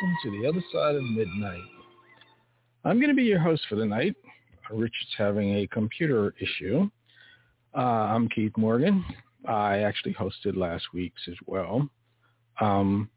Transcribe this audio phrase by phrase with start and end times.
[0.00, 1.62] welcome to the other side of midnight.
[2.84, 4.14] I'm going to be your host for the night.
[4.70, 6.88] Richard's having a computer issue.
[7.76, 9.04] Uh, I'm Keith Morgan.
[9.46, 11.88] I actually hosted last week's as well.
[12.60, 13.08] Um,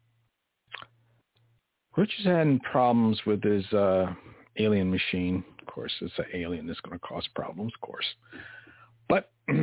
[1.96, 4.12] Richard's having problems with his uh,
[4.58, 5.44] alien machine.
[5.60, 8.06] Of course, it's an alien that's going to cause problems, of course.
[9.08, 9.60] But uh,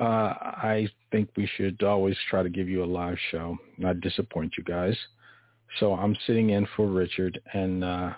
[0.00, 4.64] I think we should always try to give you a live show, not disappoint you
[4.64, 4.96] guys.
[5.78, 8.12] So I'm sitting in for Richard, and uh,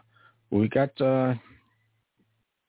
[0.51, 1.35] we got uh,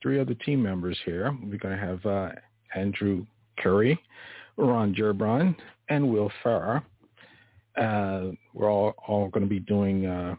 [0.02, 1.36] three other team members here.
[1.44, 2.30] We're going to have uh,
[2.76, 3.26] Andrew
[3.60, 4.00] Curry,
[4.58, 5.56] Ron Gerbron,
[5.90, 6.84] and Will Farrer.
[7.78, 10.36] Uh, we're all, all going to be doing uh,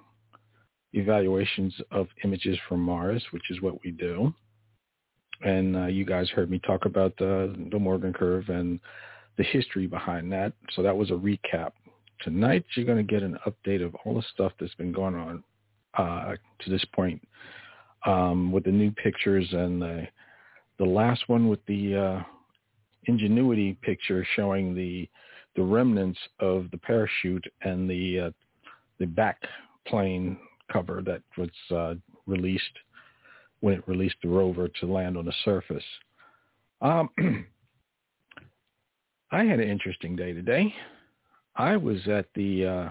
[0.92, 4.34] evaluations of images from Mars, which is what we do.
[5.42, 8.78] And uh, you guys heard me talk about the, the Morgan curve and
[9.38, 10.52] the history behind that.
[10.74, 11.72] So that was a recap.
[12.22, 15.42] Tonight, you're going to get an update of all the stuff that's been going on
[15.96, 17.26] uh, to this point
[18.06, 20.06] um, with the new pictures and the
[20.78, 22.22] the last one with the uh,
[23.04, 25.08] ingenuity picture showing the
[25.56, 28.30] the remnants of the parachute and the uh,
[28.98, 29.40] the back
[29.86, 30.38] plane
[30.72, 31.94] cover that was uh,
[32.26, 32.64] released
[33.60, 35.84] when it released the rover to land on the surface.
[36.80, 37.10] Um,
[39.32, 40.74] I had an interesting day today.
[41.56, 42.88] I was at the uh,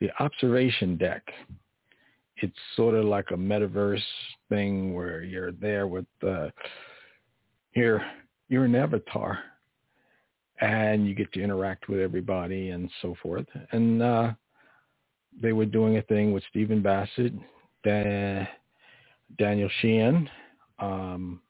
[0.00, 1.22] the observation deck.
[2.38, 4.02] It's sort of like a metaverse
[4.48, 6.48] thing where you're there with uh,
[7.74, 8.04] you're
[8.48, 9.38] you're an avatar,
[10.60, 13.46] and you get to interact with everybody and so forth.
[13.72, 14.32] And uh,
[15.40, 17.32] they were doing a thing with Stephen Bassett,
[17.84, 18.48] da-
[19.38, 20.28] Daniel Sheehan,
[20.78, 21.40] um,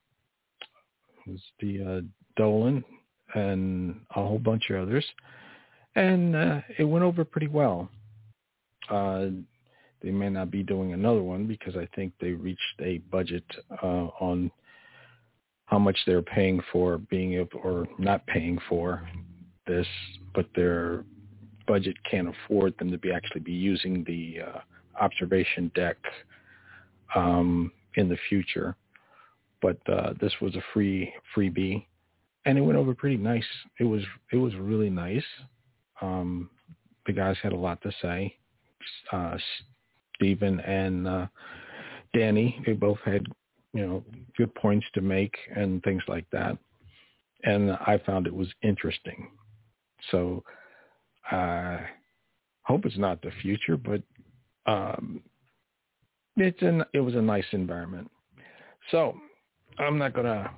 [1.27, 2.01] was the uh,
[2.37, 2.85] Dolan,
[3.35, 5.05] and a whole bunch of others
[5.97, 7.89] and uh, it went over pretty well.
[8.91, 9.27] Uh,
[10.03, 13.45] they may not be doing another one because I think they reached a budget
[13.83, 14.51] uh, on
[15.67, 19.09] how much they're paying for being able or not paying for
[19.67, 19.87] this,
[20.35, 21.05] but their
[21.67, 24.59] budget can't afford them to be actually be using the uh,
[25.01, 25.97] observation deck
[27.15, 28.77] um, in the future.
[29.63, 31.87] But uh, this was a free freebie,
[32.45, 33.47] and it went over pretty nice.
[33.81, 35.25] It was it was really nice.
[36.05, 36.51] Um,
[37.07, 38.37] the guys had a lot to say.
[39.13, 39.37] Uh,
[40.15, 41.27] Stephen and uh,
[42.15, 43.27] Danny, they both had,
[43.73, 44.05] you know,
[44.37, 46.57] good points to make and things like that.
[47.45, 49.31] And I found it was interesting.
[50.11, 50.43] So
[51.31, 51.81] I
[52.63, 54.03] hope it's not the future, but
[54.67, 55.23] um,
[56.37, 58.11] it's an, it was a nice environment.
[58.91, 59.15] So
[59.79, 60.51] I'm not going to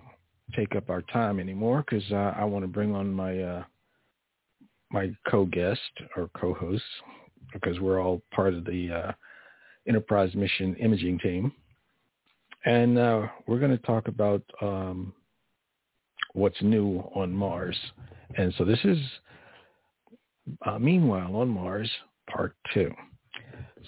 [0.54, 3.64] take up our time anymore because uh, I want to bring on my uh,
[4.90, 5.80] my co-guest
[6.16, 6.84] or co-host
[7.52, 9.12] because we're all part of the uh,
[9.88, 11.52] Enterprise Mission Imaging Team.
[12.64, 15.12] And uh, we're going to talk about um,
[16.32, 17.76] what's new on Mars.
[18.36, 18.98] And so this is
[20.66, 21.90] uh, Meanwhile on Mars,
[22.28, 22.90] Part 2.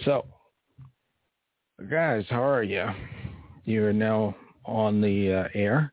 [0.05, 0.27] So,
[1.91, 2.87] guys, how are you?
[3.65, 5.93] You're now on the uh, air.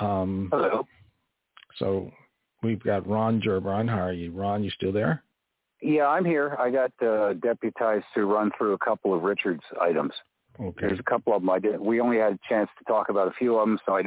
[0.00, 0.86] Um, Hello.
[1.78, 2.10] So
[2.62, 3.88] We've got Ron Gerbron.
[3.88, 4.30] How are you?
[4.30, 5.22] Ron, you still there?
[5.80, 6.56] Yeah, I'm here.
[6.60, 10.12] I got uh, deputized to run through a couple of Richard's items.
[10.60, 10.86] Okay.
[10.86, 11.80] There's a couple of them I did.
[11.80, 14.02] We only had a chance to talk about a few of them, so I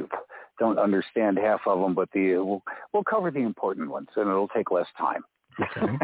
[0.58, 1.94] don't understand half of them.
[1.94, 2.62] But the we'll,
[2.94, 5.24] we'll cover the important ones, and it'll take less time.
[5.60, 5.98] Okay.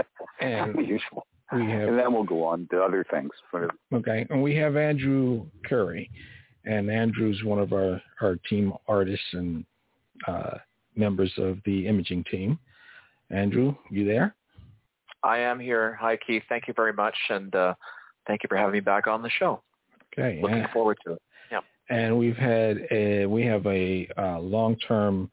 [0.40, 1.26] and usual.
[1.52, 3.30] We have, and then we'll go on to other things.
[3.92, 6.08] Okay, and we have Andrew Curry,
[6.64, 9.64] and Andrew's one of our our team artists and
[10.28, 10.58] uh,
[11.00, 12.58] members of the imaging team.
[13.30, 14.34] Andrew, you there?
[15.22, 15.98] I am here.
[16.00, 16.42] Hi, Keith.
[16.48, 17.74] Thank you very much, and uh,
[18.26, 19.62] thank you for having me back on the show.
[20.12, 20.40] Okay.
[20.40, 21.22] Looking forward to it.
[21.50, 21.60] Yeah.
[21.88, 25.30] And we've had a, we have a uh, long-term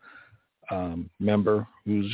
[0.71, 2.11] um, member who's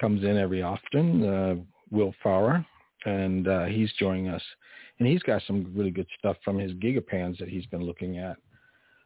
[0.00, 1.56] comes in every often, uh,
[1.90, 2.64] Will Farrer,
[3.04, 4.42] and uh, he's joining us.
[4.98, 8.36] And he's got some really good stuff from his gigapans that he's been looking at.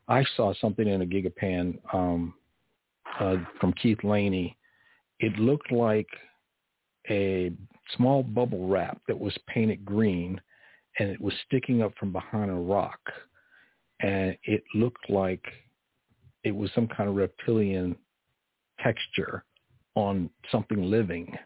[0.09, 2.35] I saw something in a gigapan um,
[3.21, 4.57] uh, from Keith Laney,
[5.21, 6.09] it looked like
[7.11, 7.53] a
[7.97, 10.41] small bubble wrap that was painted green
[10.99, 13.01] and it was sticking up from behind a rock.
[14.01, 15.45] And it looked like
[16.45, 17.97] it was some kind of reptilian
[18.81, 19.45] texture
[19.95, 21.37] on something living.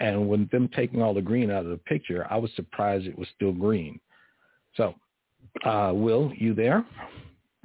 [0.00, 3.18] And when them taking all the green out of the picture, I was surprised it
[3.18, 4.00] was still green.
[4.74, 4.94] So,
[5.64, 6.84] uh, Will, you there?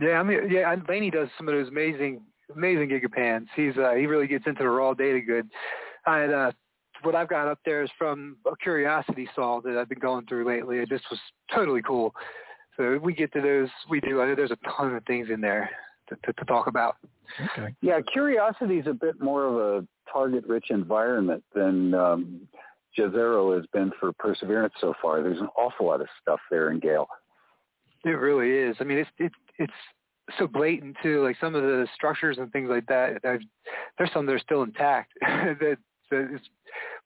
[0.01, 2.21] Yeah, I mean, yeah, Laney does some of those amazing
[2.53, 3.47] amazing gigapans.
[3.55, 5.49] He's uh, he really gets into the raw data good.
[6.05, 6.51] And uh,
[7.03, 10.47] what I've got up there is from a curiosity sol that I've been going through
[10.47, 10.79] lately.
[10.79, 11.19] It just was
[11.53, 12.13] totally cool.
[12.77, 14.21] So if we get to those, we do.
[14.21, 15.69] I know there's a ton of things in there
[16.09, 16.97] to, to, to talk about.
[17.57, 17.73] Okay.
[17.81, 22.41] Yeah, Curiosity is a bit more of a target-rich environment than um,
[22.97, 25.21] Jezero has been for Perseverance so far.
[25.21, 27.07] There's an awful lot of stuff there in Gale.
[28.03, 28.75] It really is.
[28.79, 29.73] I mean, it's it, it's
[30.37, 31.23] so blatant too.
[31.23, 33.19] Like some of the structures and things like that.
[33.23, 33.41] I've,
[33.97, 35.13] there's some that are still intact.
[35.21, 35.77] that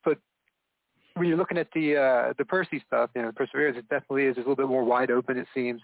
[0.04, 0.18] but
[1.16, 4.38] when you're looking at the uh, the Percy stuff, you know, Perseverance, it definitely is.
[4.38, 5.38] A little bit more wide open.
[5.38, 5.82] It seems.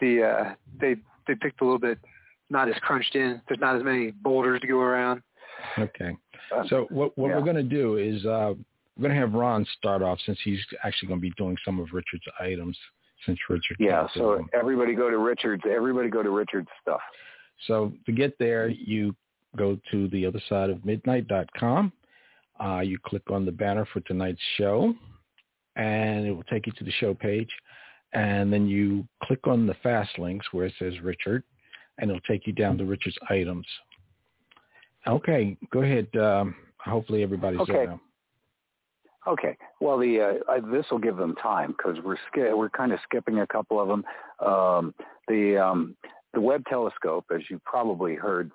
[0.00, 0.96] The uh, they
[1.26, 1.98] they picked a little bit
[2.50, 3.40] not as crunched in.
[3.48, 5.22] There's not as many boulders to go around.
[5.78, 6.16] Okay.
[6.68, 7.36] So what what yeah.
[7.36, 8.54] we're going to do is uh,
[8.96, 11.80] we're going to have Ron start off since he's actually going to be doing some
[11.80, 12.78] of Richard's items
[13.24, 13.76] since Richard.
[13.78, 14.48] Yeah, so them.
[14.52, 15.62] everybody go to Richard's.
[15.68, 17.00] Everybody go to Richard's stuff.
[17.66, 19.14] So to get there, you
[19.56, 21.92] go to the other side of midnight.com.
[22.62, 24.94] Uh, you click on the banner for tonight's show,
[25.76, 27.50] and it will take you to the show page.
[28.12, 31.42] And then you click on the fast links where it says Richard,
[31.98, 33.66] and it'll take you down to Richard's items.
[35.06, 36.08] Okay, go ahead.
[36.16, 37.72] Um, hopefully everybody's Okay.
[37.72, 38.00] there now.
[39.26, 39.56] Okay.
[39.80, 43.40] Well, the uh, this will give them time because we're sk- we're kind of skipping
[43.40, 44.04] a couple of them.
[44.46, 44.94] Um,
[45.26, 45.96] the um,
[46.32, 48.52] the Webb telescope, as you probably heard,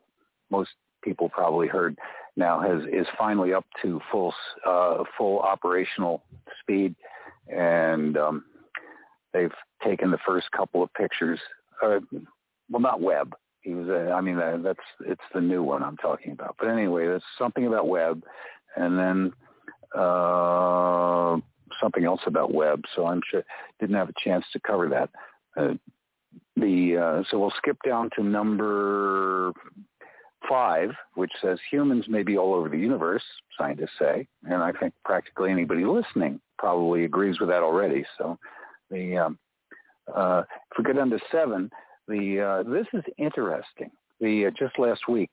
[0.49, 0.69] most
[1.03, 1.97] people probably heard
[2.37, 4.33] now has is finally up to full
[4.65, 6.23] uh, full operational
[6.61, 6.95] speed,
[7.49, 8.45] and um,
[9.33, 9.53] they've
[9.83, 11.39] taken the first couple of pictures.
[11.83, 11.99] Uh,
[12.69, 13.35] well, not Webb.
[13.61, 13.89] He was.
[13.89, 16.55] Uh, I mean, uh, that's it's the new one I'm talking about.
[16.59, 18.23] But anyway, that's something about Webb,
[18.77, 19.33] and then
[19.95, 21.37] uh,
[21.81, 22.83] something else about Webb.
[22.95, 23.43] So I'm sure
[23.79, 25.09] didn't have a chance to cover that.
[25.57, 25.73] Uh,
[26.55, 29.51] the uh, so we'll skip down to number
[30.49, 33.23] five, which says humans may be all over the universe.
[33.57, 38.05] Scientists say, and I think practically anybody listening probably agrees with that already.
[38.17, 38.37] So
[38.89, 39.39] the um,
[40.13, 41.69] uh, if we go down to seven,
[42.07, 43.91] the this is interesting.
[44.19, 45.31] The just last week.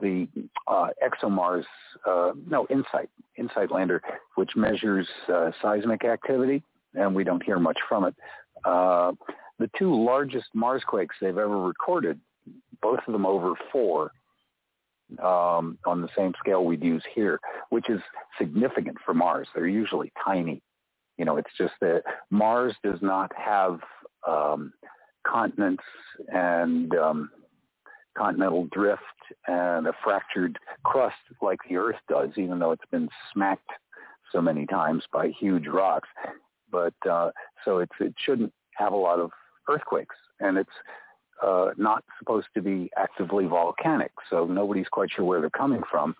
[0.00, 0.28] The
[0.66, 1.64] uh, ExoMars,
[2.06, 4.00] uh, no, InSight, InSight lander,
[4.36, 6.62] which measures uh, seismic activity,
[6.94, 8.14] and we don't hear much from it.
[8.64, 9.12] Uh,
[9.58, 12.20] the two largest Mars quakes they've ever recorded,
[12.80, 14.12] both of them over four,
[15.22, 17.40] um, on the same scale we'd use here,
[17.70, 18.00] which is
[18.38, 19.48] significant for Mars.
[19.54, 20.62] They're usually tiny.
[21.16, 23.80] You know, it's just that Mars does not have
[24.26, 24.72] um,
[25.26, 25.82] continents
[26.32, 27.30] and um,
[28.18, 29.02] continental drift
[29.46, 33.70] and a fractured crust like the Earth does, even though it's been smacked
[34.32, 36.08] so many times by huge rocks.
[36.70, 37.30] But uh,
[37.64, 39.30] so it shouldn't have a lot of
[39.68, 40.68] earthquakes, and it's
[41.44, 46.14] uh, not supposed to be actively volcanic, so nobody's quite sure where they're coming from.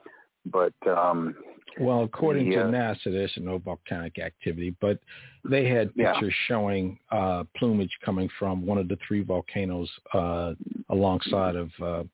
[0.47, 1.35] But um,
[1.79, 4.99] Well, according The, to uh, NASA, there's no volcanic activity, but
[5.45, 6.13] they had Yeah.
[6.13, 10.55] pictures showing uh, plumage coming from one of the three volcanoes uh,
[10.89, 11.71] alongside of.
[11.81, 12.05] Uh,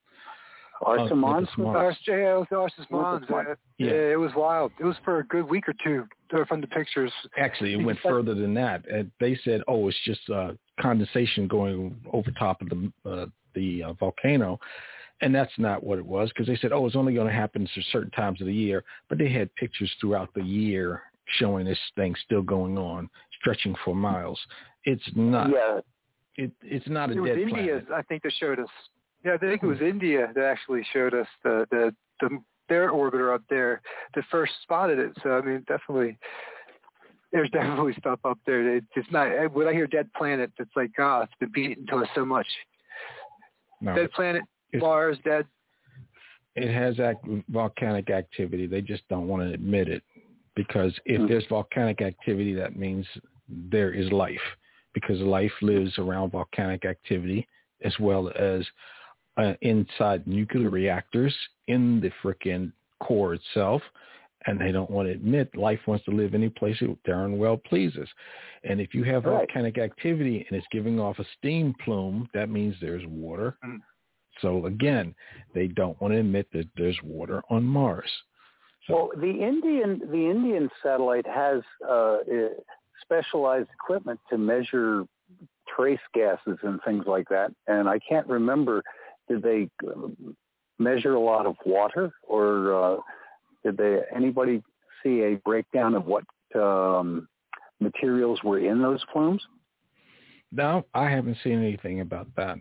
[0.85, 1.97] Arson Mons, Olympus Mons.
[2.07, 2.91] Yeah, it was Arsia Mons.
[2.91, 3.47] Olympus Mons.
[3.49, 3.87] Uh, Yeah.
[3.87, 4.73] yeah, it was wild.
[4.79, 7.13] It was for a good week or two uh, from the pictures.
[7.39, 8.85] actually, it went further than that.
[8.93, 13.85] Uh, they said, "Oh, it's just uh, condensation going over top of the uh, the
[13.85, 14.59] uh, volcano,"
[15.21, 17.63] and that's not what it was because they said, "Oh, it's only going to happen
[17.63, 21.03] at certain times of the year." But they had pictures throughout the year
[21.39, 23.09] showing this thing still going on,
[23.41, 24.39] stretching for miles.
[24.85, 25.51] It's not.
[25.51, 25.81] yeah,
[26.37, 27.87] It, it's not a It was dead India, planet.
[27.95, 28.69] I think, they showed us.
[29.25, 33.35] Yeah, I think it was India that actually showed us the the, the their orbiter
[33.35, 33.83] up there
[34.15, 35.13] that first spotted it.
[35.23, 36.19] So I mean, definitely,
[37.33, 38.77] there's definitely stuff up there.
[38.77, 41.97] It, it's not when I hear dead planet, it's like, ah, it's been beaten to
[41.99, 42.47] us so much.
[43.81, 44.45] No, Dead planet,
[44.81, 45.47] Mars, dead.
[46.57, 48.67] it has act- volcanic activity.
[48.67, 50.03] They just don't want to admit it
[50.55, 51.29] because if Mhm.
[51.29, 53.07] there's volcanic activity, that means
[53.49, 54.57] there is life
[54.93, 57.47] because life lives around volcanic activity
[57.83, 58.65] as well as
[59.37, 63.83] uh, inside nuclear reactors in the frickin' core itself.
[64.47, 67.57] And they don't want to admit life wants to live any place it darn well
[67.57, 68.09] pleases.
[68.63, 69.39] And if you have Right.
[69.39, 73.57] volcanic activity and it's giving off a steam plume, that means there's water.
[73.65, 73.81] Mm.
[74.41, 75.15] So again,
[75.55, 78.11] they don't want to admit that there's water on Mars.
[78.89, 82.49] Well, the Indian the Indian satellite has uh, uh,
[83.01, 85.05] specialized equipment to measure
[85.75, 88.83] trace gases and things like that, and I can't remember
[89.29, 89.71] did they
[90.79, 92.97] measure a lot of water or uh,
[93.65, 94.63] did they anybody
[95.03, 96.25] see a breakdown of what
[96.55, 97.29] um,
[97.81, 99.43] materials were in those plumes?
[100.53, 102.59] No, I haven't seen anything about that.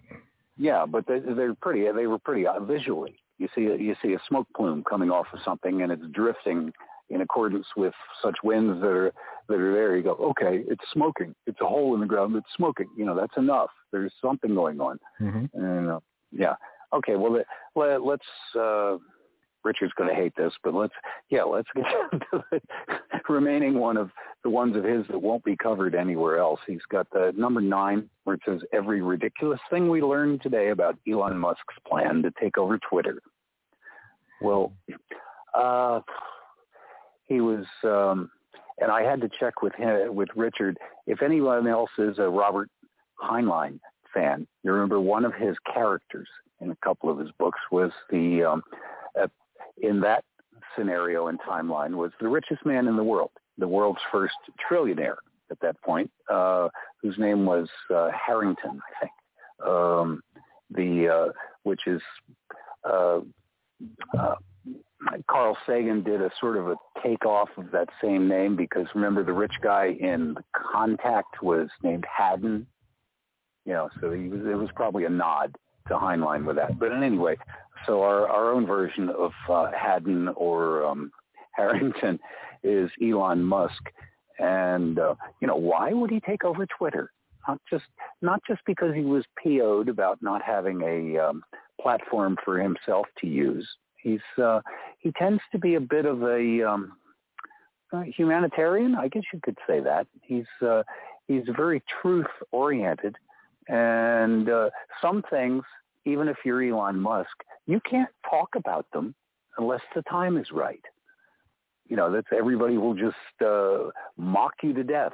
[0.58, 1.86] Yeah, but they, they're pretty.
[1.96, 3.16] They were pretty uh, visually.
[3.40, 6.72] You see, you see a smoke plume coming off of something, and it's drifting
[7.10, 9.14] in accordance with such winds that are
[9.50, 9.98] that are there.
[9.98, 11.34] You go, okay, it's smoking.
[11.48, 12.36] It's a hole in the ground.
[12.36, 12.88] It's smoking.
[12.96, 13.70] You know, that's enough.
[13.92, 15.00] There's something going on.
[15.20, 15.60] Mm-hmm.
[15.60, 16.00] And uh,
[16.32, 16.56] yeah,
[16.94, 17.16] okay.
[17.16, 17.44] Well,
[17.76, 18.26] let, let's.
[18.58, 18.98] Uh,
[19.64, 20.94] Richard's going to hate this, but let's
[21.30, 21.86] yeah, let's get
[22.32, 22.62] to the
[23.30, 24.12] remaining one of
[24.44, 26.60] the ones of his that won't be covered anywhere else.
[26.68, 30.98] He's got the number nine where it says every ridiculous thing we learned today about
[31.10, 33.20] Elon Musk's plan to take over Twitter.
[34.42, 34.74] Well,
[35.54, 36.02] uh,
[37.28, 38.30] he was, um,
[38.80, 40.78] and I had to check with him with Richard
[41.08, 42.70] if anyone else is a Robert
[43.22, 43.80] Heinlein
[44.14, 44.46] fan.
[44.64, 46.28] You remember one of his characters
[46.60, 48.64] in a couple of his books was the um,
[49.20, 49.28] uh,
[49.82, 50.24] in that
[50.78, 54.36] scenario and timeline was the richest man in the world, the world's first
[54.70, 55.18] trillionaire
[55.52, 56.68] at that point, uh,
[57.02, 59.12] whose name was uh, Harrington, I think.
[59.68, 60.22] Um,
[60.72, 61.32] the uh,
[61.64, 62.02] which is
[62.84, 63.20] uh,
[64.18, 64.36] uh,
[65.30, 69.34] Carl Sagan did a sort of a takeoff of that same name because remember the
[69.34, 72.66] rich guy in Contact was named Hadden,
[73.66, 75.56] you know, so he was, it was probably a nod
[75.88, 76.80] to Heinlein with that.
[76.80, 77.38] But in any way,
[77.86, 81.12] so our, our own version of uh, Hadden or um,
[81.52, 82.20] Harrington
[82.64, 83.90] is Elon Musk.
[84.40, 87.12] And, uh, you know, why would he take over Twitter?
[87.48, 87.86] Not just,
[88.22, 91.44] not just because he was PO'd about not having a um,
[91.80, 93.68] platform for himself to use.
[93.98, 94.62] He's, uh,
[95.00, 96.94] he tends to be a bit of a um,
[98.16, 98.96] humanitarian.
[98.96, 100.08] I guess you could say that.
[100.22, 100.84] He's, uh,
[101.28, 103.16] he's very truth oriented.
[103.68, 104.70] And uh,
[105.02, 105.64] some things,
[106.06, 107.30] even if you're Elon Musk,
[107.66, 109.16] you can't talk about them
[109.58, 110.84] unless the time is right.
[111.88, 115.14] You know, that's everybody will just uh, mock you to death.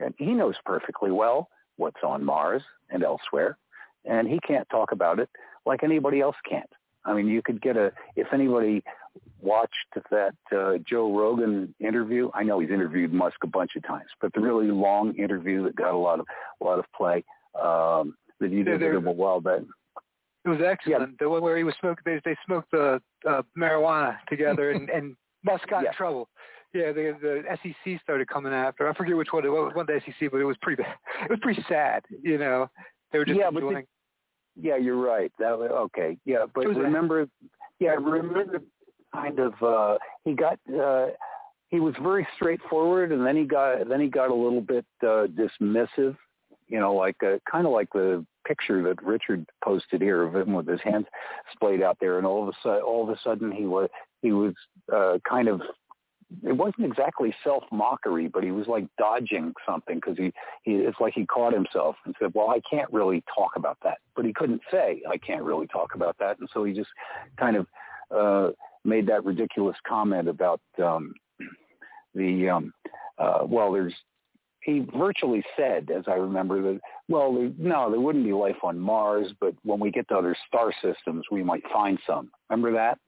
[0.00, 3.58] And he knows perfectly well what's on Mars and elsewhere,
[4.04, 5.28] and he can't talk about it
[5.66, 6.70] like anybody else can't.
[7.04, 8.82] I mean, you could get a, if anybody
[9.40, 9.72] watched
[10.10, 14.32] that uh, Joe Rogan interview, I know he's interviewed Musk a bunch of times, but
[14.34, 16.26] the really long interview that got a lot of,
[16.60, 17.24] a lot of play,
[17.60, 19.62] um, that you did a while back.
[20.44, 21.10] It was excellent.
[21.10, 21.16] Yeah.
[21.20, 25.16] The one where he was smoking, they, they smoked the uh, marijuana together, and, and
[25.44, 25.90] Musk got yeah.
[25.90, 26.28] in trouble.
[26.74, 28.88] Yeah, the the SEC started coming after.
[28.88, 29.72] I forget which one it was.
[29.74, 30.94] One the SEC, but it was pretty bad.
[31.22, 32.02] It was pretty sad.
[32.22, 32.68] You know,
[33.10, 33.74] they were just yeah, enjoying.
[33.74, 33.84] But
[34.56, 35.32] the, yeah, you're right.
[35.38, 36.18] That was, okay.
[36.26, 37.26] Yeah, but remember,
[37.80, 38.60] yeah, remember
[39.14, 41.06] kind of uh he got uh
[41.68, 45.26] he was very straightforward and then he got then he got a little bit uh
[45.26, 46.16] dismissive
[46.68, 50.52] you know like uh, kind of like the picture that Richard posted here of him
[50.52, 51.06] with his hands
[51.52, 53.88] splayed out there, and all of a sudden, all of a sudden, he was
[54.22, 54.54] he was
[54.92, 55.60] uh, kind of
[56.44, 60.32] it wasn't exactly self mockery, but he was like dodging something because he,
[60.62, 63.98] he it's like he caught himself and said, "Well, I can't really talk about that,"
[64.14, 66.90] but he couldn't say, "I can't really talk about that," and so he just
[67.38, 67.66] kind of
[68.14, 68.52] uh,
[68.84, 71.14] made that ridiculous comment about um,
[72.14, 72.74] the um,
[73.18, 73.94] uh, well, there's
[74.60, 79.32] he virtually said, as I remember, that well, no, there wouldn't be life on Mars,
[79.40, 82.30] but when we get to other star systems, we might find some.
[82.50, 82.98] Remember that?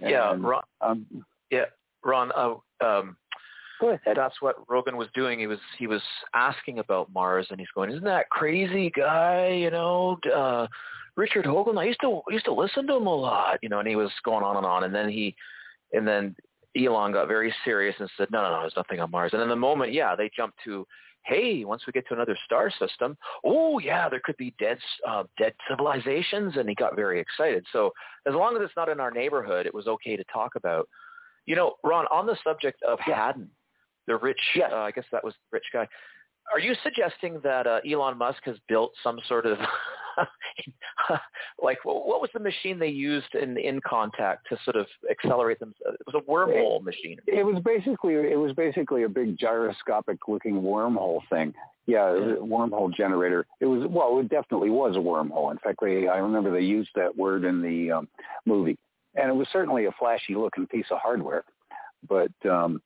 [0.00, 0.62] Yeah, Ron.
[0.80, 1.06] Um,
[1.50, 1.64] yeah,
[2.04, 2.32] Ron.
[2.32, 3.16] Uh, um,
[4.14, 5.38] that's what Rogan was doing.
[5.38, 6.02] He was he was
[6.34, 9.48] asking about Mars, and he's going, "Isn't that crazy guy?
[9.48, 10.66] You know, uh,
[11.16, 11.78] Richard Hoagland.
[11.78, 13.58] I used to used to listen to him a lot.
[13.62, 15.34] You know." And he was going on and on, and then he,
[15.92, 16.34] and then
[16.76, 19.32] Elon got very serious and said, no, no, no, there's nothing on Mars.
[19.32, 20.86] And in the moment, yeah, they jumped to,
[21.24, 25.24] hey, once we get to another star system, oh yeah, there could be dead, uh,
[25.38, 26.56] dead civilizations.
[26.56, 27.64] And he got very excited.
[27.72, 27.92] So
[28.26, 30.88] as long as it's not in our neighborhood, it was okay to talk about.
[31.46, 33.16] You know, Ron, on the subject of yeah.
[33.16, 33.50] Hadden,
[34.06, 34.70] the rich, yes.
[34.72, 35.88] uh, I guess that was the rich guy.
[36.52, 39.58] Are you suggesting that uh, Elon Musk has built some sort of
[41.62, 45.74] like what was the machine they used in in contact to sort of accelerate them?
[45.86, 47.18] It was a wormhole it, machine.
[47.26, 51.54] It was basically it was basically a big gyroscopic looking wormhole thing.
[51.86, 52.34] Yeah, yeah.
[52.36, 53.46] wormhole generator.
[53.60, 55.50] It was well, it definitely was a wormhole.
[55.50, 58.08] In fact, they I remember they used that word in the um,
[58.46, 58.78] movie,
[59.14, 61.44] and it was certainly a flashy looking piece of hardware.
[62.08, 62.80] But um,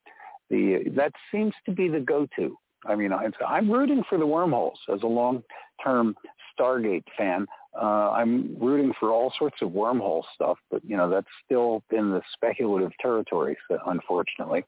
[0.50, 2.56] the that seems to be the go-to.
[2.87, 6.14] I mean, I'm, I'm rooting for the wormholes as a long-term
[6.59, 7.47] Stargate fan.
[7.81, 12.11] Uh, I'm rooting for all sorts of wormhole stuff, but you know that's still in
[12.11, 14.64] the speculative territory, unfortunately.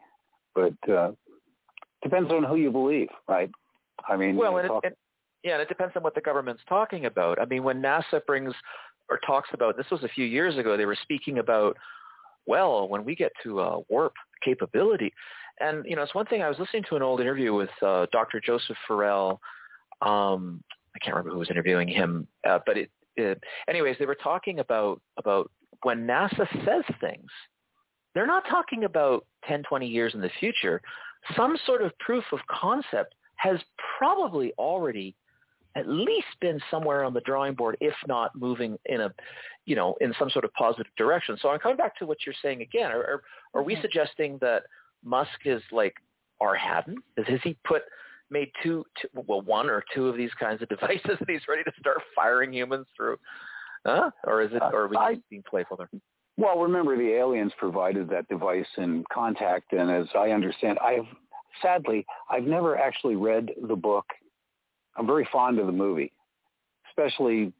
[0.54, 1.12] But uh,
[2.02, 3.50] depends on who you believe, right?
[4.08, 4.96] I mean, well, and, talk- it, and
[5.44, 7.40] yeah, and it depends on what the government's talking about.
[7.40, 8.52] I mean, when NASA brings
[9.08, 11.76] or talks about this was a few years ago, they were speaking about
[12.46, 15.12] well, when we get to uh, warp capability,
[15.60, 16.42] and you know, it's one thing.
[16.42, 18.40] I was listening to an old interview with uh, Dr.
[18.40, 19.40] Joseph Farrell.
[20.02, 20.62] Um,
[20.94, 24.60] I can't remember who was interviewing him, uh, but it, it, anyways, they were talking
[24.60, 25.50] about about
[25.82, 27.30] when NASA says things,
[28.14, 30.80] they're not talking about 10, 20 years in the future,
[31.36, 33.58] some sort of proof of concept has
[33.98, 35.14] probably already
[35.76, 39.12] at least been somewhere on the drawing board, if not moving in a,
[39.66, 41.36] you know, in some sort of positive direction.
[41.40, 42.90] So I'm coming back to what you're saying again.
[42.90, 43.22] Are, are,
[43.54, 43.82] are we mm-hmm.
[43.82, 44.62] suggesting that
[45.06, 45.94] Musk is like
[46.40, 46.96] our Hadden?
[47.16, 47.82] Has he put
[48.28, 51.62] made two, two, well, one or two of these kinds of devices, and he's ready
[51.64, 53.16] to start firing humans through?
[53.86, 54.10] Huh?
[54.24, 54.62] Or is it?
[54.62, 55.88] Or are we I, being playful there?
[56.36, 61.06] Well, remember the aliens provided that device in contact, and as I understand, I've
[61.62, 64.04] sadly I've never actually read the book.
[64.96, 66.12] I'm very fond of the movie,
[66.90, 67.52] especially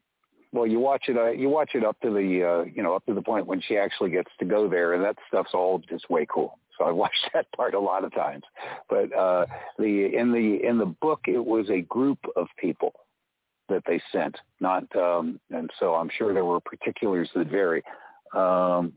[0.51, 1.17] well, you watch it.
[1.17, 3.61] Uh, you watch it up to the uh, you know up to the point when
[3.61, 6.59] she actually gets to go there, and that stuff's all just way cool.
[6.77, 8.43] So I watched that part a lot of times.
[8.89, 9.45] But uh,
[9.77, 12.93] the in the in the book, it was a group of people
[13.69, 17.83] that they sent, not um, and so I'm sure there were particulars that vary.
[18.33, 18.93] Um,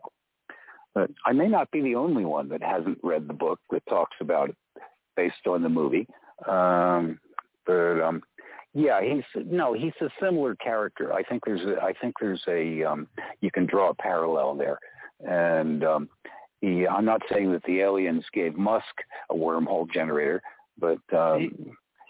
[0.94, 4.16] but I may not be the only one that hasn't read the book that talks
[4.20, 4.56] about it
[5.16, 6.06] based on the movie.
[6.48, 7.18] Um,
[7.66, 8.22] but um,
[8.74, 11.12] yeah, he's no, he's a similar character.
[11.12, 13.08] I think there's a, I think there's a um,
[13.40, 14.78] you can draw a parallel there,
[15.20, 16.08] and um,
[16.60, 16.86] he.
[16.86, 18.84] I'm not saying that the aliens gave Musk
[19.30, 20.42] a wormhole generator,
[20.78, 21.50] but um,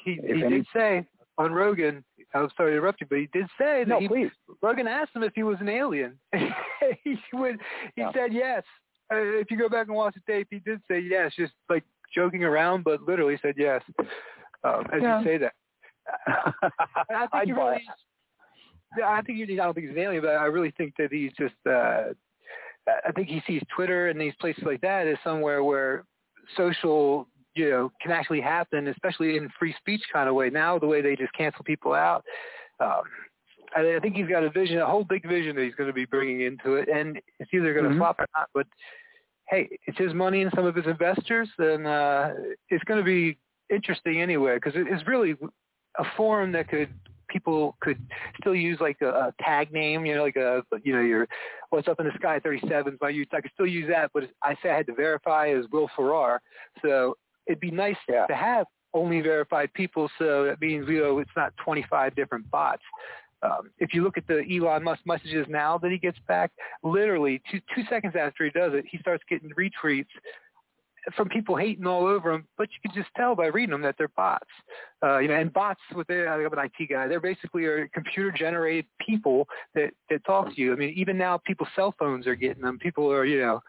[0.05, 1.07] he he, he any, did say
[1.39, 2.05] on Rogan
[2.35, 4.31] I'm sorry to interrupt you, but he did say that no, he, please.
[4.63, 6.19] Rogan asked him if he was an alien.
[6.33, 7.59] he would,
[7.97, 8.13] he yeah.
[8.13, 8.63] said yes.
[9.13, 11.83] Uh, if you go back and watch the tape, he did say yes, just like
[12.15, 13.83] joking around, but literally said yes.
[14.63, 15.19] Um, as yeah.
[15.19, 15.53] you say that,
[17.11, 17.83] I think he really.
[19.05, 21.33] I think he, I don't think he's an alien, but I really think that he's
[21.39, 21.55] just.
[21.69, 22.15] uh
[23.07, 26.05] I think he sees Twitter and these places like that as somewhere where
[26.57, 30.51] social you know can actually happen, especially in free speech kind of way.
[30.51, 32.25] Now the way they just cancel people out.
[32.81, 33.03] Um,
[33.77, 35.95] I, I think he's got a vision, a whole big vision that he's going to
[35.95, 38.01] be bringing into it, and it's either going to mm-hmm.
[38.01, 38.49] flop or not.
[38.55, 38.67] But
[39.49, 42.33] hey, it's his money and some of his investors, then uh,
[42.69, 43.37] it's going to be
[43.73, 45.35] interesting anyway because it, it's really
[45.99, 46.89] a forum that could
[47.31, 47.99] people could
[48.41, 51.27] still use like a, a tag name, you know, like a you know your
[51.71, 53.27] what's up in the sky 37 my use.
[53.33, 56.41] I could still use that, but I say I had to verify as Will Farrar.
[56.83, 57.17] So
[57.47, 58.27] it'd be nice yeah.
[58.27, 60.11] to have only verified people.
[60.19, 62.83] So that means you know it's not 25 different bots.
[63.43, 66.51] Um, if you look at the Elon Musk messages now that he gets back,
[66.83, 70.07] literally two two seconds after he does it, he starts getting retweets
[71.17, 73.97] from people hating all over them, But you can just tell by reading them that
[73.99, 74.47] they're bots.
[75.03, 77.09] Uh, you know, and bots with their I'm an IT guy.
[77.09, 80.73] They're basically are computer generated people that that talk to you.
[80.73, 82.79] I mean, even now, people's cell phones are getting them.
[82.79, 83.61] People are you know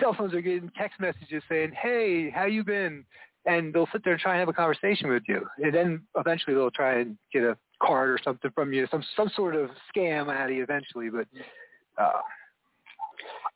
[0.00, 3.04] cell phones are getting text messages saying, "Hey, how you been?"
[3.44, 6.54] And they'll sit there and try and have a conversation with you, and then eventually
[6.54, 10.32] they'll try and get a card or something from you, some some sort of scam
[10.32, 11.10] out of you eventually.
[11.10, 11.26] But
[11.98, 12.20] uh,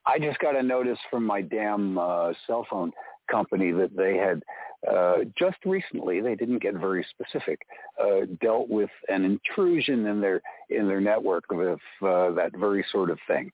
[0.07, 2.91] I just got a notice from my damn uh, cell phone
[3.29, 4.41] company that they had
[4.89, 7.59] uh, just recently, they didn't get very specific,
[8.01, 13.09] uh, dealt with an intrusion in their in their network with uh, that very sort
[13.09, 13.51] of thing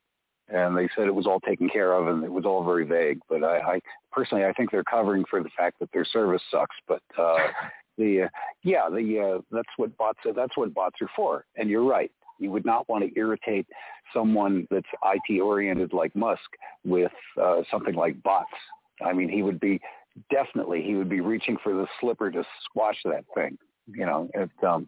[0.50, 3.20] and they said it was all taken care of and it was all very vague.
[3.30, 3.80] But I, I
[4.12, 6.76] personally, I think they're covering for the fact that their service sucks.
[6.88, 7.38] But uh,
[7.98, 8.28] the uh,
[8.64, 11.46] yeah, the uh, that's what bots are, that's what bots are for.
[11.56, 12.12] And you're right.
[12.40, 13.68] You would not want to irritate
[14.14, 16.42] someone that's IT oriented like Musk
[16.84, 18.52] with uh, something like bots.
[19.04, 19.80] I mean, he would be
[20.32, 23.58] definitely he would be reaching for the slipper to squash that thing.
[23.88, 24.88] You know, it, um,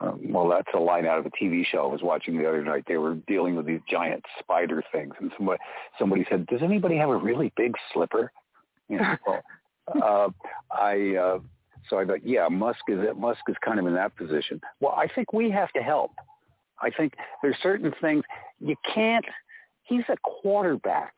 [0.00, 2.62] um, well, that's a line out of a TV show I was watching the other
[2.62, 2.84] night.
[2.86, 5.60] They were dealing with these giant spider things, and somebody
[5.98, 8.30] somebody said, "Does anybody have a really big slipper?"
[8.88, 9.42] You know, well,
[10.02, 10.28] uh,
[10.70, 11.38] I uh,
[11.88, 14.60] so I thought, yeah, Musk is Musk is kind of in that position.
[14.80, 16.12] Well, I think we have to help.
[16.80, 18.22] I think there's certain things
[18.60, 19.24] you can't.
[19.84, 21.14] He's a quarterback,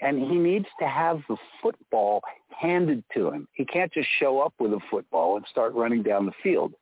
[0.00, 3.48] and he needs to have the football handed to him.
[3.52, 6.72] He can't just show up with a football and start running down the field.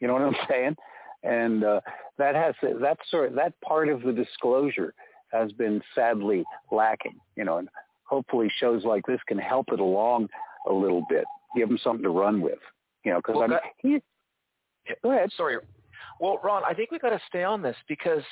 [0.00, 0.76] You know what I'm saying?
[1.22, 1.80] And uh,
[2.18, 4.94] that has that sort that part of the disclosure
[5.32, 7.18] has been sadly lacking.
[7.36, 7.68] You know, and
[8.04, 10.28] hopefully shows like this can help it along
[10.68, 11.24] a little bit,
[11.56, 12.58] give them something to run with.
[13.04, 14.02] You know, because well, I'm he.
[15.02, 15.30] Go ahead.
[15.36, 15.56] Sorry.
[16.20, 18.22] Well, Ron, I think we got to stay on this because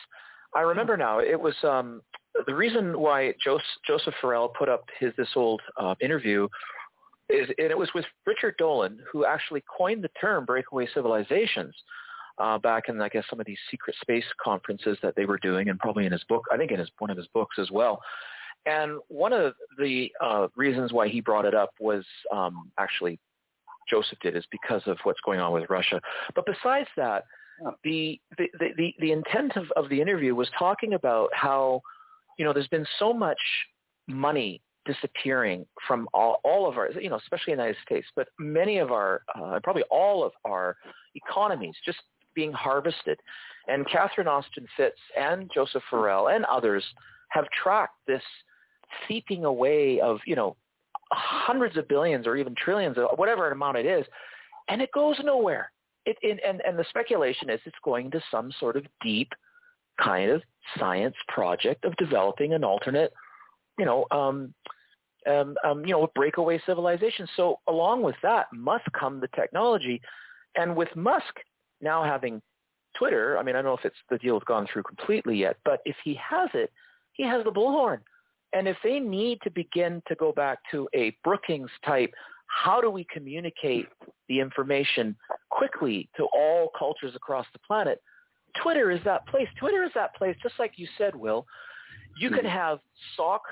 [0.54, 2.02] I remember now it was um,
[2.46, 6.46] the reason why Joseph, Joseph Farrell put up his this old uh, interview
[7.28, 11.74] is, and it was with Richard Dolan who actually coined the term breakaway civilizations
[12.38, 15.68] uh, back in, I guess, some of these secret space conferences that they were doing,
[15.68, 18.00] and probably in his book, I think in his one of his books as well.
[18.64, 23.18] And one of the uh, reasons why he brought it up was um, actually
[23.88, 26.00] Joseph did is because of what's going on with Russia.
[26.34, 27.24] But besides that,
[27.84, 31.82] the the the, the intent of, of the interview was talking about how
[32.38, 33.38] you know there's been so much
[34.08, 38.28] money disappearing from all, all of our, you know, especially in the United States, but
[38.38, 40.76] many of our, uh, probably all of our
[41.14, 41.98] economies just
[42.34, 43.18] being harvested.
[43.68, 46.84] And Catherine Austin Fitts and Joseph Farrell and others
[47.28, 48.22] have tracked this
[49.06, 50.56] seeping away of, you know,
[51.12, 54.06] hundreds of billions or even trillions, of whatever amount it is,
[54.68, 55.70] and it goes nowhere.
[56.04, 59.32] It, it, and, and the speculation is it's going to some sort of deep
[60.02, 60.42] kind of
[60.78, 63.12] science project of developing an alternate,
[63.78, 64.52] you know, um,
[65.28, 67.28] um, um, you know, breakaway civilization.
[67.36, 70.00] So along with that must come the technology.
[70.56, 71.38] And with Musk
[71.80, 72.42] now having
[72.98, 75.56] Twitter, I mean, I don't know if it's the deal has gone through completely yet,
[75.64, 76.72] but if he has it,
[77.12, 78.00] he has the bullhorn.
[78.52, 82.12] And if they need to begin to go back to a Brookings type,
[82.46, 83.86] how do we communicate
[84.28, 85.16] the information
[85.50, 88.00] quickly to all cultures across the planet?
[88.62, 89.48] Twitter is that place.
[89.58, 91.46] Twitter is that place, just like you said, Will.
[92.18, 92.48] You can mm-hmm.
[92.48, 92.78] have
[93.16, 93.42] sock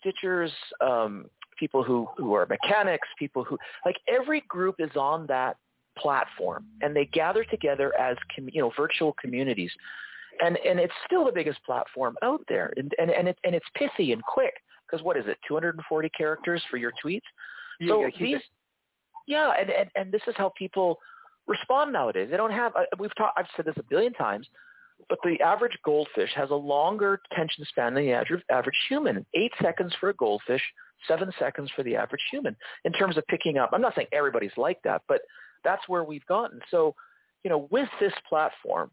[0.00, 1.26] stitchers, um,
[1.58, 5.56] people who, who are mechanics, people who, like every group is on that
[5.98, 9.70] platform and they gather together as, com- you know, virtual communities
[10.42, 13.66] and and it's still the biggest platform out there, and and and, it, and it's
[13.76, 14.54] pithy and quick
[14.86, 17.20] because what is it, 240 characters for your tweets?
[17.88, 18.40] So yeah, these,
[19.26, 20.98] yeah, and, and and this is how people
[21.46, 22.28] respond nowadays.
[22.30, 22.74] They don't have.
[22.76, 23.38] Uh, we've talked.
[23.38, 24.46] I've said this a billion times,
[25.08, 29.26] but the average goldfish has a longer attention span than the average average human.
[29.34, 30.62] Eight seconds for a goldfish,
[31.08, 33.70] seven seconds for the average human in terms of picking up.
[33.72, 35.22] I'm not saying everybody's like that, but
[35.64, 36.60] that's where we've gotten.
[36.70, 36.94] So,
[37.42, 38.90] you know, with this platform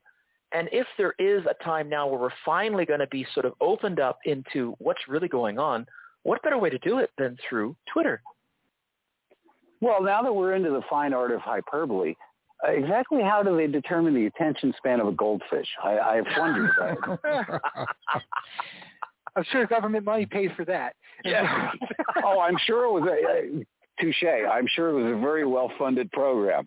[0.54, 3.54] and if there is a time now where we're finally going to be sort of
[3.62, 5.86] opened up into what's really going on,
[6.24, 8.22] what better way to do it than through Twitter?
[9.80, 12.16] Well, now that we're into the fine art of hyperbole,
[12.64, 15.68] uh, exactly how do they determine the attention span of a goldfish?
[15.84, 17.62] I, I've wondered that.
[19.36, 20.96] I'm sure government money paid for that.
[21.24, 21.72] Yeah.
[22.24, 23.66] oh, I'm sure it was a, a
[24.02, 24.24] touche.
[24.24, 26.66] I'm sure it was a very well funded program,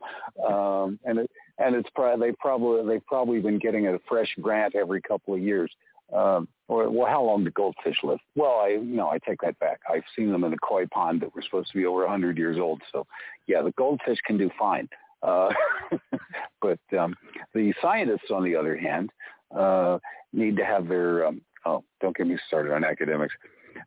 [0.48, 4.74] um, and it, and it's pro- they probably they've probably been getting a fresh grant
[4.74, 5.70] every couple of years.
[6.12, 8.18] Um, or, well, how long do goldfish live?
[8.36, 9.80] Well, I no, I take that back.
[9.90, 12.36] I've seen them in the koi pond that were supposed to be over a 100
[12.36, 12.82] years old.
[12.92, 13.06] So,
[13.46, 14.88] yeah, the goldfish can do fine.
[15.22, 15.48] Uh,
[16.60, 17.16] but um,
[17.54, 19.10] the scientists, on the other hand,
[19.56, 19.98] uh,
[20.32, 23.34] need to have their um, oh, don't get me started on academics.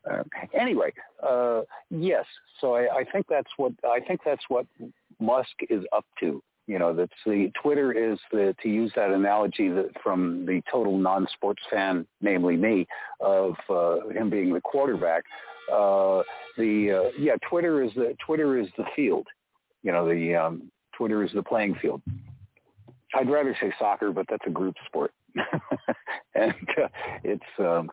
[0.09, 0.91] Uh, anyway,
[1.25, 2.25] uh, yes.
[2.59, 4.65] So I, I think that's what I think that's what
[5.19, 9.69] Musk is up to you know, that's the Twitter is the to use that analogy
[9.69, 12.85] that from the total non-sports fan, namely me,
[13.21, 15.23] of uh, him being the quarterback.
[15.71, 16.21] Uh,
[16.57, 19.27] the uh, yeah, Twitter is the Twitter is the field.
[19.81, 22.01] You know, the um, Twitter is the playing field.
[23.15, 25.13] I'd rather say soccer, but that's a group sport,
[26.35, 26.53] and
[26.83, 26.87] uh,
[27.23, 27.89] it's um,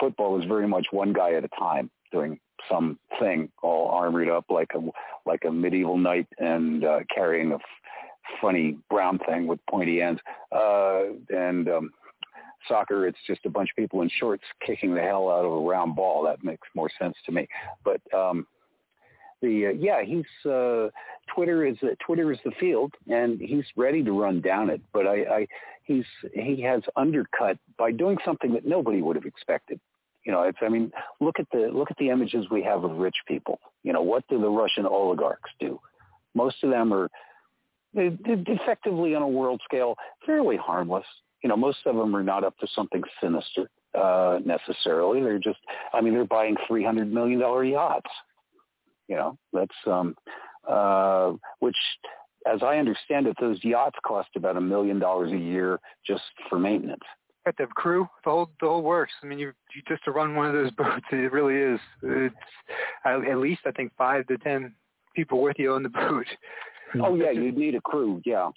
[0.00, 2.38] football is very much one guy at a time doing
[2.70, 4.80] something all armored up like a
[5.28, 7.58] like a medieval knight and uh, carrying a
[8.40, 10.20] funny brown thing with pointy ends.
[10.52, 11.90] Uh, and um,
[12.68, 15.60] soccer, it's just a bunch of people in shorts kicking the hell out of a
[15.60, 16.22] round ball.
[16.24, 17.46] That makes more sense to me.
[17.84, 18.46] But um,
[19.42, 20.88] the uh, yeah, he's uh,
[21.34, 24.80] Twitter is uh, Twitter is the field, and he's ready to run down it.
[24.92, 25.46] But I, I
[25.84, 29.80] he's he has undercut by doing something that nobody would have expected.
[30.24, 32.96] You know, it's I mean, look at the look at the images we have of
[32.96, 33.60] rich people.
[33.82, 35.80] You know, what do the Russian oligarchs do?
[36.34, 37.08] Most of them are
[37.96, 41.06] effectively on a world scale, fairly harmless.
[41.42, 45.20] You know, most of them are not up to something sinister uh, necessarily.
[45.20, 45.58] They're just,
[45.92, 48.10] I mean, they're buying three hundred million dollar yachts.
[49.08, 50.14] You know, that's um,
[50.68, 51.76] uh, which,
[52.52, 56.58] as I understand it, those yachts cost about a million dollars a year just for
[56.58, 57.04] maintenance.
[57.44, 59.12] Got the crew, the whole the whole works.
[59.22, 61.80] I mean, you, you just to run one of those boats, it really is.
[62.02, 62.34] It's
[63.04, 64.74] at least I think five to ten
[65.14, 66.26] people with you on the boat.
[67.02, 68.20] Oh yeah, you'd need a crew.
[68.24, 68.50] Yeah.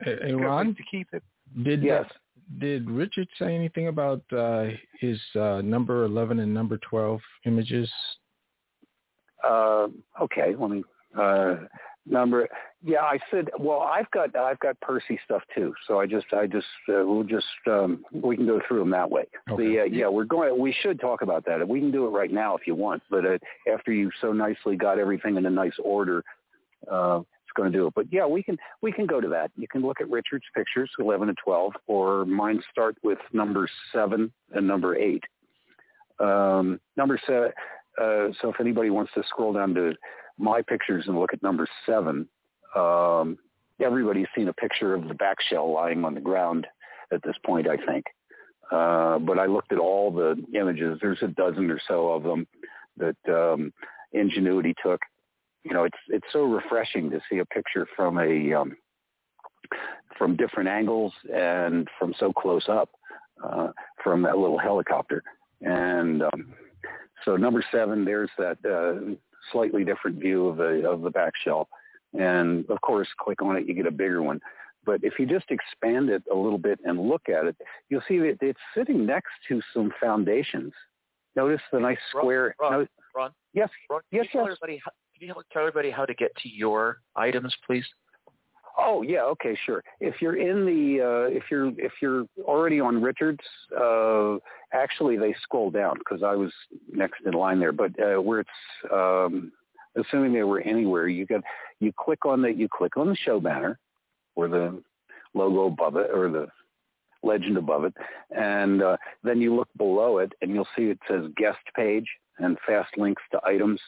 [0.00, 1.22] Hey, Ron, to keep it.
[1.62, 2.04] Did yes.
[2.08, 2.14] Uh,
[2.60, 4.66] did Richard say anything about uh,
[5.00, 7.90] his uh, number eleven and number twelve images?
[9.42, 9.88] Uh,
[10.20, 10.84] okay, let me
[11.18, 11.56] uh,
[12.06, 12.48] number.
[12.82, 13.48] Yeah, I said.
[13.58, 15.72] Well, I've got I've got Percy stuff too.
[15.86, 19.10] So I just I just uh, we'll just um, we can go through them that
[19.10, 19.24] way.
[19.50, 19.62] Okay.
[19.62, 20.58] The, uh, yeah, we're going.
[20.58, 21.66] We should talk about that.
[21.66, 23.02] We can do it right now if you want.
[23.10, 23.38] But uh,
[23.72, 26.22] after you so nicely got everything in a nice order,
[26.90, 27.20] uh,
[27.54, 27.94] going to do it.
[27.94, 29.50] But yeah, we can we can go to that.
[29.56, 34.32] You can look at Richard's pictures, 11 and 12, or mine start with number seven
[34.52, 35.24] and number eight.
[36.20, 37.50] Um, number seven.
[38.00, 39.94] Uh, so if anybody wants to scroll down to
[40.38, 42.28] my pictures and look at number seven,
[42.74, 43.38] um,
[43.80, 46.66] everybody's seen a picture of the back shell lying on the ground
[47.12, 48.04] at this point, I think.
[48.72, 50.98] Uh, but I looked at all the images.
[51.00, 52.46] There's a dozen or so of them.
[52.96, 53.72] that um,
[54.12, 55.00] Ingenuity took.
[55.64, 58.76] You know, it's it's so refreshing to see a picture from a um,
[60.18, 62.90] from different angles and from so close up
[63.42, 63.68] uh,
[64.02, 65.22] from that little helicopter.
[65.62, 66.54] And um,
[67.24, 69.14] so number seven, there's that uh,
[69.52, 71.68] slightly different view of the of the back shell.
[72.12, 74.40] And of course, click on it, you get a bigger one.
[74.84, 77.56] But if you just expand it a little bit and look at it,
[77.88, 80.72] you'll see that it's sitting next to some foundations.
[81.36, 82.54] Notice the nice square.
[82.60, 84.42] Ron, Ron yes, Ron, yes, yes.
[84.42, 84.80] Everybody,
[85.18, 87.84] can you tell everybody how to get to your items, please?
[88.76, 89.84] Oh yeah, okay, sure.
[90.00, 93.40] If you're in the uh, if you're if you're already on Richards,
[93.80, 94.36] uh,
[94.72, 96.52] actually they scroll down because I was
[96.92, 97.72] next in line there.
[97.72, 98.50] But uh, where it's
[98.92, 99.52] um,
[99.96, 101.42] assuming they were anywhere, you get
[101.78, 103.78] you click on the you click on the show banner
[104.34, 104.82] or the
[105.34, 106.48] logo above it or the
[107.22, 107.94] legend above it,
[108.36, 112.06] and uh, then you look below it and you'll see it says guest page
[112.38, 113.80] and fast links to items,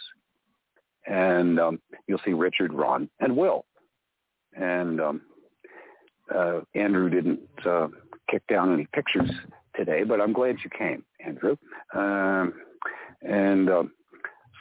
[1.07, 3.65] and um, you'll see Richard, Ron, and Will
[4.57, 5.21] and um,
[6.35, 7.89] uh, Andrew didn't uh,
[8.31, 9.31] kick down any pictures
[9.77, 11.57] today, but I'm glad you came, Andrew.
[11.95, 12.55] Um,
[13.23, 13.93] and um,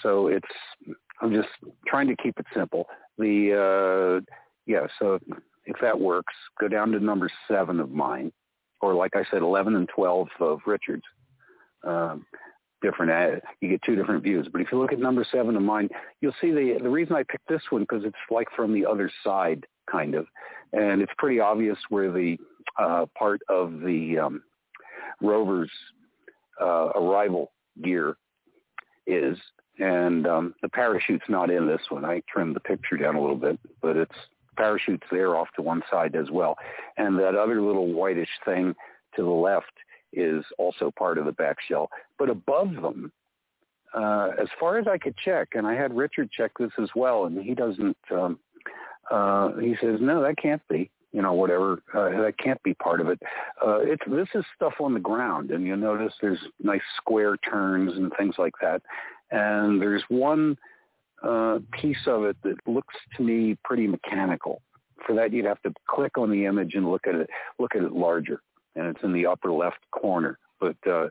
[0.03, 0.45] so it's
[1.21, 1.49] I'm just
[1.88, 2.88] trying to keep it simple.
[3.17, 4.31] The uh,
[4.65, 5.19] yeah, so
[5.65, 8.31] if that works, go down to number seven of mine,
[8.81, 11.03] or like I said, eleven and twelve of Richard's.
[11.84, 12.25] Um,
[12.81, 14.47] different uh, you get two different views.
[14.51, 15.89] But if you look at number seven of mine
[16.21, 19.11] you'll see the the reason i picked this one because it's like from the other
[19.23, 20.27] side kind of,
[20.73, 22.38] and it's pretty obvious where the
[22.79, 24.43] uh, part of the um,
[25.21, 25.71] rover's
[26.61, 27.51] uh, arrival
[27.83, 28.15] gear
[29.07, 29.38] is,
[29.79, 32.05] and um, the parachute's not in this one.
[32.05, 34.15] I trimmed the picture down a little bit, but it's
[34.57, 36.55] parachute's there off to one side as well,
[36.97, 38.73] and that other little whitish thing
[39.15, 39.71] to the left
[40.15, 41.89] is also part of the back shell.
[42.17, 43.12] But above them,
[43.93, 47.25] uh, as far as I could check, and I had Richard check this as well,
[47.25, 48.39] and he doesn't um,
[49.12, 50.89] uh, he says, no, that can't be.
[51.12, 53.21] You know, whatever uh, that can't be part of it.
[53.65, 57.93] Uh, it's this is stuff on the ground, and you'll notice there's nice square turns
[57.95, 58.82] and things like that.
[59.32, 60.58] And there's one
[61.23, 64.62] uh, piece of it that looks to me pretty mechanical.
[65.06, 67.84] For that, you'd have to click on the image and look at it, look at
[67.84, 68.41] it larger,
[68.75, 70.38] and it's in the upper left corner.
[70.59, 71.07] But uh,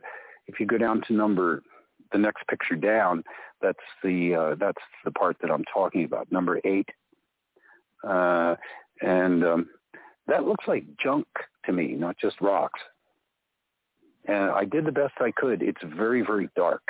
[0.47, 1.63] if you go down to number,
[2.11, 3.23] the next picture down,
[3.61, 6.31] that's the uh, that's the part that I'm talking about.
[6.31, 6.89] Number eight
[8.05, 8.55] uh,
[9.01, 9.69] and um,
[10.27, 11.27] that looks like junk
[11.65, 12.79] to me, not just rocks.
[14.27, 15.61] And I did the best I could.
[15.61, 16.83] It's very, very dark.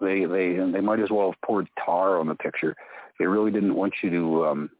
[0.00, 2.76] They they they might as well have poured tar on the picture.
[3.18, 4.70] They really didn't want you to um,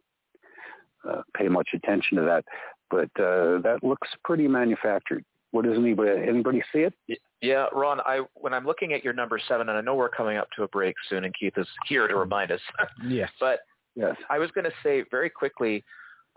[1.09, 2.45] uh, pay much attention to that,
[2.91, 5.25] but uh, that looks pretty manufactured.
[5.51, 6.95] What does anybody anybody see it?
[7.41, 8.01] Yeah, Ron.
[8.01, 10.65] I when I'm looking at your number seven, and I know we're coming up to
[10.65, 12.61] a break soon, and Keith is here to remind us.
[13.09, 13.31] yes.
[13.41, 13.61] But
[13.99, 14.17] Yes.
[14.31, 15.85] I was going to say very quickly,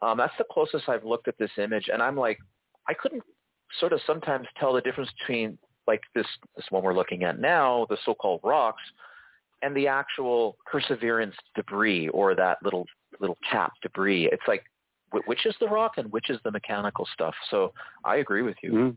[0.02, 2.39] um, that's the closest I've looked at this image, and I'm like,
[2.89, 3.21] I couldn't
[3.80, 7.86] sort of sometimes tell the difference between like this this one we're looking at now,
[7.89, 8.82] the so-called rocks,
[9.62, 12.86] and the actual Perseverance debris or that little
[13.19, 14.30] little cap debris.
[14.32, 14.63] It's like
[15.26, 17.36] which is the rock and which is the mechanical stuff.
[17.50, 17.74] So
[18.06, 18.71] I agree with you.
[18.71, 18.89] Mm-hmm.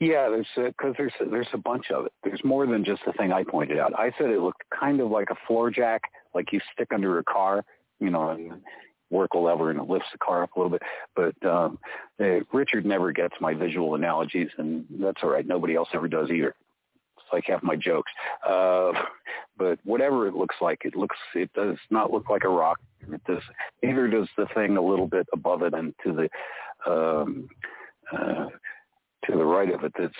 [0.00, 2.12] Yeah, there's because there's there's a bunch of it.
[2.24, 3.98] There's more than just the thing I pointed out.
[3.98, 6.02] I said it looked kind of like a floor jack,
[6.34, 7.64] like you stick under a car,
[8.00, 8.62] you know, and
[9.10, 10.82] work a lever and it lifts the car up a little bit.
[11.16, 11.78] But um,
[12.18, 15.46] they, Richard never gets my visual analogies, and that's all right.
[15.46, 16.54] Nobody else ever does either.
[17.32, 18.10] Like half my jokes.
[18.48, 18.92] Uh,
[19.58, 22.78] but whatever it looks like, it looks it does not look like a rock.
[23.12, 23.42] It does
[23.82, 27.48] neither does the thing a little bit above it and to the um,
[28.12, 28.46] uh,
[29.26, 30.14] to the right of it that's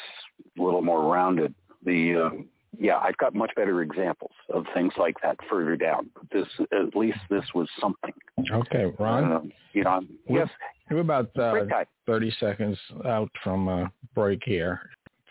[0.59, 1.55] a little more rounded.
[1.85, 6.11] The um, yeah, I've got much better examples of things like that further down.
[6.15, 8.13] But this, at least, this was something.
[8.51, 9.33] Okay, Ron.
[9.33, 9.41] Uh,
[9.73, 10.49] you know, we're, yes.
[10.91, 11.65] We're about uh,
[12.07, 14.81] thirty seconds out from a break here,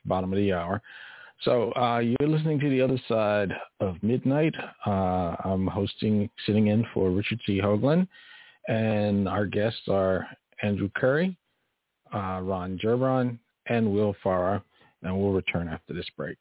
[0.05, 0.81] bottom of the hour.
[1.41, 4.55] So uh, you're listening to the other side of midnight.
[4.85, 7.59] Uh, I'm hosting, sitting in for Richard C.
[7.61, 8.07] Hoagland,
[8.67, 10.27] and our guests are
[10.63, 11.37] Andrew Curry,
[12.13, 14.61] uh, Ron Gerbron, and Will Farah,
[15.03, 16.37] and we'll return after this break.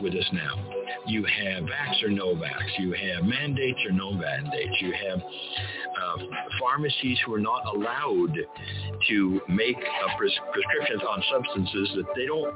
[0.00, 0.54] With us now.
[1.06, 2.78] You have vax or no vax.
[2.78, 4.76] You have mandates or no mandates.
[4.80, 6.16] You have uh,
[6.58, 8.36] pharmacies who are not allowed
[9.08, 12.54] to make uh, pres- prescriptions on substances that they don't,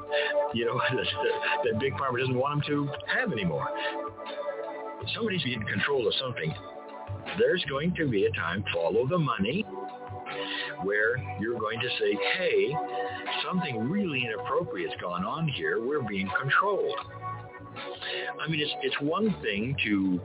[0.53, 1.05] you know, that,
[1.63, 3.67] that big pharma doesn't want them to have anymore.
[5.13, 6.53] Somebody's in control of something.
[7.39, 9.65] There's going to be a time, follow the money,
[10.83, 12.75] where you're going to say, hey,
[13.47, 15.83] something really inappropriate's gone on here.
[15.83, 16.99] We're being controlled.
[18.41, 20.19] I mean, it's it's one thing to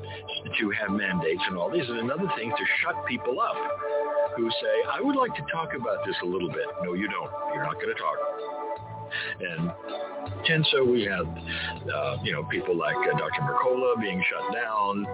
[0.59, 3.57] to have mandates and all these, and another thing to shut people up
[4.37, 7.31] who say, "I would like to talk about this a little bit." No, you don't.
[7.55, 8.17] You're not going to talk.
[9.41, 9.73] And
[10.49, 13.43] and so we have, uh, you know, people like uh, Dr.
[13.43, 15.07] Mercola being shut down.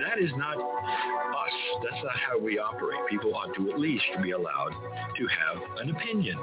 [0.00, 1.56] That is not us.
[1.84, 2.98] That's not how we operate.
[3.08, 4.72] People ought to at least be allowed
[5.16, 6.36] to have an opinion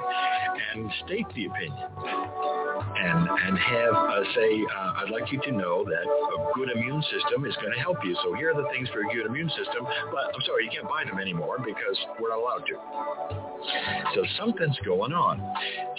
[0.74, 1.88] and state the opinion
[3.04, 7.02] and and have uh, say, uh, I'd like you to know that a good immune
[7.02, 8.16] system is going to help you.
[8.24, 10.88] So here are the things for a good immune system, but I'm sorry, you can't
[10.88, 12.76] buy them anymore because we're not allowed to.
[14.14, 15.40] So something's going on.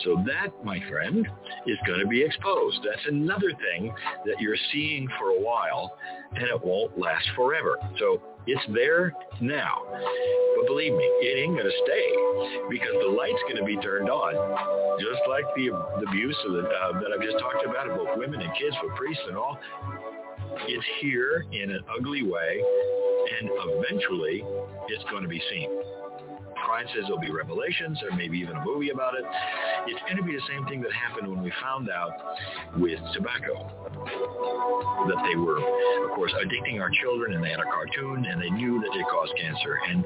[0.04, 1.28] So that, my friend,
[1.68, 2.80] is going to be exposed.
[2.84, 3.94] That's another thing
[4.26, 5.98] that you're seeing for a while,
[6.34, 7.78] and it won't last forever.
[8.00, 9.82] So it's there now.
[10.56, 12.08] But believe me, it ain't going to stay
[12.70, 14.34] because the light's going to be turned on.
[15.00, 18.52] Just like the, the abuse the, uh, that I've just talked about, about women and
[18.54, 19.58] kids with priests and all.
[20.68, 22.62] It's here in an ugly way,
[23.40, 24.44] and eventually
[24.88, 25.70] it's going to be seen.
[26.94, 29.24] Says there'll be revelations or maybe even a movie about it.
[29.88, 32.12] It's going to be the same thing that happened when we found out
[32.78, 33.66] with tobacco
[35.08, 38.50] that they were, of course, addicting our children and they had a cartoon and they
[38.50, 39.80] knew that it caused cancer.
[39.90, 40.06] And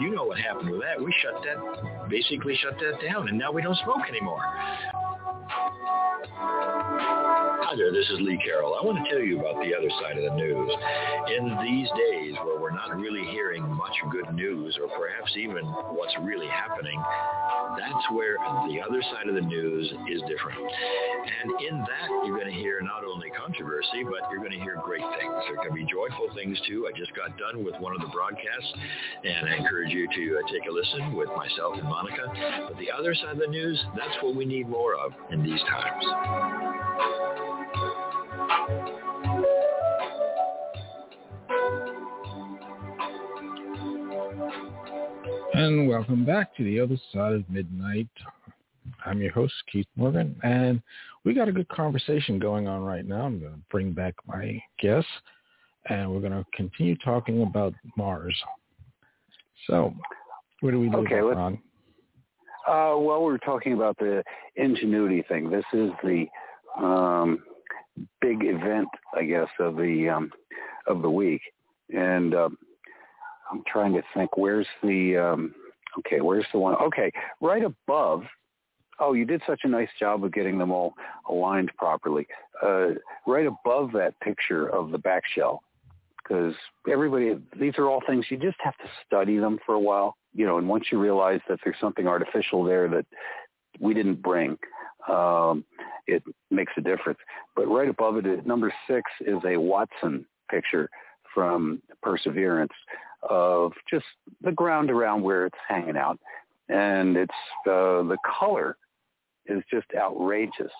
[0.00, 1.00] you know what happened with that.
[1.02, 4.42] We shut that, basically shut that down and now we don't smoke anymore.
[5.50, 5.72] Hi
[7.76, 8.76] there, this is Lee Carroll.
[8.80, 10.72] I want to tell you about the other side of the news.
[11.36, 16.16] In these days where we're not really hearing much good news or perhaps even what's
[16.20, 17.00] really happening,
[17.76, 18.36] that's where
[18.68, 20.58] the other side of the news is different.
[20.58, 24.80] And in that, you're going to hear not only controversy, but you're going to hear
[24.84, 25.32] great things.
[25.48, 26.88] There can be joyful things too.
[26.88, 28.72] I just got done with one of the broadcasts,
[29.24, 32.32] and I encourage you to uh, take a listen with myself and Monica.
[32.68, 35.60] But the other side of the news, that's what we need more of in these
[35.62, 36.04] times.
[45.54, 48.08] And welcome back to the other side of midnight.
[49.04, 50.80] I'm your host, Keith Morgan, and
[51.24, 53.22] we got a good conversation going on right now.
[53.22, 55.10] I'm going to bring back my guests,
[55.88, 58.36] and we're going to continue talking about Mars.
[59.66, 59.92] So,
[60.60, 61.58] where do we leave okay, Ron?
[62.68, 64.22] Uh, well, we're talking about the
[64.56, 65.48] ingenuity thing.
[65.48, 66.26] This is the
[66.78, 67.42] um,
[68.20, 70.30] big event, I guess, of the um,
[70.86, 71.40] of the week,
[71.94, 72.50] and uh,
[73.50, 74.36] I'm trying to think.
[74.36, 75.54] Where's the um,
[76.00, 76.20] okay?
[76.20, 76.74] Where's the one?
[76.74, 78.24] Okay, right above.
[79.00, 80.92] Oh, you did such a nice job of getting them all
[81.30, 82.26] aligned properly.
[82.62, 82.88] Uh,
[83.26, 85.62] right above that picture of the back shell,
[86.22, 86.54] because
[86.90, 90.46] everybody, these are all things you just have to study them for a while, you
[90.46, 90.56] know.
[90.56, 93.04] And once you realize that there's something artificial there that
[93.80, 94.56] we didn't bring,
[95.08, 95.64] um,
[96.06, 97.18] it makes a difference.
[97.56, 100.88] But right above it, number six is a Watson picture
[101.34, 102.72] from Perseverance
[103.28, 104.06] of just
[104.42, 106.18] the ground around where it's hanging out,
[106.68, 107.32] and it's
[107.66, 108.76] uh, the color
[109.46, 110.72] is just outrageous.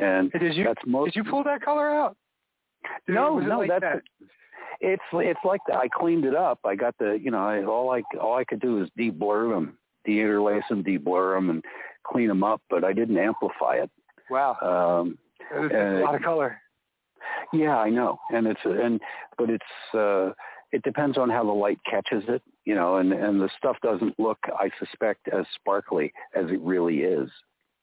[0.00, 2.16] And did you that's most, did you pull that color out?
[3.06, 4.02] Did no, no, like that's that?
[4.82, 5.76] It's it's like that.
[5.76, 6.58] I cleaned it up.
[6.64, 9.78] I got the you know I, all I all I could do is deblur them,
[10.06, 11.64] deinterlace them, deblur them, and
[12.04, 12.60] clean them up.
[12.68, 13.90] But I didn't amplify it.
[14.28, 14.56] Wow.
[14.60, 15.18] Um,
[15.54, 16.60] it's a lot of color.
[17.52, 19.00] Yeah, I know, and it's and
[19.38, 20.30] but it's uh,
[20.72, 24.18] it depends on how the light catches it, you know, and and the stuff doesn't
[24.18, 27.30] look, I suspect, as sparkly as it really is.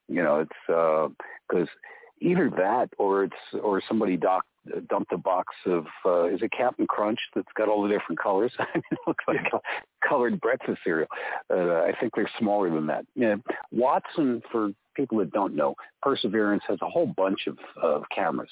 [0.09, 4.43] You know, it's because uh, either that or it's or somebody doc,
[4.89, 8.51] dumped a box of uh, is it Captain Crunch that's got all the different colors.
[8.75, 9.59] it looks like yeah.
[10.07, 11.07] colored breakfast cereal.
[11.49, 13.05] Uh, I think they're smaller than that.
[13.15, 13.35] Yeah,
[13.71, 18.49] Watson, for people that don't know, Perseverance has a whole bunch of, of cameras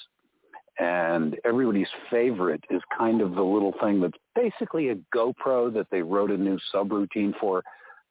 [0.80, 6.02] and everybody's favorite is kind of the little thing that's basically a GoPro that they
[6.02, 7.64] wrote a new subroutine for.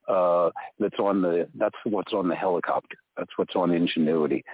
[0.08, 2.96] Uh, that's on the that's what's on the helicopter.
[3.16, 4.44] That's what's on Ingenuity,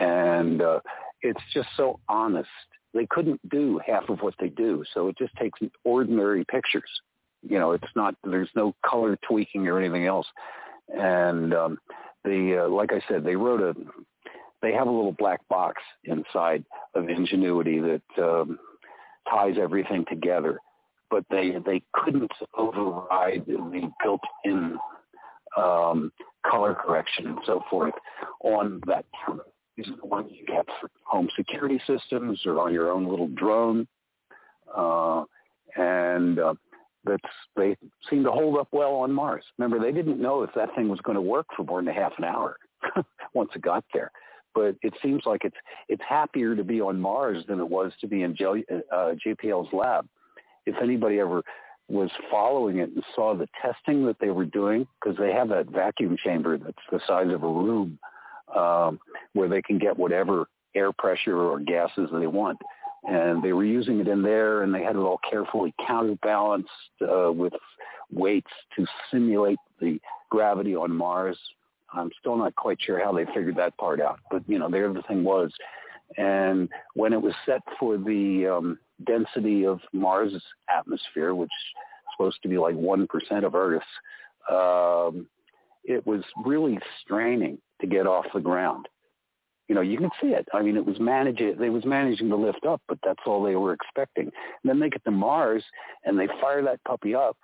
[0.00, 0.80] and uh,
[1.20, 2.48] it's just so honest.
[2.94, 6.90] They couldn't do half of what they do, so it just takes ordinary pictures.
[7.42, 10.26] You know, it's not there's no color tweaking or anything else.
[10.88, 11.78] And um,
[12.24, 13.74] the uh, like I said, they wrote a
[14.60, 16.64] they have a little black box inside
[16.94, 18.58] of Ingenuity that um,
[19.28, 20.60] ties everything together,
[21.10, 24.78] but they they couldn't override the built-in
[25.56, 26.12] um,
[26.46, 27.94] color correction and so forth
[28.44, 29.04] on that.
[29.76, 33.28] These are the ones you get for home security systems or on your own little
[33.28, 33.86] drone.
[34.74, 35.24] Uh,
[35.76, 36.54] and uh,
[37.04, 37.22] that's
[37.56, 37.76] they
[38.08, 39.44] seem to hold up well on Mars.
[39.58, 41.92] Remember, they didn't know if that thing was going to work for more than a
[41.92, 42.56] half an hour
[43.34, 44.10] once it got there.
[44.54, 45.56] But it seems like it's
[45.88, 49.72] it's happier to be on Mars than it was to be in J, uh, JPL's
[49.72, 50.06] lab.
[50.66, 51.42] If anybody ever
[51.88, 55.70] was following it and saw the testing that they were doing, because they have that
[55.70, 57.98] vacuum chamber that's the size of a room,
[58.56, 58.98] um,
[59.32, 62.58] where they can get whatever air pressure or gases they want
[63.04, 66.70] and they were using it in there and they had it all carefully counterbalanced
[67.02, 67.52] uh, with
[68.12, 70.00] weights to simulate the
[70.30, 71.38] gravity on Mars.
[71.92, 74.92] I'm still not quite sure how they figured that part out, but you know, there
[74.92, 75.50] the thing was.
[76.16, 80.42] And when it was set for the um, density of Mars'
[80.74, 83.08] atmosphere, which is supposed to be like 1%
[83.44, 83.84] of Earth's,
[84.50, 85.26] um,
[85.84, 88.88] it was really straining to get off the ground
[89.72, 90.46] you know, you can see it.
[90.52, 93.56] I mean, it was managing, they was managing to lift up, but that's all they
[93.56, 94.24] were expecting.
[94.24, 95.64] And then they get to Mars
[96.04, 97.38] and they fire that puppy up.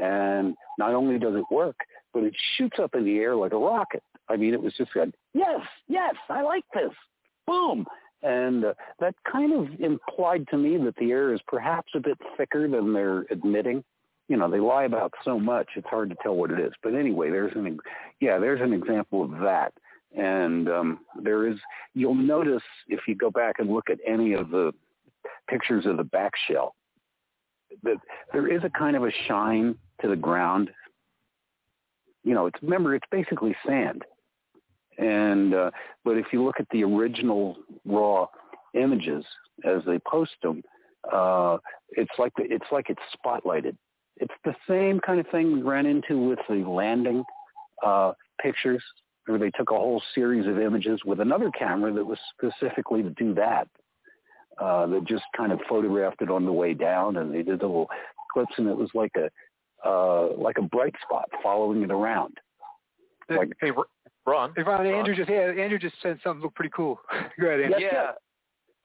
[0.00, 1.76] And not only does it work,
[2.12, 4.04] but it shoots up in the air like a rocket.
[4.28, 6.92] I mean, it was just like, yes, yes, I like this.
[7.44, 7.86] Boom.
[8.22, 12.18] And uh, that kind of implied to me that the air is perhaps a bit
[12.36, 13.82] thicker than they're admitting.
[14.28, 16.72] You know, they lie about so much, it's hard to tell what it is.
[16.82, 17.78] But anyway, there's an,
[18.20, 19.72] yeah, there's an example of that.
[20.16, 21.58] And um, there is,
[21.94, 24.72] you'll notice if you go back and look at any of the
[25.48, 26.74] pictures of the back shell,
[27.82, 27.96] that
[28.32, 30.70] there is a kind of a shine to the ground.
[32.24, 34.02] You know, it's remember it's basically sand.
[34.98, 35.70] And uh,
[36.04, 38.26] but if you look at the original raw
[38.74, 39.24] images
[39.64, 40.62] as they post them,
[41.12, 41.58] uh,
[41.90, 43.76] it's like it's like it's spotlighted.
[44.20, 47.24] It's the same kind of thing we ran into with the landing
[47.84, 48.12] uh,
[48.42, 48.82] pictures
[49.26, 53.10] where they took a whole series of images with another camera that was specifically to
[53.10, 53.68] do that.
[54.58, 57.66] Uh, that just kind of photographed it on the way down, and they did the
[57.66, 57.88] little
[58.32, 59.30] clips, and it was like a
[59.88, 62.36] uh, like a bright spot following it around.
[63.30, 63.70] Like, hey,
[64.26, 64.52] Ron.
[64.56, 66.98] Hey, Ron, Andrew just yeah, Andrew just said something looked pretty cool.
[67.40, 67.78] go ahead, Andrew.
[67.80, 68.10] Yeah,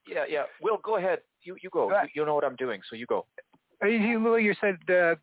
[0.08, 0.44] yeah, yeah.
[0.62, 1.20] Will, go ahead.
[1.42, 1.90] You you go.
[1.90, 3.26] You, you, know what I'm doing, so you go.
[3.84, 5.16] You said uh,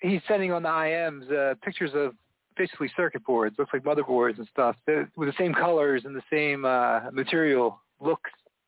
[0.00, 2.14] he's sending on the IMs uh, pictures of
[2.56, 6.64] basically circuit boards, looks like motherboards and stuff, with the same colors and the same
[6.64, 8.20] uh, material look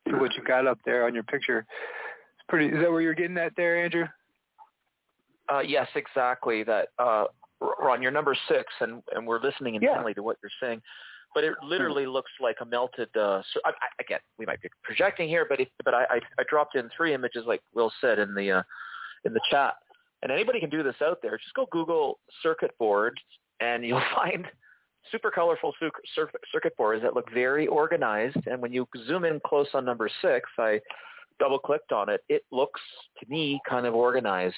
[0.09, 1.59] to what you got up there on your picture.
[1.59, 2.67] It's pretty.
[2.67, 4.07] Is that where you're getting that there, Andrew?
[5.53, 6.63] Uh, yes, exactly.
[6.63, 7.25] That uh,
[7.61, 10.15] Ron, you're number six, and and we're listening intently yeah.
[10.15, 10.81] to what you're saying.
[11.33, 13.09] But it literally looks like a melted.
[13.17, 16.21] Uh, so I, I, again, we might be projecting here, but if, but I, I,
[16.41, 18.63] I dropped in three images, like Will said in the uh,
[19.25, 19.75] in the chat,
[20.23, 21.39] and anybody can do this out there.
[21.39, 23.19] Just go Google circuit board
[23.61, 24.47] and you'll find
[25.11, 25.73] super colorful
[26.53, 28.37] circuit boards that look very organized.
[28.47, 30.81] And when you zoom in close on number six, I
[31.39, 32.21] double clicked on it.
[32.29, 32.81] It looks
[33.21, 34.57] to me kind of organized.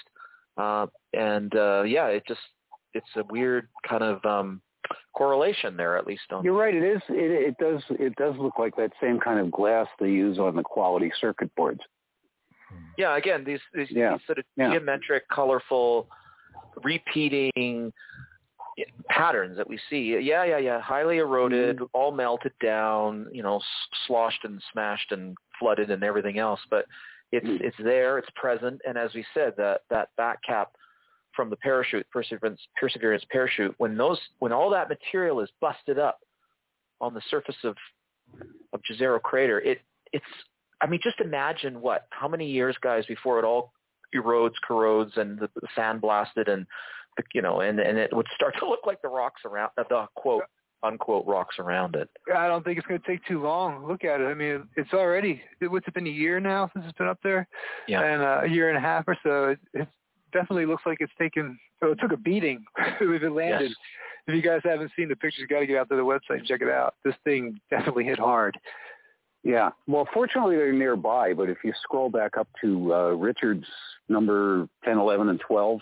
[0.57, 2.41] Uh, and uh, yeah, it just,
[2.95, 4.61] it's a weird kind of um,
[5.15, 6.23] correlation there, at least.
[6.31, 6.75] On You're right.
[6.75, 7.01] It is.
[7.09, 7.83] It, it does.
[7.99, 11.55] It does look like that same kind of glass they use on the quality circuit
[11.57, 11.81] boards.
[12.99, 13.17] Yeah.
[13.17, 14.13] Again, these these, yeah.
[14.13, 14.71] these sort of yeah.
[14.71, 16.09] geometric, colorful,
[16.83, 17.93] repeating
[19.09, 20.19] patterns that we see.
[20.21, 20.81] Yeah, yeah, yeah.
[20.81, 21.85] Highly eroded, mm-hmm.
[21.93, 23.61] all melted down, you know,
[24.07, 26.61] sloshed and smashed and flooded and everything else.
[26.71, 26.87] But
[27.33, 27.65] it's mm-hmm.
[27.65, 30.73] it's there, it's present, and as we said, that that back cap
[31.35, 36.21] from the parachute, perseverance, perseverance parachute, when those when all that material is busted up
[37.01, 37.77] on the surface of
[38.73, 39.81] of Jezero crater, it
[40.13, 40.25] it's
[40.83, 43.73] I mean, just imagine what how many years, guys, before it all
[44.15, 46.67] erodes, corrodes, and the, the sand blasted and
[47.35, 50.45] you know, and and it would start to look like the rocks around the quote
[50.83, 52.09] unquote rocks around it.
[52.35, 53.87] I don't think it's going to take too long.
[53.87, 54.25] Look at it.
[54.25, 57.47] I mean, it's already what's it been a year now since it's been up there,
[57.87, 59.51] yeah, and uh, a year and a half or so.
[59.51, 59.89] It, it
[60.33, 61.59] definitely looks like it's taken.
[61.83, 62.65] Oh, it took a beating
[63.01, 63.71] if it landed.
[63.71, 63.77] Yes.
[64.29, 66.39] If you guys haven't seen the pictures, you got to get out to the website
[66.39, 66.95] and check it out.
[67.05, 68.57] This thing definitely hit hard.
[69.45, 69.71] Yeah.
[69.87, 73.67] Well, fortunately they're nearby, but if you scroll back up to uh, Richard's
[74.09, 75.81] number 10, 11, and 12,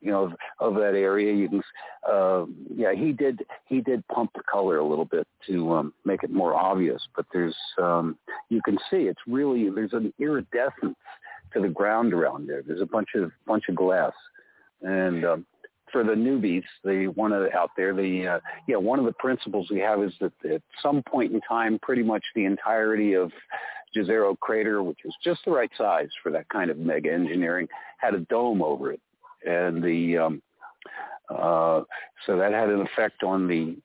[0.00, 1.34] you know, of, of that area.
[1.34, 1.62] You can,
[2.08, 6.22] uh, yeah, he did he did pump the color a little bit to um, make
[6.22, 7.02] it more obvious.
[7.16, 8.16] But there's um,
[8.48, 10.96] you can see it's really there's an iridescence
[11.52, 12.62] to the ground around there.
[12.62, 14.12] There's a bunch of bunch of glass,
[14.82, 15.46] and um,
[15.92, 19.12] for the newbies, the one of the, out there, the uh, yeah, one of the
[19.12, 23.30] principles we have is that at some point in time, pretty much the entirety of
[23.96, 27.68] Jezero crater, which is just the right size for that kind of mega engineering,
[27.98, 29.00] had a dome over it,
[29.46, 30.42] and the um,
[31.30, 31.82] uh,
[32.26, 33.76] so that had an effect on the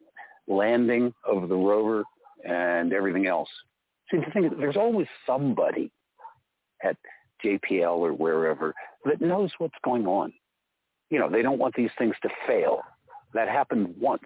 [0.47, 2.03] landing of the rover
[2.45, 3.49] and everything else.
[4.11, 5.91] See, the thing is, there's always somebody
[6.83, 6.97] at
[7.43, 8.73] JPL or wherever
[9.05, 10.33] that knows what's going on.
[11.13, 12.81] You know, they don't want these things to fail.
[13.35, 14.23] That happened once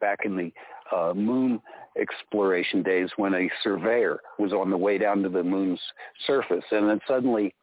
[0.00, 0.50] back in the
[0.96, 1.60] uh, moon
[2.00, 5.78] exploration days when a surveyor was on the way down to the moon's
[6.26, 7.54] surface, and then suddenly,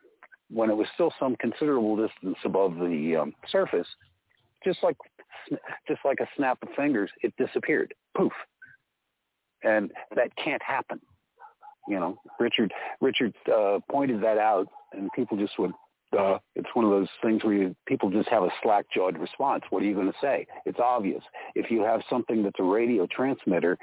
[0.51, 3.87] when it was still some considerable distance above the um, surface,
[4.63, 4.97] just like
[5.87, 7.91] just like a snap of fingers, it disappeared.
[8.15, 8.33] Poof.
[9.63, 10.99] And that can't happen.
[11.87, 12.71] You know, Richard
[13.01, 15.73] Richard uh, pointed that out, and people just went,
[16.17, 19.63] uh, it's one of those things where you, people just have a slack-jawed response.
[19.69, 20.47] What are you going to say?
[20.65, 21.21] It's obvious.
[21.55, 23.77] If you have something that's a radio transmitter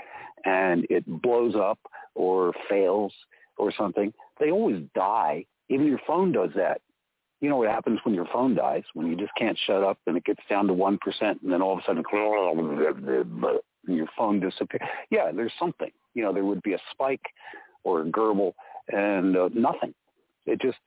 [0.45, 1.79] and it blows up
[2.14, 3.12] or fails
[3.59, 5.45] or something, they always die.
[5.68, 6.81] Even your phone does that.
[7.41, 10.16] You know what happens when your phone dies, when you just can't shut up and
[10.16, 12.03] it gets down to 1% and then all of a sudden
[13.87, 14.83] your phone disappears.
[15.11, 15.91] Yeah, there's something.
[16.14, 17.25] You know, there would be a spike
[17.83, 18.55] or a gerbil
[18.89, 19.95] and uh, nothing.
[20.47, 20.79] It just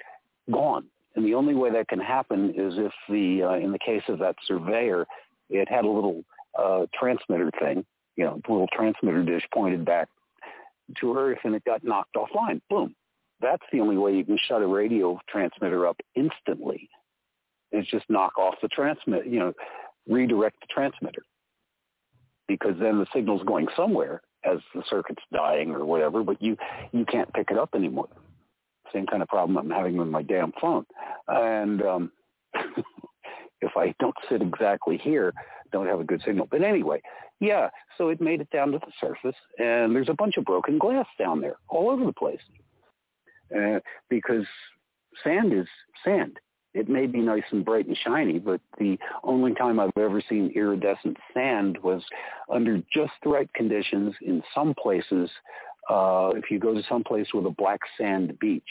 [0.52, 0.86] gone.
[1.18, 4.20] And the only way that can happen is if the, uh, in the case of
[4.20, 5.08] that surveyor,
[5.50, 6.24] it had a little
[6.58, 7.84] uh, transmitter thing,
[8.16, 10.10] you know, a little transmitter dish pointed back
[11.02, 12.62] to Earth and it got knocked offline.
[12.70, 12.94] Boom.
[13.42, 16.88] That's the only way you can shut a radio transmitter up instantly.
[17.72, 19.54] Is just knock off the transmit, you know,
[20.08, 21.24] redirect the transmitter.
[22.48, 26.58] Because then the signal's going somewhere as the circuit's dying or whatever, but you,
[26.92, 28.08] you can't pick it up anymore.
[28.94, 30.86] Same kind of problem I'm having with my damn phone.
[31.28, 32.12] And um,
[33.62, 35.34] if I don't sit exactly here,
[35.72, 36.48] don't have a good signal.
[36.50, 37.02] But anyway,
[37.40, 40.78] yeah, so it made it down to the surface, and there's a bunch of broken
[40.78, 42.40] glass down there all over the place.
[43.56, 43.80] Uh,
[44.10, 44.46] because
[45.24, 45.68] sand is
[46.04, 46.40] sand.
[46.74, 50.52] It may be nice and bright and shiny, but the only time I've ever seen
[50.54, 52.04] iridescent sand was
[52.52, 55.30] under just the right conditions in some places
[55.90, 58.64] uh, if you go to some place with a black sand beach,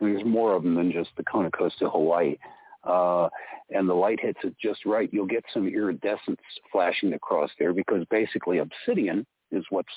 [0.00, 2.36] there's more of them than just the Kona coast of Hawaii.
[2.84, 3.28] Uh,
[3.70, 8.04] and the light hits it just right, you'll get some iridescence flashing across there because
[8.10, 9.92] basically obsidian is what's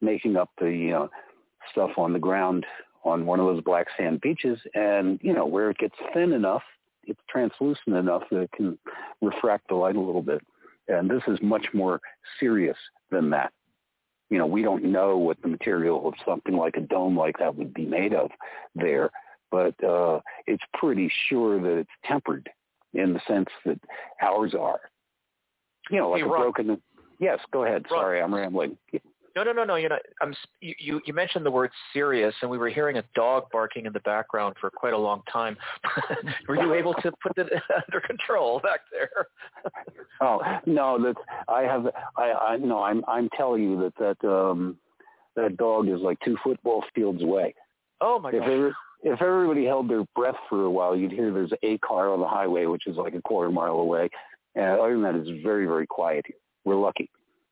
[0.00, 1.06] making up the uh,
[1.72, 2.64] stuff on the ground
[3.04, 4.58] on one of those black sand beaches.
[4.74, 6.62] And, you know, where it gets thin enough,
[7.04, 8.78] it's translucent enough that it can
[9.20, 10.42] refract the light a little bit.
[10.88, 12.00] And this is much more
[12.38, 12.76] serious
[13.10, 13.52] than that
[14.30, 17.56] you know, we don't know what the material of something like a dome like that
[17.56, 18.30] would be made of
[18.76, 19.10] there,
[19.50, 22.48] but uh, it's pretty sure that it's tempered
[22.94, 23.78] in the sense that
[24.22, 24.80] ours are.
[25.90, 26.80] You know, like hey, a broken.
[27.18, 27.84] Yes, go ahead.
[27.88, 28.78] Sorry, I'm rambling.
[29.36, 29.76] No, no, no, no.
[29.76, 33.44] You know, I'm, you, you mentioned the word serious, and we were hearing a dog
[33.52, 35.56] barking in the background for quite a long time.
[36.48, 37.48] were you able to put it
[37.92, 39.26] under control back there?
[40.20, 41.14] oh no, that
[41.48, 41.86] I have.
[42.16, 44.76] I, I no, I'm I'm telling you that that um
[45.36, 47.54] that dog is like two football fields away.
[48.00, 48.72] Oh my if god.
[49.04, 52.28] if everybody held their breath for a while, you'd hear there's a car on the
[52.28, 54.08] highway, which is like a quarter mile away.
[54.56, 56.36] And other than that, it's very, very quiet here.
[56.64, 57.08] We're lucky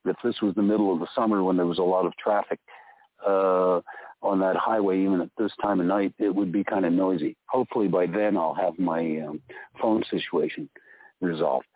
[0.09, 2.59] if this was the middle of the summer when there was a lot of traffic
[3.27, 3.81] uh,
[4.23, 7.37] on that highway, even at this time of night, it would be kind of noisy.
[7.47, 9.41] Hopefully by then I'll have my um,
[9.81, 10.69] phone situation
[11.21, 11.67] resolved.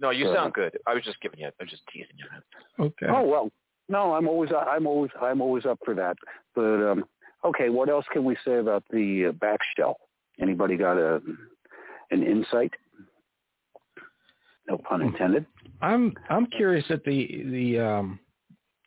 [0.00, 0.78] No, you so, sound good.
[0.86, 1.46] I was just giving you.
[1.46, 2.84] I was just teasing you.
[2.84, 3.06] Okay.
[3.08, 3.50] Oh well,
[3.88, 6.16] no, I'm always I'm always I'm always up for that.
[6.54, 7.04] But um,
[7.44, 9.96] okay, what else can we say about the uh, back shell?
[10.40, 11.22] Anybody got a
[12.10, 12.72] an insight?
[14.68, 15.46] No pun intended.
[15.80, 18.18] I'm I'm curious at the the um,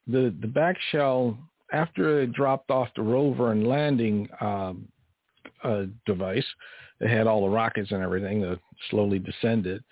[0.07, 1.37] the the back shell
[1.71, 4.73] after it dropped off the rover and landing uh,
[6.05, 6.45] device
[6.99, 8.59] it had all the rockets and everything that
[8.89, 9.83] slowly descended.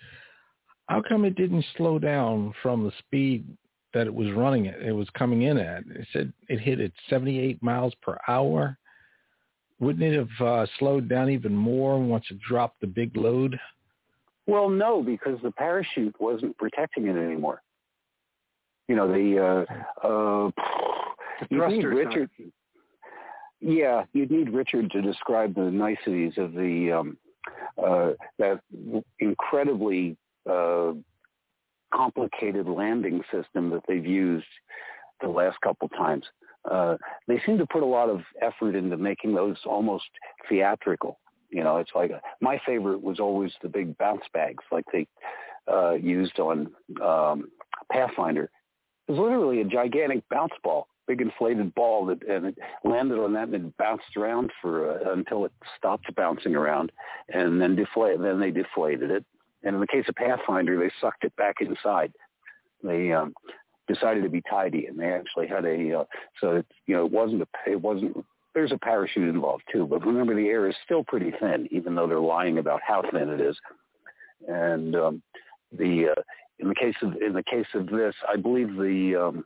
[0.88, 3.46] How come it didn't slow down from the speed
[3.94, 4.80] that it was running at?
[4.80, 5.84] It was coming in at.
[5.86, 8.76] It said it hit at 78 miles per hour.
[9.80, 13.58] Wouldn't it have uh, slowed down even more once it dropped the big load?
[14.48, 17.62] Well, no, because the parachute wasn't protecting it anymore.
[18.88, 19.66] You know, the
[20.02, 20.50] uh, uh,
[21.50, 22.30] you need Richard.
[23.60, 27.18] Yeah, you'd need Richard to describe the niceties of the um,
[27.76, 28.60] uh, that
[29.18, 30.16] incredibly
[30.50, 30.92] uh,
[31.92, 34.46] complicated landing system that they've used
[35.20, 36.24] the last couple times.
[36.70, 36.96] Uh,
[37.26, 40.08] they seem to put a lot of effort into making those almost
[40.48, 41.18] theatrical.
[41.50, 45.06] You know, it's like a, my favorite was always the big bounce bags, like they
[45.70, 46.68] uh, used on
[47.02, 47.48] um,
[47.90, 48.50] Pathfinder
[49.08, 53.48] is literally a gigantic bounce ball, big inflated ball that and it landed on that
[53.48, 56.92] and it bounced around for uh, until it stopped bouncing around,
[57.30, 58.20] and then deflate.
[58.20, 59.24] Then they deflated it,
[59.62, 62.12] and in the case of Pathfinder, they sucked it back inside.
[62.82, 63.34] They um,
[63.88, 66.04] decided to be tidy, and they actually had a uh,
[66.40, 68.24] so it, you know it wasn't a it wasn't
[68.58, 72.08] there's a parachute involved too, but remember the air is still pretty thin, even though
[72.08, 73.56] they're lying about how thin it is.
[74.48, 75.22] And um,
[75.70, 76.22] the uh,
[76.58, 79.44] in the case of in the case of this, I believe the um,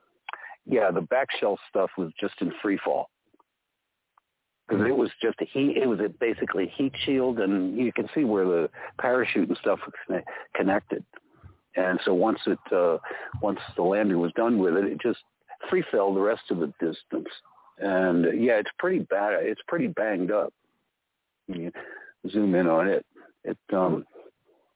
[0.64, 3.10] yeah the back shell stuff was just in free fall
[4.66, 5.76] because it was just a heat.
[5.76, 9.78] It was a basically heat shield, and you can see where the parachute and stuff
[10.08, 10.22] was
[10.56, 11.04] connected.
[11.76, 12.96] And so once it uh,
[13.42, 15.20] once the lander was done with it, it just
[15.68, 17.28] free fell the rest of the distance.
[17.78, 19.34] And uh, yeah, it's pretty bad.
[19.42, 20.52] It's pretty banged up.
[21.48, 21.72] You
[22.30, 23.04] zoom in on it.
[23.44, 24.04] It um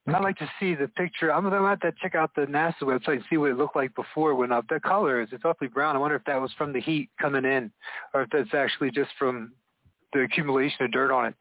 [0.08, 1.32] I'd like to see the picture.
[1.32, 3.94] I'm gonna have to check out the NASA website and see what it looked like
[3.96, 4.66] before when up.
[4.68, 5.96] The color is it's awfully brown.
[5.96, 7.72] I wonder if that was from the heat coming in,
[8.14, 9.52] or if that's actually just from
[10.12, 11.34] the accumulation of dirt on it.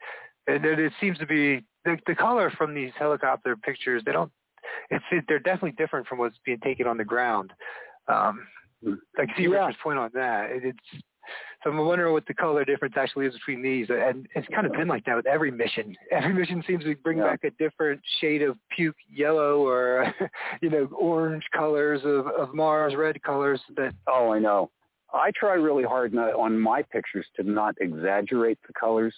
[0.47, 4.01] And it, it seems to be the, the color from these helicopter pictures.
[4.03, 4.31] They don't.
[4.89, 7.53] It's it, they're definitely different from what's being taken on the ground.
[8.07, 8.47] Um,
[8.83, 8.93] hmm.
[9.19, 9.49] I can see yeah.
[9.49, 10.49] Richard's point on that.
[10.49, 11.03] It, it's
[11.63, 13.87] so I'm wondering what the color difference actually is between these.
[13.89, 15.95] And it's kind of been like that with every mission.
[16.11, 17.31] Every mission seems to bring yeah.
[17.31, 20.13] back a different shade of puke yellow or,
[20.61, 23.93] you know, orange colors of, of Mars, red colors that.
[24.07, 24.69] Oh, I know.
[25.13, 29.13] I try really hard not, on my pictures to not exaggerate the colors.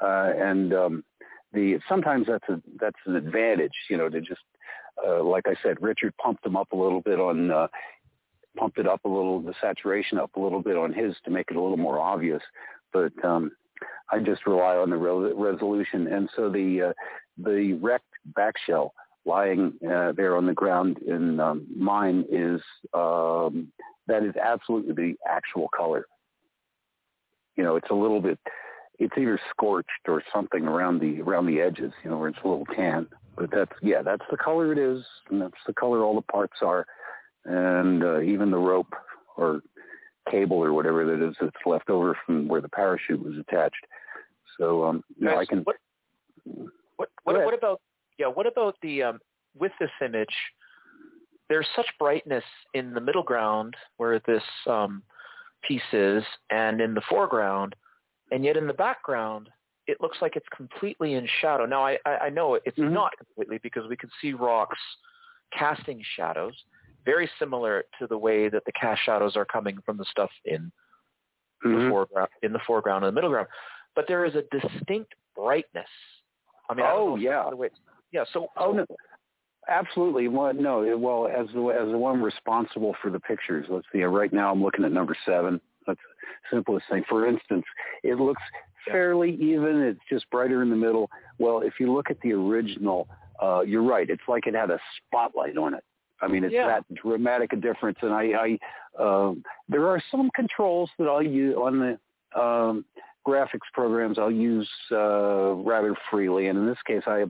[0.00, 1.04] Uh, and um,
[1.52, 4.40] the sometimes that's a that's an advantage, you know, to just
[5.06, 7.68] uh, like I said, Richard pumped them up a little bit on uh,
[8.56, 11.50] pumped it up a little, the saturation up a little bit on his to make
[11.50, 12.42] it a little more obvious.
[12.92, 13.52] But um,
[14.10, 16.06] I just rely on the re- resolution.
[16.08, 16.92] And so the uh,
[17.36, 18.94] the wrecked back shell
[19.24, 22.60] lying uh, there on the ground in um, mine is
[22.94, 23.68] um,
[24.06, 26.06] that is absolutely the actual color.
[27.56, 28.38] You know, it's a little bit,
[28.98, 31.92] it's either scorched or something around the around the edges.
[32.02, 33.06] You know, where it's a little tan.
[33.36, 36.56] But that's yeah, that's the color it is, and that's the color all the parts
[36.62, 36.86] are
[37.44, 38.92] and uh, even the rope
[39.36, 39.62] or
[40.30, 43.86] cable or whatever that is that's left over from where the parachute was attached.
[44.58, 45.60] So um, I can.
[45.60, 45.76] What
[46.96, 47.80] what what, what, about
[48.18, 48.26] yeah?
[48.26, 49.18] What about the um,
[49.58, 50.34] with this image?
[51.48, 55.02] There's such brightness in the middle ground where this um,
[55.66, 57.74] piece is, and in the foreground,
[58.32, 59.48] and yet in the background,
[59.86, 61.64] it looks like it's completely in shadow.
[61.66, 62.92] Now I I, I know it's mm-hmm.
[62.92, 64.78] not completely because we can see rocks
[65.56, 66.54] casting shadows
[67.04, 70.70] very similar to the way that the cast shadows are coming from the stuff in
[71.64, 71.84] mm-hmm.
[71.84, 73.48] the foreground, in the foreground and the middle ground.
[73.94, 75.88] But there is a distinct brightness.
[76.70, 77.50] I mean, oh I yeah,
[78.12, 78.24] yeah.
[78.32, 78.86] So, oh no,
[79.68, 80.28] absolutely.
[80.28, 84.02] Well, no, well, as the as the one responsible for the pictures, let's see.
[84.02, 85.60] Right now, I'm looking at number seven.
[85.86, 85.98] That's
[86.50, 87.04] the simplest thing.
[87.08, 87.64] For instance,
[88.02, 88.42] it looks
[88.86, 89.80] fairly even.
[89.82, 91.10] It's just brighter in the middle.
[91.38, 93.08] Well, if you look at the original,
[93.42, 94.08] uh, you're right.
[94.08, 95.84] It's like it had a spotlight on it.
[96.20, 96.66] I mean, it's yeah.
[96.66, 97.98] that dramatic a difference.
[98.02, 98.58] And I,
[98.98, 101.78] I um, there are some controls that I'll use on
[102.34, 102.84] the um,
[103.26, 104.18] graphics programs.
[104.18, 107.24] I'll use uh, rather freely, and in this case, I,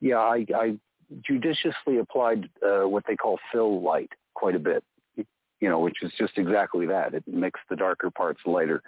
[0.00, 0.78] yeah, I, I
[1.26, 4.82] judiciously applied uh, what they call fill light quite a bit.
[5.16, 7.14] You know, which is just exactly that.
[7.14, 8.82] It makes the darker parts lighter.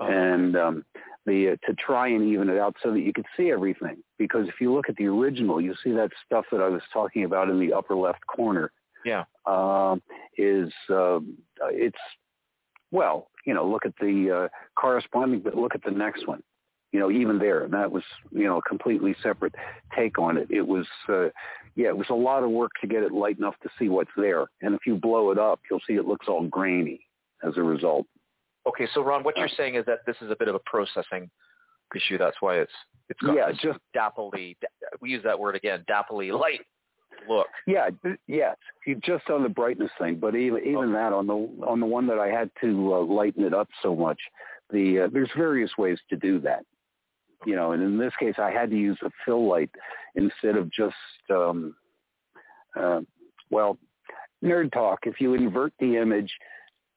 [0.00, 0.06] Oh.
[0.06, 0.84] And um,
[1.28, 3.98] the uh, to try and even it out so that you could see everything.
[4.18, 7.24] Because if you look at the original, you see that stuff that I was talking
[7.24, 8.72] about in the upper left corner.
[9.04, 10.02] Yeah, um,
[10.36, 11.20] is uh,
[11.70, 11.98] it's
[12.90, 14.48] well, you know, look at the uh,
[14.80, 16.42] corresponding, but look at the next one.
[16.92, 18.02] You know, even there, and that was
[18.32, 19.54] you know a completely separate
[19.94, 20.48] take on it.
[20.50, 21.28] It was uh,
[21.76, 24.10] yeah, it was a lot of work to get it light enough to see what's
[24.16, 24.46] there.
[24.62, 27.06] And if you blow it up, you'll see it looks all grainy
[27.46, 28.06] as a result.
[28.68, 31.30] Okay, so Ron, what you're saying is that this is a bit of a processing
[31.96, 32.18] issue.
[32.18, 32.72] That's why it's
[33.08, 34.56] it's got yeah, this just dapplely.
[35.00, 36.60] We use that word again, dapplely light
[37.28, 37.46] look.
[37.66, 37.88] Yeah,
[38.26, 38.56] yes,
[39.02, 40.16] just on the brightness thing.
[40.16, 43.44] But even even that on the on the one that I had to uh, lighten
[43.44, 44.18] it up so much,
[44.70, 46.64] the uh, there's various ways to do that.
[47.46, 49.70] You know, and in this case, I had to use a fill light
[50.16, 50.94] instead of just
[51.30, 51.74] um,
[52.78, 53.00] uh,
[53.50, 53.78] well,
[54.44, 55.00] nerd talk.
[55.04, 56.30] If you invert the image,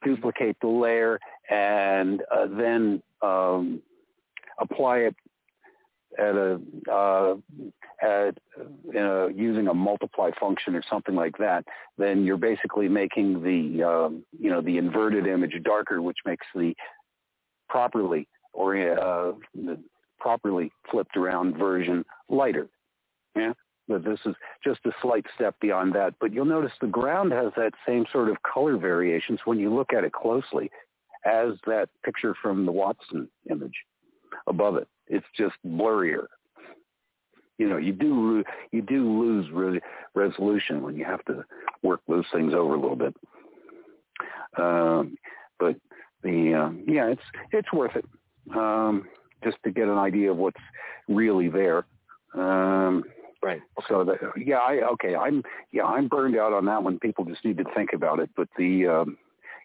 [0.03, 3.81] duplicate the layer, and uh, then um,
[4.59, 5.15] apply it
[6.17, 6.59] at a
[6.91, 7.35] uh,
[8.01, 8.37] at
[9.35, 11.63] using a multiply function or something like that,
[11.97, 16.73] then you're basically making the um, you know the inverted image darker, which makes the
[17.69, 19.79] properly or uh, the
[20.19, 22.67] properly flipped around version lighter.
[23.35, 23.53] Yeah.
[23.87, 26.13] But this is just a slight step beyond that.
[26.19, 29.93] But you'll notice the ground has that same sort of color variations when you look
[29.93, 30.69] at it closely
[31.25, 33.75] as that picture from the Watson image
[34.47, 34.87] above it.
[35.07, 36.27] It's just blurrier.
[37.57, 39.81] You know, you do you do lose re-
[40.15, 41.45] resolution when you have to
[41.83, 43.15] work those things over a little bit.
[44.57, 45.17] Um,
[45.59, 45.75] but
[46.23, 47.21] the um, yeah, it's
[47.51, 48.05] it's worth it
[48.55, 49.07] um,
[49.43, 50.61] just to get an idea of what's
[51.07, 51.85] really there.
[52.33, 53.03] Um,
[53.43, 53.61] right.
[53.79, 53.85] Okay.
[53.89, 56.99] So that, yeah, I okay, I'm yeah, I'm burned out on that one.
[56.99, 58.29] People just need to think about it.
[58.35, 59.17] But the um,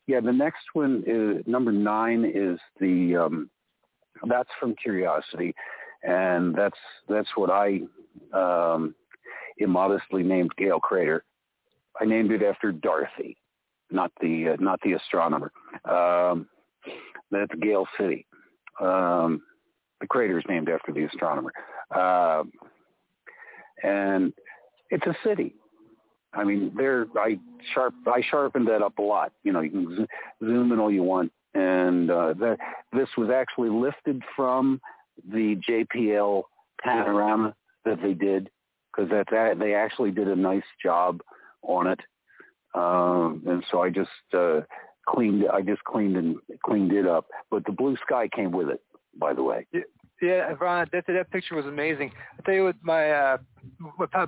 [0.07, 3.51] yeah, the next one is number nine is the um,
[4.29, 5.55] that's from Curiosity,
[6.03, 7.81] and that's that's what I
[8.33, 8.95] um,
[9.59, 11.24] immodestly named Gale Crater.
[12.01, 13.37] I named it after Dorothy,
[13.91, 15.51] not the uh, not the astronomer.
[15.85, 16.49] Um,
[17.31, 18.27] that's Gale City.
[18.81, 19.43] Um,
[20.01, 21.53] the crater is named after the astronomer,
[21.95, 22.45] uh,
[23.83, 24.33] and
[24.91, 25.55] it's a city.
[26.33, 27.39] I mean, there I
[27.74, 29.33] sharp I sharpened that up a lot.
[29.43, 30.09] You know, you can
[30.41, 32.59] zoom in all you want, and uh, that
[32.93, 34.81] this was actually lifted from
[35.31, 36.43] the JPL
[36.83, 37.55] panorama
[37.85, 38.51] that they did
[38.95, 41.20] because that, that they actually did a nice job
[41.62, 42.01] on it.
[42.74, 44.61] Um, and so I just uh,
[45.09, 47.27] cleaned I just cleaned and cleaned it up.
[47.51, 48.81] But the blue sky came with it,
[49.18, 49.66] by the way.
[50.23, 52.12] Yeah, Ron, that that picture was amazing.
[52.39, 53.37] I tell you what, my uh,
[53.99, 54.27] my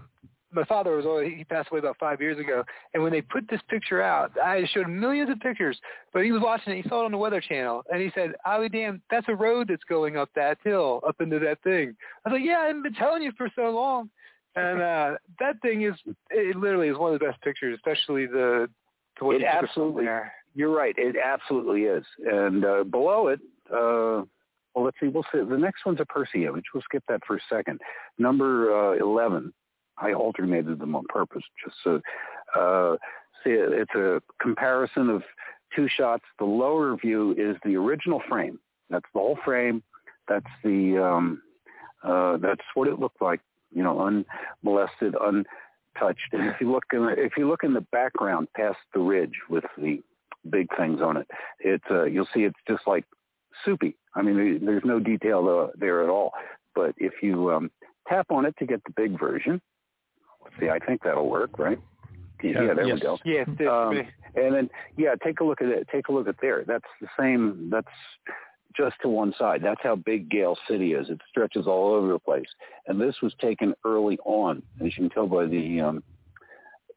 [0.52, 2.64] my father was always, he passed away about five years ago,
[2.94, 5.78] and when they put this picture out, I showed millions of pictures,
[6.12, 6.82] but he was watching it.
[6.82, 9.68] He saw it on the Weather Channel, and he said, "Ollie, damn, that's a road
[9.68, 12.94] that's going up that hill, up into that thing." I was like, "Yeah, I've been
[12.94, 14.10] telling you for so long."
[14.56, 15.94] And uh that thing is,
[16.30, 18.68] it literally is one of the best pictures, especially the.
[19.20, 20.06] the it absolutely.
[20.54, 20.94] You're right.
[20.96, 22.04] It absolutely is.
[22.24, 23.40] And uh, below it,
[23.72, 24.24] uh,
[24.78, 25.08] well, let's see.
[25.08, 25.40] We'll see.
[25.48, 26.64] The next one's a Percy image.
[26.72, 27.80] We'll skip that for a second.
[28.18, 29.52] Number uh, 11
[30.00, 32.00] I alternated them on purpose just so
[32.56, 32.96] uh,
[33.42, 35.22] see it's a comparison of
[35.74, 36.22] two shots.
[36.38, 38.60] The lower view is the original frame.
[38.90, 39.82] That's the whole frame.
[40.28, 41.42] That's the um,
[42.04, 43.40] uh, that's what it looked like.
[43.74, 46.32] You know, unmolested, untouched.
[46.32, 49.34] And if you look in the, if you look in the background past the ridge
[49.50, 50.00] with the
[50.48, 51.26] big things on it,
[51.58, 53.04] it uh, you'll see it's just like
[53.64, 53.96] soupy.
[54.14, 56.32] I mean, there's no detail uh, there at all.
[56.74, 57.70] But if you um,
[58.08, 59.60] tap on it to get the big version,
[60.48, 61.78] Let's see, I think that'll work, right?
[62.42, 62.94] Yeah, yeah there yes.
[62.94, 63.18] we go.
[63.24, 64.02] Yeah, um,
[64.34, 65.88] and then yeah, take a look at it.
[65.92, 66.64] Take a look at there.
[66.66, 67.68] That's the same.
[67.70, 67.86] That's
[68.76, 69.60] just to one side.
[69.62, 71.10] That's how big Gale City is.
[71.10, 72.46] It stretches all over the place.
[72.86, 76.04] And this was taken early on, as you can tell by the um,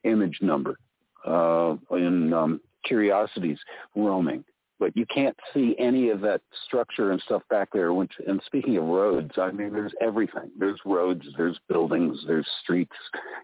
[0.04, 0.78] image number
[1.26, 3.58] uh, in um, Curiosities
[3.96, 4.44] roaming
[4.82, 7.94] but you can't see any of that structure and stuff back there.
[7.94, 10.50] Which, and speaking of roads, I mean, there's everything.
[10.58, 12.96] There's roads, there's buildings, there's streets.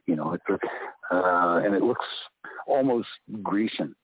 [0.06, 0.62] You know, it's,
[1.12, 2.04] uh, and it looks
[2.66, 3.06] almost
[3.40, 3.94] Grecian.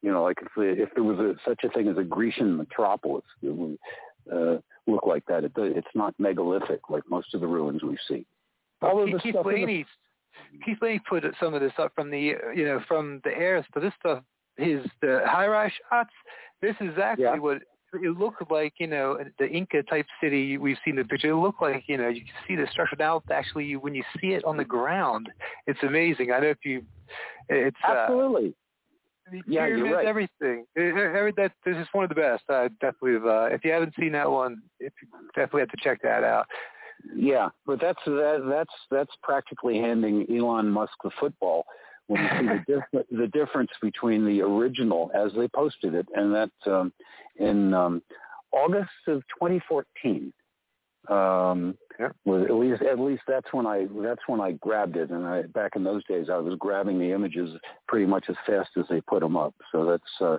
[0.00, 3.24] You know, like if if there was a, such a thing as a Grecian metropolis,
[3.42, 3.78] it would
[4.32, 5.44] uh, look like that.
[5.44, 8.24] It, it's not megalithic like most of the ruins we see.
[8.80, 9.84] All of the Keith stuff Laney,
[10.54, 10.64] the...
[10.64, 13.82] Keith Laney put some of this up from the you know from the air, but
[13.82, 14.22] this stuff
[14.58, 16.10] his the high rise shots
[16.60, 17.38] this is exactly yeah.
[17.38, 17.62] what
[17.94, 21.30] it looked like, you know, the Inca type city we've seen the picture.
[21.30, 23.22] It looked like, you know, you can see the structure now.
[23.30, 25.28] Actually, when you see it on the ground,
[25.66, 26.32] it's amazing.
[26.32, 26.82] I know if you,
[27.48, 28.54] it's absolutely.
[29.32, 30.06] Uh, yeah, you're right.
[30.06, 30.64] Everything.
[30.76, 32.44] Every, that this is one of the best.
[32.50, 33.14] I definitely.
[33.14, 36.24] Have, uh, if you haven't seen that one, if you definitely have to check that
[36.24, 36.46] out.
[37.14, 41.64] Yeah, but that's that, that's that's practically handing Elon Musk the football
[42.08, 46.34] when you see the, diff- the difference between the original as they posted it and
[46.34, 46.92] that um,
[47.36, 48.02] in um,
[48.52, 50.32] August of 2014.
[51.08, 52.08] Um, yeah.
[52.24, 55.42] was at least at least that's when I that's when I grabbed it, and I
[55.42, 57.50] back in those days I was grabbing the images
[57.86, 59.54] pretty much as fast as they put them up.
[59.72, 60.38] So that's uh,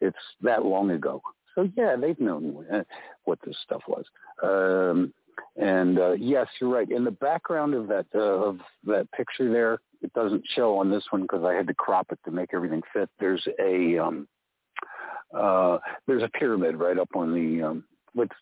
[0.00, 1.22] it's that long ago.
[1.54, 2.82] So yeah, they've known uh,
[3.24, 4.04] what this stuff was.
[4.42, 5.12] Um,
[5.56, 6.90] and uh, yes, you're right.
[6.90, 11.04] In the background of that uh, of that picture there, it doesn't show on this
[11.10, 13.08] one because I had to crop it to make everything fit.
[13.18, 14.28] There's a um,
[15.36, 17.84] uh, there's a pyramid right up on the um,
[18.16, 18.34] it's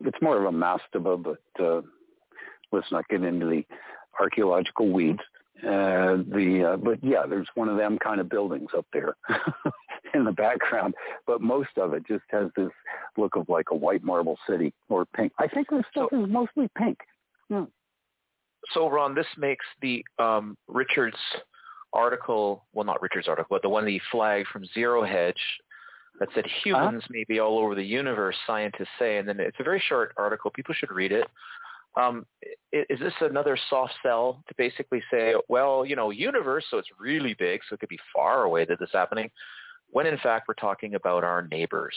[0.00, 1.82] it's more of a mastaba, but uh,
[2.72, 3.64] let's not get into the
[4.18, 5.20] archaeological weeds.
[5.62, 9.16] Uh, the uh, but yeah, there's one of them kind of buildings up there
[10.14, 10.92] in the background,
[11.24, 12.70] but most of it just has this
[13.16, 15.32] look of like a white marble city or pink.
[15.38, 16.98] I think this stuff so, is mostly pink.
[17.48, 17.64] Hmm.
[18.72, 21.16] So Ron, this makes the um, Richards
[21.92, 25.40] article, well not Richards article, but the one that he flagged from Zero Hedge
[26.18, 27.08] that said humans uh-huh.
[27.10, 30.50] may be all over the universe, scientists say, and then it's a very short article.
[30.50, 31.28] People should read it.
[32.00, 32.26] Um,
[32.72, 37.34] is this another soft sell to basically say, well, you know, universe, so it's really
[37.38, 39.30] big, so it could be far away that this is happening,
[39.90, 41.94] when in fact we're talking about our neighbors?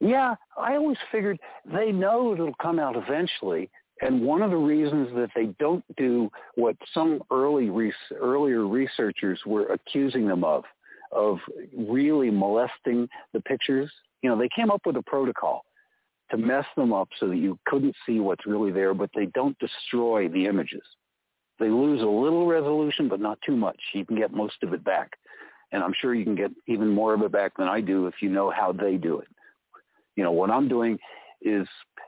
[0.00, 3.70] Yeah, I always figured they know it'll come out eventually.
[4.02, 9.40] And one of the reasons that they don't do what some early res- earlier researchers
[9.46, 10.64] were accusing them of,
[11.12, 11.38] of
[11.74, 13.90] really molesting the pictures,
[14.20, 15.64] you know, they came up with a protocol
[16.30, 19.56] to mess them up so that you couldn't see what's really there, but they don't
[19.58, 20.82] destroy the images.
[21.58, 23.78] They lose a little resolution, but not too much.
[23.92, 25.10] You can get most of it back.
[25.72, 28.14] And I'm sure you can get even more of it back than I do if
[28.20, 29.28] you know how they do it.
[30.16, 30.98] You know, what I'm doing
[31.42, 31.66] is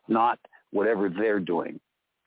[0.09, 0.39] not
[0.71, 1.81] whatever they're doing.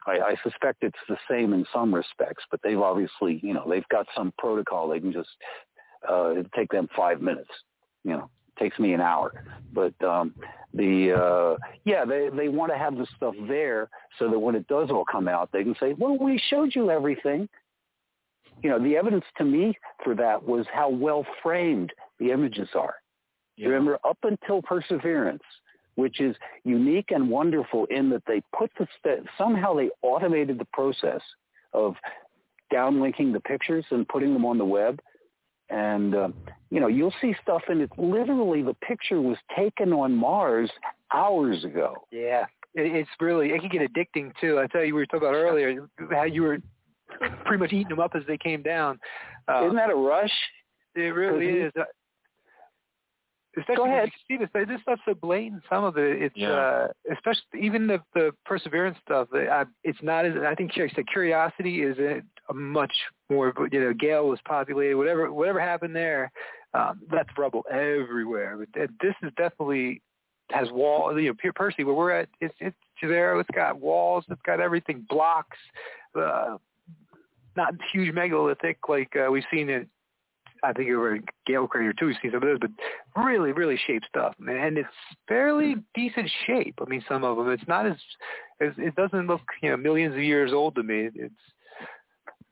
[0.05, 3.87] I, I suspect it's the same in some respects, but they've obviously, you know, they've
[3.89, 4.89] got some protocol.
[4.89, 5.29] They can just
[6.07, 7.51] uh, take them five minutes.
[8.03, 8.29] You know,
[8.59, 9.43] takes me an hour.
[9.73, 10.35] But um,
[10.73, 14.67] the uh, yeah, they they want to have the stuff there so that when it
[14.67, 17.49] does all come out, they can say, well, we showed you everything.
[18.61, 22.95] You know, the evidence to me for that was how well framed the images are.
[23.55, 23.69] Yeah.
[23.69, 25.43] Remember, up until Perseverance,
[25.95, 30.67] which is unique and wonderful in that they put the st- somehow they automated the
[30.71, 31.21] process
[31.73, 31.95] of
[32.71, 34.99] downlinking the pictures and putting them on the web.
[35.69, 36.29] And uh,
[36.69, 40.69] you know, you'll see stuff, and it literally the picture was taken on Mars
[41.13, 41.95] hours ago.
[42.11, 44.59] Yeah, it's really it can get addicting too.
[44.59, 46.57] I tell you, we were talking about earlier how you were
[47.45, 48.99] pretty much eating them up as they came down.
[49.47, 50.31] Uh, Isn't that a rush?
[50.95, 51.73] It really is.
[53.59, 54.09] Especially Go ahead.
[54.27, 55.63] You see this, this stuff's so blatant.
[55.69, 56.51] Some of it, it's yeah.
[56.51, 59.27] uh, especially even the the perseverance stuff.
[59.33, 62.93] I, it's not as I think like said curiosity is a, a much
[63.29, 63.53] more.
[63.71, 64.95] You know, Gale was populated.
[64.95, 66.31] Whatever whatever happened there,
[66.73, 68.57] um, that's rubble everywhere.
[68.57, 70.01] But this is definitely
[70.51, 71.15] has walls.
[71.17, 73.39] You know, Percy, where we're at, it's it's there.
[73.39, 74.25] It's got walls.
[74.29, 75.57] It's got everything blocks.
[76.15, 76.57] Uh,
[77.55, 79.87] not huge megalithic like uh, we've seen it
[80.63, 82.71] I think over at Gale Crater too, seen some of those, but
[83.23, 84.87] really, really shaped stuff, and it's
[85.27, 86.75] fairly decent shape.
[86.81, 87.95] I mean, some of them, it's not as,
[88.61, 91.09] as it doesn't look, you know, millions of years old to me.
[91.15, 91.33] It's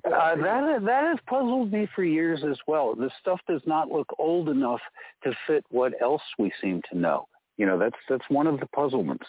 [0.05, 2.95] uh, that that has puzzled me for years as well.
[2.95, 4.79] This stuff does not look old enough
[5.23, 7.27] to fit what else we seem to know.
[7.57, 9.25] You know, that's that's one of the puzzlements.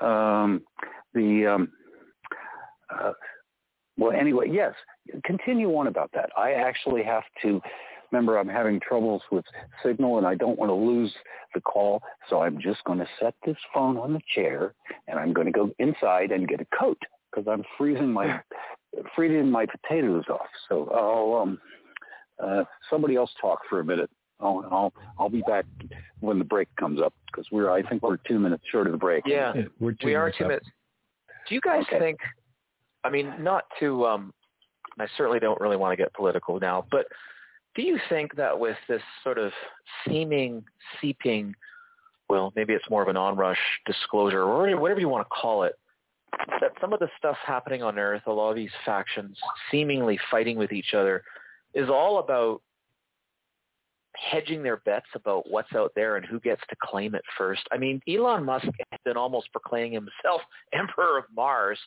[0.00, 0.62] Um,
[1.14, 1.72] the um,
[2.90, 3.12] uh,
[3.96, 4.74] well, anyway, yes,
[5.24, 6.30] continue on about that.
[6.36, 7.60] I actually have to
[8.10, 9.44] remember I'm having troubles with
[9.84, 11.12] signal and I don't want to lose
[11.54, 14.74] the call, so I'm just going to set this phone on the chair
[15.08, 16.98] and I'm going to go inside and get a coat
[17.30, 18.40] because I'm freezing my
[19.14, 20.46] freezing my potatoes off.
[20.68, 21.58] So I'll um
[22.42, 24.10] uh somebody else talk for a minute.
[24.40, 25.64] I'll I'll I'll be back
[26.20, 28.98] when the break comes up because we're I think we're two minutes short of the
[28.98, 29.24] break.
[29.26, 30.66] Yeah, yeah we're two we are two minutes.
[31.48, 31.98] Do you guys okay.
[31.98, 32.18] think
[33.06, 34.34] I mean, not to, um,
[34.98, 37.06] I certainly don't really want to get political now, but
[37.74, 39.52] do you think that with this sort of
[40.06, 40.64] seeming
[41.00, 41.54] seeping,
[42.28, 45.74] well, maybe it's more of an onrush disclosure or whatever you want to call it,
[46.60, 49.36] that some of the stuff happening on Earth, a lot of these factions
[49.70, 51.22] seemingly fighting with each other,
[51.74, 52.62] is all about
[54.16, 57.62] hedging their bets about what's out there and who gets to claim it first.
[57.70, 60.40] I mean, Elon Musk has been almost proclaiming himself
[60.72, 61.78] Emperor of Mars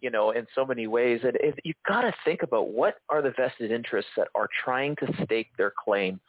[0.00, 1.20] you know, in so many ways.
[1.22, 4.96] And it, you've got to think about what are the vested interests that are trying
[4.96, 6.20] to stake their claim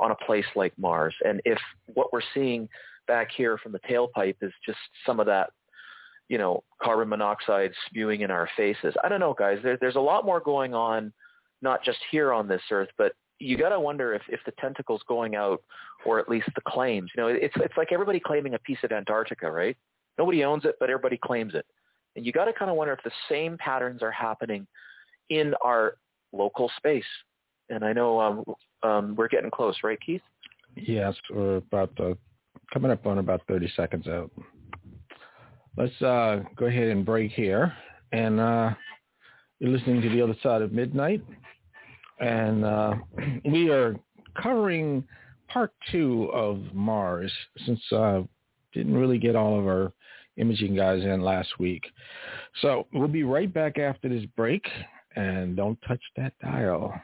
[0.00, 1.14] on a place like Mars.
[1.24, 2.68] And if what we're seeing
[3.06, 5.50] back here from the tailpipe is just some of that,
[6.28, 8.94] you know, carbon monoxide spewing in our faces.
[9.02, 9.58] I don't know, guys.
[9.62, 11.12] There, there's a lot more going on,
[11.62, 15.00] not just here on this Earth, but you got to wonder if, if the tentacles
[15.08, 15.62] going out,
[16.04, 17.10] or at least the claims.
[17.16, 19.76] You know, it's it's like everybody claiming a piece of Antarctica, right?
[20.18, 21.64] Nobody owns it, but everybody claims it.
[22.18, 24.66] And you got to kind of wonder if the same patterns are happening
[25.30, 25.98] in our
[26.32, 27.04] local space.
[27.70, 28.44] And I know um,
[28.82, 30.20] um, we're getting close, right, Keith?
[30.74, 32.14] Yes, we're about uh,
[32.74, 34.32] coming up on about 30 seconds out.
[35.76, 37.72] Let's uh, go ahead and break here.
[38.10, 38.70] And uh,
[39.60, 41.22] you're listening to The Other Side of Midnight.
[42.18, 42.94] And uh,
[43.44, 43.94] we are
[44.42, 45.04] covering
[45.46, 47.30] part two of Mars
[47.64, 48.22] since uh,
[48.72, 49.92] didn't really get all of our
[50.38, 51.84] imaging guys in last week.
[52.62, 54.66] So we'll be right back after this break,
[55.16, 56.94] and don't touch that dial.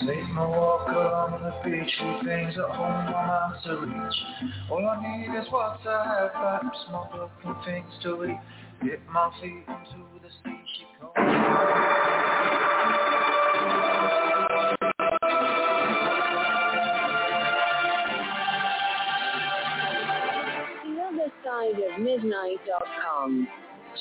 [0.00, 4.18] Take my walk along the beach with things at home I'm to reach.
[4.70, 8.38] All I need is water, have that smoke and things to eat.
[8.84, 11.58] Dip my feet into the sea, she calls.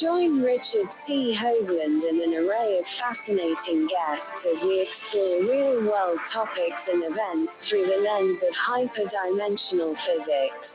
[0.02, 1.36] Join Richard C.
[1.36, 7.88] Hoagland and an array of fascinating guests as we explore real-world topics and events through
[7.88, 10.68] the lens of hyperdimensional physics.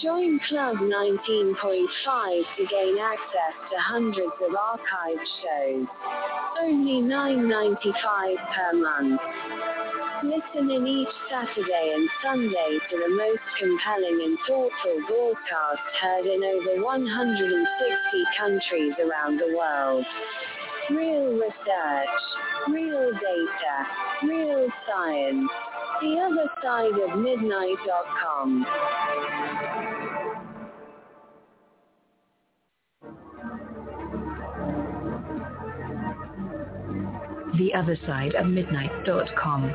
[0.00, 5.86] Join Club 19.5 to gain access to hundreds of archived shows.
[6.60, 9.20] Only $9.95 per month.
[10.22, 16.42] Listen in each Saturday and Sunday to the most compelling and thoughtful broadcasts heard in
[16.44, 20.04] over 160 countries around the world.
[20.90, 22.08] Real research,
[22.68, 23.86] real data,
[24.22, 25.50] real science.
[26.00, 28.66] The other side of midnight.com.
[37.58, 39.74] The other side of midnight.com.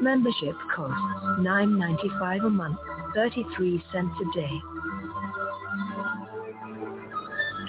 [0.00, 1.00] Membership costs
[1.40, 2.78] $9.95 a month,
[3.14, 4.60] 33 cents a day.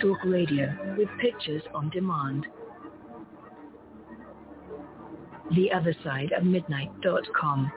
[0.01, 2.47] Talk radio with pictures on demand.
[5.53, 7.72] The other side of midnight.com.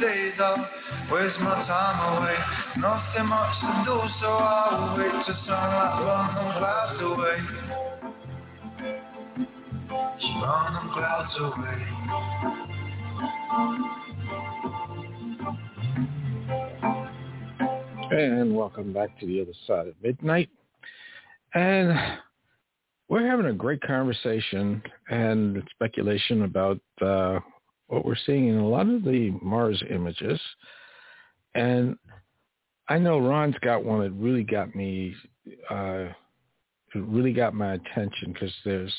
[0.00, 0.58] days off,
[1.10, 2.36] my time away?
[2.78, 5.94] Nothing much to do, so I'll wait till sunlight
[6.58, 7.61] clouds away.
[10.42, 11.86] Run them clouds away.
[18.10, 20.48] And welcome back to the other side of midnight.
[21.54, 21.96] And
[23.08, 27.38] we're having a great conversation and speculation about uh,
[27.86, 30.40] what we're seeing in a lot of the Mars images.
[31.54, 31.96] And
[32.88, 35.14] I know Ron's got one that really got me,
[35.70, 36.06] uh,
[36.96, 38.92] really got my attention because there's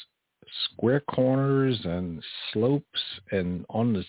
[0.65, 3.01] square corners and slopes
[3.31, 4.05] and on this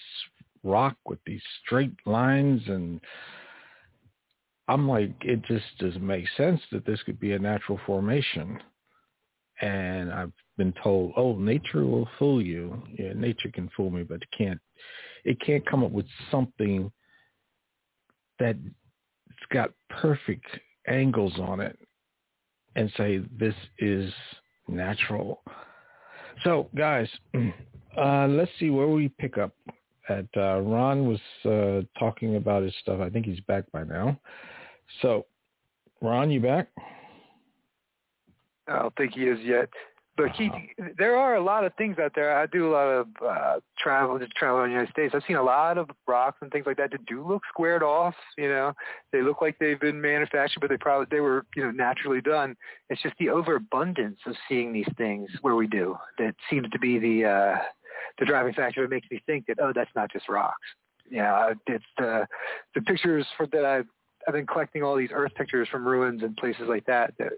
[0.63, 3.01] rock with these straight lines and
[4.67, 8.59] I'm like, it just doesn't make sense that this could be a natural formation.
[9.61, 12.83] And I've been told, oh, nature will fool you.
[12.99, 14.61] Yeah, nature can fool me, but it can't.
[15.25, 16.91] It can't come up with something
[18.39, 18.59] that's
[19.53, 20.47] got perfect
[20.87, 21.79] angles on it
[22.77, 24.13] and say this is
[24.69, 25.43] natural.
[26.43, 27.09] So, guys,
[27.97, 29.53] uh, let's see where we pick up.
[30.09, 33.01] At uh, Ron was uh, talking about his stuff.
[33.01, 34.21] I think he's back by now.
[35.01, 35.25] So,
[36.03, 36.69] Ron, you back?
[38.69, 39.71] I don't think he is yet.
[40.17, 40.49] But he,
[40.97, 42.39] there are a lot of things out there.
[42.39, 45.13] I do a lot of uh, travel, just travel in the United States.
[45.15, 48.15] I've seen a lot of rocks and things like that that do look squared off.
[48.39, 48.73] You know,
[49.13, 52.57] they look like they've been manufactured, but they probably they were you know naturally done.
[52.91, 56.99] It's just the overabundance of seeing these things where we do that seems to be
[57.01, 57.57] the uh,
[58.21, 60.55] the driving factor that makes me think that oh, that's not just rocks.
[61.11, 62.27] Yeah, it's the
[62.77, 63.87] the pictures for that I've
[64.27, 67.33] I've been collecting all these earth pictures from ruins and places like that that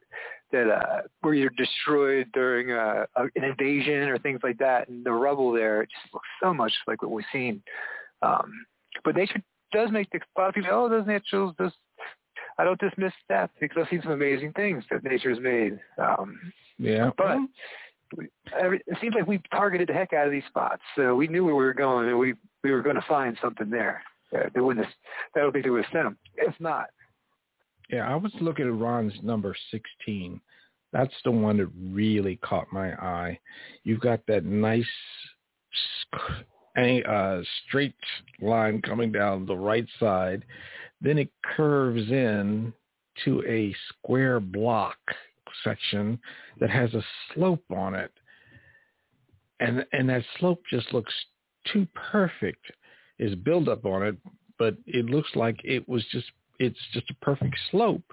[0.53, 5.05] that uh, were either destroyed during a, a, an invasion or things like that, and
[5.05, 7.63] the rubble there it just looks so much like what we've seen.
[8.23, 8.53] Um,
[9.05, 11.77] but nature does make the, a lot of people oh, does nature just
[12.59, 15.79] I don't dismiss that because I've seen some amazing things that nature's made.
[15.99, 17.39] Um, yeah, but
[18.59, 21.45] every, it seems like we targeted the heck out of these spots, so we knew
[21.45, 24.03] where we were going, and we we were going to find something there.
[24.35, 24.87] Uh, they wouldn't.
[25.35, 25.71] I don't think they
[26.05, 26.19] them.
[26.37, 26.87] If not,
[27.91, 30.41] yeah, I was looking at Ron's number 16.
[30.93, 33.39] That's the one that really caught my eye.
[33.85, 34.85] You've got that nice
[36.77, 37.95] uh, straight
[38.41, 40.45] line coming down the right side.
[41.01, 42.73] Then it curves in
[43.25, 44.99] to a square block
[45.63, 46.19] section
[46.59, 48.13] that has a slope on it.
[49.61, 51.15] And and that slope just looks
[51.73, 52.65] too perfect.
[53.19, 54.17] Is build up on it,
[54.59, 56.27] but it looks like it was just
[56.59, 58.13] it's just a perfect slope.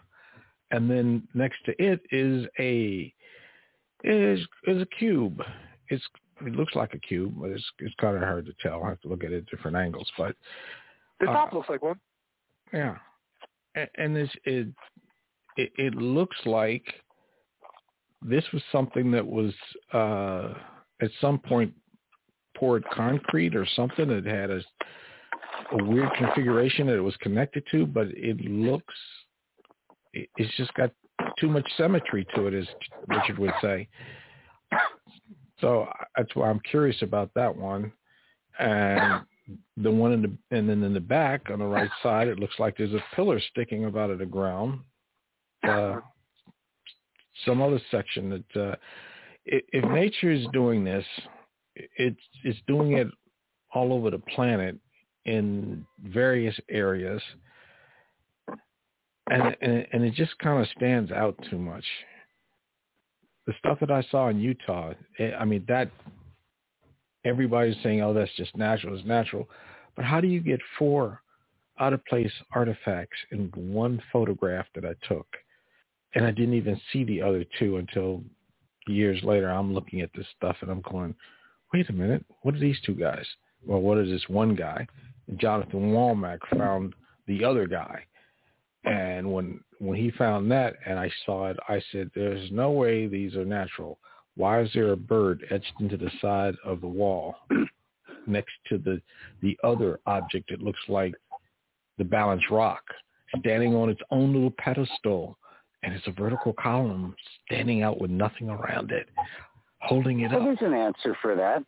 [0.72, 3.14] And then next to it is a
[4.04, 5.42] is is a cube.
[5.90, 6.04] It's
[6.42, 8.84] it looks like a cube, but it's it's kind of hard to tell.
[8.84, 10.36] I have to look at it at different angles, but
[11.20, 12.00] the top uh, looks like one.
[12.72, 12.98] Yeah,
[13.76, 14.68] and, and this it,
[15.58, 16.86] it it looks like
[18.22, 19.54] this was something that was
[19.94, 20.54] uh
[21.02, 21.74] at some point
[22.64, 24.10] poured concrete or something.
[24.10, 24.62] It had a
[25.74, 28.94] a weird configuration that it was connected to, but it looks
[30.14, 30.90] it's just got
[31.38, 32.66] too much symmetry to it, as
[33.08, 33.90] Richard would say.
[35.60, 37.92] So that's why I'm curious about that one.
[38.60, 39.24] And
[39.76, 42.60] the one in the and then in the back on the right side, it looks
[42.60, 44.80] like there's a pillar sticking out of the ground.
[45.68, 45.98] Uh,
[47.46, 48.76] some other section that uh,
[49.46, 51.06] if nature is doing this,
[51.76, 53.08] it's it's doing it
[53.74, 54.78] all over the planet
[55.26, 57.22] in various areas,
[59.30, 61.86] and and, and it just kind of stands out too much.
[63.46, 65.90] The stuff that I saw in Utah, eh, I mean that
[67.26, 68.98] everybody's saying, "Oh, that's just natural.
[68.98, 69.50] It's natural,"
[69.96, 71.22] but how do you get four
[71.80, 75.28] out of place artifacts in one photograph that I took?
[76.16, 78.24] And I didn't even see the other two until
[78.88, 79.50] years later.
[79.50, 81.16] I'm looking at this stuff and I'm going,
[81.74, 83.26] wait a minute, what are these two guys?
[83.66, 84.88] Well, what is this one guy?
[85.38, 86.94] Jonathan Walmack found
[87.28, 88.06] the other guy.
[88.86, 93.08] And when when he found that and I saw it, I said, there's no way
[93.08, 93.98] these are natural.
[94.36, 97.36] Why is there a bird etched into the side of the wall
[98.28, 99.02] next to the
[99.42, 100.52] the other object?
[100.52, 101.14] It looks like
[101.98, 102.84] the balanced rock
[103.40, 105.38] standing on its own little pedestal
[105.84, 107.16] and it's a vertical column
[107.46, 109.08] standing out with nothing around it,
[109.84, 110.46] holding it well, up.
[110.46, 111.64] There's an answer for that.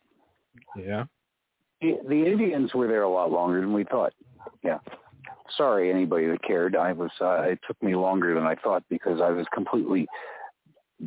[0.76, 1.04] Yeah.
[1.80, 4.12] The, the Indians were there a lot longer than we thought.
[4.64, 4.78] Yeah.
[5.56, 6.76] Sorry, anybody that cared.
[6.76, 7.10] I was.
[7.20, 10.06] Uh, it took me longer than I thought because I was completely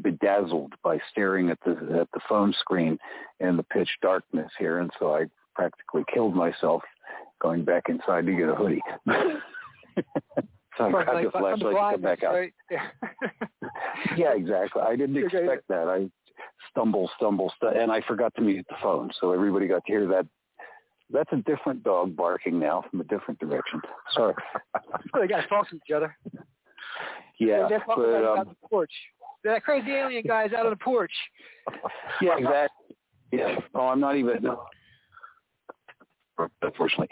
[0.01, 2.97] bedazzled by staring at the at the phone screen
[3.39, 6.83] in the pitch darkness here, and so I practically killed myself
[7.41, 8.81] going back inside to get a hoodie.
[10.77, 12.33] so I got the flashlight to come back out.
[12.35, 12.53] Right?
[14.17, 14.81] yeah, exactly.
[14.81, 15.87] I didn't expect that.
[15.87, 16.09] I
[16.69, 20.07] stumble, stumble, st- and I forgot to mute the phone, so everybody got to hear
[20.07, 20.25] that.
[21.11, 23.81] That's a different dog barking now from a different direction.
[24.11, 24.35] Sorry.
[25.19, 26.15] they got to talk to each other.
[27.39, 28.91] Yeah, they're but, um, on the porch.
[29.43, 31.11] That crazy alien guy's out on the porch.
[32.21, 32.97] Yeah, exactly.
[33.31, 33.55] Yeah.
[33.75, 34.45] Oh, I'm not even.
[36.61, 37.07] Unfortunately,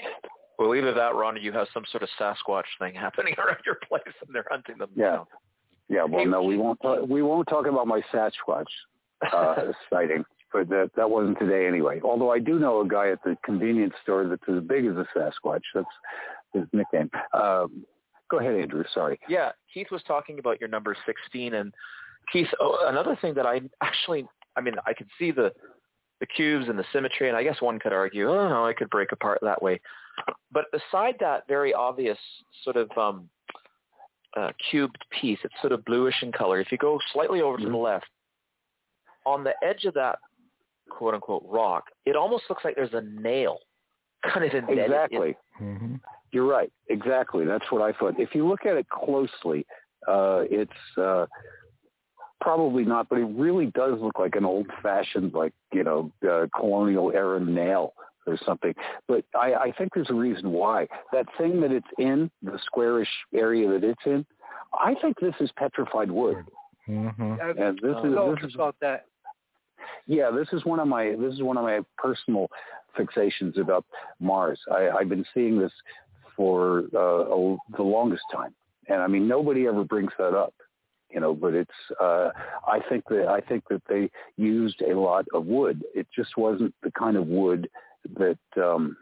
[0.57, 3.77] well, either that, Ron, or you have some sort of Sasquatch thing happening around your
[3.87, 4.89] place, and they're hunting them.
[4.95, 5.11] Yeah.
[5.11, 5.25] Down.
[5.89, 6.03] Yeah.
[6.03, 6.81] Well, no, we won't.
[6.81, 8.65] Talk, we won't talk about my Sasquatch
[9.33, 9.55] uh,
[9.89, 11.99] sighting, but that that wasn't today anyway.
[12.03, 15.05] Although I do know a guy at the convenience store that's as big as a
[15.15, 15.61] Sasquatch.
[15.73, 15.87] That's
[16.53, 17.09] his nickname.
[17.33, 17.85] Um,
[18.29, 18.83] go ahead, Andrew.
[18.93, 19.19] Sorry.
[19.27, 21.73] Yeah, Keith was talking about your number sixteen, and
[22.31, 25.51] Keith, oh, another thing that I actually, I mean, I could see the
[26.19, 28.89] the cubes and the symmetry, and I guess one could argue, oh no, I could
[28.89, 29.79] break apart that way.
[30.51, 32.17] But beside that very obvious
[32.63, 33.29] sort of um,
[34.35, 36.59] uh, cubed piece, it's sort of bluish in color.
[36.59, 37.65] If you go slightly over mm-hmm.
[37.65, 37.83] to the mm-hmm.
[37.83, 38.07] left,
[39.27, 40.19] on the edge of that
[40.89, 43.59] quote unquote rock, it almost looks like there's a nail
[44.33, 44.85] kind of embedded.
[44.85, 45.37] Exactly.
[45.59, 45.65] In.
[45.65, 45.95] Mm-hmm.
[46.31, 46.71] You're right.
[46.89, 47.45] Exactly.
[47.45, 48.19] That's what I thought.
[48.19, 49.65] If you look at it closely,
[50.07, 51.25] uh, it's uh,
[52.41, 57.11] probably not, but it really does look like an old-fashioned, like you know, uh, colonial
[57.13, 57.93] era nail
[58.25, 58.73] or something.
[59.07, 60.87] But I, I think there's a reason why.
[61.13, 64.25] That thing that it's in, the squarish area that it's in,
[64.73, 66.45] I think this is petrified wood.
[66.87, 67.21] Mm-hmm.
[67.59, 69.06] And this is this is about that.
[70.05, 72.49] Yeah, this is one of my this is one of my personal
[72.97, 73.85] fixations about
[74.19, 74.59] Mars.
[74.71, 75.71] I, I've been seeing this
[76.35, 78.53] for uh, a, the longest time,
[78.87, 80.53] and I mean nobody ever brings that up
[81.09, 82.27] you know but it's uh
[82.67, 86.75] i think that i think that they used a lot of wood it just wasn't
[86.83, 87.69] the kind of wood
[88.17, 88.97] that um,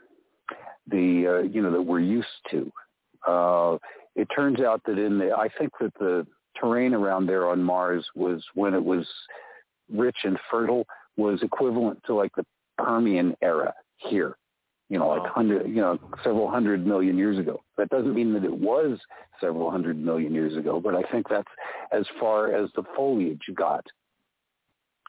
[0.87, 2.71] the uh, you know that we're used to.
[3.27, 3.77] Uh,
[4.15, 6.25] it turns out that in the I think that the
[6.59, 9.05] terrain around there on Mars was when it was
[9.93, 10.85] rich and fertile
[11.17, 12.45] was equivalent to like the
[12.77, 14.37] Permian era here.
[14.89, 17.61] You know, like hundred, you know, several hundred million years ago.
[17.77, 18.99] That doesn't mean that it was
[19.41, 21.47] several hundred million years ago, but I think that's
[21.91, 23.83] as far as the foliage got.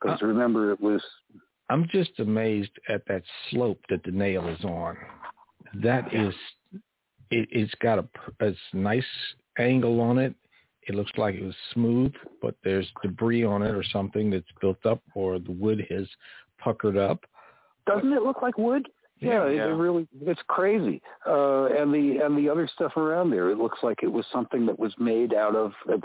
[0.01, 1.03] Because uh, remember, it was
[1.69, 4.97] I'm just amazed at that slope that the nail is on.
[5.83, 6.33] That is,
[7.31, 8.07] it, it's got a,
[8.41, 9.05] a nice
[9.59, 10.35] angle on it.
[10.87, 14.85] It looks like it was smooth, but there's debris on it or something that's built
[14.87, 16.07] up, or the wood has
[16.59, 17.25] puckered up.
[17.87, 18.89] Doesn't it look like wood?
[19.19, 19.65] Yeah, yeah.
[19.65, 21.01] It, it really it's crazy.
[21.27, 24.67] Uh, and the and the other stuff around there, it looks like it was something
[24.67, 26.03] that was made out of, of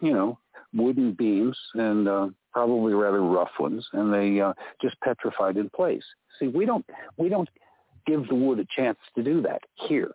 [0.00, 0.38] you know,
[0.72, 6.04] wooden beams and uh, probably rather rough ones, and they uh, just petrified in place.
[6.38, 6.86] See, we don't
[7.18, 7.48] we don't
[8.06, 10.12] give the wood a chance to do that here.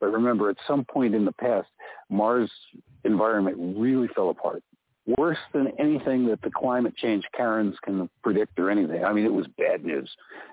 [0.00, 1.68] But remember, at some point in the past,
[2.08, 2.50] Mars'
[3.04, 4.62] environment really fell apart.
[5.18, 9.04] Worse than anything that the climate change Karens can predict or anything.
[9.04, 10.10] I mean, it was bad news.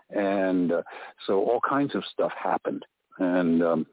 [0.10, 0.82] And uh,
[1.26, 2.84] so all kinds of stuff happened.
[3.20, 3.88] And um,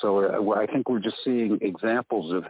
[0.00, 2.44] so uh, I think we're just seeing examples of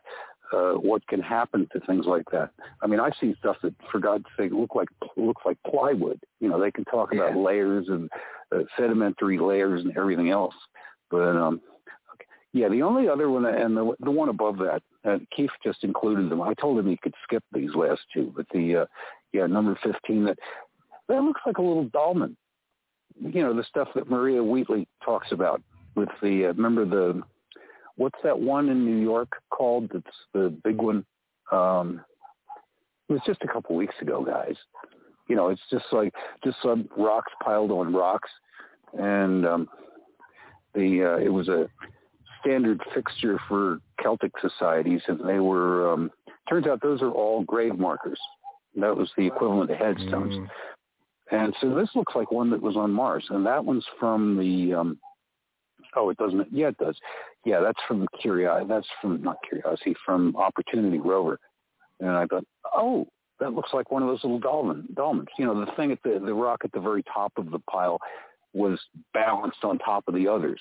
[0.53, 2.51] uh, what can happen to things like that.
[2.83, 6.21] I mean, I've seen stuff that, for God's sake, look like looks like plywood.
[6.41, 7.21] You know, they can talk yeah.
[7.21, 8.11] about layers and
[8.55, 10.55] uh, sedimentary layers and everything else.
[11.11, 11.61] But um.
[12.57, 16.31] Yeah, the only other one and the the one above that, uh, Keith just included
[16.31, 16.41] them.
[16.41, 18.87] I told him he could skip these last two, but the uh,
[19.35, 20.39] yeah number fifteen that
[21.09, 22.35] that looks like a little dolmen.
[23.21, 25.63] You know, the stuff that Maria Wheatley talks about
[25.97, 27.23] with the uh, remember the
[27.97, 29.91] what's that one in New York called?
[29.93, 31.05] That's the big one.
[31.53, 32.01] Um,
[33.11, 34.57] it was just a couple weeks ago, guys.
[35.29, 38.31] You know, it's just like just some rocks piled on rocks,
[38.99, 39.69] and um,
[40.75, 41.69] the uh, it was a
[42.47, 45.93] standard fixture for Celtic societies, and they were.
[45.93, 46.11] Um,
[46.49, 48.21] turns out those are all grave markers.
[48.77, 50.35] That was the equivalent of headstones.
[50.35, 50.49] Mm.
[51.33, 54.75] And so this looks like one that was on Mars, and that one's from the
[54.75, 54.99] um,
[55.97, 56.47] Oh, it doesn't.
[56.53, 56.97] Yeah, it does.
[57.45, 58.67] Yeah, that's from Curiosity.
[58.69, 61.39] That's from not Curiosity, from Opportunity rover.
[62.01, 62.45] And I thought,
[62.75, 63.07] oh,
[63.41, 65.27] that looks like one of those little dolmen, dolmens.
[65.39, 67.99] You know, the thing at the the rock at the very top of the pile
[68.53, 68.79] was
[69.15, 70.61] balanced on top of the others.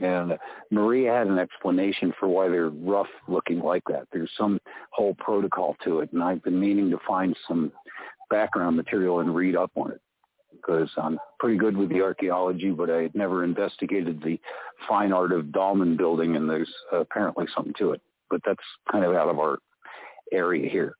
[0.00, 0.38] And
[0.70, 4.06] Maria had an explanation for why they're rough looking like that.
[4.12, 4.60] There's some
[4.90, 7.72] whole protocol to it, and I've been meaning to find some
[8.28, 10.00] background material and read up on it
[10.52, 14.38] because I'm pretty good with the archaeology, but I had never investigated the
[14.88, 18.00] fine art of dolmen building, and there's apparently something to it.
[18.30, 18.58] But that's
[18.90, 19.58] kind of out of our
[20.32, 20.94] area here.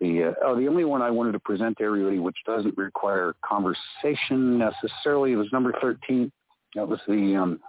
[0.00, 3.34] The uh, oh, the only one I wanted to present to everybody, which doesn't require
[3.44, 6.32] conversation necessarily, was number 13.
[6.74, 7.60] That was the um,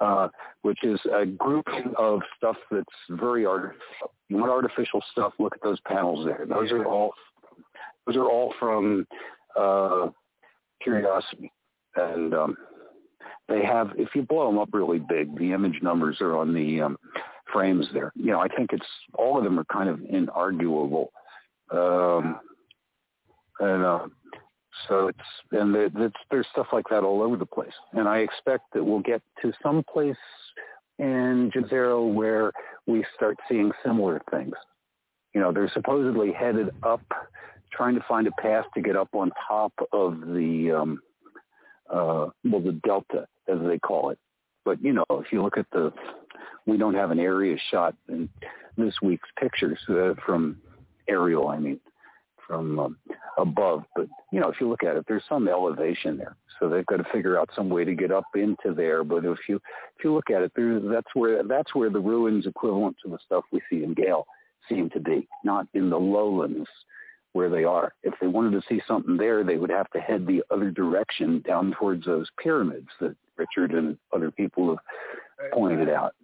[0.00, 0.28] uh,
[0.62, 4.12] which is a grouping of stuff that's very artificial.
[4.28, 5.32] You want artificial stuff?
[5.38, 6.46] Look at those panels there.
[6.48, 7.12] Those are all
[8.06, 9.06] those are all from
[9.58, 10.08] uh,
[10.82, 11.52] curiosity.
[11.96, 12.56] And um,
[13.48, 16.80] they have, if you blow them up really big, the image numbers are on the
[16.80, 16.98] um,
[17.52, 18.12] frames there.
[18.14, 21.08] You know, I think it's all of them are kind of inarguable.
[21.70, 22.40] Um,
[23.60, 24.06] and uh,
[24.88, 25.18] so it's
[25.52, 27.72] and it's, there's stuff like that all over the place.
[27.92, 30.16] And I expect that we'll get to some place
[30.98, 32.52] in Jezero where
[32.86, 34.54] we start seeing similar things.
[35.34, 37.02] You know, they're supposedly headed up
[37.72, 41.00] trying to find a path to get up on top of the um,
[41.90, 44.18] uh, well the delta as they call it.
[44.64, 45.92] But you know, if you look at the,
[46.66, 48.28] we don't have an area shot in
[48.76, 50.60] this week's pictures uh, from
[51.08, 51.48] aerial.
[51.48, 51.80] I mean,
[52.48, 52.98] from um,
[53.36, 53.84] above.
[53.94, 56.96] But you know, if you look at it, there's some elevation there, so they've got
[56.96, 59.04] to figure out some way to get up into there.
[59.04, 62.46] But if you if you look at it, there that's where that's where the ruins
[62.46, 64.26] equivalent to the stuff we see in Gale
[64.68, 66.68] seem to be, not in the lowlands
[67.32, 67.92] where they are.
[68.02, 71.42] If they wanted to see something there, they would have to head the other direction
[71.46, 76.14] down towards those pyramids that Richard and other people have pointed out.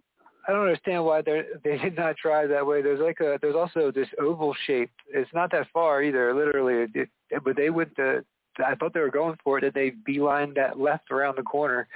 [0.47, 2.81] I don't understand why they they did not drive that way.
[2.81, 4.91] There's like a there's also this oval shape.
[5.13, 6.89] It's not that far either, literally.
[6.93, 8.23] It, it, but they went the
[8.65, 9.61] I thought they were going for it.
[9.61, 11.87] That they beelined that left around the corner,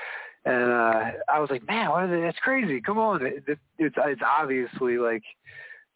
[0.45, 2.21] and uh I was like, man, what it?
[2.21, 2.81] that's crazy.
[2.81, 5.23] Come on, it, it, it's it's obviously like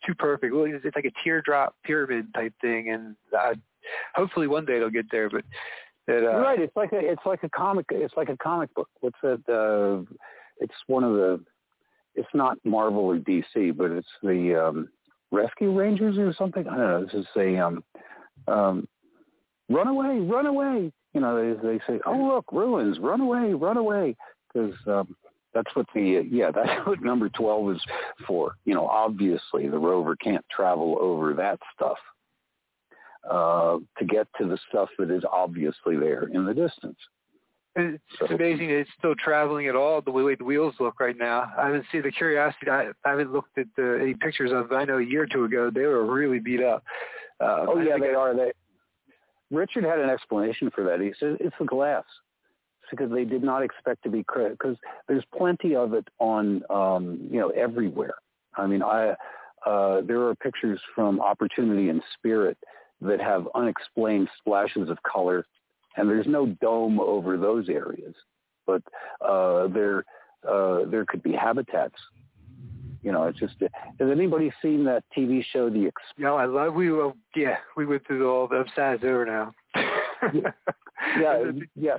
[0.05, 0.53] too perfect.
[0.55, 3.55] It's, like a teardrop pyramid type thing, and uh,
[4.15, 5.29] hopefully one day it'll get there.
[5.29, 5.43] But
[6.07, 7.85] it, uh, right, it's like a it's like a comic.
[7.89, 8.89] It's like a comic book.
[9.01, 9.41] What's that?
[9.47, 10.03] Uh,
[10.59, 11.41] it's one of the.
[12.15, 14.89] It's not Marvel or DC, but it's the um,
[15.31, 16.67] Rescue Rangers or something.
[16.67, 17.05] I don't know.
[17.05, 17.83] This is a um,
[18.47, 18.87] um,
[19.69, 20.91] run away, run away.
[21.13, 24.15] You know, they they say, oh look, ruins, run away, run away,
[24.53, 25.15] because um,
[25.53, 27.81] that's what the yeah that's what number 12 is
[28.27, 31.97] for you know obviously the rover can't travel over that stuff
[33.29, 36.97] uh, to get to the stuff that is obviously there in the distance
[37.75, 41.51] it's so, amazing it's still traveling at all the way the wheels look right now.
[41.57, 42.69] I haven't seen the curiosity.
[42.69, 44.75] I, I haven't looked at the, any pictures of It.
[44.75, 46.83] i know a year or two ago they were really beat up.
[47.39, 48.35] Uh, oh yeah they I, are.
[48.35, 48.51] They
[49.51, 51.01] richard had an explanation for that.
[51.01, 52.03] He said it's the glass.
[52.91, 54.75] Because they did not expect to be because
[55.07, 58.13] there's plenty of it on um, you know everywhere.
[58.55, 59.15] I mean, I
[59.65, 62.57] uh, there are pictures from Opportunity and Spirit
[63.01, 65.45] that have unexplained splashes of color,
[65.95, 68.15] and there's no dome over those areas,
[68.65, 68.81] but
[69.21, 70.03] uh, there
[70.49, 71.95] uh, there could be habitats
[73.01, 73.55] You know, it's just.
[73.61, 76.73] Has anybody seen that TV show, The Ex- No, I love.
[76.73, 79.53] We well, yeah, we went through all the upsides over now.
[80.33, 80.51] yeah,
[81.75, 81.97] yeah.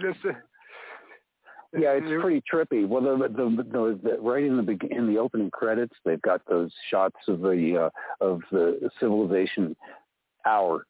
[1.77, 2.87] Yeah, it's pretty trippy.
[2.87, 6.71] Well, the, the, the, the right in the in the opening credits, they've got those
[6.89, 9.75] shots of the uh, of the civilization
[10.47, 10.87] hour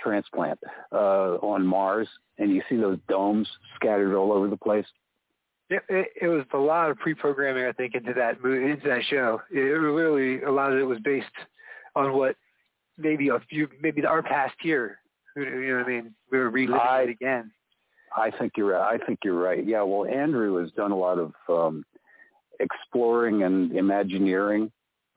[0.00, 0.58] transplant
[0.92, 2.08] uh, on Mars,
[2.38, 4.86] and you see those domes scattered all over the place.
[5.68, 9.02] It, it, it was a lot of pre-programming, I think, into that movie, into that
[9.10, 9.42] show.
[9.50, 11.26] It really a lot of it was based
[11.96, 12.36] on what
[12.98, 14.98] maybe a few, maybe our past year.
[15.36, 16.14] You know what I mean?
[16.30, 17.50] We were reliving I, it again.
[18.16, 19.00] I think you're right.
[19.00, 19.66] I think you're right.
[19.66, 19.82] Yeah.
[19.82, 21.84] Well, Andrew has done a lot of um,
[22.60, 24.70] exploring and imagineering,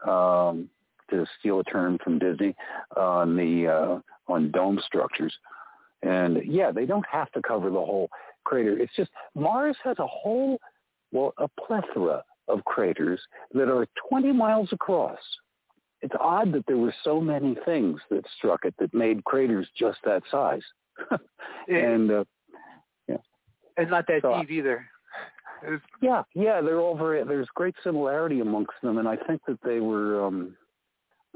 [0.06, 0.70] um,
[1.10, 2.56] to steal a term from Disney,
[2.98, 5.34] on the uh, on dome structures.
[6.02, 8.10] And yeah, they don't have to cover the whole
[8.46, 8.78] crater.
[8.78, 10.60] It's just Mars has a whole,
[11.12, 13.20] well, a plethora of craters
[13.54, 15.20] that are 20 miles across.
[16.02, 20.00] It's odd that there were so many things that struck it that made craters just
[20.06, 20.64] that size.
[21.68, 22.24] and uh,
[23.80, 24.86] and not that so, deep either.
[26.02, 27.24] Yeah, yeah, they're all very.
[27.24, 30.26] There's great similarity amongst them, and I think that they were.
[30.26, 30.56] um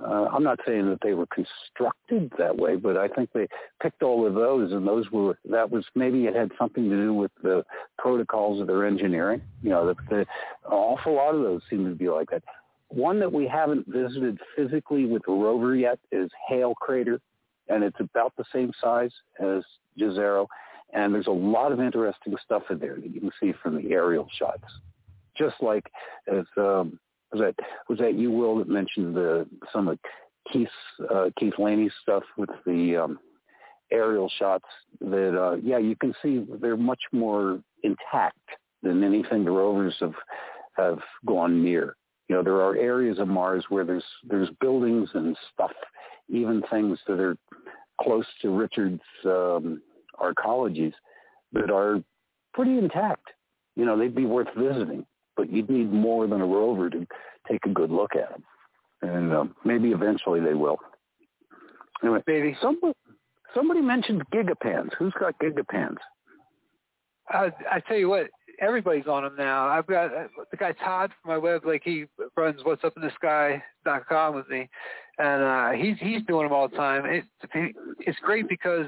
[0.01, 3.47] uh, I'm not saying that they were constructed that way, but I think they
[3.81, 7.13] picked all of those, and those were that was maybe it had something to do
[7.13, 7.63] with the
[7.97, 9.41] protocols of their engineering.
[9.61, 10.25] You know, the, the
[10.67, 12.43] awful lot of those seem to be like that.
[12.87, 17.19] One that we haven't visited physically with the rover yet is Hale Crater,
[17.69, 19.63] and it's about the same size as
[19.99, 20.47] Jezero,
[20.93, 23.91] and there's a lot of interesting stuff in there that you can see from the
[23.91, 24.65] aerial shots.
[25.37, 25.85] Just like
[26.27, 26.99] as um,
[27.33, 27.55] was that
[27.89, 29.97] was that you Will that mentioned the some of
[30.51, 30.71] Keith's
[31.13, 33.19] uh, Keith Laney's stuff with the um,
[33.91, 34.65] aerial shots
[35.01, 38.37] that uh, yeah you can see they're much more intact
[38.81, 40.15] than anything the rovers have
[40.77, 41.95] have gone near.
[42.29, 45.71] You know there are areas of Mars where there's there's buildings and stuff,
[46.29, 47.35] even things that are
[48.01, 49.81] close to Richard's um,
[50.19, 50.93] arcologies
[51.53, 52.01] that are
[52.53, 53.27] pretty intact.
[53.75, 55.05] You know, they'd be worth visiting,
[55.35, 57.05] but you'd need more than a rover to
[57.49, 58.43] take a good look at them.
[59.01, 60.77] And um, maybe eventually they will.
[62.01, 62.93] Anyway, maybe somebody
[63.53, 64.89] somebody mentioned gigapans.
[64.97, 65.97] Who's got gigapans?
[67.29, 68.27] I I tell you what,
[68.59, 69.67] everybody's on them now.
[69.67, 72.05] I've got uh, the guy Todd from my web, like he
[72.35, 74.69] runs what's up in the sky dot com with me,
[75.17, 77.05] and uh, he's he's doing them all the time.
[77.05, 77.23] It,
[77.99, 78.87] it's great because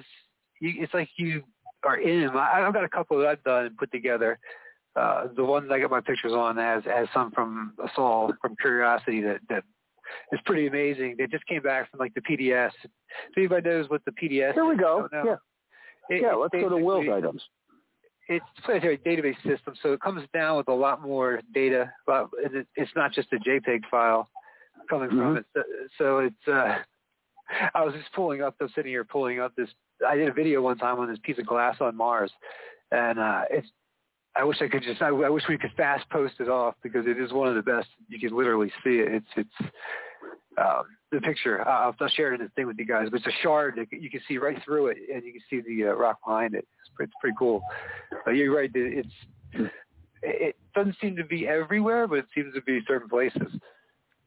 [0.60, 1.44] you, it's like you
[1.86, 2.36] are in them.
[2.36, 4.40] I, I've got a couple that I've done and put together.
[4.96, 8.56] Uh, the one that I got my pictures on as has some from sol from
[8.62, 9.64] Curiosity that that
[10.32, 11.16] is pretty amazing.
[11.18, 12.72] They just came back from like the PDS.
[12.84, 14.54] If anybody knows what the PDS.
[14.54, 15.08] Here we go.
[15.12, 15.36] Yeah.
[16.10, 16.36] It, yeah.
[16.36, 17.42] Let's go to Will's items.
[18.28, 21.92] It's a planetary database system, so it comes down with a lot more data.
[22.08, 22.30] But
[22.76, 24.30] it's not just a JPEG file
[24.90, 25.20] coming mm-hmm.
[25.20, 25.46] from it.
[25.98, 26.48] So it's.
[26.48, 26.78] uh
[27.76, 28.56] I was just pulling up.
[28.60, 29.70] I'm sitting here pulling up this
[30.06, 32.32] I did a video one time on this piece of glass on Mars,
[32.92, 33.68] and uh, it's.
[34.36, 35.02] I wish I could just.
[35.02, 37.62] I, I wish we could fast post it off because it is one of the
[37.62, 37.88] best.
[38.10, 39.14] You can literally see it.
[39.14, 39.72] It's it's
[40.57, 41.66] um, the picture.
[41.68, 43.07] I'll, I'll share it in the thing with you guys.
[43.10, 43.76] But it's a shard.
[43.78, 46.53] That you can see right through it, and you can see the uh, rock behind
[46.53, 46.68] it.
[46.82, 47.62] It's pretty, it's pretty cool.
[48.28, 48.70] Uh, you're right.
[48.74, 49.07] It's
[50.22, 53.53] it doesn't seem to be everywhere, but it seems to be certain places.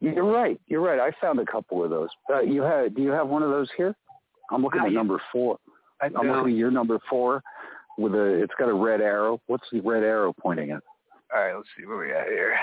[0.01, 0.59] You're right.
[0.67, 0.99] You're right.
[0.99, 2.09] I found a couple of those.
[2.33, 2.95] Uh, you have?
[2.95, 3.95] Do you have one of those here?
[4.51, 5.59] I'm looking at number four.
[6.01, 7.43] I'm looking at your number four
[7.99, 8.41] with a.
[8.41, 9.39] It's got a red arrow.
[9.47, 10.81] What's the red arrow pointing at?
[11.33, 12.55] All right, let's see where we at here.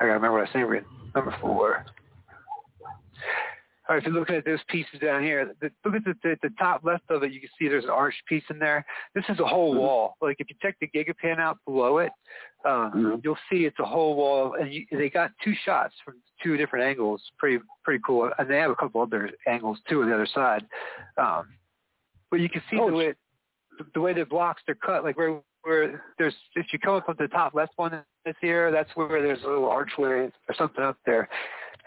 [0.00, 0.84] I gotta remember what I said.
[1.14, 1.84] Number four.
[3.88, 6.36] All right, if you're looking at those pieces down here, the, look at the, the,
[6.42, 7.32] the top left of it.
[7.32, 8.84] You can see there's an arch piece in there.
[9.14, 9.80] This is a whole mm-hmm.
[9.80, 10.14] wall.
[10.20, 12.12] Like if you check the gigapan out below it,
[12.66, 13.14] uh, mm-hmm.
[13.24, 16.84] you'll see it's a whole wall, and you, they got two shots from two different
[16.84, 17.22] angles.
[17.38, 20.66] Pretty pretty cool, and they have a couple other angles too on the other side.
[21.16, 21.48] Um,
[22.30, 23.14] but you can see oh, the way
[23.94, 27.16] the way the blocks they're cut, like where where there's if you come up from
[27.18, 30.96] the top left one this here, that's where there's a little archway or something up
[31.06, 31.28] there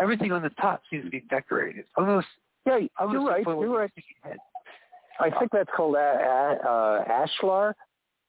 [0.01, 1.85] everything on the top seems to be decorated.
[1.97, 2.27] Almost.
[2.65, 3.45] Yeah, almost you're right.
[3.45, 4.38] You're right.
[5.19, 7.73] I think that's called a, a, uh, ashlar.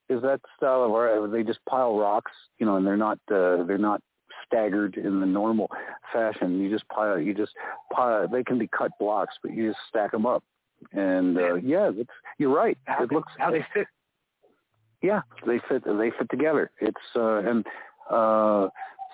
[0.09, 3.63] Is that style of where They just pile rocks, you know, and they're not uh,
[3.65, 4.01] they're not
[4.47, 5.71] staggered in the normal
[6.13, 6.61] fashion.
[6.61, 7.19] You just pile.
[7.19, 7.53] You just
[7.93, 8.29] pile.
[8.29, 10.43] They can be cut blocks, but you just stack them up.
[10.93, 12.79] And uh, yeah, it's, you're right.
[12.85, 13.87] How it they, looks how they fit.
[15.03, 15.85] Yeah, they fit.
[15.85, 16.71] They fit together.
[16.81, 17.67] It's uh, and
[18.11, 18.69] uh,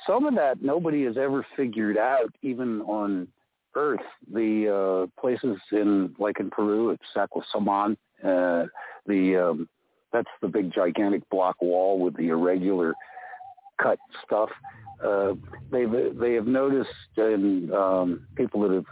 [0.06, 3.28] some of that nobody has ever figured out, even on
[3.74, 4.00] Earth.
[4.32, 7.96] The uh, places in, like in Peru, it's Sacsayhuaman.
[8.22, 8.66] Uh,
[9.06, 9.68] the um,
[10.12, 12.94] that's the big gigantic block wall with the irregular
[13.80, 14.50] cut stuff.
[15.04, 15.34] uh,
[15.70, 18.86] they've they have noticed, and um, people that have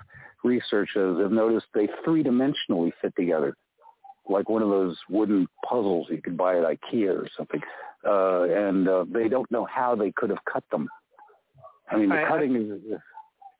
[0.46, 3.56] researched those have noticed they three dimensionally fit together,
[4.28, 7.60] like one of those wooden puzzles you could buy at IKEA or something.
[8.06, 10.88] Uh, and uh, they don't know how they could have cut them.
[11.90, 13.00] I mean, the I, cutting I, is.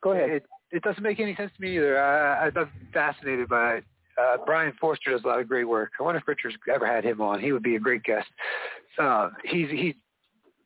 [0.01, 0.29] Go ahead.
[0.29, 1.99] It, it doesn't make any sense to me either.
[2.01, 3.83] I, I'm fascinated by it.
[4.17, 5.91] Uh, Brien Foerster does a lot of great work.
[5.99, 7.39] I wonder if Richard's ever had him on.
[7.39, 8.27] He would be a great guest.
[8.99, 9.95] Uh, he's he,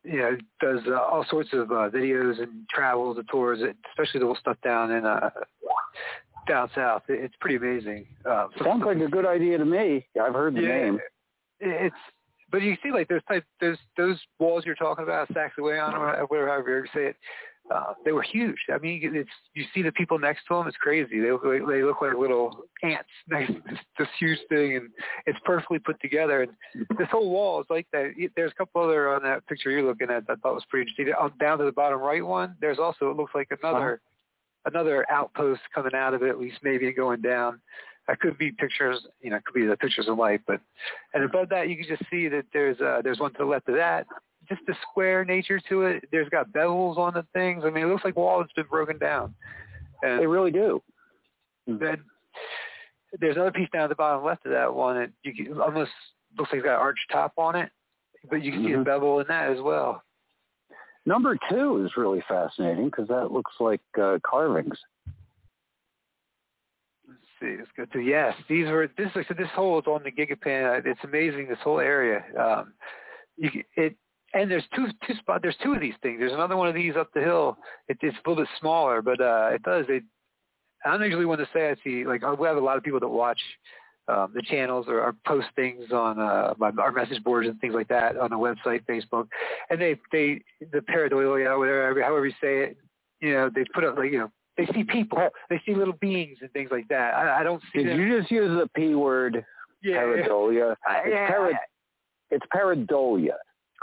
[0.04, 4.26] you know, does uh, all sorts of uh, videos and travels and tours, especially the
[4.26, 5.30] little stuff down in uh,
[6.48, 7.02] down south.
[7.08, 8.06] It's pretty amazing.
[8.28, 10.06] Uh, Sounds like a good idea to me.
[10.20, 11.00] I've heard the yeah, name.
[11.60, 11.94] It's
[12.50, 16.48] but you see, like those type, those those walls you're talking about, Saxe-Wehr-on or whatever,
[16.48, 17.16] however you say it
[17.72, 18.58] uh, they were huge.
[18.72, 20.66] I mean, it's you see the people next to them.
[20.66, 21.20] It's crazy.
[21.20, 24.88] They look like, they look like little ants next to this, this huge thing, and
[25.26, 26.42] it's perfectly put together.
[26.42, 26.52] And
[26.98, 28.12] this whole wall is like that.
[28.36, 30.90] There's a couple other on that picture you're looking at that I thought was pretty
[30.90, 31.14] interesting.
[31.40, 34.00] Down to the bottom right one, there's also it looks like another
[34.66, 37.60] another outpost coming out of it, at least maybe going down.
[38.08, 40.60] That could be pictures, you know, it could be the pictures of life, but
[41.14, 43.68] and above that you can just see that there's uh, there's one to the left
[43.68, 44.06] of that,
[44.48, 46.04] just the square nature to it.
[46.10, 47.64] There's got bevels on the things.
[47.64, 49.34] I mean, it looks like wall that's been broken down.
[50.02, 50.82] And they really do.
[51.66, 52.02] Then
[53.20, 55.90] there's another piece down at the bottom left of that one that you can, almost
[56.36, 57.70] looks like it's got an arch top on it,
[58.30, 58.68] but you can mm-hmm.
[58.68, 60.02] see a bevel in that as well.
[61.04, 64.78] Number two is really fascinating because that looks like uh, carvings.
[67.08, 68.34] Let's see, let's go to yes.
[68.48, 69.10] These were this.
[69.14, 70.86] So this hole is on the Gigapan.
[70.86, 71.48] It's amazing.
[71.48, 72.22] This whole area.
[72.38, 72.72] Um,
[73.36, 73.96] you, it
[74.34, 75.42] and there's two two spot.
[75.42, 76.18] There's two of these things.
[76.20, 77.56] There's another one of these up the hill.
[77.88, 79.86] It, it's a little bit smaller, but uh, it does.
[79.88, 80.02] It.
[80.84, 83.00] I don't usually want to say I see like we have a lot of people
[83.00, 83.38] that watch
[84.08, 87.74] um, the channels or, or post things on uh, my, our message boards and things
[87.74, 89.28] like that on the website, Facebook,
[89.70, 90.40] and they they
[90.72, 92.76] the pareidolia, whatever, however you say it,
[93.20, 96.38] you know, they put up like you know they see people, they see little beings
[96.40, 97.14] and things like that.
[97.14, 97.82] I, I don't see.
[97.82, 98.00] Did them.
[98.00, 99.44] you just use the p word?
[99.82, 100.02] Yeah.
[100.02, 100.74] Pareidolia.
[101.04, 101.48] It's, yeah.
[102.30, 103.34] It's pareidolia.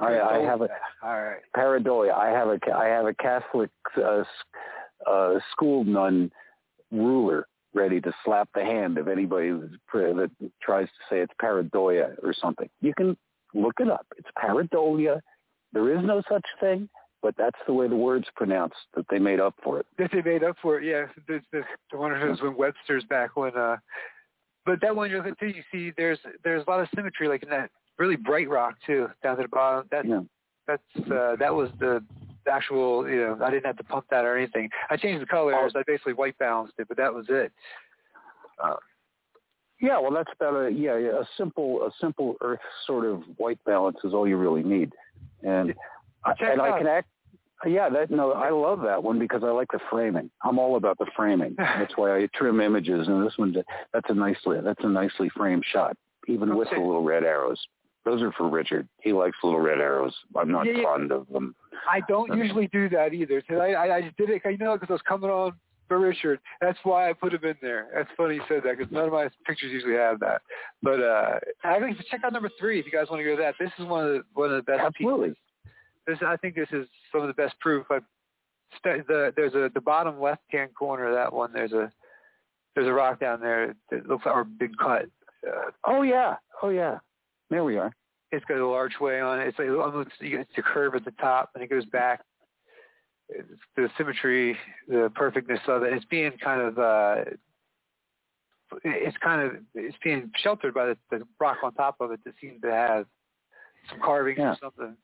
[0.01, 0.69] I, I have a
[1.03, 1.41] all right.
[1.55, 2.13] pareidolia.
[2.13, 4.23] I have a I have a Catholic uh,
[5.09, 6.31] uh, school nun
[6.91, 10.31] ruler ready to slap the hand of anybody that
[10.61, 12.69] tries to say it's pareidolia or something.
[12.81, 13.15] You can
[13.53, 14.05] look it up.
[14.17, 15.19] It's pareidolia.
[15.71, 16.89] There is no such thing,
[17.21, 19.85] but that's the way the word's pronounced that they made up for it.
[19.97, 21.05] That they made up for it, yeah.
[21.27, 21.61] The, the,
[21.91, 23.55] the one of those when Webster's back when.
[23.55, 23.77] uh
[24.65, 27.43] But that one you're looking at, you see there's there's a lot of symmetry like
[27.43, 27.69] in that
[27.99, 29.87] really bright rock too down to the bottom.
[29.91, 30.21] That yeah.
[30.67, 32.03] that's uh, that was the
[32.49, 33.07] actual.
[33.07, 34.69] You know, I didn't have to pump that or anything.
[34.89, 35.73] I changed the colors.
[35.75, 37.51] I basically white balanced it, but that was it.
[38.63, 38.75] Uh,
[39.81, 43.97] yeah, well, that's about a yeah, a simple a simple Earth sort of white balance
[44.03, 44.91] is all you really need,
[45.43, 45.73] and
[46.25, 47.07] and I can act.
[47.65, 50.29] Yeah, that no, I love that one because I like the framing.
[50.43, 51.55] I'm all about the framing.
[51.57, 53.53] That's why I trim images, and this one
[53.93, 55.95] that's a nicely that's a nicely framed shot,
[56.27, 56.57] even okay.
[56.57, 57.59] with the little red arrows.
[58.09, 58.87] Those are for Richard.
[59.01, 60.15] He likes little red arrows.
[60.35, 61.53] I'm not yeah, fond of them.
[61.87, 63.43] I don't usually do that either.
[63.51, 65.53] I, I, I just did it, you know, because I was coming on
[65.87, 66.39] for Richard.
[66.59, 67.87] That's why I put him in there.
[67.93, 70.41] That's funny you said that because none of my pictures usually have that.
[70.81, 73.41] But uh, I think check out number three if you guys want to go to
[73.43, 73.53] that.
[73.59, 74.81] This is one of the one of the best.
[74.81, 75.29] Absolutely.
[75.29, 75.41] Pieces.
[76.07, 77.85] This I think this is some of the best proof.
[77.91, 77.99] I,
[78.83, 81.53] the there's a the bottom left hand corner of that one.
[81.53, 81.91] There's a
[82.73, 85.05] there's a rock down there that looks like a big cut.
[85.47, 86.97] Uh, oh yeah, oh yeah.
[87.49, 87.93] There we are.
[88.31, 89.47] It's got a large way on it.
[89.47, 92.21] It's like almost it's a curve at the top, and it goes back.
[93.29, 94.57] It's the symmetry,
[94.87, 95.93] the perfectness of it.
[95.93, 97.15] It's being kind of uh,
[98.83, 102.33] it's kind of it's being sheltered by the, the rock on top of it that
[102.39, 103.05] seems to have
[103.89, 104.51] some carvings yeah.
[104.51, 104.95] or something.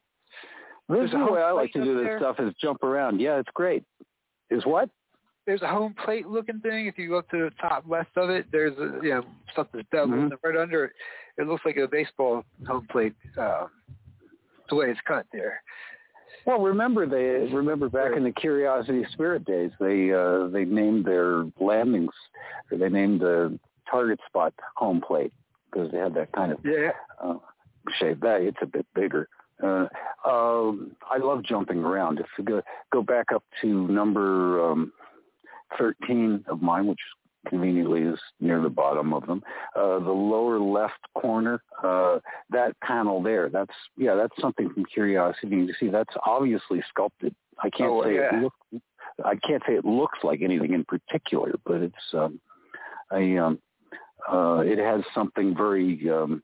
[0.87, 2.19] This is the way I like to do this there.
[2.19, 3.19] stuff is jump around.
[3.19, 3.83] Yeah, it's great.
[4.51, 4.89] Is what?
[5.45, 6.87] There's a home plate looking thing.
[6.87, 9.87] If you go to the top left of it, there's a, you know stuff that's
[9.91, 10.47] beveled mm-hmm.
[10.47, 10.91] right under it.
[11.37, 13.13] It looks like a baseball home plate.
[13.39, 13.67] Uh,
[14.69, 15.61] the way it's cut there.
[16.45, 21.45] Well, remember they remember back in the Curiosity Spirit days, they uh, they named their
[21.59, 22.13] landings,
[22.71, 23.59] or they named the
[23.89, 25.33] target spot home plate
[25.71, 26.91] because they had that kind of yeah.
[27.23, 27.37] uh,
[27.99, 28.19] shape.
[28.21, 29.27] That it's a bit bigger.
[29.63, 29.87] Uh,
[30.25, 32.19] um, I love jumping around.
[32.19, 32.61] If you go
[32.91, 34.91] go back up to number um,
[35.77, 36.99] 13 of mine, which
[37.47, 39.43] conveniently is near the bottom of them.
[39.75, 42.19] Uh, the lower left corner, uh,
[42.49, 45.55] that panel there, that's, yeah, that's something from Curiosity.
[45.55, 47.35] You see, that's obviously sculpted.
[47.59, 48.37] I can't oh, say yeah.
[48.37, 48.81] it look,
[49.23, 52.39] I can't say it looks like anything in particular, but it's, um,
[53.13, 53.59] a, um,
[54.31, 56.41] uh, it has something very, um,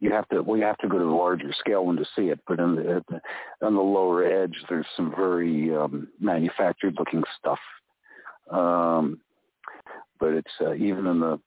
[0.00, 2.28] you have to well you have to go to the larger scale one to see
[2.28, 7.24] it but on the, the on the lower edge there's some very um manufactured looking
[7.36, 7.58] stuff
[8.50, 9.20] um
[10.20, 11.38] but it's uh, even in the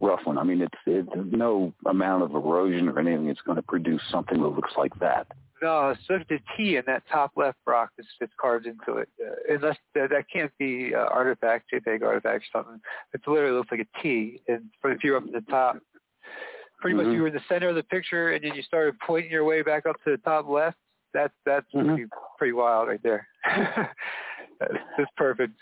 [0.00, 3.62] rough one i mean it's it, no amount of erosion or anything is going to
[3.62, 5.26] produce something that looks like that
[5.62, 8.98] no, it's sort of the T in that top left rock that's, that's carved into
[8.98, 9.08] it.
[9.20, 12.80] Uh, unless that, that can't be uh, artifact, JPEG artifact or something.
[13.12, 14.40] It literally looks like a T.
[14.46, 15.78] And for, if you're up at the top,
[16.80, 17.08] pretty mm-hmm.
[17.08, 19.44] much you were in the center of the picture and then you started pointing your
[19.44, 20.76] way back up to the top left.
[21.12, 21.88] That's that's mm-hmm.
[21.88, 22.04] pretty,
[22.36, 23.26] pretty wild right there.
[24.60, 25.54] that's perfect.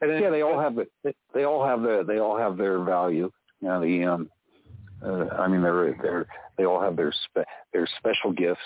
[0.00, 0.90] And then, yeah, they all have it.
[1.34, 3.30] They all have their they all have their value.
[3.60, 4.30] You know, the um,
[5.04, 6.26] uh, I mean, they're they're
[6.58, 8.60] they all have their spe- their special gifts.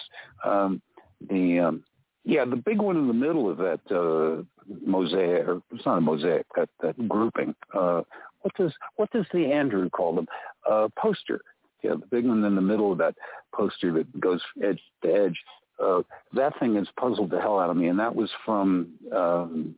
[0.44, 0.82] Um,
[1.28, 1.84] the um,
[2.24, 4.42] yeah, the big one in the middle of that uh,
[4.84, 7.54] mosaic, or it's not a mosaic, that that grouping.
[7.74, 8.02] Uh,
[8.42, 10.26] what does what does the Andrew call them?
[10.68, 11.40] Uh, poster.
[11.82, 13.14] Yeah, the big one in the middle of that
[13.54, 15.38] poster that goes edge to edge.
[15.82, 16.02] Uh,
[16.34, 19.74] that thing has puzzled the hell out of me, and that was from, um,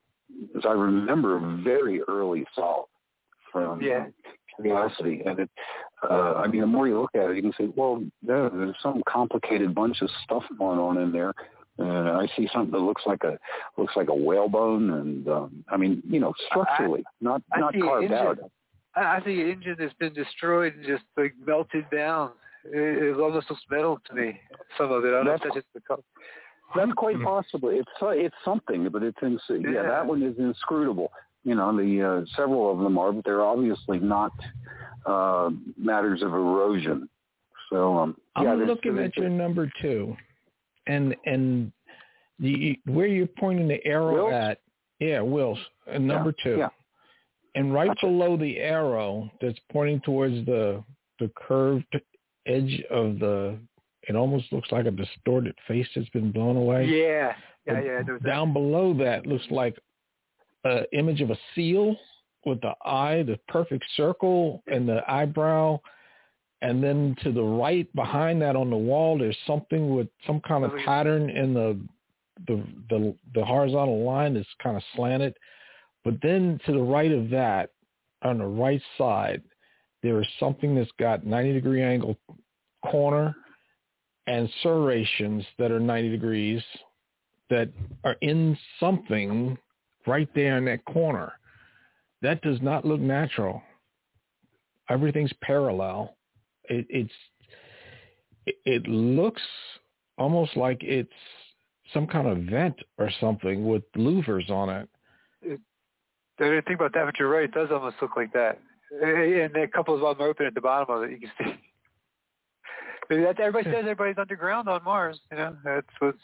[0.57, 2.87] as I remember, very early solve
[3.51, 4.07] from yeah.
[4.57, 5.23] Curiosity.
[5.25, 5.51] And it,
[6.03, 8.77] uh, I mean, the more you look at it, you can say, well, there, there's
[8.83, 11.33] some complicated bunch of stuff going on in there.
[11.79, 13.39] Uh, I see something that looks like a
[13.79, 17.75] looks like a whalebone, and um, I mean, you know, structurally, I, not I not
[17.81, 18.39] carved out.
[18.95, 22.33] I see an engine that's been destroyed and just like melted down.
[22.67, 24.39] It, it almost looks metal to me.
[24.77, 25.09] Some of it.
[25.09, 26.03] I don't that's, know if that's just the color.
[26.77, 27.71] That's quite possible.
[27.71, 29.71] It's it's something, but it's in, yeah.
[29.71, 29.83] yeah.
[29.83, 31.11] That one is inscrutable.
[31.45, 34.33] You know, the uh, several of them are, but they're obviously not
[35.07, 37.09] uh, matters of erosion.
[37.71, 40.17] So um, yeah, I'm looking at your number two,
[40.87, 41.73] and and
[42.39, 44.33] the where you're pointing the arrow Wills?
[44.33, 44.59] at.
[45.01, 45.59] Yeah, Wills,
[45.93, 46.45] uh, number yeah.
[46.45, 46.59] two.
[46.59, 46.69] Yeah.
[47.55, 48.07] And right gotcha.
[48.07, 50.83] below the arrow that's pointing towards the
[51.19, 52.01] the curved
[52.47, 53.59] edge of the
[54.09, 56.87] it almost looks like a distorted face that's been blown away.
[56.87, 57.35] Yeah.
[57.67, 58.03] Yeah, yeah.
[58.27, 58.53] Down that.
[58.55, 59.79] below that looks like
[60.65, 61.97] an image of a seal
[62.45, 65.79] with the eye, the perfect circle and the eyebrow.
[66.61, 70.65] And then to the right behind that on the wall, there's something with some kind
[70.65, 71.79] of pattern in the
[72.47, 75.35] the the, the horizontal line that's kind of slanted.
[76.05, 77.71] But then to the right of that,
[78.23, 79.43] on the right side,
[80.03, 82.17] there is something that's got 90 degree angle
[82.91, 83.35] corner
[84.27, 86.63] and serrations that are 90 degrees
[87.51, 87.69] that
[88.05, 89.59] are in something
[90.07, 91.33] right there in that corner.
[92.23, 93.63] That does not look natural.
[94.89, 96.17] Everything's parallel.
[96.65, 97.13] It, it's
[98.65, 99.43] it, looks
[100.19, 101.11] almost like it's
[101.93, 104.89] some kind of vent or something with louvers on it.
[105.43, 105.61] it
[106.41, 107.45] I didn't think about that, but you're right.
[107.45, 108.59] It does almost look like that.
[108.91, 111.13] And a couple of them are open at the bottom of it.
[111.13, 111.61] You can see.
[113.11, 115.21] Maybe that everybody says everybody's underground on Mars.
[115.31, 116.19] You know, that's what's.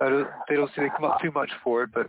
[0.00, 2.08] I don't, they don't see they come up too much for it, but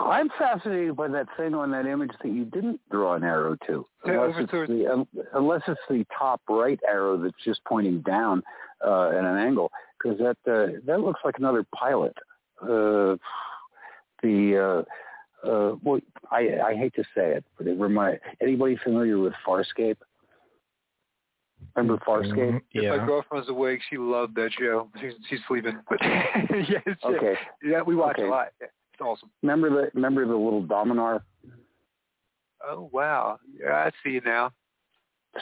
[0.00, 3.86] I'm fascinated by that thing on that image that you didn't draw an arrow to,
[4.04, 8.42] unless, it's the, unless it's the top right arrow that's just pointing down
[8.84, 12.16] uh, at an angle, because that uh, that looks like another pilot.
[12.60, 13.16] Uh,
[14.22, 14.84] the
[15.44, 16.00] uh, uh, well,
[16.30, 19.96] I, I hate to say it, but it remind anybody familiar with Farscape?
[21.76, 22.34] Remember Farscape?
[22.34, 22.56] Mm-hmm.
[22.72, 22.94] Yeah.
[22.94, 24.88] If my girlfriend's awake, she loved that show.
[25.00, 27.34] She's, she's sleeping, but yeah, okay.
[27.62, 28.26] Yeah, we watch okay.
[28.26, 28.48] a lot.
[28.60, 28.66] Yeah
[29.00, 29.30] awesome.
[29.42, 31.22] Remember the remember the little Dominar?
[32.64, 33.38] Oh wow!
[33.58, 34.52] Yeah, I see you now.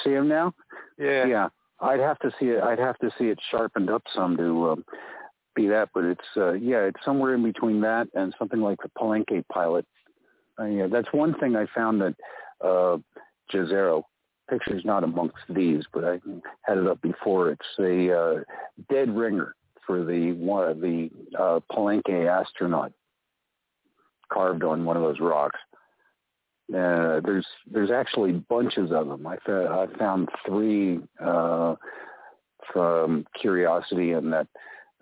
[0.05, 0.53] See him now?
[0.99, 1.27] Yeah.
[1.27, 1.49] Yeah.
[1.81, 2.63] I'd have to see it.
[2.63, 4.85] I'd have to see it sharpened up some to um,
[5.55, 8.91] be that, but it's uh, yeah, it's somewhere in between that and something like the
[8.99, 9.87] Palenque pilot.
[10.59, 12.15] Uh, yeah, that's one thing I found that
[12.65, 12.97] uh,
[13.53, 14.03] Jezero
[14.49, 16.21] picture's not amongst these, but I
[16.63, 17.51] had it up before.
[17.51, 18.35] It's a uh,
[18.91, 19.55] dead ringer
[19.87, 22.93] for the one of the uh, Palenque astronaut
[24.33, 25.59] carved on one of those rocks.
[26.71, 29.27] Uh, there's there's actually bunches of them.
[29.27, 31.77] I, fa- I found three uh,
[32.73, 34.49] from Curiosity and that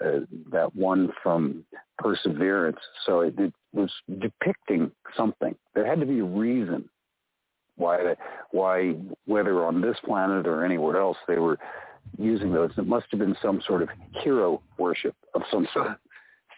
[0.05, 1.65] uh, that one from
[1.99, 2.81] Perseverance.
[3.07, 3.91] So it, it, was
[4.21, 5.57] depicting something.
[5.75, 6.89] There had to be a reason
[7.77, 8.15] why
[8.51, 8.95] why
[9.27, 11.59] whether on this planet or anywhere else they were
[12.19, 12.71] using those.
[12.77, 13.89] It must have been some sort of
[14.23, 15.89] hero worship of some sort.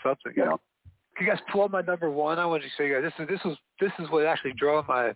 [0.02, 0.60] Something, you know.
[1.16, 2.38] Can you guys pull up my number one?
[2.38, 3.10] I want to show you guys.
[3.18, 5.14] This is this was this is what actually drove my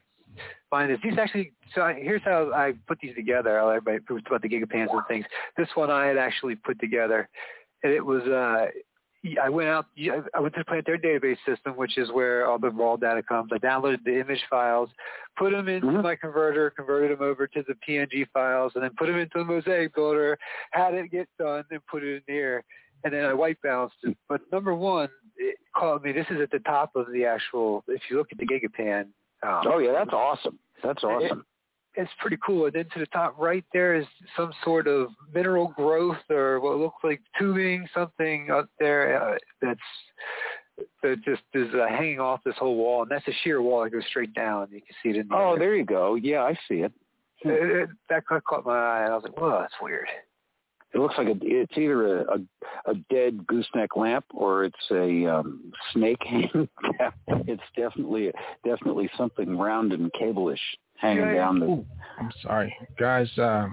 [0.73, 0.91] mind.
[0.91, 1.53] Is these actually?
[1.75, 3.59] So I, here's how I put these together.
[3.59, 5.27] Everybody was about the gigapans and things.
[5.57, 7.29] This one I had actually put together,
[7.85, 8.67] and it was uh,
[9.43, 9.87] I went out.
[10.35, 13.51] I went to Planetary Database System, which is where all the raw data comes.
[13.53, 14.89] I downloaded the image files,
[15.39, 16.03] put them into mm-hmm.
[16.03, 19.45] my converter, converted them over to the PNG files, and then put them into the
[19.45, 20.39] Mosaic builder.
[20.73, 22.65] Had it get done, then put it in there,
[23.05, 24.17] and then I white balanced it.
[24.29, 26.13] But number one, it called me.
[26.13, 27.85] This is at the top of the actual.
[27.89, 29.09] If you look at the Gigapan.
[29.43, 30.59] Um, oh yeah, that's awesome.
[30.83, 31.45] That's awesome
[31.95, 32.67] it's pretty cool.
[32.67, 34.07] And then to the top right there is
[34.37, 39.81] some sort of mineral growth or what looks like tubing, something up there uh, that's
[41.03, 43.91] that just is uh, hanging off this whole wall, and that's a sheer wall that
[43.91, 44.69] goes straight down.
[44.71, 46.15] You can see it in the Oh, there you go.
[46.15, 46.93] Yeah, I see it.
[47.43, 50.09] it, it that caught my eye, and I was like, "Whoa, that's weird."
[50.93, 55.25] It looks like a, it's either a, a, a dead gooseneck lamp or it's a
[55.27, 56.69] um, snake hanging.
[57.29, 58.33] it's definitely
[58.65, 60.61] definitely something round and cable-ish
[61.01, 61.67] hanging yeah, down the.
[61.67, 61.87] Ooh,
[62.19, 63.29] I'm sorry, guys.
[63.39, 63.69] Uh,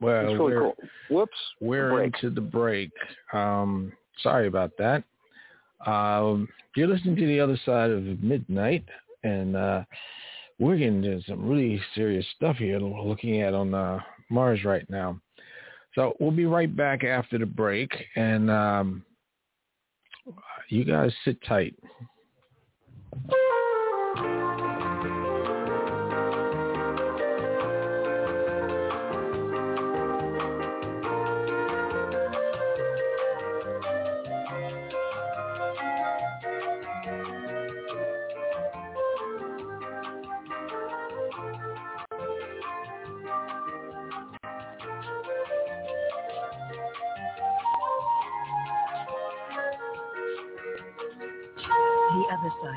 [0.00, 0.76] well, really we're, cool.
[1.10, 1.38] Whoops.
[1.60, 2.90] We're into the break.
[3.32, 3.92] Um,
[4.22, 5.04] sorry about that.
[5.86, 8.84] Um, you're listening to the other side of midnight,
[9.24, 9.82] and uh,
[10.58, 12.78] we're getting into some really serious stuff here.
[12.78, 13.98] Looking at on uh,
[14.30, 15.20] Mars right now.
[15.94, 19.04] So we'll be right back after the break, and um,
[20.68, 21.74] you guys sit tight.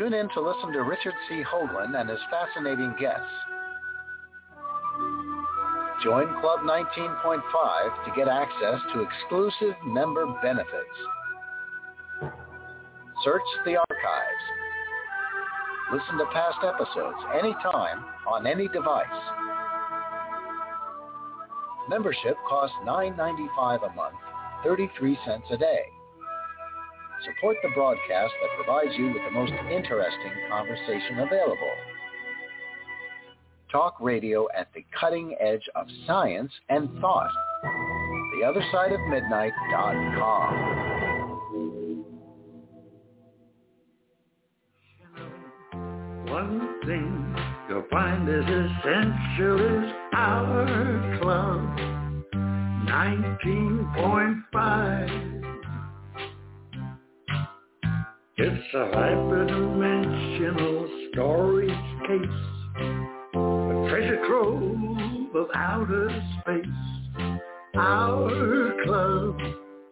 [0.00, 1.44] Tune in to listen to Richard C.
[1.44, 3.20] Hoagland and his fascinating guests.
[6.02, 10.96] Join Club 19.5 to get access to exclusive member benefits.
[13.22, 14.44] Search the archives.
[15.92, 19.04] Listen to past episodes anytime on any device.
[21.90, 24.16] Membership costs $9.95 a month,
[24.64, 25.82] 33 cents a day.
[27.24, 31.74] Support the broadcast that provides you with the most interesting conversation available.
[33.70, 37.30] Talk radio at the cutting edge of science and thought.
[38.38, 40.78] The other side of midnight.com.
[46.26, 47.36] One thing
[47.68, 51.60] you'll find as essential is our club
[52.88, 55.39] 19.5
[58.42, 61.68] it's a hyperdimensional storage
[62.08, 62.40] case,
[63.34, 63.36] a
[63.90, 66.08] treasure trove of outer
[66.40, 66.66] space.
[67.74, 69.36] Our club,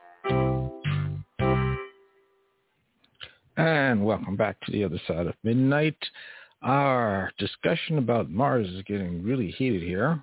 [3.57, 5.97] And welcome back to the other side of midnight.
[6.61, 10.23] Our discussion about Mars is getting really heated here.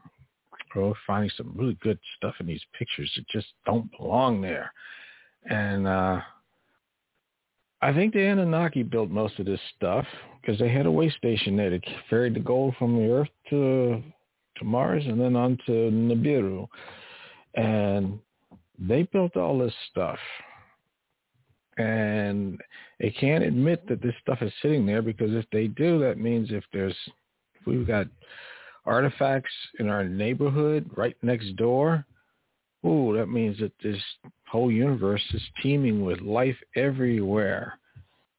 [0.75, 4.71] We're finding some really good stuff in these pictures that just don't belong there.
[5.49, 6.21] And uh,
[7.81, 10.05] I think the Anunnaki built most of this stuff
[10.39, 14.03] because they had a way station there that ferried the gold from the Earth to
[14.57, 16.67] to Mars and then on to Nibiru,
[17.55, 18.19] and
[18.77, 20.19] they built all this stuff.
[21.77, 22.61] And
[23.03, 26.51] they can't admit that this stuff is sitting there because if they do, that means
[26.51, 26.95] if there's
[27.53, 28.07] if we've got
[28.85, 32.05] artifacts in our neighborhood right next door,
[32.85, 34.01] ooh, that means that this
[34.47, 37.77] whole universe is teeming with life everywhere.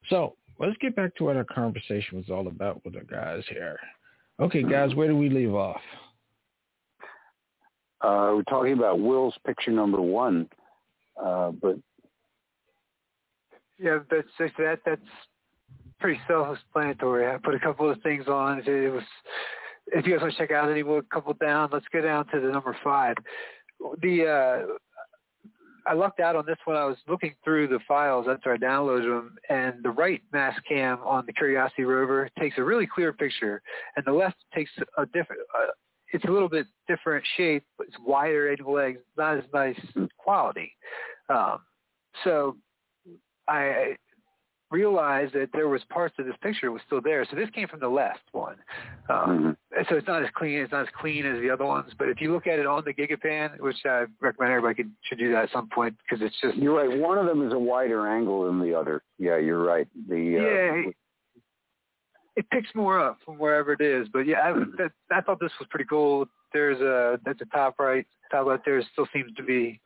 [0.09, 3.78] So let's get back to what our conversation was all about with our guys here.
[4.41, 5.82] Okay, guys, where do we leave off?
[8.01, 10.49] Uh, we're talking about Will's picture number one,
[11.23, 11.77] uh, but
[13.79, 15.01] yeah, that's that that's
[16.01, 17.27] pretty self-explanatory.
[17.27, 18.63] I put a couple of things on.
[18.67, 19.03] It was
[19.89, 22.41] if you guys want to check out any more, couple down, let's go down to
[22.41, 23.17] the number five.
[24.01, 24.73] The uh,
[25.87, 26.77] I lucked out on this one.
[26.77, 31.27] I was looking through the files after I downloaded them, and the right Mastcam on
[31.27, 33.61] the Curiosity rover takes a really clear picture,
[33.97, 35.43] and the left takes a different.
[35.57, 35.73] Uh,
[36.13, 39.79] it's a little bit different shape, but it's wider angle legs, not as nice
[40.17, 40.73] quality.
[41.29, 41.59] Um,
[42.23, 42.57] so
[43.49, 43.97] I
[44.75, 47.25] realized that there was parts of this picture was still there.
[47.31, 48.57] So this came from the left one.
[49.09, 49.83] Um, mm-hmm.
[49.89, 50.59] So it's not as clean.
[50.59, 51.93] It's not as clean as the other ones.
[51.97, 55.19] But if you look at it on the Gigapan, which I recommend everybody could, should
[55.19, 56.57] do that at some point because it's just.
[56.57, 56.99] You're right.
[56.99, 59.03] One of them is a wider angle than the other.
[59.19, 59.87] Yeah, you're right.
[60.09, 60.91] The uh, yeah.
[62.37, 65.53] It picks more up from wherever it is, but yeah, I, that, I thought this
[65.61, 66.27] was pretty cool.
[66.53, 69.81] There's a at the top right, top left there still seems to be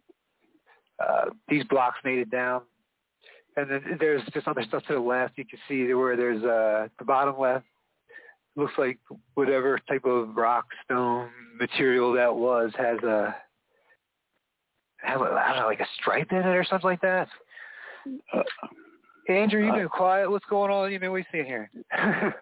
[0.98, 2.62] uh, these blocks made it down
[3.58, 5.36] and then there's just other stuff to the left.
[5.36, 7.64] You can see where there's uh, the bottom left
[8.56, 8.98] looks like
[9.34, 11.28] whatever type of rock stone
[11.58, 13.34] material that was has a
[15.04, 17.28] a, I don't know, like a stripe in it or something like that.
[18.34, 18.42] Uh,
[19.28, 20.30] Andrew, you've been uh, quiet.
[20.30, 20.90] What's going on?
[20.90, 21.70] You've been wasting here.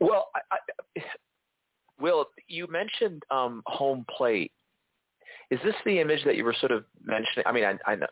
[0.00, 1.02] well, I, I,
[1.98, 4.52] Will, you mentioned um, home plate,
[5.50, 7.44] is this the image that you were sort of mentioning?
[7.46, 8.06] I mean, I, I know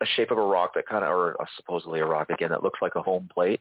[0.00, 2.62] a shape of a rock that kind of, or a, supposedly a rock again that
[2.62, 3.60] looks like a home plate.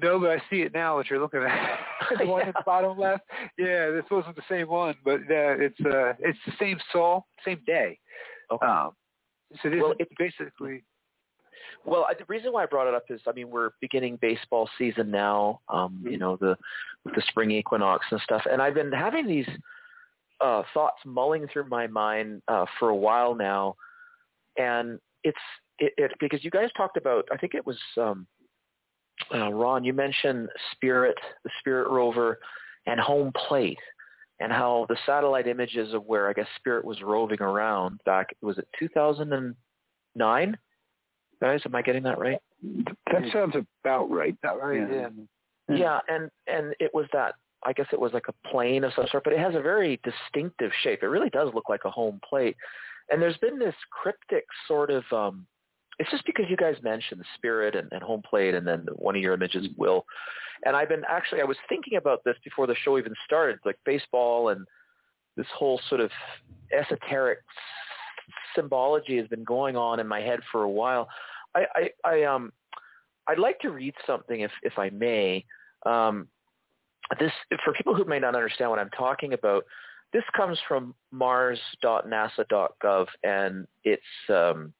[0.00, 0.96] No, but I see it now.
[0.96, 1.78] What you're looking at,
[2.18, 3.24] the one at the bottom left.
[3.58, 7.60] Yeah, this wasn't the same one, but uh, it's uh, it's the same sol, same
[7.66, 7.98] day.
[8.52, 8.66] Okay.
[8.66, 8.92] Um,
[9.62, 10.84] so this well, is basically.
[11.84, 15.10] Well, the reason why I brought it up is, I mean, we're beginning baseball season
[15.10, 15.60] now.
[15.68, 16.12] Um, mm-hmm.
[16.12, 16.56] You know, the
[17.04, 19.48] the spring equinox and stuff, and I've been having these
[20.40, 23.74] uh, thoughts mulling through my mind uh, for a while now,
[24.56, 25.38] and it's
[25.78, 28.26] it, it because you guys talked about I think it was um,
[29.34, 32.38] uh, Ron you mentioned Spirit the Spirit rover
[32.86, 33.78] and home plate
[34.40, 38.58] and how the satellite images of where I guess Spirit was roving around back was
[38.58, 40.58] it 2009
[41.40, 42.38] guys am I getting that right?
[43.12, 43.54] That sounds
[43.84, 45.08] about right about right yeah.
[45.68, 45.76] yeah.
[45.76, 47.34] Yeah and and it was that
[47.64, 50.00] I guess it was like a plane of some sort, but it has a very
[50.02, 51.02] distinctive shape.
[51.02, 52.56] It really does look like a home plate.
[53.10, 55.46] And there's been this cryptic sort of, um,
[55.98, 59.16] it's just because you guys mentioned the spirit and, and home plate and then one
[59.16, 60.06] of your images will.
[60.64, 63.76] And I've been actually, I was thinking about this before the show even started, like
[63.84, 64.66] baseball and
[65.36, 66.10] this whole sort of
[66.72, 67.38] esoteric
[68.54, 71.08] symbology has been going on in my head for a while.
[71.54, 72.52] I, I, I um,
[73.26, 75.44] I'd like to read something if, if I may.
[75.86, 76.28] Um,
[77.18, 77.32] this
[77.64, 79.64] for people who may not understand what I'm talking about,
[80.12, 84.72] this comes from mars.nasa.gov, and it's um,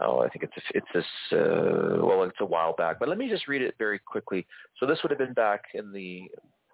[0.00, 3.28] oh, I think it's it's this uh, well, it's a while back, but let me
[3.28, 4.46] just read it very quickly.
[4.78, 6.30] So this would have been back in the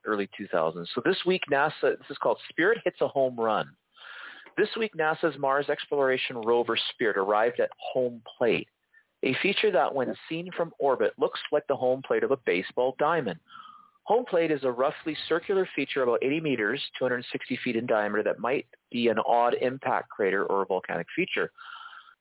[0.07, 0.87] early 2000s.
[0.95, 3.69] So this week, NASA this is called Spirit hits a home run.
[4.57, 8.67] This week, NASA's Mars exploration rover Spirit arrived at home plate,
[9.23, 12.97] a feature that, when seen from orbit, looks like the home plate of a baseball
[12.99, 13.39] diamond.
[14.09, 18.39] Home plate is a roughly circular feature about 80 meters, 260 feet in diameter that
[18.39, 21.53] might be an odd impact crater or a volcanic feature.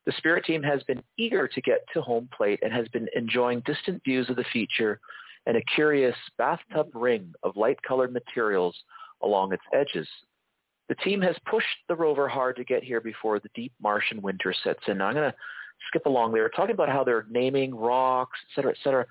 [0.06, 3.62] The Spirit team has been eager to get to home plate and has been enjoying
[3.66, 5.00] distant views of the feature
[5.46, 8.76] and a curious bathtub ring of light-colored materials
[9.24, 10.10] along its edges.
[10.90, 14.54] The team has pushed the rover hard to get here before the deep Martian winter
[14.62, 14.98] sets in.
[14.98, 15.38] Now I'm going to
[15.88, 16.34] skip along.
[16.34, 19.06] They were talking about how they're naming rocks, et cetera, et cetera.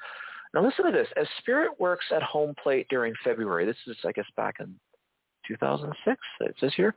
[0.57, 1.07] Now listen to this.
[1.21, 4.75] As Spirit works at home plate during February, this is, I guess, back in
[5.47, 6.95] 2006, it says here,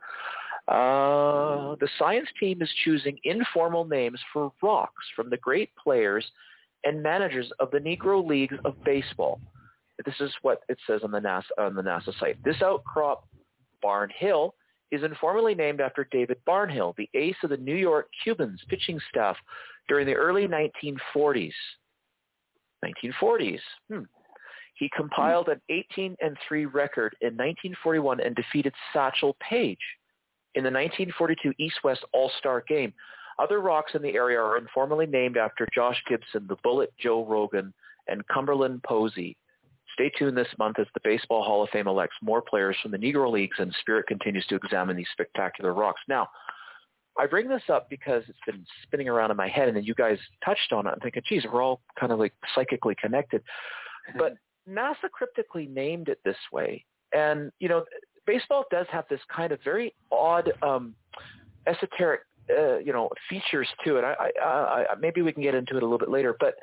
[0.66, 6.24] uh, the science team is choosing informal names for rocks from the great players
[6.84, 9.38] and managers of the Negro Leagues of Baseball.
[10.06, 12.42] This is what it says on the NASA, on the NASA site.
[12.42, 13.28] This outcrop,
[13.84, 14.52] Barnhill,
[14.90, 19.36] is informally named after David Barnhill, the ace of the New York Cubans pitching staff
[19.86, 21.52] During the early 1940s,
[22.84, 24.02] 1940s, hmm,
[24.74, 29.78] he compiled an 18 and 3 record in 1941 and defeated Satchel Paige
[30.54, 32.92] in the 1942 East-West All-Star Game.
[33.38, 37.72] Other rocks in the area are informally named after Josh Gibson, the Bullet Joe Rogan,
[38.08, 39.36] and Cumberland Posey.
[39.94, 42.98] Stay tuned this month as the Baseball Hall of Fame elects more players from the
[42.98, 46.00] Negro Leagues and Spirit continues to examine these spectacular rocks.
[46.08, 46.28] Now,
[47.20, 49.94] I bring this up because it's been spinning around in my head and then you
[49.94, 50.90] guys touched on it.
[50.90, 53.42] I'm thinking, geez, we're all kind of like psychically connected.
[54.16, 54.34] But
[54.66, 56.84] NASA cryptically named it this way.
[57.12, 57.84] And, you know,
[58.26, 60.94] baseball does have this kind of very odd um,
[61.66, 62.22] esoteric,
[62.58, 64.04] uh, you know, features to it.
[64.04, 66.34] I, I, I, maybe we can get into it a little bit later.
[66.40, 66.54] But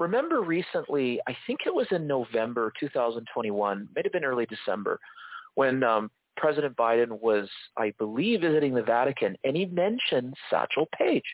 [0.00, 4.98] remember recently, I think it was in November 2021, may have been early December,
[5.54, 11.24] when um, President Biden was, I believe, visiting the Vatican, and he mentioned Satchel Paige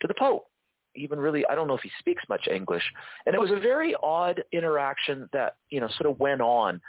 [0.00, 0.46] to the Pope
[0.94, 2.82] even really I don't know if he speaks much English.
[3.26, 6.80] And it was a very odd interaction that, you know, sort of went on.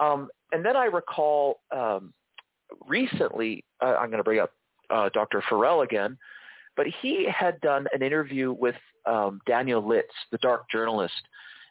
[0.00, 2.12] Um, and then I recall um,
[2.86, 4.52] recently, uh, I'm going to bring up
[4.90, 5.42] uh, Dr.
[5.48, 6.16] Farrell again,
[6.76, 8.76] but he had done an interview with
[9.06, 11.14] um, Daniel Liszt, the dark journalist,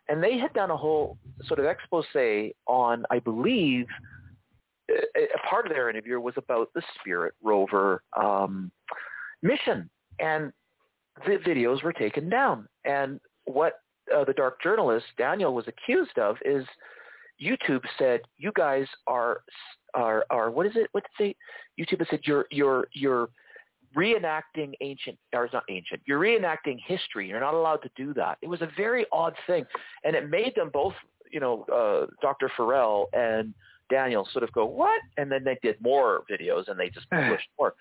[0.09, 2.05] and they had done a whole sort of expose
[2.67, 3.87] on, I believe,
[5.15, 8.71] a part of their interview was about the Spirit rover um,
[9.41, 9.89] mission.
[10.19, 10.51] And
[11.25, 12.67] the videos were taken down.
[12.85, 13.79] And what
[14.15, 16.65] uh, the dark journalist Daniel was accused of is
[17.41, 19.41] YouTube said you guys are
[19.93, 20.87] are are what is it?
[20.91, 21.35] What did
[21.77, 21.83] they?
[21.83, 23.29] YouTube said you're you're you're
[23.95, 26.01] reenacting ancient or not ancient.
[26.05, 27.27] You're reenacting history.
[27.27, 28.37] You're not allowed to do that.
[28.41, 29.65] It was a very odd thing,
[30.03, 30.93] and it made them both,
[31.31, 32.51] you know, uh, Dr.
[32.55, 33.53] Farrell and
[33.89, 35.01] Daniel sort of go, what?
[35.17, 37.75] And then they did more videos and they just published more.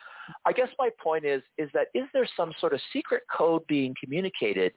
[0.45, 3.95] I guess my point is, is that is there some sort of secret code being
[4.03, 4.73] communicated?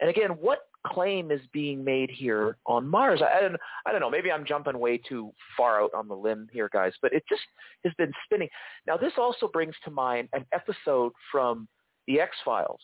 [0.00, 3.20] And again, what claim is being made here on Mars?
[3.22, 4.10] I, I don't, I don't know.
[4.10, 7.42] Maybe I'm jumping way too far out on the limb here, guys, but it just
[7.84, 8.48] has been spinning.
[8.86, 11.66] Now, this also brings to mind an episode from
[12.06, 12.80] the X-Files,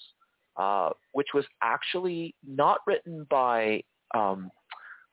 [0.56, 3.82] uh, which was actually not written by
[4.14, 4.51] um,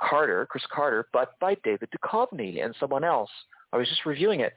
[0.02, 3.30] Carter, Chris Carter, but by David Duchovny and someone else.
[3.72, 4.54] I was just reviewing it,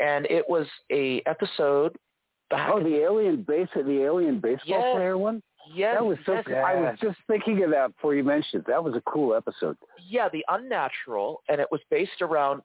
[0.00, 1.96] and it was a episode.
[2.52, 5.42] oh, the alien base, the alien baseball yes, player one.
[5.74, 6.34] Yes, that was so.
[6.48, 8.66] Yes, I was just thinking of that before you mentioned it.
[8.68, 9.76] That was a cool episode.
[10.08, 12.62] Yeah, the unnatural, and it was based around.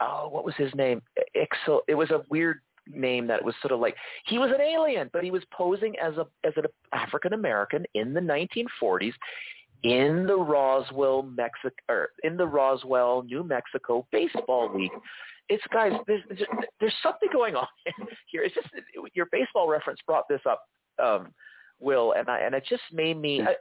[0.00, 1.02] Oh, what was his name?
[1.36, 1.80] Exley.
[1.88, 3.96] It was a weird name that was sort of like
[4.26, 8.12] he was an alien, but he was posing as a as an African American in
[8.12, 9.14] the 1940s
[9.84, 14.90] in the Roswell, Mexico, in the Roswell, New Mexico baseball league.
[15.50, 16.22] It's guys, there's
[16.80, 17.66] there's something going on
[18.26, 18.42] here.
[18.42, 18.68] It's just
[19.14, 20.62] your baseball reference brought this up,
[21.02, 21.28] um,
[21.80, 23.42] Will, and I and it just made me.
[23.42, 23.54] I,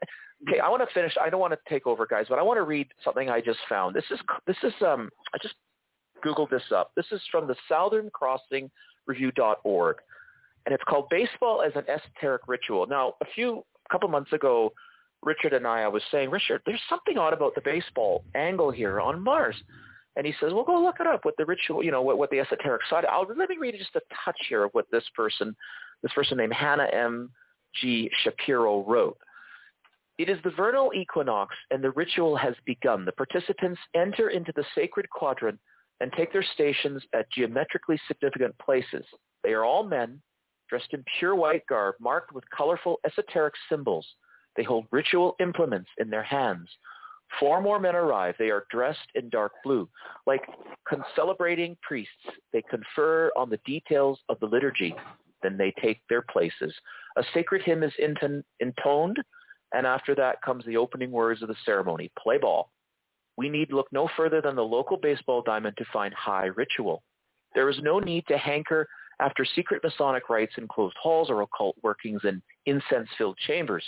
[0.48, 1.14] okay, I want to finish.
[1.22, 3.60] I don't want to take over, guys, but I want to read something I just
[3.68, 3.94] found.
[3.94, 5.56] This is this is um I just
[6.26, 6.92] googled this up.
[6.96, 8.72] This is from the Southern Crossing
[9.08, 9.98] Review.org,
[10.66, 12.88] and it's called Baseball as an Esoteric Ritual.
[12.88, 14.72] Now, a few a couple months ago,
[15.26, 19.00] Richard and I, I was saying, Richard, there's something odd about the baseball angle here
[19.00, 19.56] on Mars.
[20.16, 22.30] And he says, well, go look it up what the ritual, you know, what, what
[22.30, 23.06] the esoteric side.
[23.06, 25.56] I'll let me read just a touch here of what this person,
[26.04, 27.32] this person named Hannah M.
[27.82, 28.12] G.
[28.24, 29.18] Shapiro wrote.
[30.20, 33.06] It is the vernal equinox and the ritual has begun.
[33.06, 35.60] The participants enter into the sacred quadrant
[36.00, 39.06] and take their stations at geometrically significant places.
[39.44, 40.22] They are all men
[40.70, 44.06] dressed in pure white garb marked with colorful esoteric symbols.
[44.56, 46.70] They hold ritual implements in their hands.
[47.40, 48.36] Four more men arrive.
[48.38, 49.90] They are dressed in dark blue.
[50.28, 50.48] Like
[51.16, 52.12] celebrating priests,
[52.52, 54.94] they confer on the details of the liturgy.
[55.42, 56.74] Then they take their places.
[57.18, 59.18] A sacred hymn is intoned,
[59.74, 62.70] and after that comes the opening words of the ceremony, play ball.
[63.36, 67.02] We need look no further than the local baseball diamond to find high ritual.
[67.56, 68.88] There is no need to hanker
[69.20, 73.84] after secret Masonic rites in closed halls or occult workings in incense-filled chambers.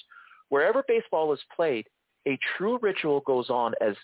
[0.49, 1.87] Wherever baseball is played,
[2.27, 3.95] a true ritual goes on as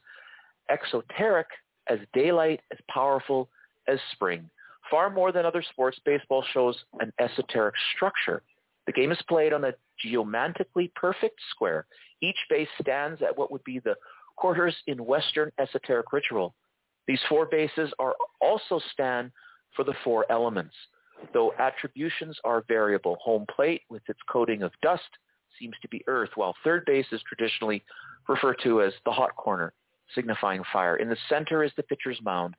[0.69, 1.47] exoteric,
[1.87, 3.49] as daylight, as powerful
[3.87, 4.49] as spring.
[4.89, 8.43] Far more than other sports, baseball shows an esoteric structure.
[8.87, 11.85] The game is played on a geomantically perfect square.
[12.21, 13.95] Each base stands at what would be the
[14.35, 16.55] quarters in Western esoteric ritual.
[17.07, 19.31] These four bases are also stand
[19.75, 20.75] for the four elements,
[21.33, 23.17] though attributions are variable.
[23.21, 25.09] Home plate with its coating of dust
[25.59, 27.83] seems to be earth, while third base is traditionally
[28.27, 29.73] referred to as the hot corner,
[30.15, 30.97] signifying fire.
[30.97, 32.55] In the center is the pitcher's mound,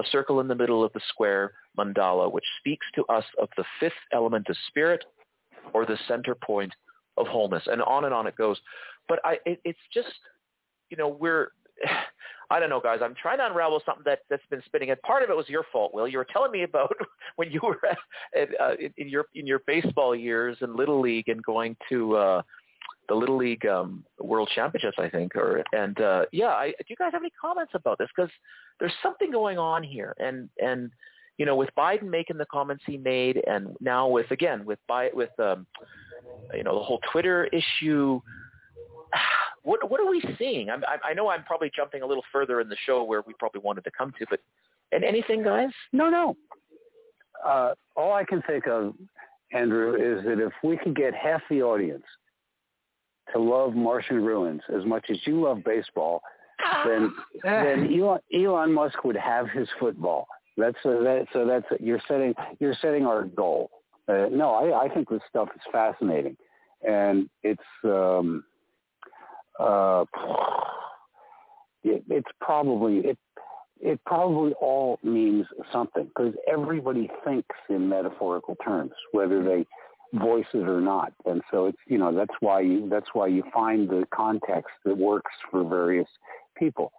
[0.00, 3.64] a circle in the middle of the square mandala, which speaks to us of the
[3.80, 5.04] fifth element of spirit,
[5.72, 6.72] or the center point
[7.16, 8.58] of wholeness, and on and on it goes.
[9.08, 10.08] But I, it, it's just,
[10.90, 11.48] you know, we're,
[12.54, 13.00] I don't know, guys.
[13.02, 15.64] I'm trying to unravel something that that's been spinning, and part of it was your
[15.72, 16.06] fault, Will.
[16.06, 16.94] You were telling me about
[17.36, 21.28] when you were at, uh, in, in your in your baseball years in Little League
[21.28, 22.16] and going to.
[22.16, 22.42] uh
[23.06, 25.36] the Little League um, World Championships, I think.
[25.36, 28.08] Or and uh, yeah, I, do you guys have any comments about this?
[28.16, 28.30] Because
[28.80, 30.90] there's something going on here, and and
[31.36, 34.78] you know, with Biden making the comments he made, and now with again with
[35.12, 35.66] with um,
[36.54, 38.22] you know the whole Twitter issue.
[39.64, 40.70] What what are we seeing?
[40.70, 43.34] I'm, I, I know I'm probably jumping a little further in the show where we
[43.38, 44.40] probably wanted to come to, but
[44.92, 45.70] and anything, guys?
[45.92, 46.36] No, no.
[47.44, 48.94] Uh, all I can think of,
[49.52, 52.04] Andrew, is that if we could get half the audience
[53.32, 56.22] to love Martian ruins as much as you love baseball,
[56.86, 57.12] then
[57.42, 60.26] then Elon, Elon Musk would have his football.
[60.56, 63.70] That's uh, that, so that's you're setting you're setting our goal.
[64.08, 66.36] Uh, no, I, I think this stuff is fascinating,
[66.86, 68.44] and it's um,
[69.58, 70.04] uh,
[71.82, 73.18] it, it's probably it
[73.80, 79.66] it probably all means something because everybody thinks in metaphorical terms, whether they
[80.14, 81.12] voice it or not.
[81.26, 84.96] And so it's you know that's why you that's why you find the context that
[84.96, 86.08] works for various
[86.56, 86.92] people.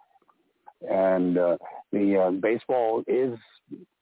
[0.88, 1.56] And uh,
[1.90, 3.38] the uh, baseball is,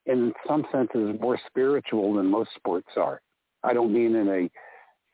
[0.06, 3.20] in some senses, more spiritual than most sports are.
[3.62, 4.50] I don't mean in a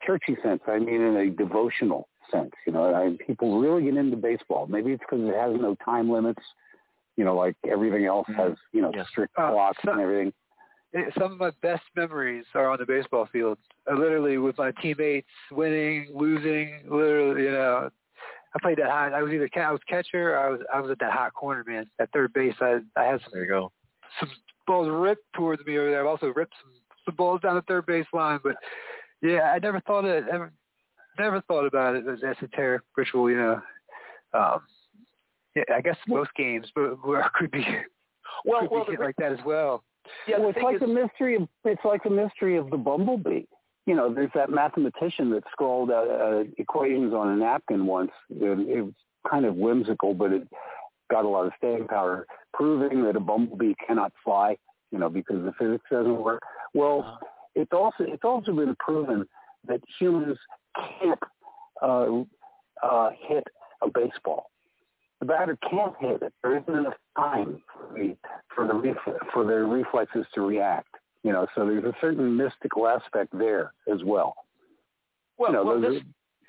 [0.05, 0.61] churchy sense.
[0.67, 2.51] I mean in a devotional sense.
[2.65, 4.67] You know, I, people really get into baseball.
[4.67, 6.41] Maybe it's because it has no time limits.
[7.17, 8.41] You know, like everything else mm-hmm.
[8.41, 9.05] has you know yes.
[9.09, 10.33] strict uh, clocks so, and everything
[11.17, 13.57] some of my best memories are on the baseball field.
[13.87, 16.81] I literally with my teammates, winning, losing.
[16.89, 17.89] Literally, you know,
[18.55, 19.09] I played that high.
[19.09, 20.33] I was either I was catcher.
[20.33, 21.89] Or I was I was at that hot corner, man.
[21.99, 23.71] At third base, I I had some there you go.
[24.19, 24.29] some
[24.67, 26.01] balls ripped towards me over there.
[26.01, 26.73] I've also ripped some
[27.05, 28.39] some balls down the third base line.
[28.43, 28.55] But
[29.21, 30.51] yeah, I never thought it ever
[31.19, 33.29] never thought about it as esoteric ritual.
[33.29, 33.61] You know,
[34.33, 34.61] um,
[35.55, 37.65] yeah, I guess most games, but where could be
[38.45, 39.83] well, could well, be the, like that as well.
[40.27, 43.43] Yeah, well, it's like is, the mystery of it's like the mystery of the bumblebee.
[43.85, 48.11] You know, there's that mathematician that scrawled uh, uh, equations on a napkin once.
[48.29, 48.93] It, it was
[49.29, 50.47] kind of whimsical, but it
[51.09, 54.55] got a lot of staying power, proving that a bumblebee cannot fly.
[54.91, 56.41] You know, because the physics doesn't work.
[56.73, 57.25] Well, uh-huh.
[57.55, 59.25] it's also it's also been proven
[59.67, 60.37] that humans
[60.75, 61.19] can't
[61.81, 62.23] uh,
[62.83, 63.43] uh, hit
[63.81, 64.51] a baseball
[65.21, 66.33] the batter can't hit it.
[66.43, 68.17] There isn't enough time for the
[68.53, 70.89] for the ref- for their reflexes to react.
[71.23, 74.33] You know, so there's a certain mystical aspect there as well.
[75.37, 76.01] Well, you know, well those,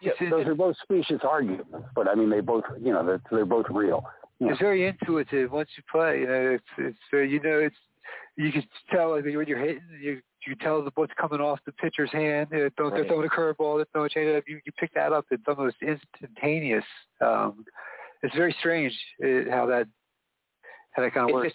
[0.02, 3.20] this, are, those are both specious arguments, but I mean, they both, you know, they're,
[3.30, 4.04] they're both real.
[4.38, 4.52] You know.
[4.52, 6.20] It's very intuitive once you play.
[6.20, 7.76] You know, it's it's uh, you know, it's
[8.36, 11.72] you can tell like, when you're hitting, you you tell the what's coming off the
[11.72, 12.48] pitcher's hand.
[12.52, 13.00] You don't right.
[13.00, 14.42] they're throwing a curveball, they're throwing a changeup.
[14.46, 15.26] You you pick that up.
[15.30, 16.84] It's almost instantaneous.
[17.20, 17.64] Um,
[18.22, 19.86] it's very strange uh, how that
[20.92, 21.54] how that kind of works.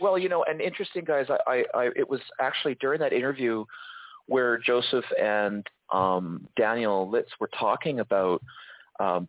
[0.00, 1.26] well, you know, and interesting, guys.
[1.28, 3.64] I, I, I, it was actually during that interview
[4.26, 8.42] where Joseph and um, Daniel Liszt were talking about,
[9.00, 9.28] um,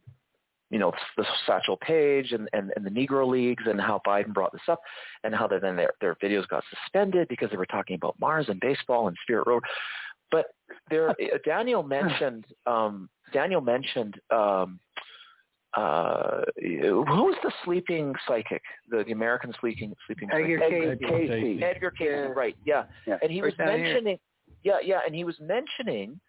[0.72, 4.52] you know, the Satchel Paige and, and, and the Negro Leagues and how Biden brought
[4.52, 4.82] this up
[5.24, 8.48] and how they, then their, their videos got suspended because they were talking about Mars
[8.50, 9.64] and baseball and Spirit Road.
[10.32, 10.48] But
[10.90, 11.16] there,
[11.46, 14.80] Daniel mentioned, um, Daniel mentioned um,
[15.76, 20.84] uh, who was the sleeping psychic, the, the American sleeping sleeping Edgar psychic?
[20.84, 21.64] Edgar Cayce.
[21.64, 22.56] Edgar Cayce, right?
[22.66, 22.86] Yeah.
[23.06, 23.18] yeah.
[23.22, 24.18] and he was mentioning,
[24.64, 26.20] yeah, yeah, and he was mentioning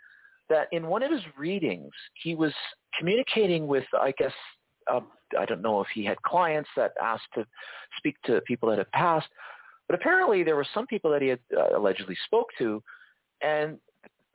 [0.49, 1.91] that in one of his readings,
[2.23, 2.53] he was
[2.99, 4.33] communicating with, I guess,
[4.91, 5.01] uh,
[5.39, 7.45] I don't know if he had clients that asked to
[7.99, 9.29] speak to people that had passed,
[9.89, 12.83] but apparently there were some people that he had uh, allegedly spoke to,
[13.43, 13.79] and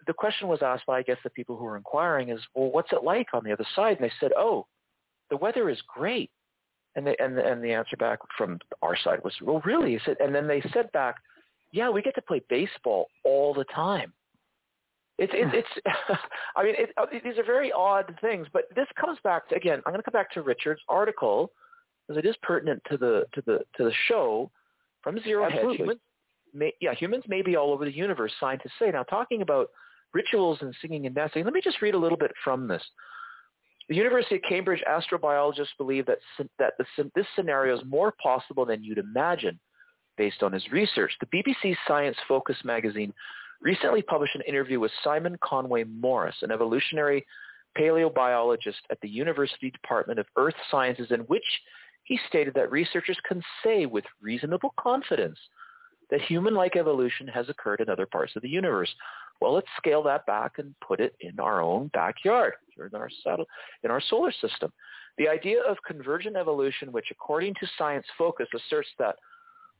[0.07, 2.91] the question was asked by, I guess, the people who were inquiring is, well, what's
[2.91, 3.97] it like on the other side?
[3.97, 4.65] And they said, oh,
[5.29, 6.31] the weather is great.
[6.95, 9.97] And the, and, and the answer back from our side was, well, really?
[10.05, 11.15] Said, and then they said back,
[11.71, 14.11] yeah, we get to play baseball all the time.
[15.21, 15.85] It's, it, it's,
[16.55, 19.79] I mean, it, uh, these are very odd things, but this comes back to, again,
[19.85, 21.51] I'm going to come back to Richard's article
[22.07, 24.49] because it is pertinent to the, to the, to the show
[25.03, 25.77] from Zero Hedge.
[25.77, 25.99] Humans
[26.55, 28.89] may, yeah, humans may be all over the universe, scientists say.
[28.89, 29.69] Now, talking about
[30.11, 32.83] rituals and singing and dancing, let me just read a little bit from this.
[33.89, 36.17] The University of Cambridge astrobiologists believe that,
[36.57, 39.59] that this scenario is more possible than you'd imagine
[40.17, 41.11] based on his research.
[41.19, 43.13] The BBC Science Focus magazine
[43.61, 47.25] recently published an interview with Simon Conway Morris, an evolutionary
[47.77, 51.45] paleobiologist at the University Department of Earth Sciences, in which
[52.03, 55.37] he stated that researchers can say with reasonable confidence
[56.09, 58.89] that human-like evolution has occurred in other parts of the universe.
[59.39, 63.09] Well, let's scale that back and put it in our own backyard, in our,
[63.83, 64.73] in our solar system.
[65.17, 69.15] The idea of convergent evolution, which according to science focus asserts that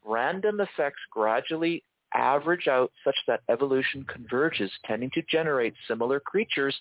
[0.06, 1.84] random effects gradually
[2.14, 6.76] average out such that evolution converges, tending to generate similar creatures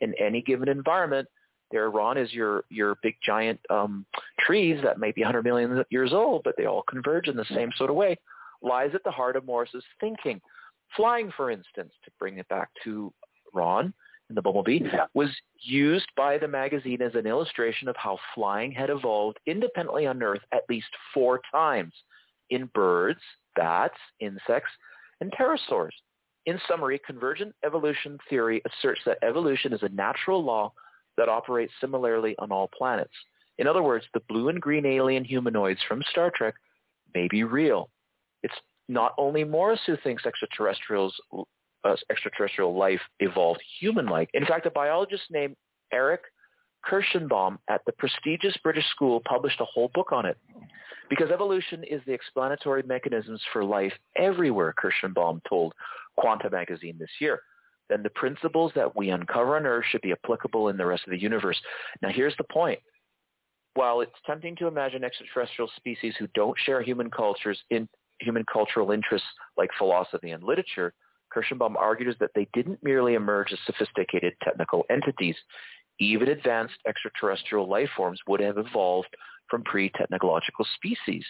[0.00, 1.28] in any given environment.
[1.70, 4.04] There, Ron, is your, your big giant um,
[4.40, 7.70] trees that may be 100 million years old, but they all converge in the same
[7.76, 8.16] sort of way,
[8.62, 10.40] lies at the heart of Morris's thinking.
[10.96, 13.12] Flying, for instance, to bring it back to
[13.52, 13.92] Ron
[14.28, 14.80] and the bumblebee,
[15.14, 15.28] was
[15.60, 20.40] used by the magazine as an illustration of how flying had evolved independently on Earth
[20.52, 21.92] at least four times
[22.50, 23.20] in birds,
[23.56, 24.70] bats, insects,
[25.20, 25.92] and pterosaurs.
[26.46, 30.72] In summary, convergent evolution theory asserts that evolution is a natural law
[31.16, 33.14] that operates similarly on all planets.
[33.58, 36.54] In other words, the blue and green alien humanoids from Star Trek
[37.14, 37.88] may be real.
[38.42, 38.54] It's
[38.88, 41.14] not only Morris who thinks extraterrestrials,
[41.84, 44.28] uh, extraterrestrial life evolved human-like.
[44.34, 45.56] In fact, a biologist named
[45.94, 46.18] Arik
[46.90, 50.38] Kershenbaum at the prestigious British school published a whole book on it.
[51.10, 55.74] Because evolution is the explanatory mechanisms for life everywhere, Kershenbaum told
[56.16, 57.40] Quanta magazine this year.
[57.88, 61.10] Then the principles that we uncover on Earth should be applicable in the rest of
[61.10, 61.60] the universe.
[62.00, 62.80] Now here's the point.
[63.74, 67.88] While it's tempting to imagine extraterrestrial species who don't share human cultures in
[68.20, 70.94] human cultural interests like philosophy and literature,
[71.34, 75.36] Kershenbaum argues that they didn't merely emerge as sophisticated technical entities.
[76.00, 79.14] Even advanced extraterrestrial life forms would have evolved
[79.48, 81.24] from pre-technological species.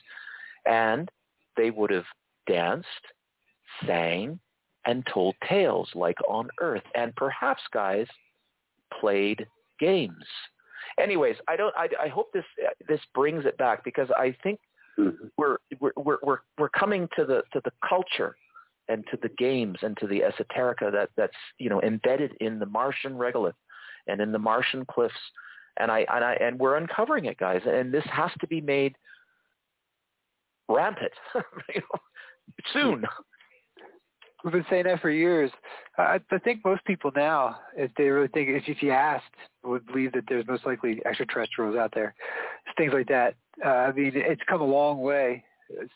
[0.66, 1.10] And
[1.56, 2.06] they would have
[2.46, 2.88] danced,
[3.86, 4.38] sang,
[4.86, 6.82] and told tales like on Earth.
[6.94, 8.06] And perhaps, guys,
[9.00, 9.46] played
[9.80, 10.24] games.
[10.98, 11.74] Anyways, I don't.
[11.76, 12.44] I, I hope this
[12.88, 14.60] this brings it back because I think
[14.98, 15.26] mm-hmm.
[15.36, 18.36] we're, we're we're we're coming to the to the culture
[18.88, 22.66] and to the games and to the esoterica that that's you know embedded in the
[22.66, 23.54] Martian regolith
[24.06, 25.14] and in the Martian cliffs
[25.78, 27.62] and I and I and we're uncovering it, guys.
[27.66, 28.96] And this has to be made
[30.68, 31.12] rampant
[31.74, 32.00] you know,
[32.72, 33.04] soon.
[34.44, 35.50] We've been saying that for years.
[35.96, 39.24] I, I think most people now, if they really think, if, if you asked,
[39.62, 42.14] would believe that there's most likely extraterrestrials out there,
[42.76, 43.36] things like that.
[43.64, 45.42] Uh, I mean, it's come a long way.
[45.70, 45.92] It's,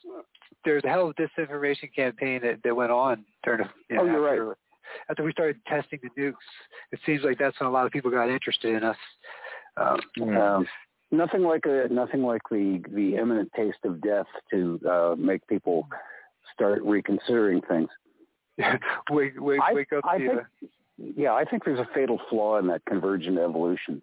[0.64, 3.68] there's a hell of a disinformation campaign that, that went on during.
[3.90, 4.56] You know, oh, you're after, right.
[5.10, 6.34] After we started testing the nukes,
[6.92, 8.96] it seems like that's when a lot of people got interested in us.
[9.76, 10.66] Um, um,
[11.10, 15.88] nothing like a nothing like the the imminent taste of death to uh, make people
[16.54, 17.88] start reconsidering things.
[19.10, 20.04] wake wake I, wake up.
[20.04, 20.40] I think,
[21.16, 24.02] yeah, I think there's a fatal flaw in that convergent evolution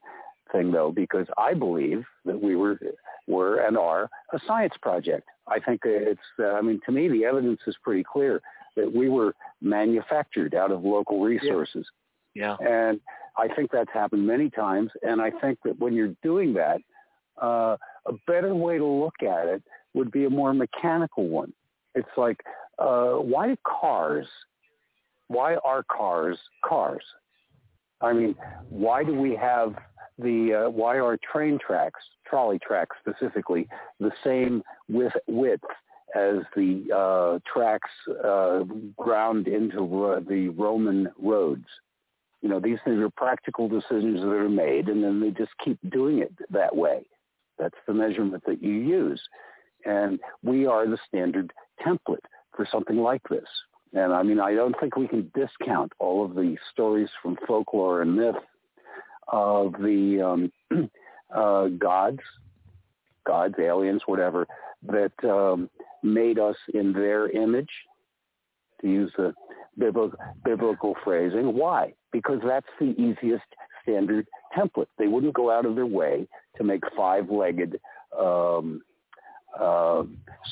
[0.52, 2.80] thing, though, because I believe that we were
[3.28, 5.28] were and are a science project.
[5.48, 6.20] I think it's.
[6.40, 8.42] Uh, I mean, to me, the evidence is pretty clear
[8.76, 9.36] that we were
[9.66, 11.86] manufactured out of local resources.
[12.34, 12.56] Yeah.
[12.62, 12.90] yeah.
[12.90, 13.02] And
[13.38, 16.80] I think that's happened many times, and I think that when you're doing that,
[17.42, 17.76] uh,
[18.06, 19.64] a better way to look at it
[19.94, 21.52] would be a more mechanical one.
[21.96, 22.38] It's like,
[22.80, 24.28] uh, why do cars,
[25.28, 27.04] why are cars cars?
[28.02, 28.36] I mean,
[28.70, 29.76] why do we have
[30.20, 33.68] the, uh, why are train tracks, trolley tracks specifically,
[34.00, 35.64] the same with width
[36.16, 37.90] as the uh, tracks
[38.24, 38.64] uh,
[38.98, 41.68] ground into the Roman roads?
[42.42, 45.78] You know, these things are practical decisions that are made, and then they just keep
[45.90, 47.06] doing it that way.
[47.60, 49.22] That's the measurement that you use.
[49.86, 51.52] And we are the standard
[51.86, 52.26] template
[52.56, 53.48] for something like this.
[53.94, 58.02] And I mean, I don't think we can discount all of the stories from folklore
[58.02, 58.36] and myth
[59.28, 60.22] of the
[60.72, 60.90] um,
[61.36, 62.20] uh, gods,
[63.26, 64.48] gods, aliens, whatever,
[64.84, 65.70] that um,
[66.06, 67.70] made us in their image,
[68.82, 69.34] to use the
[69.78, 71.56] biblical, biblical phrasing.
[71.56, 71.94] Why?
[72.12, 73.46] Because that's the easiest
[73.84, 74.88] standard template.
[74.98, 76.28] They wouldn't go out of their way
[76.58, 77.80] to make five-legged
[78.18, 78.82] um,
[79.60, 80.04] uh,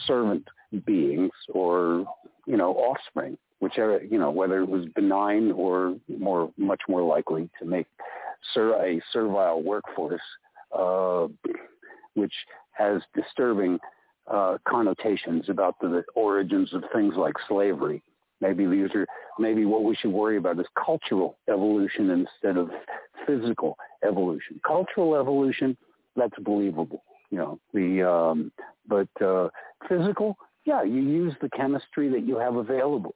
[0.08, 0.48] servant
[0.86, 2.06] beings or
[2.46, 7.50] you know offspring, whichever you know whether it was benign or more much more likely
[7.60, 7.88] to make
[8.54, 10.22] ser- a servile workforce,
[10.78, 11.28] uh,
[12.16, 12.34] which
[12.72, 13.80] has disturbing
[14.32, 18.02] uh, connotations about the origins of things like slavery.
[18.42, 19.08] Maybe these are
[19.40, 22.70] maybe what we should worry about is cultural evolution instead of
[23.26, 24.60] physical evolution.
[24.66, 25.78] Cultural evolution,
[26.16, 27.60] that's believable, you know.
[27.74, 28.52] The um,
[28.88, 29.50] but uh,
[29.88, 33.16] physical, yeah, you use the chemistry that you have available.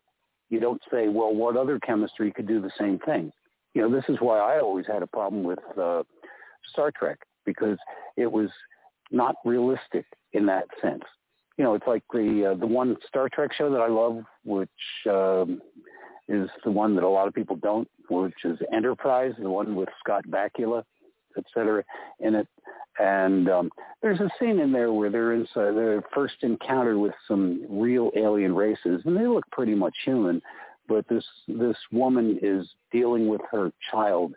[0.49, 3.31] You don't say, well, what other chemistry could do the same thing?
[3.73, 6.03] You know, this is why I always had a problem with uh,
[6.71, 7.77] Star Trek because
[8.15, 8.49] it was
[9.11, 11.03] not realistic in that sense.
[11.57, 14.69] you know, it's like the uh, the one Star Trek show that I love, which
[15.09, 15.59] um,
[16.27, 19.89] is the one that a lot of people don't, which is Enterprise, the one with
[19.99, 20.83] Scott Bakula,
[21.37, 21.83] et cetera,
[22.19, 22.47] in it.
[22.99, 23.71] And um,
[24.01, 28.11] there's a scene in there where there is uh, their first encounter with some real
[28.15, 30.41] alien races, and they look pretty much human.
[30.87, 34.33] But this this woman is dealing with her child,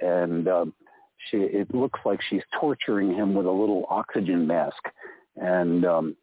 [0.00, 0.74] and um,
[1.30, 4.82] she it looks like she's torturing him with a little oxygen mask.
[5.36, 6.16] And um,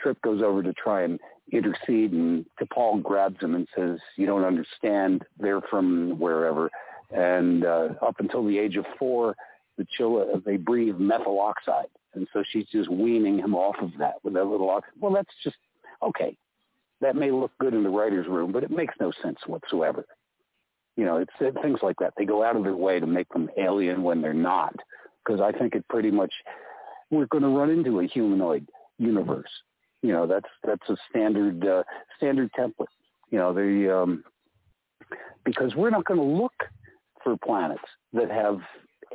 [0.00, 1.18] Trip goes over to try and
[1.52, 5.24] intercede, and T'Pol grabs him and says, "You don't understand.
[5.38, 6.70] They're from wherever."
[7.10, 9.36] And uh, up until the age of four,
[9.78, 14.14] the children they breathe methyl oxide, and so she's just weaning him off of that
[14.22, 14.92] with that little oxide.
[15.00, 15.56] Well, that's just
[16.02, 16.36] okay.
[17.00, 20.06] That may look good in the writer's room, but it makes no sense whatsoever.
[20.96, 22.14] You know, it's it, things like that.
[22.16, 24.74] They go out of their way to make them alien when they're not,
[25.24, 26.32] because I think it pretty much
[27.10, 29.48] we're going to run into a humanoid universe
[30.02, 31.84] you know that's that's a standard uh,
[32.16, 32.86] standard template.
[33.30, 34.24] You know the um,
[35.44, 36.52] because we're not going to look
[37.22, 37.82] for planets
[38.12, 38.60] that have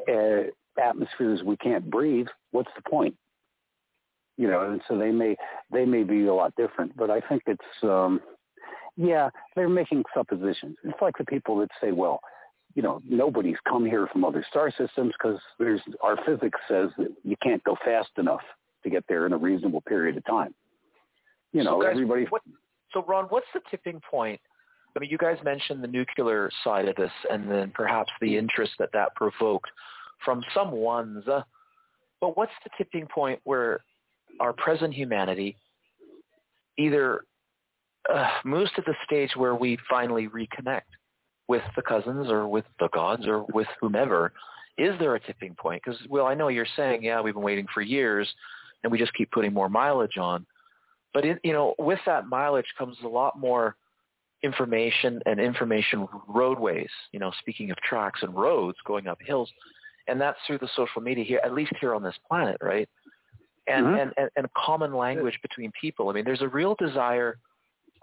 [0.10, 2.28] uh, atmospheres we can't breathe.
[2.52, 3.16] What's the point?
[4.38, 5.36] You know, and so they may
[5.72, 8.22] they may be a lot different, but I think it's um,
[8.98, 10.76] yeah they're making suppositions.
[10.84, 12.20] It's like the people that say, well,
[12.76, 17.14] you know, nobody's come here from other star systems because there's our physics says that
[17.24, 18.42] you can't go fast enough
[18.84, 20.54] to get there in a reasonable period of time
[21.54, 22.26] you know, so guys, everybody.
[22.30, 22.42] What,
[22.94, 24.40] so Ron, what's the tipping point?
[24.96, 28.74] I mean, you guys mentioned the nuclear side of this, and then perhaps the interest
[28.80, 29.70] that that provoked
[30.24, 31.28] from some ones.
[31.28, 31.42] Uh,
[32.20, 33.82] but what's the tipping point where
[34.40, 35.56] our present humanity
[36.78, 37.22] either
[38.14, 40.82] uh, moves to the stage where we finally reconnect
[41.48, 44.34] with the cousins or with the gods or with whomever?
[44.78, 45.82] Is there a tipping point?
[45.84, 48.32] Because, well, I know you're saying, yeah, we've been waiting for years,
[48.84, 50.46] and we just keep putting more mileage on.
[51.14, 53.76] But it, you know, with that mileage comes a lot more
[54.44, 56.90] information and information roadways.
[57.12, 59.52] You know, speaking of tracks and roads going up hills,
[60.08, 62.88] and that's through the social media here, at least here on this planet, right?
[63.68, 64.00] And mm-hmm.
[64.00, 66.10] and, and, and common language between people.
[66.10, 67.40] I mean, there's a real desire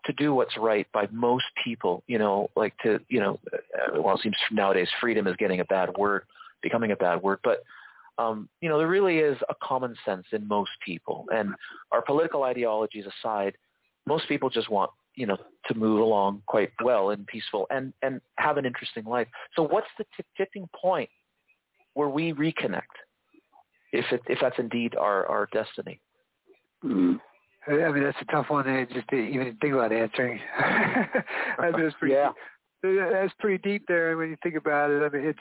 [0.07, 2.03] to do what's right by most people.
[2.07, 5.65] You know, like to you know, uh, well, it seems nowadays freedom is getting a
[5.65, 6.23] bad word,
[6.63, 7.63] becoming a bad word, but
[8.19, 11.27] um, you know, there really is a common sense in most people.
[11.35, 11.55] And
[11.93, 13.57] our political ideologies aside,
[14.07, 15.37] most people just want, you know,
[15.67, 19.27] to move along quite well and peaceful and, and have an interesting life.
[19.57, 21.11] So what's the t- tipping point
[21.95, 22.83] where we reconnect
[23.93, 26.01] if, it, if that's indeed our, our destiny?
[26.85, 27.15] Mm-hmm.
[27.67, 30.39] I mean, that's a tough one to just to even think about answering.
[30.59, 32.31] I mean, that's pretty, yeah.
[32.83, 35.03] That's pretty deep there when you think about it.
[35.03, 35.39] I mean, it's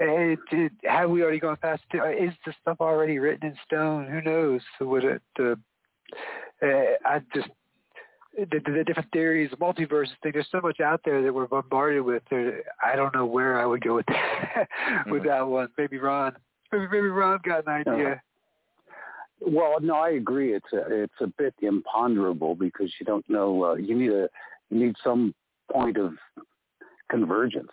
[0.00, 2.22] it, it, have we already gone past it?
[2.22, 4.06] Is the stuff already written in stone?
[4.06, 4.60] Who knows?
[4.80, 5.22] Would it?
[5.38, 5.54] Uh,
[6.62, 6.66] uh,
[7.04, 7.48] I just
[8.36, 10.32] the, the different theories, the multiverse thing.
[10.32, 12.22] There's so much out there that we're bombarded with.
[12.30, 14.68] There, I don't know where I would go with that,
[15.06, 15.28] with mm-hmm.
[15.28, 15.68] that one.
[15.78, 16.34] Maybe Ron.
[16.72, 18.22] Maybe, maybe Ron got an idea.
[19.46, 20.54] Well, no, I agree.
[20.54, 23.64] It's a it's a bit imponderable because you don't know.
[23.64, 24.28] Uh, you need a
[24.70, 25.34] you need some
[25.70, 26.14] point of
[27.10, 27.70] convergence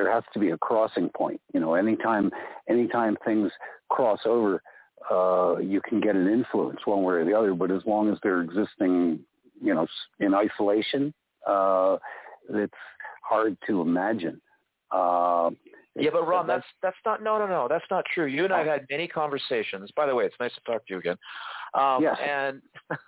[0.00, 1.40] there has to be a crossing point.
[1.52, 2.30] You know, anytime
[2.68, 3.50] anytime things
[3.88, 4.62] cross over,
[5.10, 7.54] uh, you can get an influence one way or the other.
[7.54, 9.20] But as long as they're existing,
[9.60, 9.86] you know,
[10.18, 11.12] in isolation,
[11.46, 11.98] uh,
[12.48, 12.72] it's
[13.22, 14.40] hard to imagine.
[14.90, 15.50] Uh,
[15.96, 18.26] yeah, but Ron, that's that's not no no no that's not true.
[18.26, 19.90] You and I have had many conversations.
[19.96, 21.16] By the way, it's nice to talk to you again.
[21.74, 22.16] Um, yes.
[22.24, 22.62] And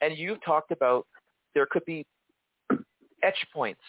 [0.00, 1.06] and you've talked about
[1.54, 2.04] there could be
[3.22, 3.80] etch points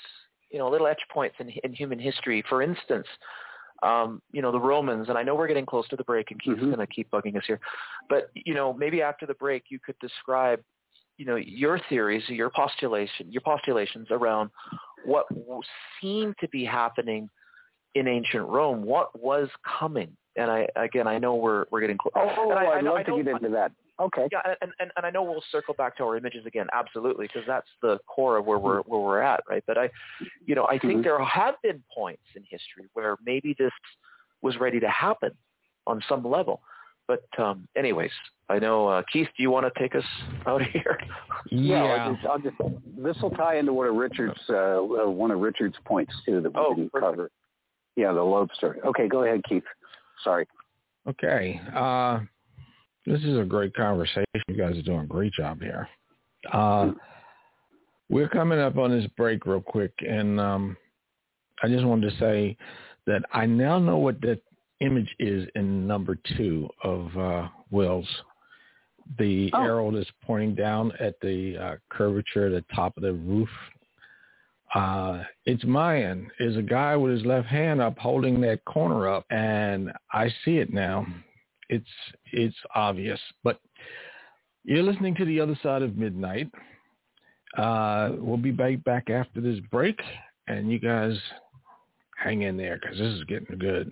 [0.51, 2.43] you know, little etch points in, in human history.
[2.47, 3.07] For instance,
[3.83, 6.41] um, you know, the Romans, and I know we're getting close to the break and
[6.41, 6.73] Keith's mm-hmm.
[6.73, 7.59] going to keep bugging us here,
[8.09, 10.61] but, you know, maybe after the break you could describe,
[11.17, 14.49] you know, your theories, your postulation, your postulations around
[15.05, 15.25] what
[16.01, 17.29] seemed to be happening
[17.97, 19.49] in ancient Rome, what was
[19.79, 20.15] coming.
[20.35, 22.13] And I, again, I know we're, we're getting close.
[22.15, 23.71] Oh, oh I, I'd I know, love to get into that.
[23.99, 24.27] Okay.
[24.31, 27.41] Yeah, and, and, and I know we'll circle back to our images again, absolutely, because
[27.47, 29.63] that's the core of where we're where we're at, right?
[29.65, 29.89] But I,
[30.45, 31.01] you know, I think mm-hmm.
[31.01, 33.71] there have been points in history where maybe this
[34.43, 35.31] was ready to happen
[35.87, 36.61] on some level.
[37.07, 38.11] But um, anyways,
[38.49, 39.29] I know uh, Keith.
[39.35, 40.03] Do you want to take us
[40.45, 40.99] out of here?
[41.49, 41.83] Yeah.
[41.83, 42.55] I'll just, I'll just,
[42.97, 46.53] this will tie into one of Richard's uh, uh, one of Richard's points too that
[46.53, 47.11] we oh, didn't perfect.
[47.11, 47.31] cover.
[47.97, 48.77] Yeah, the lobster.
[48.85, 49.63] Okay, go ahead, Keith.
[50.23, 50.47] Sorry.
[51.09, 51.59] Okay.
[51.75, 52.19] Uh,
[53.05, 54.25] this is a great conversation.
[54.47, 55.89] You guys are doing a great job here.
[56.53, 56.91] Uh,
[58.09, 60.77] we're coming up on this break real quick, and um,
[61.63, 62.55] I just wanted to say
[63.07, 64.41] that I now know what that
[64.79, 68.07] image is in number two of uh, Will's.
[69.17, 69.61] the oh.
[69.61, 73.49] arrow that's pointing down at the uh, curvature at the top of the roof.
[74.77, 76.29] Uh, it's Mayan.
[76.39, 80.57] Is a guy with his left hand up holding that corner up, and I see
[80.57, 81.07] it now.
[81.69, 81.89] It's
[82.31, 83.59] it's obvious, but
[84.63, 86.51] you're listening to the other side of midnight.
[87.57, 89.99] Uh, we'll be back back after this break,
[90.47, 91.17] and you guys
[92.15, 93.91] hang in there because this is getting good.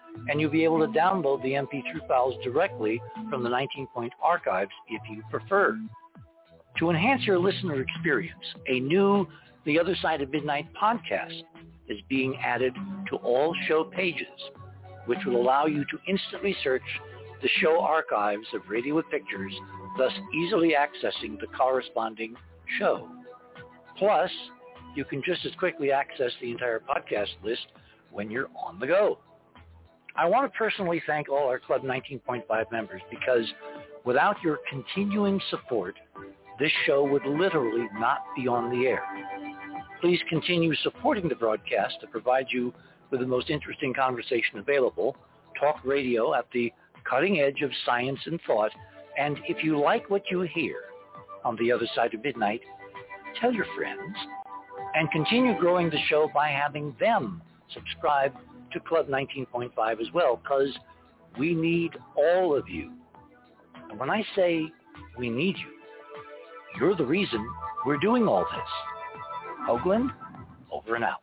[0.29, 5.01] and you'll be able to download the MP3 files directly from the 19-point archives if
[5.09, 5.77] you prefer.
[6.79, 9.27] To enhance your listener experience, a new
[9.65, 11.41] The Other Side of Midnight podcast
[11.89, 12.73] is being added
[13.09, 14.27] to all show pages,
[15.05, 16.81] which will allow you to instantly search
[17.41, 19.53] the show archives of Radio with Pictures,
[19.97, 22.35] thus easily accessing the corresponding
[22.79, 23.09] show.
[23.97, 24.31] Plus,
[24.95, 27.67] you can just as quickly access the entire podcast list
[28.11, 29.17] when you're on the go.
[30.21, 33.43] I want to personally thank all our Club 19.5 members because
[34.05, 35.95] without your continuing support,
[36.59, 39.01] this show would literally not be on the air.
[39.99, 42.71] Please continue supporting the broadcast to provide you
[43.09, 45.17] with the most interesting conversation available,
[45.59, 46.71] talk radio at the
[47.03, 48.71] cutting edge of science and thought,
[49.17, 50.81] and if you like what you hear
[51.43, 52.61] on the other side of midnight,
[53.39, 54.15] tell your friends,
[54.93, 57.41] and continue growing the show by having them
[57.73, 58.33] subscribe
[58.71, 60.69] to Club 19.5 as well because
[61.37, 62.91] we need all of you.
[63.89, 64.71] And when I say
[65.17, 67.45] we need you, you're the reason
[67.85, 68.59] we're doing all this.
[69.67, 70.11] Oh, Oakland,
[70.71, 71.21] over and out.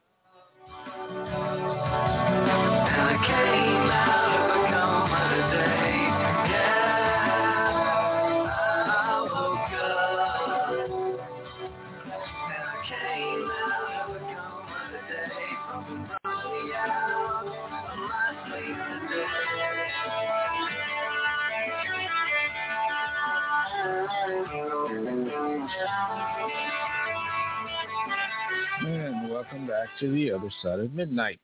[29.38, 31.38] Welcome back to the other side of midnight.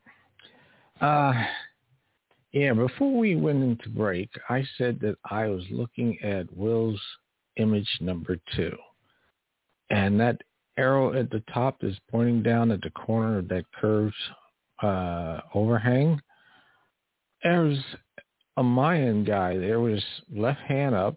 [1.00, 1.32] Uh,
[2.50, 7.00] yeah, before we went into break, I said that I was looking at Will's
[7.56, 8.76] image number two.
[9.90, 10.40] And that
[10.76, 14.12] arrow at the top is pointing down at the corner of that curved
[14.82, 16.20] uh, overhang.
[17.44, 17.78] There's
[18.56, 20.02] a Mayan guy there his
[20.34, 21.14] left hand up,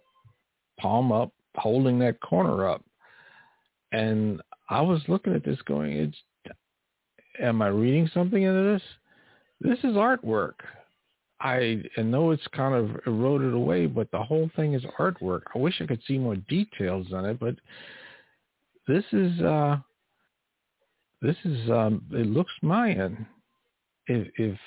[0.80, 2.84] palm up, holding that corner up.
[3.92, 6.18] And I was looking at this going, it's
[7.42, 8.82] am I reading something into this?
[9.60, 10.54] This is artwork.
[11.40, 15.42] I, I know it's kind of eroded away, but the whole thing is artwork.
[15.54, 17.56] I wish I could see more details on it, but
[18.88, 19.78] this is uh
[21.22, 23.28] this is um it looks Mayan.
[24.08, 24.58] If if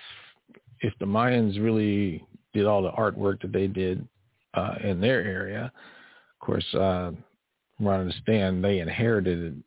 [0.81, 4.07] if the Mayans really did all the artwork that they did
[4.55, 5.73] uh in their area,
[6.41, 7.13] of course uh
[7.77, 9.63] from what I understand they inherited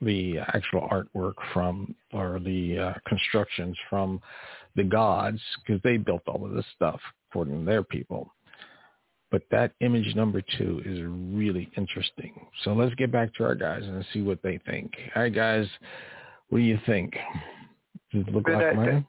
[0.00, 4.20] the actual artwork from or the uh, constructions from
[4.74, 7.00] the gods because they built all of this stuff
[7.30, 8.32] according to their people.
[9.30, 12.46] But that image number two is really interesting.
[12.62, 14.92] So let's get back to our guys and see what they think.
[15.16, 15.66] All right, guys,
[16.48, 17.14] what do you think?
[18.12, 19.04] Does it look but like that,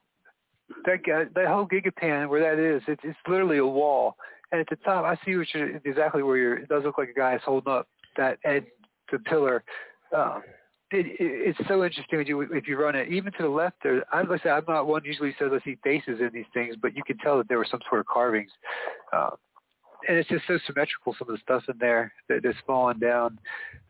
[0.85, 4.15] that that whole gigapan where that is, it's it's literally a wall.
[4.51, 6.57] And at the top, I see what you're exactly where you're.
[6.57, 8.65] It does look like a guy is holding up that end
[9.11, 9.64] the pillar.
[10.15, 10.41] Um,
[10.91, 13.77] it, it, it's so interesting when you if you run it even to the left
[13.84, 14.03] there.
[14.11, 16.76] I like I say I'm not one usually says I see faces in these things,
[16.81, 18.51] but you can tell that there were some sort of carvings.
[19.14, 19.31] Um,
[20.07, 21.15] and it's just so symmetrical.
[21.18, 23.39] Some of the stuff in there that is falling down.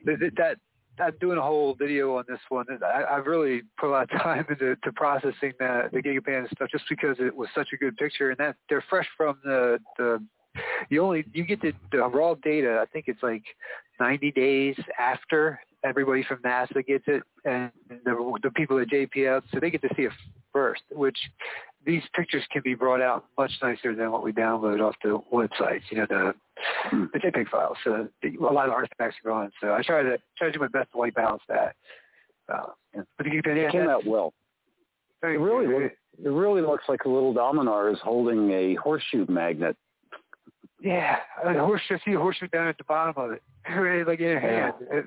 [0.06, 0.57] That, that
[0.99, 2.65] I'm doing a whole video on this one.
[2.84, 6.69] I, I've really put a lot of time into to processing the the Gigapan stuff
[6.72, 10.24] just because it was such a good picture, and that they're fresh from the the.
[10.90, 12.80] You only you get the, the raw data.
[12.82, 13.44] I think it's like
[13.99, 19.60] 90 days after everybody from NASA gets it, and the the people at JPL, so
[19.60, 20.12] they get to see it
[20.54, 21.18] first, which
[21.86, 25.84] these pictures can be brought out much nicer than what we download off the websites.
[25.90, 26.34] You know, the
[26.86, 27.06] hmm.
[27.14, 27.78] the JPEG files.
[27.84, 29.52] So the, a lot of artifacts are gone.
[29.62, 31.76] So I try to try to do my best to white balance that.
[32.52, 32.68] Uh,
[33.18, 34.34] but you can, yeah, it came out well.
[35.24, 39.76] It really looks, it really looks like a little Dominar is holding a horseshoe magnet.
[40.82, 41.98] Yeah, a horseshoe.
[42.06, 43.41] See a horseshoe down at the bottom of it,
[44.08, 44.74] like in your hand.
[44.82, 44.98] Yeah.
[44.99, 45.06] It,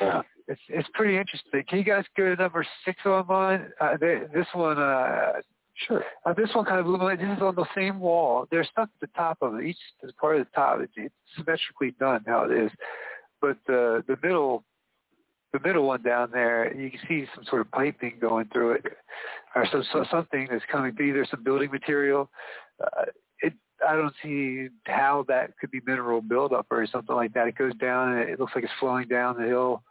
[0.00, 0.22] yeah.
[0.48, 1.62] It's it's pretty interesting.
[1.68, 3.68] Can you guys go to number six on mine?
[3.80, 5.32] Uh, they, this one, uh,
[5.86, 6.04] Sure.
[6.26, 7.22] Uh, this one kind of illuminates.
[7.22, 8.46] This is on the same wall.
[8.50, 9.64] There's stuff at the top of it.
[9.64, 9.78] Each
[10.20, 10.80] part of the top.
[10.80, 12.70] It's, it's symmetrically done how it is,
[13.40, 14.64] but the the middle,
[15.52, 18.86] the middle one down there, you can see some sort of piping going through it,
[19.56, 21.14] or some so, something that's coming through.
[21.14, 22.30] There's some building material.
[22.82, 23.06] Uh,
[23.86, 27.48] I don't see how that could be mineral buildup or something like that.
[27.48, 29.82] It goes down and it looks like it's flowing down the hill,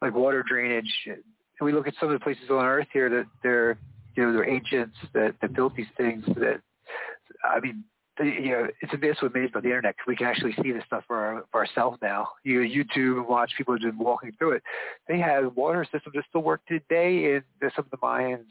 [0.00, 0.92] like water drainage.
[1.06, 1.22] And
[1.60, 3.78] we look at some of the places on Earth here that they're
[4.16, 6.60] you know, they're ancients that, that built these things that,
[7.44, 7.84] I mean,
[8.20, 9.94] you know, it's amazing amazed by the internet.
[10.06, 12.28] We can actually see this stuff for, our, for ourselves now.
[12.44, 14.62] You know, YouTube and watch people just walking through it.
[15.08, 17.42] They have water systems that still work today in
[17.74, 18.44] some of the Mayans,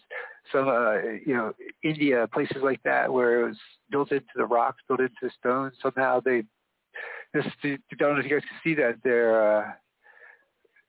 [0.52, 3.58] some, uh, you know, India, places like that where it was
[3.92, 5.74] built into the rocks, built into the stones.
[5.82, 6.44] Somehow they,
[7.34, 8.96] this, I don't know if you guys can see that.
[9.04, 9.72] They're, uh,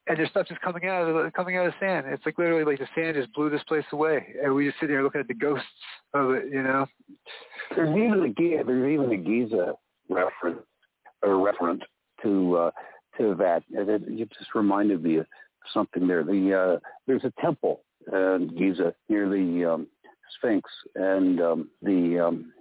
[0.06, 2.06] and there's stuff just coming out of the, coming out of sand.
[2.08, 4.88] It's like literally like the sand just blew this place away, and we just sit
[4.88, 5.66] there looking at the ghosts
[6.14, 6.46] of it.
[6.50, 6.86] You know,
[7.74, 9.74] there's even a there's even a Giza
[10.08, 10.60] reference
[11.22, 11.82] or reference
[12.22, 12.70] to uh,
[13.18, 13.62] to that.
[13.70, 15.26] It, it just reminded me of
[15.72, 16.24] something there.
[16.24, 19.86] The uh, there's a temple in Giza near the um,
[20.36, 22.52] Sphinx, and um, the um,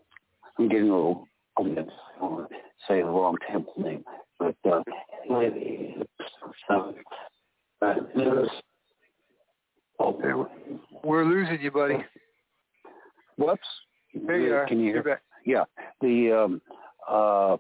[0.59, 1.27] I'm getting a little
[1.57, 2.47] I'm going to
[2.88, 4.03] say the wrong temple name,
[4.41, 4.81] but uh,
[11.03, 11.97] we're losing you, buddy.
[13.38, 13.61] Whoops.
[14.13, 14.68] There you are.
[14.68, 15.03] Can you hear?
[15.03, 15.22] Back.
[15.45, 15.63] Yeah.
[16.01, 16.61] The um,
[17.09, 17.57] uh,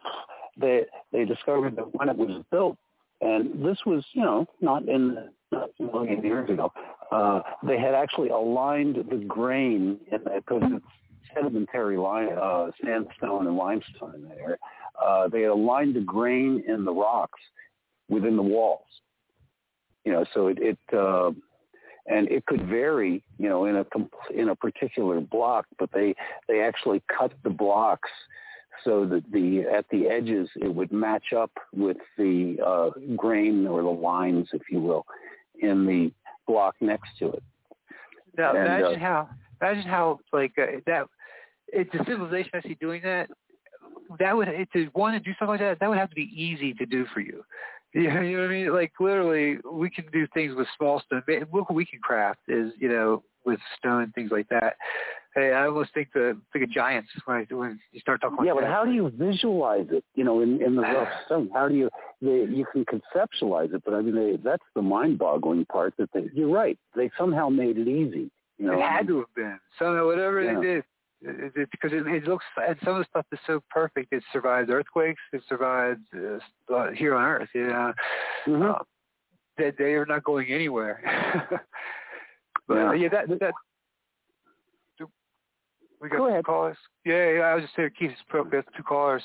[0.59, 0.81] they
[1.11, 2.77] they discovered that when it was built,
[3.21, 6.71] and this was you know not in not a million years ago,
[7.11, 10.85] uh, they had actually aligned the grain in because it's
[11.33, 14.57] sedimentary line, uh, sandstone and limestone in there.
[15.03, 17.39] Uh, they had aligned the grain in the rocks
[18.09, 18.85] within the walls
[20.03, 21.31] you know, so it, it uh,
[22.07, 23.85] and it could vary, you know, in a
[24.33, 26.15] in a particular block, but they
[26.47, 28.09] they actually cut the blocks
[28.83, 33.83] so that the at the edges it would match up with the uh, grain or
[33.83, 35.05] the lines, if you will,
[35.59, 36.11] in the
[36.47, 37.43] block next to it.
[38.37, 39.29] Now and, imagine uh, how
[39.61, 41.05] imagine how like uh, that.
[41.73, 43.29] It's a civilization actually doing that.
[44.19, 45.79] That would to want to do something like that.
[45.79, 47.43] That would have to be easy to do for you.
[47.93, 48.73] Yeah, you know what I mean?
[48.73, 51.23] Like literally, we can do things with small stone.
[51.27, 54.75] Look what we can craft is, you know, with stone things like that.
[55.35, 58.45] Hey, I almost think the think of giants when, I, when you start talking.
[58.45, 60.03] Yeah, but how do you visualize it?
[60.13, 61.89] You know, in in the rough stone, how do you?
[62.21, 65.93] They, you can conceptualize it, but I mean, they, that's the mind-boggling part.
[65.97, 66.77] That they, you're right.
[66.95, 68.29] They somehow made it easy.
[68.57, 70.05] You know, it had to have been somehow.
[70.05, 70.55] Whatever yeah.
[70.55, 70.83] they did,
[71.21, 74.11] it, because it, it looks and some of the stuff is so perfect.
[74.11, 75.21] It survives earthquakes.
[75.33, 77.49] It survives uh, uh here on Earth.
[77.53, 77.93] You know,
[78.47, 78.71] mm-hmm.
[78.71, 78.83] uh,
[79.57, 81.01] they they are not going anywhere.
[82.67, 83.53] but yeah, yeah that that.
[86.01, 86.45] We got Go two ahead.
[86.45, 86.77] callers.
[87.05, 89.21] Yeah, yeah, I was just saying, Keith, we have two callers.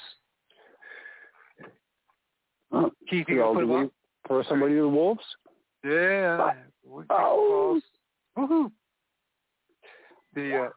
[2.70, 3.90] Oh, Keith, you put them up?
[4.27, 5.23] For somebody to the Wolves?
[5.82, 6.52] Yeah.
[7.09, 7.81] Oh.
[8.36, 8.70] Woohoo.
[10.35, 10.68] The uh,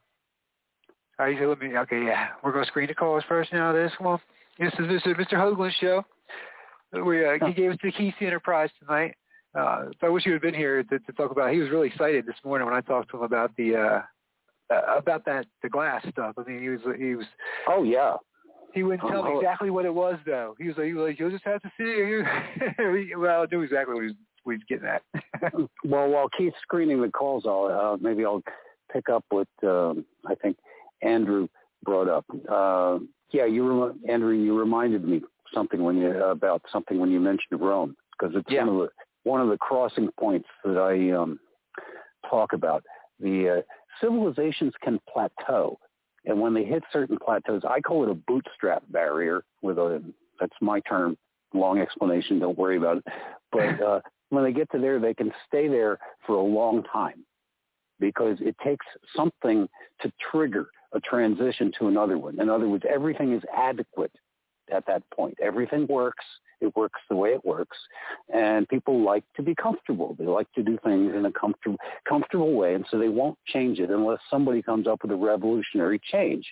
[1.19, 1.77] all right, let me.
[1.77, 3.73] Okay, yeah, we're going to screen the calls first now.
[3.73, 4.19] This one,
[4.57, 5.33] this is this is Mr.
[5.33, 6.05] Hoagland's show.
[6.93, 9.15] We uh, he gave us the Keith Enterprise tonight.
[9.53, 11.51] Uh, so I wish you had been here to, to talk about.
[11.51, 14.01] He was really excited this morning when I talked to him about the uh,
[14.73, 16.35] uh, about that the glass stuff.
[16.37, 17.25] I mean, he was he was.
[17.67, 18.15] Oh yeah.
[18.73, 20.55] He wouldn't tell me exactly what it was though.
[20.59, 22.21] He was like, he was like, you'll just have to see.
[23.17, 25.01] well, I knew exactly what he was, what he was getting at.
[25.83, 28.43] well, while Keith's screening the calls, I'll uh, maybe I'll
[28.93, 30.55] pick up with um, I think
[31.01, 31.47] Andrew
[31.83, 32.25] brought up.
[32.49, 32.99] Uh,
[33.31, 35.21] yeah, you rem- Andrew, you reminded me
[35.53, 38.65] something when you about something when you mentioned Rome because it's yeah.
[38.65, 38.89] one of the
[39.23, 41.39] one of the crossing points that I um,
[42.29, 42.83] talk about.
[43.19, 43.61] The uh,
[44.01, 45.77] civilizations can plateau,
[46.25, 49.43] and when they hit certain plateaus, I call it a bootstrap barrier.
[49.61, 50.01] With a
[50.39, 51.17] that's my term.
[51.53, 52.39] Long explanation.
[52.39, 53.03] Don't worry about it.
[53.51, 57.25] But uh, when they get to there, they can stay there for a long time
[57.99, 58.85] because it takes
[59.15, 59.67] something
[60.01, 62.39] to trigger a transition to another one.
[62.39, 64.11] In other words, everything is adequate
[64.71, 65.37] at that point.
[65.41, 66.25] Everything works.
[66.61, 67.77] It works the way it works.
[68.33, 70.15] And people like to be comfortable.
[70.17, 71.77] They like to do things in a comfortable,
[72.07, 72.73] comfortable way.
[72.73, 76.45] And so they won't change it unless somebody comes up with a revolutionary change.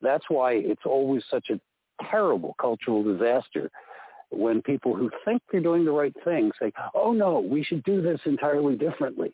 [0.00, 1.60] That's why it's always such a
[2.10, 3.70] terrible cultural disaster
[4.30, 8.00] when people who think they're doing the right thing say, oh no, we should do
[8.00, 9.32] this entirely differently,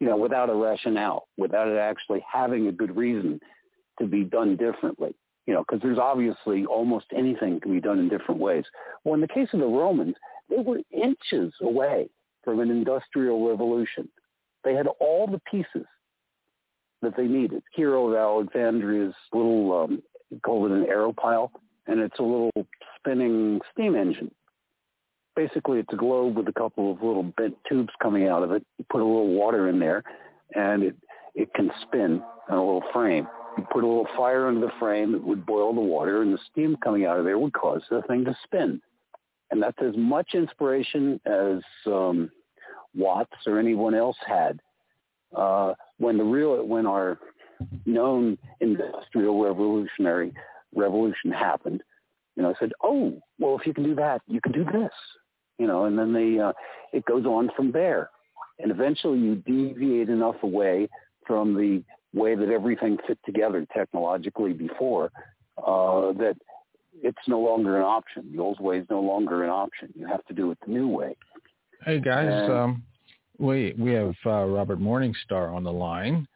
[0.00, 3.40] you know, without a rationale, without it actually having a good reason
[3.98, 5.14] to be done differently.
[5.46, 8.64] You know, because there's obviously almost anything can be done in different ways.
[9.04, 10.16] Well, in the case of the Romans,
[10.50, 12.10] they were inches away
[12.42, 14.08] from an industrial revolution.
[14.64, 15.86] They had all the pieces
[17.02, 17.62] that they needed.
[17.74, 20.02] Hero of Alexandria's little, um,
[20.66, 21.50] it an aeolipile,
[21.86, 22.50] and it's a little
[22.98, 24.32] spinning steam engine.
[25.36, 28.64] Basically, it's a globe with a couple of little bent tubes coming out of it.
[28.78, 30.02] You put a little water in there,
[30.54, 30.96] and it
[31.34, 33.28] it can spin on a little frame.
[33.56, 36.38] You put a little fire under the frame, it would boil the water, and the
[36.50, 38.80] steam coming out of there would cause the thing to spin.
[39.50, 42.30] And that's as much inspiration as um,
[42.94, 44.60] Watts or anyone else had.
[45.36, 47.18] Uh, when the real, when our
[47.84, 50.32] known industrial revolutionary
[50.74, 51.82] revolution happened,
[52.36, 54.92] you know, I said, oh, well, if you can do that, you can do this,
[55.58, 56.52] you know, and then they, uh,
[56.92, 58.10] it goes on from there.
[58.58, 60.88] And eventually you deviate enough away
[61.26, 61.82] from the
[62.14, 65.10] way that everything fit together technologically before,
[65.58, 66.36] uh, that
[67.02, 68.32] it's no longer an option.
[68.32, 69.92] The old way is no longer an option.
[69.94, 71.16] You have to do it the new way.
[71.84, 72.82] Hey guys, and, um,
[73.38, 76.26] we we have uh, Robert Morningstar on the line.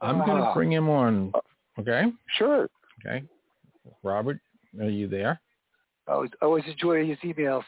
[0.00, 1.32] I'm uh, going to bring him on.
[1.78, 2.04] Okay.
[2.36, 2.68] Sure.
[3.00, 3.24] Okay.
[4.02, 4.40] Robert,
[4.80, 5.40] are you there?
[6.08, 7.62] I always, always enjoy his emails.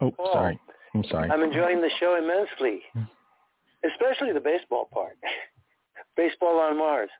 [0.00, 0.60] Oh, oh, sorry.
[0.94, 1.30] I'm sorry.
[1.30, 2.82] I'm enjoying the show immensely,
[3.84, 5.16] especially the baseball part.
[6.16, 7.10] baseball on Mars.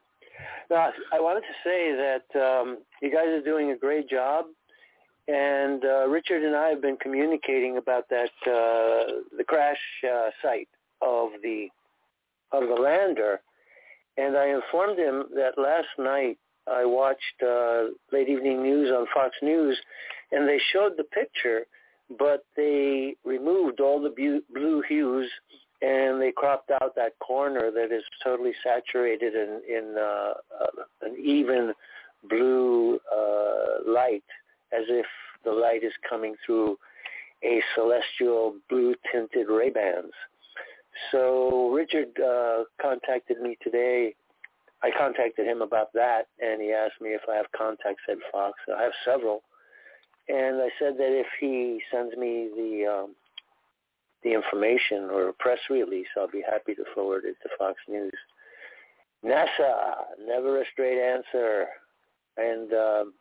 [0.71, 4.47] Now, I wanted to say that um, you guys are doing a great job,
[5.29, 10.69] and uh, Richard and I have been communicating about that uh, the crash uh, site
[11.03, 11.69] of the
[12.53, 13.41] of the lander,
[14.17, 19.35] and I informed him that last night I watched uh, late evening news on Fox
[19.43, 19.79] News,
[20.33, 21.67] and they showed the picture,
[22.19, 25.31] but they removed all the blue hues
[25.83, 31.17] and they cropped out that corner that is totally saturated in, in uh, uh, an
[31.19, 31.73] even
[32.29, 34.25] blue uh, light,
[34.73, 35.07] as if
[35.45, 36.77] the light is coming through
[37.43, 40.13] a celestial blue tinted Ray Bans.
[41.11, 44.15] So Richard uh, contacted me today.
[44.83, 48.59] I contacted him about that, and he asked me if I have contacts at Fox.
[48.77, 49.43] I have several,
[50.31, 53.15] and I said that if he sends me the um,
[54.23, 58.13] the information or a press release, I'll be happy to forward it to Fox News.
[59.25, 59.95] NASA,
[60.27, 61.67] never a straight answer.
[62.37, 63.15] And um,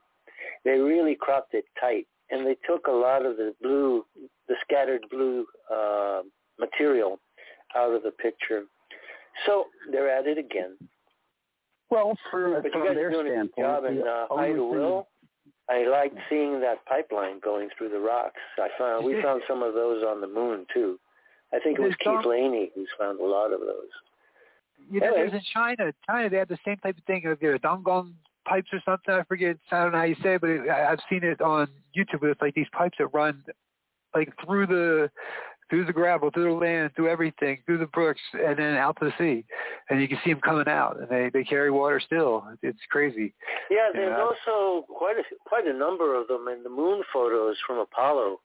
[0.63, 2.07] they really cropped it tight.
[2.31, 4.05] And they took a lot of the blue,
[4.47, 6.21] the scattered blue uh,
[6.59, 7.19] material
[7.75, 8.63] out of the picture.
[9.45, 10.77] So they're at it again.
[11.89, 15.07] Well, for, but from you guys their are doing standpoint, job in uh, Ida Will.
[15.69, 18.39] I liked seeing that pipeline going through the rocks.
[18.57, 20.99] I found we found some of those on the moon too.
[21.53, 23.91] I think it was Keith Laney who's found a lot of those.
[24.91, 25.93] You know, there's in China.
[26.07, 27.23] China, they have the same type of thing.
[27.25, 28.13] Like their Dongong
[28.47, 29.13] pipes or something.
[29.13, 29.57] I forget.
[29.71, 32.23] I don't know how you say it, but it, I've seen it on YouTube.
[32.23, 33.43] It's like these pipes that run
[34.15, 35.11] like through the
[35.69, 39.05] through the gravel, through the land, through everything, through the brooks, and then out to
[39.05, 39.45] the sea.
[39.89, 42.45] And you can see them coming out, and they they carry water still.
[42.61, 43.33] It's crazy.
[43.69, 44.23] Yeah, there's yeah.
[44.23, 48.39] also quite a quite a number of them in the moon photos from Apollo.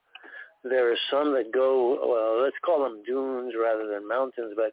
[0.63, 2.43] There are some that go well.
[2.43, 4.73] Let's call them dunes rather than mountains, but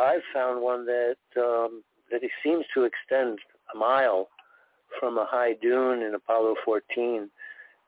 [0.00, 3.38] I've found one that um, that it seems to extend
[3.74, 4.28] a mile
[4.98, 7.30] from a high dune in Apollo 14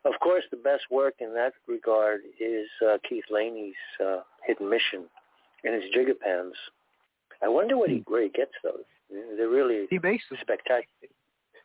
[0.05, 3.75] of course, the best work in that regard is uh, Keith Laney's
[4.05, 5.05] uh, Hidden Mission
[5.65, 6.53] and his Gigapans.
[7.43, 8.13] I wonder what he hmm.
[8.13, 8.85] where he gets those.
[9.37, 10.39] They're really he makes them.
[10.41, 11.09] spectacular.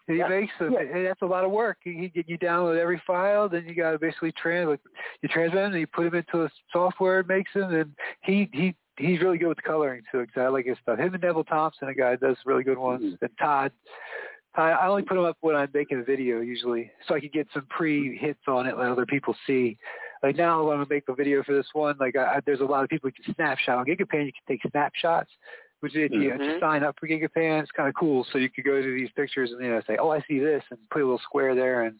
[0.07, 0.27] He yeah.
[0.27, 0.73] makes them.
[0.73, 1.03] Yeah.
[1.03, 1.77] That's a lot of work.
[1.83, 4.79] He, he, you download every file, then you got to basically trans.
[5.21, 7.91] You transmit them, and you put them into a software, it makes them, and
[8.23, 10.21] he he he's really good with coloring too.
[10.21, 10.99] Because I like his stuff.
[10.99, 13.25] Him and Neville Thompson, a guy that does really good ones, mm-hmm.
[13.25, 13.71] and Todd
[14.57, 17.29] I, I only put them up when I'm making a video usually, so I can
[17.33, 19.77] get some pre-hits on it, let other people see.
[20.23, 22.83] Like now, when I make a video for this one, like I, there's a lot
[22.83, 24.25] of people who can snapshot on GigaPan.
[24.25, 25.29] You can take snapshots,
[25.81, 26.43] which if you mm-hmm.
[26.43, 28.25] just sign up for GigaPan, it's kind of cool.
[28.31, 30.63] So you could go to these pictures and you know say, oh, I see this,
[30.71, 31.99] and put a little square there and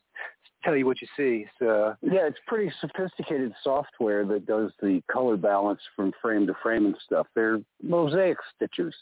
[0.64, 1.46] tell you what you see.
[1.60, 6.88] So yeah, it's pretty sophisticated software that does the color balance from frame to frame
[6.88, 7.28] and stuff.
[7.36, 8.94] They're mosaic stitchers.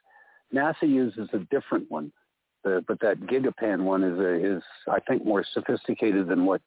[0.53, 2.11] NASA uses a different one
[2.65, 6.61] uh, but that GigaPan one is a, is I think more sophisticated than what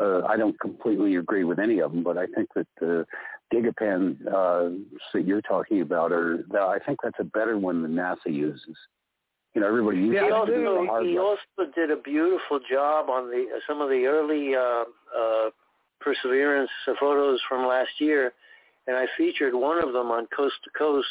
[0.00, 3.06] uh, I don't completely agree with any of them, but I think that the
[3.52, 4.70] GigaPan uh,
[5.12, 8.76] that you're talking about are I think that's a better one than NASA uses.
[9.54, 11.02] You know, everybody uses he also.
[11.04, 14.84] He also did a beautiful job on the some of the early uh,
[15.18, 15.50] uh,
[16.00, 18.32] Perseverance photos from last year,
[18.86, 21.06] and I featured one of them on Coast to Coast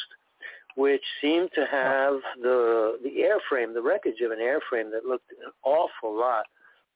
[0.76, 5.52] which seemed to have the the airframe, the wreckage of an airframe that looked an
[5.64, 6.44] awful lot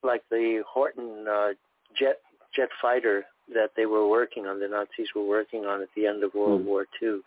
[0.03, 1.55] like the Horten uh,
[1.98, 2.19] jet
[2.55, 3.24] jet fighter
[3.55, 6.62] that they were working on, the Nazis were working on at the end of World
[6.62, 6.66] mm.
[6.66, 7.20] War II.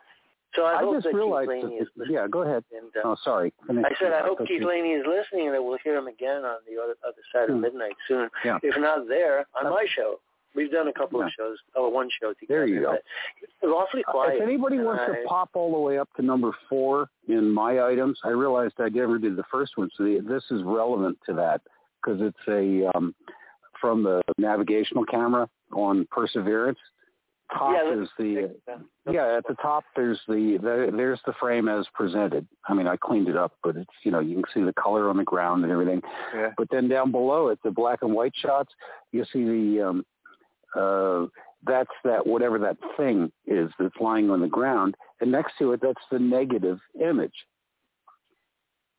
[0.56, 2.16] So I, I hope just that realized Keith Laney that, is listening.
[2.16, 2.64] Yeah, go ahead.
[2.76, 3.54] And, uh, oh, sorry.
[3.70, 6.58] I said I hope Keith Laney is listening and that we'll hear him again on
[6.68, 7.62] the other, other side of hmm.
[7.62, 8.30] midnight soon.
[8.44, 8.58] Yeah.
[8.64, 10.20] If not there, on my show.
[10.56, 11.28] We've done a couple yeah.
[11.28, 12.62] of shows, or one show together.
[12.62, 12.98] There you go.
[13.42, 14.38] It's awfully quiet.
[14.38, 18.20] If anybody wants to pop all the way up to number four in my items,
[18.24, 21.62] I realized I never did the first one, so the, this is relevant to that
[22.02, 23.14] because it's a um,
[23.80, 26.80] from the navigational camera on Perseverance.
[27.52, 28.56] Top yeah, is the
[29.12, 32.48] yeah at the top there's the, the there's the frame as presented.
[32.68, 35.10] I mean I cleaned it up, but it's you know you can see the color
[35.10, 36.00] on the ground and everything.
[36.36, 36.52] Yeah.
[36.58, 38.72] But then down below it, the black and white shots,
[39.12, 40.06] you see the um,
[40.76, 41.26] uh,
[41.66, 45.82] that's that whatever that thing is that's lying on the ground, and next to it,
[45.82, 47.34] that's the negative image.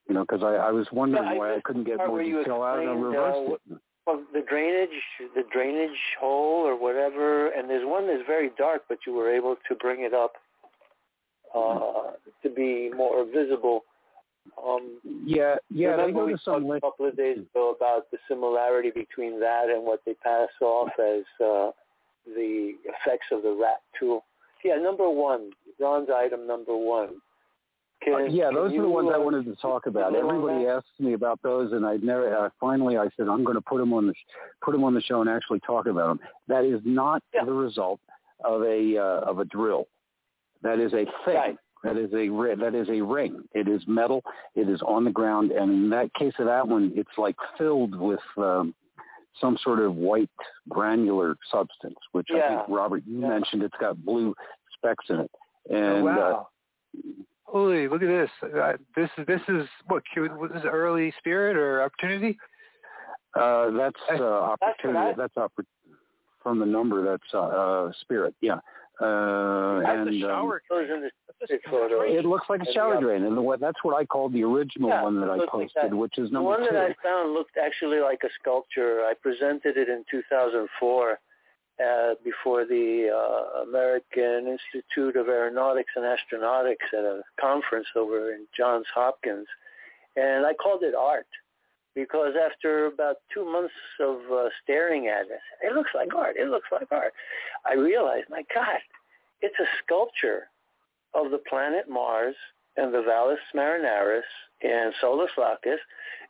[0.08, 2.80] You know, because I, I was wondering yeah, why I, couldn't get more detail out
[2.80, 3.80] and reversed uh, it.
[4.06, 4.88] Well, the drainage,
[5.36, 9.56] the drainage hole or whatever, and there's one that's very dark, but you were able
[9.68, 10.32] to bring it up
[11.54, 13.84] uh, to be more visible.
[14.62, 15.88] Um, yeah, yeah.
[15.88, 19.68] Remember we to some talked a couple of days ago about the similarity between that
[19.68, 21.70] and what they pass off as uh,
[22.26, 24.24] the effects of the RAT tool.
[24.64, 27.20] Yeah, number one, Ron's item number one.
[28.02, 30.14] Can, uh, yeah, those you, are the ones uh, I wanted to talk about.
[30.14, 32.34] Everybody asks me about those, and I never.
[32.34, 34.14] Uh, finally, I said I'm going to put them on the
[34.62, 36.20] put them on the show and actually talk about them.
[36.48, 37.44] That is not yeah.
[37.44, 38.00] the result
[38.42, 39.86] of a uh, of a drill.
[40.62, 41.34] That is a thing.
[41.34, 41.56] Right.
[41.82, 43.42] That is a that is a ring.
[43.54, 44.22] It is metal.
[44.54, 47.98] It is on the ground, and in that case of that one, it's like filled
[47.98, 48.74] with um,
[49.40, 50.30] some sort of white
[50.68, 52.44] granular substance, which yeah.
[52.44, 53.28] I think Robert you yeah.
[53.28, 53.62] mentioned.
[53.62, 54.34] It's got blue
[54.76, 55.30] specks in it.
[55.70, 56.48] Oh, And oh, wow.
[56.96, 57.00] Uh,
[57.44, 58.30] Holy, look at this!
[58.42, 60.04] Uh, this is this is what
[60.38, 62.38] was this early spirit or opportunity?
[63.34, 65.14] Uh, that's uh, opportunity.
[65.16, 65.66] That's, that's oppor-
[66.42, 67.04] from the number.
[67.04, 68.34] That's uh, uh, spirit.
[68.40, 68.60] Yeah.
[69.00, 70.78] Uh, That's and the shower um,
[71.88, 72.18] drain.
[72.18, 75.02] it looks like a shower drain, and the, that's what I called the original Yeah,
[75.02, 75.96] one that I looks like posted, that.
[75.96, 76.64] which is number two.
[76.66, 76.74] The number one two.
[76.74, 79.00] that I found looked actually like a sculpture.
[79.08, 81.12] I presented it in 2004
[81.82, 88.46] uh, before the uh, American Institute of Aeronautics and Astronautics at a conference over in
[88.54, 89.46] Johns Hopkins,
[90.16, 91.26] and I called it art
[91.94, 96.36] because after about two months of uh, staring at it, it looks like art.
[96.36, 97.12] It looks like art.
[97.66, 98.78] I realized, my God,
[99.42, 100.48] it's a sculpture
[101.14, 102.36] of the planet Mars
[102.76, 104.22] and the Valles Marineris
[104.62, 105.80] and Solis Lacus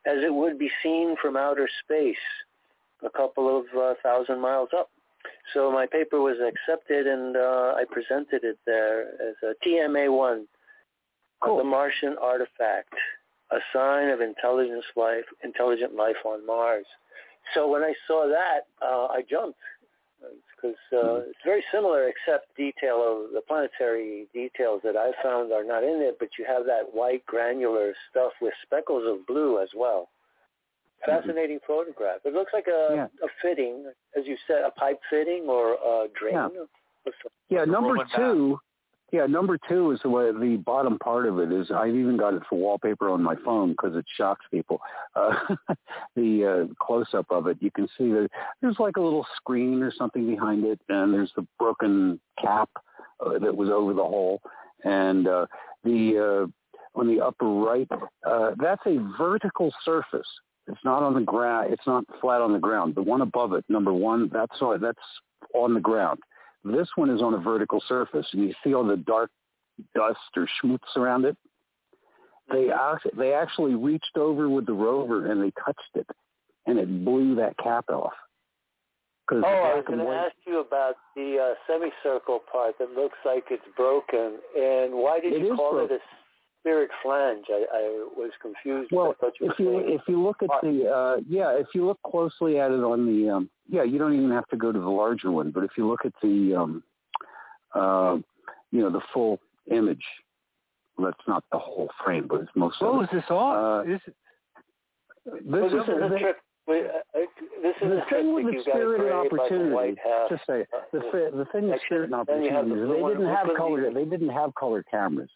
[0.07, 2.17] as it would be seen from outer space
[3.05, 4.91] a couple of uh, thousand miles up.
[5.53, 10.45] So my paper was accepted and uh, I presented it there as a TMA1,
[11.43, 11.59] Cool.
[11.59, 12.95] the Martian artifact,
[13.53, 16.87] a sign of intelligence life, intelligent life on Mars.
[17.55, 19.59] So when I saw that, uh, I jumped
[20.55, 25.65] because uh, it's very similar, except detail of the planetary details that I found are
[25.65, 26.17] not in it.
[26.19, 30.09] But you have that white granular stuff with speckles of blue as well.
[31.07, 31.73] Fascinating mm-hmm.
[31.73, 32.19] photograph.
[32.25, 33.07] It looks like a, Yeah.
[33.25, 36.35] a fitting, as you said, a pipe fitting or a drain.
[36.35, 37.13] Yeah.
[37.49, 38.61] Yeah, number Roman two.
[39.13, 41.71] Yeah, number two is the way the bottom part of it is.
[41.75, 44.81] I've even got it for wallpaper on my phone because it shocks people.
[45.17, 45.35] Uh,
[46.17, 48.29] the uh, close up of it, you can see that
[48.61, 52.71] there's like a little screen or something behind it, and there's the broken cap
[53.25, 54.41] uh, that was over the hole,
[54.85, 55.47] and uh,
[55.83, 57.89] the uh, on the upper right,
[58.27, 60.27] uh, that's a vertical surface.
[60.69, 61.73] It's not on the ground.
[61.73, 62.95] It's not flat on the ground.
[62.95, 64.99] The one above it, number one, that's that's
[65.55, 66.21] on the ground.
[66.65, 69.31] This one is on a vertical surface, and you see all the dark
[69.95, 71.37] dust or schmutz around it.
[72.53, 76.07] they actually they actually reached over with the rover and they touched it,
[76.67, 78.13] and it blew that cap off.
[79.33, 83.45] Oh, I was going to ask you about the uh, semicircle part that looks like
[83.51, 85.97] it's broken, and why did it you call broken.
[85.97, 86.05] it a
[86.61, 87.45] spirit flange?
[87.49, 87.83] I, I
[88.17, 88.91] was confused.
[88.93, 92.59] Well, you if you if you look at the uh, yeah, if you look closely
[92.59, 95.31] at it on the um, yeah, you don't even have to go to the larger
[95.31, 96.83] one, but if you look at the um,
[97.75, 98.17] uh,
[98.71, 99.41] you know the full
[99.71, 100.05] image,
[100.99, 103.05] that's not the whole frame, but it's most oh, of it.
[103.05, 103.87] is this on?
[103.87, 104.15] Uh, is this,
[105.45, 106.37] well, this is, is a trick.
[106.67, 110.01] This is the thing with the spirit and opportunity.
[110.29, 111.01] Just say the
[111.35, 113.93] the thing with spirit and opportunity is they didn't have color.
[113.93, 115.31] They didn't have color cameras.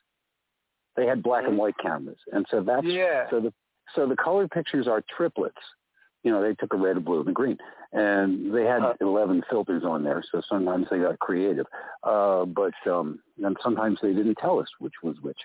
[0.97, 1.51] They had black mm-hmm.
[1.51, 3.29] and white cameras, and so that's yeah.
[3.31, 3.53] so the
[3.95, 5.57] so the color pictures are triplets.
[6.23, 7.59] You know, they took a red, a blue, and a green,
[7.93, 10.25] and they had uh, 11 filters on there.
[10.33, 11.67] So sometimes they got creative,
[12.03, 15.39] uh, but um, and sometimes they didn't tell us which was which.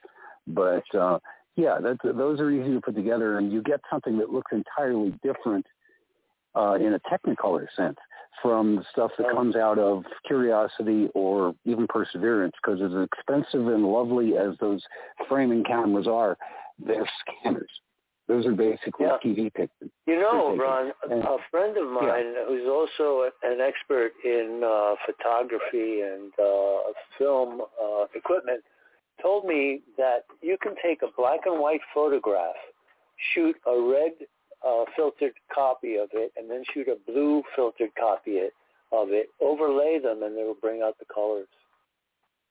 [0.47, 1.19] But uh,
[1.57, 5.13] yeah, that's, those are easy to put together, and you get something that looks entirely
[5.21, 5.65] different
[6.55, 7.97] uh, in a Technicolor sense
[8.41, 13.83] from the stuff that comes out of Curiosity or even Perseverance, because as expensive and
[13.85, 14.81] lovely as those
[15.27, 16.37] framing cameras are,
[16.79, 17.09] they're
[17.41, 17.69] scanners.
[18.29, 19.17] Those are basically yeah.
[19.25, 19.89] TV pictures.
[20.05, 22.45] You know, Ron, a friend of mine yeah.
[22.47, 28.63] who's also an expert in uh, photography and uh, film uh, equipment
[29.19, 32.55] told me that you can take a black and white photograph,
[33.33, 34.11] shoot a red
[34.65, 38.39] uh, filtered copy of it, and then shoot a blue filtered copy
[38.91, 41.47] of it, overlay them, and it'll bring out the colors.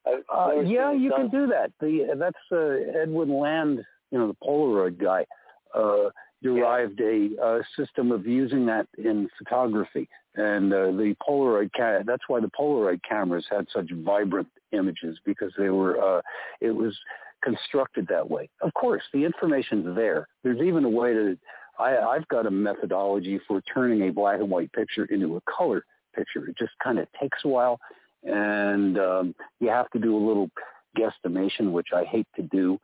[0.06, 1.70] Uh, yeah, you can do that.
[1.80, 5.26] The that's uh, Edwin Land, you know, the Polaroid guy,
[5.74, 6.10] uh,
[6.42, 7.28] derived yeah.
[7.42, 12.40] a, a system of using that in photography, and uh, the Polaroid ca- that's why
[12.40, 16.22] the Polaroid cameras had such vibrant images because they were uh,
[16.60, 16.96] it was
[17.42, 18.48] constructed that way.
[18.62, 20.28] Of course, the information's there.
[20.42, 21.36] There's even a way to
[21.78, 25.84] I, I've got a methodology for turning a black and white picture into a color
[26.14, 26.48] picture.
[26.48, 27.78] It just kind of takes a while,
[28.24, 30.50] and um, you have to do a little
[30.96, 32.78] guesstimation, which I hate to do.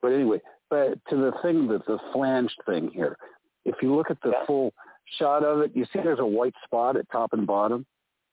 [0.00, 3.16] But anyway, but to the thing that the flanged thing here,
[3.64, 4.72] if you look at the full
[5.18, 7.84] shot of it, you see there's a white spot at top and bottom,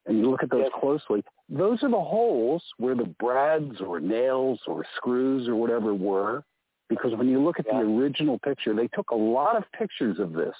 [0.05, 0.71] and you look at those yes.
[0.79, 1.23] closely.
[1.49, 6.43] Those are the holes where the brads or nails or screws or whatever were
[6.89, 7.79] because when you look at yeah.
[7.79, 10.55] the original picture, they took a lot of pictures of this.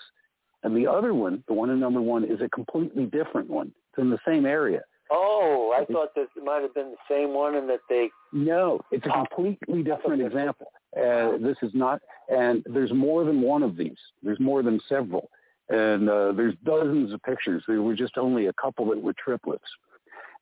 [0.63, 3.67] And the other one, the one in number one, is a completely different one.
[3.91, 4.81] It's in the same area.
[5.11, 8.09] Oh, I it's, thought that it might have been the same one and that they...
[8.33, 10.71] No, it's a completely different example.
[10.97, 13.97] Uh, this is not, and there's more than one of these.
[14.23, 15.29] There's more than several.
[15.69, 17.63] And uh, there's dozens of pictures.
[17.67, 19.65] There were just only a couple that were triplets.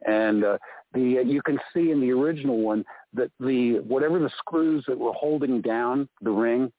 [0.05, 0.57] And uh,
[0.93, 2.83] the uh, you can see in the original one
[3.13, 6.71] that the whatever the screws that were holding down the ring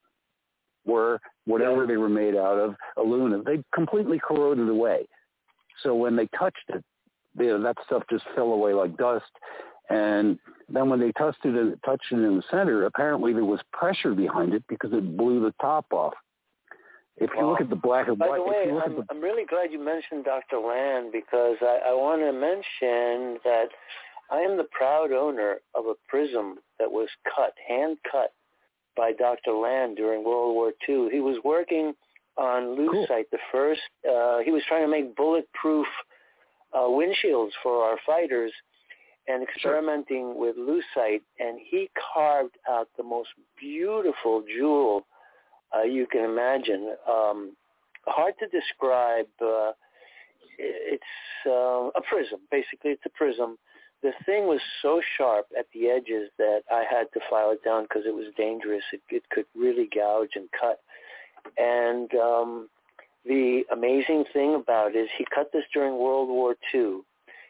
[0.85, 3.43] were whatever they were made out of aluminum.
[3.45, 5.07] They completely corroded away.
[5.83, 6.85] So when they touched it,
[7.35, 9.25] they, that stuff just fell away like dust.
[9.91, 10.39] And
[10.69, 14.55] then when they touched it, touched it in the center, apparently there was pressure behind
[14.55, 16.15] it because it blew the top off.
[17.17, 19.05] If you look at the black and white, by the way, I'm, the...
[19.09, 20.59] I'm, really glad you mentioned Dr.
[20.59, 23.69] Land because I, I want to mention that
[24.31, 28.33] I am the proud owner of a prism that was cut, hand cut
[28.97, 29.53] by Dr.
[29.53, 31.09] Land during World War II.
[31.13, 31.95] He was working
[32.37, 33.25] on Lucite, cool.
[33.31, 33.81] the first.
[34.09, 35.87] Uh, he was trying to make bulletproof
[36.73, 38.53] uh, windshields for our fighters
[39.29, 40.35] and experimenting sure.
[40.35, 43.29] with Lucite, and he carved out the most
[43.59, 45.07] beautiful jewel
[45.77, 46.95] uh, you can imagine.
[47.09, 47.57] Um,
[48.07, 49.27] hard to describe.
[49.41, 49.73] Uh,
[50.59, 51.03] it's
[51.47, 52.41] uh, a prism.
[52.51, 53.59] Basically, it's a prism.
[54.03, 57.85] The thing was so sharp at the edges that I had to file it down
[57.85, 58.83] because it was dangerous.
[58.93, 60.81] It, it could really gouge and cut.
[61.57, 62.69] And um,
[63.25, 67.01] the amazing thing about it is he cut this during World War II,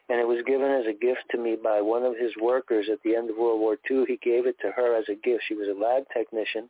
[0.07, 2.99] and it was given as a gift to me by one of his workers at
[3.03, 4.05] the end of World War II.
[4.07, 5.43] He gave it to her as a gift.
[5.47, 6.69] She was a lab technician,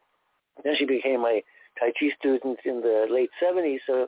[0.63, 1.43] then she became a
[1.79, 4.07] Tai Chi student in the late 70s, so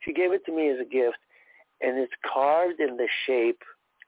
[0.00, 1.18] she gave it to me as a gift,
[1.80, 3.62] and it's carved in the shape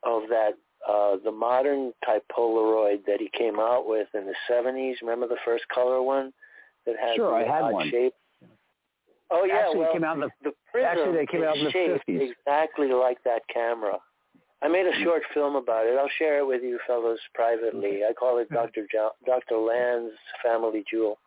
[0.05, 0.53] of that
[0.89, 4.95] uh, the modern type Polaroid that he came out with in the 70s.
[5.03, 6.33] Remember the first color one
[6.87, 7.91] that had sure, the I had odd one.
[7.91, 8.15] shape?
[9.31, 11.65] Oh yeah, actually, well, came out in the, the prism actually they came out in
[11.65, 12.31] the shaped 50s.
[12.31, 13.99] exactly like that camera.
[14.63, 15.97] I made a short film about it.
[15.99, 18.01] I'll share it with you fellows privately.
[18.09, 18.87] I call it Dr.
[18.93, 19.57] Jo- Dr.
[19.57, 20.13] Land's
[20.45, 21.19] Family Jewel.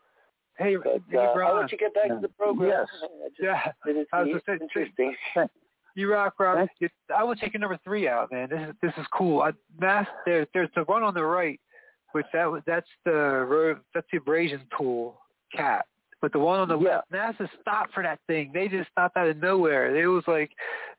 [0.58, 1.52] Hey, but, hey uh, Ron.
[1.52, 2.70] I'll let you get back to the program.
[2.70, 2.88] Yes.
[3.04, 3.72] I just, yeah.
[3.86, 5.16] It I was just interesting.
[5.96, 6.68] You rock, Rob.
[7.16, 8.50] I will take your number three out, man.
[8.50, 9.42] This is this is cool.
[9.42, 11.60] I, mass, there, there's the one on the right,
[12.14, 15.20] which that was that's the that's the abrasion tool
[15.56, 15.86] cap.
[16.20, 17.02] But the one on the yeah.
[17.12, 18.52] left, NASA stopped for that thing.
[18.54, 19.96] They just stopped out of nowhere.
[19.96, 20.52] It was like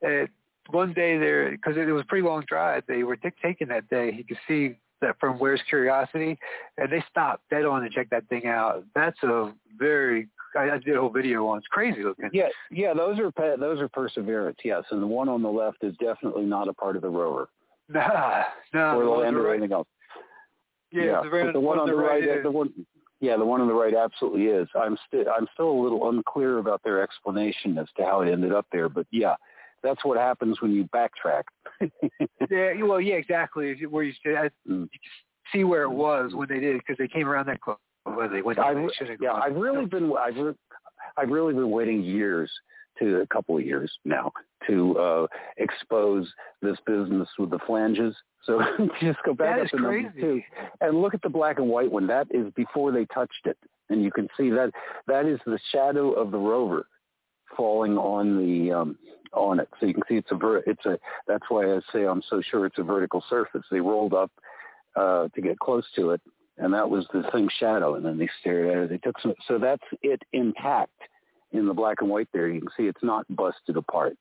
[0.06, 0.26] uh,
[0.70, 2.84] one day there because it, it was a pretty long drive.
[2.86, 4.12] They were t- taking that day.
[4.16, 6.38] You could see that from Where's Curiosity,
[6.78, 8.84] and they stopped dead on to check that thing out.
[8.94, 11.58] That's a very I, I did a whole video on.
[11.58, 12.30] It's crazy looking.
[12.32, 15.94] Yeah, yeah, those are those are Perseverance, yes, and the one on the left is
[15.98, 17.48] definitely not a part of the rover.
[17.86, 19.86] Nah, no, or the land or anything else.
[20.90, 21.20] Yeah, yeah.
[21.22, 22.72] the, very, the one, on the right, right the one,
[23.20, 24.66] yeah, the one on the right absolutely is.
[24.74, 28.54] I'm still I'm still a little unclear about their explanation as to how it ended
[28.54, 29.34] up there, but yeah,
[29.84, 31.42] that's what happens when you backtrack.
[32.50, 33.76] yeah, well, yeah, exactly.
[33.86, 34.88] Where you, I, mm.
[34.90, 34.98] you
[35.52, 37.76] see where it was when they did because they came around that close.
[38.06, 38.58] Well, they went.
[38.58, 39.42] I've, they yeah, gone.
[39.42, 40.54] I've really been I've re-
[41.16, 42.50] I've really been waiting years
[42.98, 44.32] to a couple of years now
[44.66, 45.26] to uh,
[45.58, 46.30] expose
[46.62, 48.14] this business with the flanges.
[48.44, 48.60] So
[49.00, 50.02] just go back up to crazy.
[50.04, 50.42] number two
[50.80, 52.06] and look at the black and white one.
[52.06, 53.58] That is before they touched it,
[53.90, 54.70] and you can see that
[55.06, 56.86] that is the shadow of the rover
[57.56, 58.98] falling on the um,
[59.32, 59.68] on it.
[59.80, 62.40] So you can see it's a ver- it's a that's why I say I'm so
[62.50, 63.64] sure it's a vertical surface.
[63.70, 64.30] They rolled up
[64.96, 66.20] uh, to get close to it,
[66.58, 67.94] and that was the thing's shadow.
[67.96, 68.90] And then they stared at it.
[68.90, 69.34] They took some.
[69.48, 70.92] So that's it intact
[71.52, 72.28] in the black and white.
[72.32, 74.16] There you can see it's not busted apart,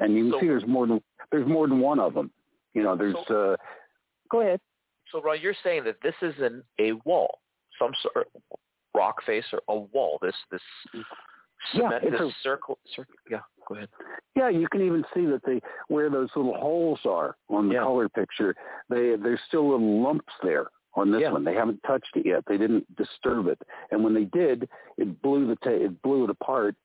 [0.00, 2.30] and you can So- see there's more than there's more than one of them.
[2.74, 3.16] You know, there's.
[3.30, 3.56] uh
[4.28, 4.60] Go ahead.
[5.12, 7.38] So, Ron, you're saying that this isn't a wall,
[7.78, 8.58] some sort of
[8.92, 10.18] rock face or a wall.
[10.20, 10.60] This this
[11.74, 13.14] Yeah, it's a- circle, circle.
[13.30, 13.88] Yeah, go ahead.
[14.34, 17.82] Yeah, you can even see that they where those little holes are on the Yeah.
[17.82, 18.54] color picture.
[18.88, 21.32] They there's still little lumps there on this Yeah.
[21.32, 21.44] one.
[21.44, 22.44] They haven't touched it yet.
[22.46, 23.58] They didn't disturb it,
[23.90, 26.76] and when they did, it blew the ta- it blew it apart,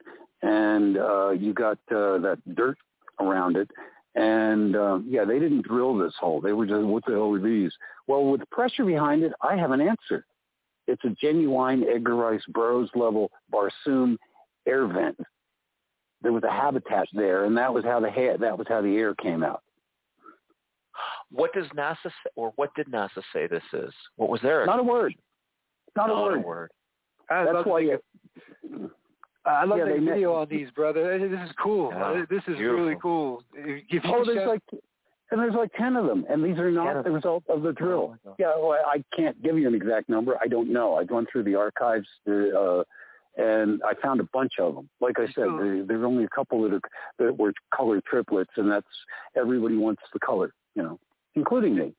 [0.41, 2.77] and uh, you got uh, that dirt
[3.19, 3.69] around it.
[4.15, 6.41] And uh, yeah, they didn't drill this hole.
[6.41, 7.71] They were just, what the hell are these?
[8.07, 10.25] Well, with pressure behind it, I have an answer.
[10.87, 14.17] It's a genuine Edgar Rice Burroughs level Barsoom
[14.67, 15.17] air vent
[16.23, 18.95] there was a habitat there, and that was how the ha- that was how the
[18.95, 19.63] air came out.
[21.31, 23.91] What does NASA say, or what did NASA say this is?
[24.17, 24.65] What was there?
[24.65, 25.15] Not a word.
[25.95, 26.37] Not, Not a word.
[26.37, 26.71] a word.
[27.29, 27.99] I That's love why the,
[28.69, 28.91] you.
[29.45, 31.17] I love yeah, the they met- video on these, brother.
[31.17, 31.89] This is cool.
[31.91, 32.75] Yeah, this is beautiful.
[32.85, 33.43] really cool.
[33.55, 34.61] If Oh, there's show- like,
[35.31, 38.15] and there's like ten of them, and these are not the result of the drill.
[38.27, 40.37] Oh, yeah, well, I can't give you an exact number.
[40.39, 40.97] I don't know.
[40.97, 42.83] I've gone through the archives, uh,
[43.37, 44.89] and I found a bunch of them.
[44.99, 45.57] Like I said, Cool.
[45.57, 46.81] there, there's only a couple that are
[47.19, 48.85] that were color triplets, and that's
[49.37, 50.99] everybody wants the color, you know,
[51.35, 51.93] including me.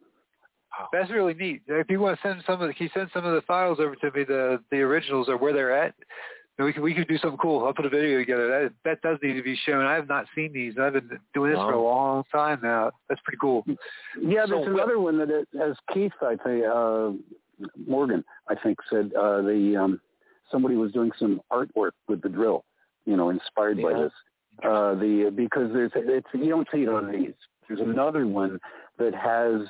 [0.92, 1.62] That's really neat.
[1.68, 3.78] If you want to send some of the, can you send some of the files
[3.78, 5.94] over to me, the the originals or where they're at?
[6.58, 7.64] We could we could do something cool.
[7.64, 8.46] I'll put a video together.
[8.48, 9.84] That that does need to be shown.
[9.84, 10.74] I have not seen these.
[10.80, 12.90] I've been doing this for a long time now.
[13.08, 13.64] That's pretty cool.
[14.20, 17.12] Yeah, there's Will- another one that, it, as Keith, I think, uh,
[17.86, 20.00] Morgan, I think, said uh, the um,
[20.52, 22.64] somebody was doing some artwork with the drill,
[23.06, 24.12] you know, inspired by this.
[24.62, 27.34] Uh, the because there's it's you don't see it on these.
[27.66, 28.60] There's another one
[28.98, 29.66] that has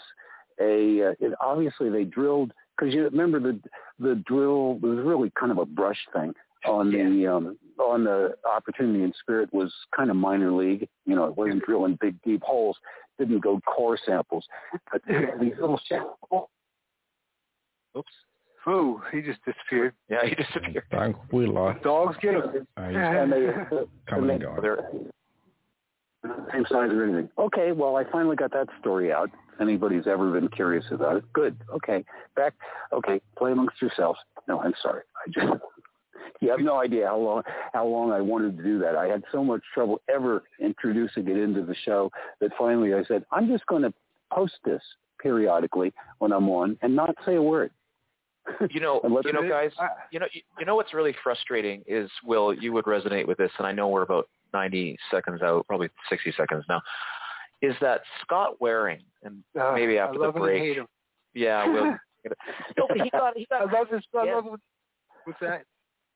[0.60, 1.10] a.
[1.10, 3.60] Uh, it, obviously, they drilled because you remember the
[3.98, 6.34] the drill was really kind of a brush thing
[6.66, 10.88] on the um, on the opportunity and spirit was kind of minor league.
[11.06, 12.76] You know, it wasn't drilling big deep holes.
[13.18, 14.44] Didn't go core samples,
[14.90, 16.48] but these little samples.
[17.96, 18.08] Oops.
[18.68, 19.94] Ooh, he just disappeared.
[20.08, 20.84] Yeah, he disappeared.
[20.92, 21.82] I, we lost.
[21.82, 22.66] Dogs get him.
[22.76, 23.46] Uh, he's and they
[24.08, 24.62] coming and and going.
[24.62, 25.10] They're, they
[26.52, 27.28] same size or anything.
[27.38, 29.30] Okay, well, I finally got that story out.
[29.54, 31.56] If anybody's ever been curious about it, good.
[31.74, 32.04] Okay,
[32.36, 32.54] back.
[32.92, 34.18] Okay, play amongst yourselves.
[34.48, 35.02] No, I'm sorry.
[35.16, 35.60] I just
[36.40, 37.42] you have no idea how long
[37.72, 38.96] how long I wanted to do that.
[38.96, 42.10] I had so much trouble ever introducing it into the show
[42.40, 43.92] that finally I said I'm just going to
[44.32, 44.82] post this
[45.20, 47.70] periodically when I'm on and not say a word.
[48.70, 49.70] You know, you know, guys.
[50.10, 53.50] You know, you, you know what's really frustrating is, Will, you would resonate with this,
[53.58, 56.82] and I know we're about 90 seconds out, probably 60 seconds now.
[57.62, 60.78] Is that Scott Waring, and Uh, maybe I after love the break,
[61.34, 61.96] yeah, Will.
[62.76, 64.02] no, but he got he I got love this.
[64.14, 64.34] I Yeah.
[64.36, 64.46] love.
[65.24, 65.64] What's that?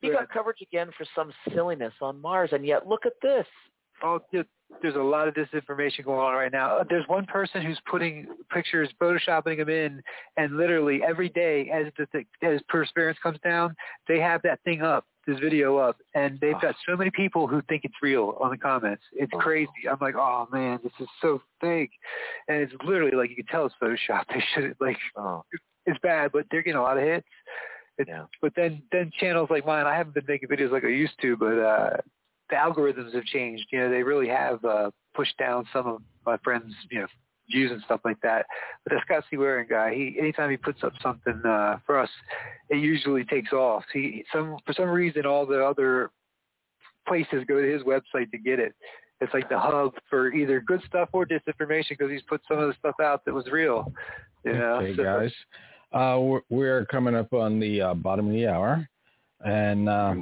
[0.02, 3.46] he got coverage again for some silliness on Mars, and yet look at this.
[4.02, 4.46] Oh, dude,
[4.82, 6.80] there's a lot of disinformation going on right now.
[6.88, 10.02] There's one person who's putting pictures, photoshopping them in,
[10.36, 13.74] and literally every day as the th- as Perseverance comes down,
[14.08, 17.62] they have that thing up, this video up, and they've got so many people who
[17.62, 19.02] think it's real on the comments.
[19.12, 19.70] It's crazy.
[19.90, 21.92] I'm like, oh man, this is so fake,
[22.48, 24.24] and it's literally like you can tell it's Photoshop.
[24.28, 25.44] They should like Oh,
[25.86, 27.26] it's bad, but they're getting a lot of hits.
[27.98, 28.24] It's, Yeah.
[28.42, 31.36] But then then channels like mine, I haven't been making videos like I used to,
[31.36, 31.96] but uh
[32.50, 33.66] the algorithms have changed.
[33.72, 37.06] You know, they really have uh pushed down some of my friends, you know,
[37.50, 38.46] views and stuff like that.
[38.84, 39.36] But the Scott C.
[39.36, 42.10] Waring guy, he anytime he puts up something uh, for us,
[42.70, 43.84] it usually takes off.
[43.92, 46.10] He some for some reason all the other
[47.06, 48.74] places go to his website to get it.
[49.20, 52.68] It's like the hub for either good stuff or disinformation because he's put some of
[52.68, 53.92] the stuff out that was real.
[54.44, 54.74] You know?
[54.74, 55.32] Okay, so, guys.
[55.92, 58.86] Uh, we're, we're, coming up on the uh, bottom of the hour,
[59.44, 60.16] and uh,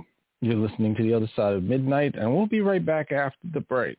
[0.44, 3.60] you're listening to the other side of midnight, and we'll be right back after the
[3.60, 3.98] break.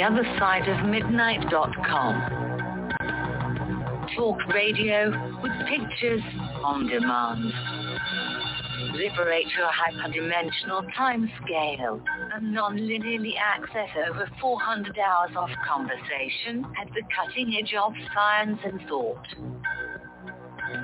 [0.00, 2.14] theothersideofmidnight.com.
[4.16, 5.10] Talk radio
[5.42, 6.22] with pictures
[6.64, 7.52] on demand.
[8.94, 12.00] Liberate your hyperdimensional time scale
[12.34, 18.80] and non-linearly access over 400 hours of conversation at the cutting edge of science and
[18.88, 19.26] thought.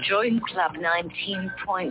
[0.09, 1.91] Join Club 19.5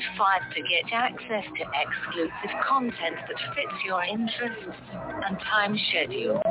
[0.54, 6.42] to get access to exclusive content that fits your interests and time schedule.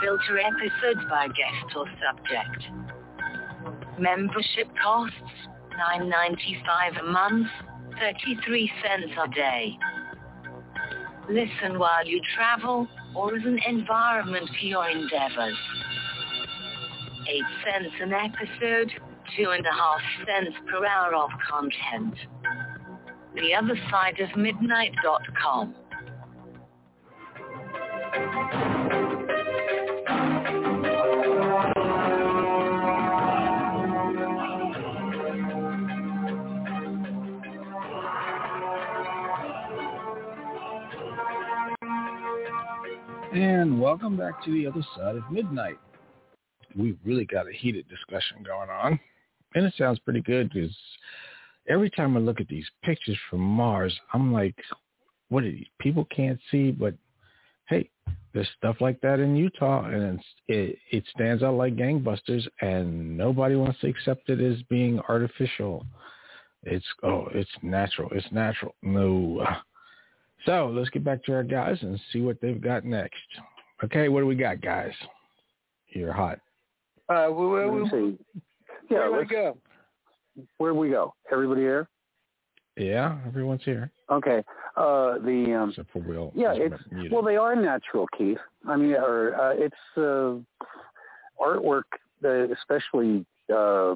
[0.00, 2.64] Filter episodes by guest or subject.
[3.98, 5.14] Membership costs
[5.98, 7.48] $9.95 a month,
[8.00, 9.78] 33 cents a day.
[11.28, 15.56] Listen while you travel or as an environment to your endeavors.
[17.28, 18.92] 8 cents an episode,
[19.36, 22.14] two and a half cents per hour of content.
[23.34, 25.74] The other side of midnight.com.
[43.32, 45.76] And welcome back to the other side of midnight.
[46.74, 48.98] We've really got a heated discussion going on.
[49.56, 50.76] And it sounds pretty good because
[51.68, 54.54] every time I look at these pictures from Mars, I'm like,
[55.30, 55.66] what are these?
[55.80, 56.94] People can't see, but
[57.68, 57.90] hey,
[58.32, 63.56] there's stuff like that in Utah, and it it stands out like gangbusters, and nobody
[63.56, 65.86] wants to accept it as being artificial.
[66.62, 68.10] It's oh, it's natural.
[68.12, 68.74] It's natural.
[68.82, 69.44] No,
[70.44, 73.16] so let's get back to our guys and see what they've got next.
[73.82, 74.92] Okay, what do we got, guys?
[75.88, 76.40] You're hot.
[77.08, 78.18] Uh, where, where, see.
[78.90, 79.56] Yeah, where we go?
[80.58, 81.14] Where we go?
[81.32, 81.88] Everybody here?
[82.76, 83.90] Yeah, everyone's here.
[84.10, 84.42] Okay.
[84.76, 86.32] Uh, the um, except for Will.
[86.34, 86.74] Yeah, it's
[87.10, 88.38] well, they are natural, Keith.
[88.68, 90.36] I mean, or uh, it's uh,
[91.42, 91.84] artwork,
[92.20, 93.24] that especially
[93.54, 93.94] uh,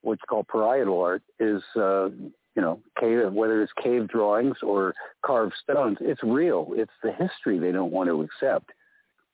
[0.00, 2.08] what's called parietal art, is uh,
[2.54, 6.68] you know, cave, whether it's cave drawings or carved stones, it's real.
[6.70, 8.70] It's the history they don't want to accept.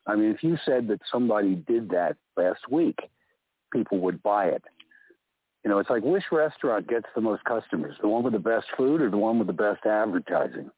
[0.07, 2.99] I mean, if you said that somebody did that last week,
[3.73, 4.65] people would buy it.
[5.64, 8.66] You know, it's like which restaurant gets the most customers, the one with the best
[8.76, 10.70] food or the one with the best advertising?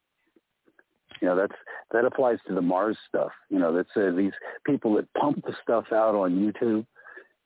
[1.21, 1.55] You know, that's
[1.91, 3.31] that applies to the Mars stuff.
[3.49, 4.33] You know, that's uh, these
[4.65, 6.85] people that pump the stuff out on YouTube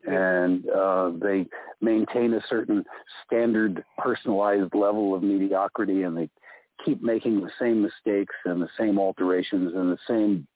[0.07, 1.45] and uh, they
[1.81, 2.83] maintain a certain
[3.25, 6.29] standard personalized level of mediocrity and they
[6.83, 10.47] keep making the same mistakes and the same alterations and the same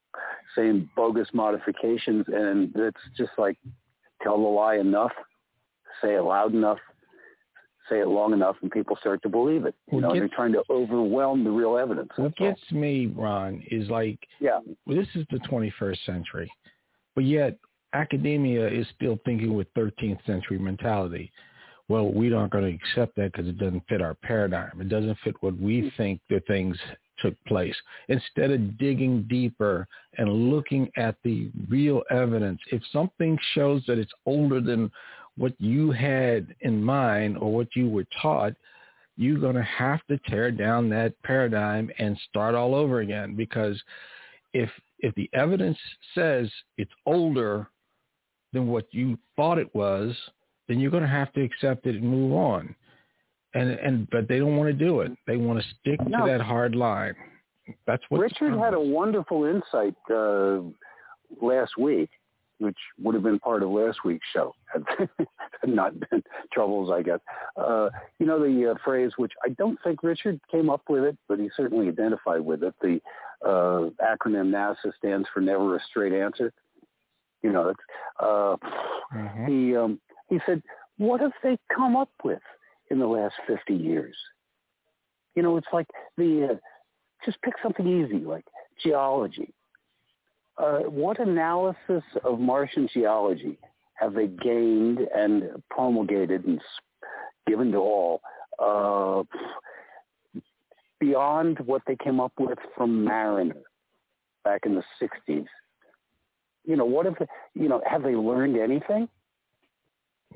[0.55, 3.57] same bogus modifications and it's just like
[4.21, 5.11] tell the lie enough
[6.01, 6.77] say it loud enough
[7.89, 9.75] say it long enough and people start to believe it.
[9.91, 12.09] You know, gets, they're trying to overwhelm the real evidence.
[12.15, 12.77] What gets all.
[12.77, 16.51] me, Ron, is like, yeah, well, this is the 21st century,
[17.15, 17.57] but yet
[17.93, 21.31] academia is still thinking with 13th century mentality.
[21.89, 24.80] Well, we aren't going to accept that because it doesn't fit our paradigm.
[24.80, 25.97] It doesn't fit what we mm.
[25.97, 26.77] think the things
[27.19, 27.75] took place.
[28.07, 34.13] Instead of digging deeper and looking at the real evidence, if something shows that it's
[34.25, 34.89] older than
[35.37, 38.53] what you had in mind or what you were taught,
[39.17, 43.81] you're going to have to tear down that paradigm and start all over again because
[44.53, 44.69] if
[44.99, 45.77] if the evidence
[46.13, 47.67] says it's older
[48.53, 50.15] than what you thought it was,
[50.67, 52.75] then you're going to have to accept it and move on.
[53.53, 55.11] And and but they don't want to do it.
[55.27, 56.25] They want to stick no.
[56.25, 57.15] to that hard line.
[57.85, 60.61] That's what Richard had a wonderful insight uh,
[61.41, 62.09] last week
[62.61, 64.53] which would have been part of last week's show,
[64.98, 66.23] had not been
[66.53, 67.19] troubles, I guess.
[67.57, 71.17] Uh, you know the uh, phrase, which I don't think Richard came up with it,
[71.27, 72.75] but he certainly identified with it.
[72.81, 73.01] The
[73.43, 76.53] uh, acronym NASA stands for Never a Straight Answer.
[77.41, 77.80] You know, it's,
[78.19, 78.56] uh,
[79.15, 79.45] mm-hmm.
[79.48, 79.99] he um,
[80.30, 80.61] he said,
[80.98, 82.43] "What have they come up with
[82.91, 84.15] in the last fifty years?"
[85.35, 86.56] You know, it's like the uh,
[87.25, 88.45] just pick something easy like
[88.83, 89.53] geology
[90.57, 93.57] uh, what analysis of Martian geology
[93.95, 96.59] have they gained and promulgated and
[97.47, 98.21] given to all
[98.59, 99.23] uh,
[100.99, 103.61] beyond what they came up with from Mariner
[104.43, 105.45] back in the 60s?
[106.63, 109.07] You know, what have they, you know, have they learned anything?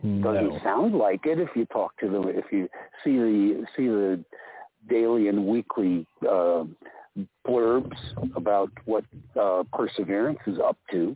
[0.03, 0.33] No.
[0.33, 2.67] Doesn't sound like it if you talk to them, if you
[3.03, 4.23] see the see the
[4.89, 6.63] daily and weekly uh,
[7.47, 7.97] blurbs
[8.35, 9.05] about what
[9.39, 11.15] uh, Perseverance is up to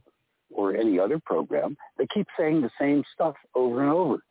[0.52, 4.24] or any other program, they keep saying the same stuff over and over.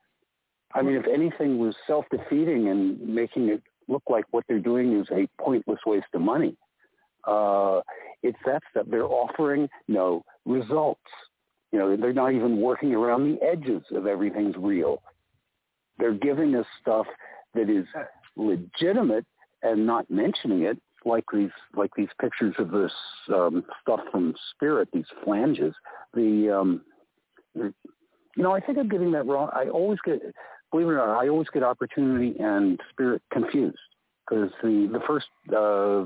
[0.75, 5.07] I mean, if anything was self-defeating and making it look like what they're doing is
[5.11, 6.57] a pointless waste of money,
[7.27, 7.81] uh,
[8.23, 8.87] it's that stuff.
[8.91, 11.01] They're offering no results.
[11.73, 15.03] You know, they're not even working around the edges of everything's real.
[15.99, 17.07] They're giving us stuff
[17.55, 17.87] that is
[18.37, 19.27] legitimate
[19.63, 22.93] and not mentioning it like these like these pictures of this
[23.33, 25.75] um, stuff from Spirit, these flanges.
[26.15, 26.83] The um,
[27.55, 29.51] you know, I think I'm getting that wrong.
[29.53, 30.21] I always get,
[30.71, 33.79] believe it or not, I always get opportunity and Spirit confused
[34.29, 35.27] because the the first.
[35.55, 36.05] Uh,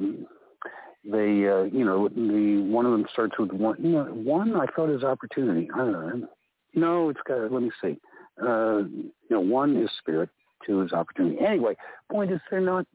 [1.04, 4.66] they uh, you know the one of them starts with one you know one I
[4.66, 6.28] thought is opportunity I don't know
[6.74, 7.98] no it's got let me see
[8.40, 10.28] uh, you know one is spirit
[10.64, 11.74] two is opportunity anyway
[12.08, 12.86] point is they're not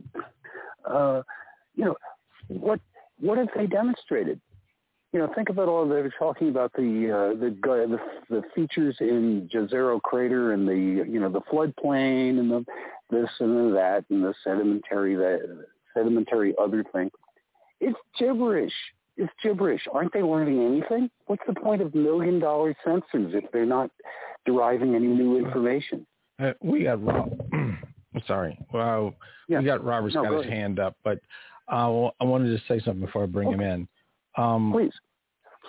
[0.89, 1.21] uh,
[1.77, 1.95] you know,
[2.49, 2.81] what
[3.19, 4.41] what have they demonstrated?
[5.13, 6.81] You know, think about all they're talking about the
[7.33, 7.99] uh, the, the
[8.29, 12.65] the features in Jezero crater and the you know the floodplain and the
[13.09, 15.65] this and the that and the sedimentary that
[15.95, 17.09] sedimentary other thing.
[17.79, 18.73] It's gibberish.
[19.15, 19.87] It's gibberish.
[19.91, 21.09] Aren't they learning anything?
[21.27, 23.89] What's the point of million dollar sensors if they're not
[24.45, 26.05] deriving any new information?
[26.39, 27.39] Uh, we got Rob.
[28.27, 28.57] sorry.
[28.73, 29.13] Well,
[29.47, 29.59] yeah.
[29.59, 31.19] we got Robert's no, got his hand up, but
[31.71, 33.55] uh, I wanted to say something before I bring okay.
[33.55, 33.87] him in.
[34.37, 34.93] Um, Please.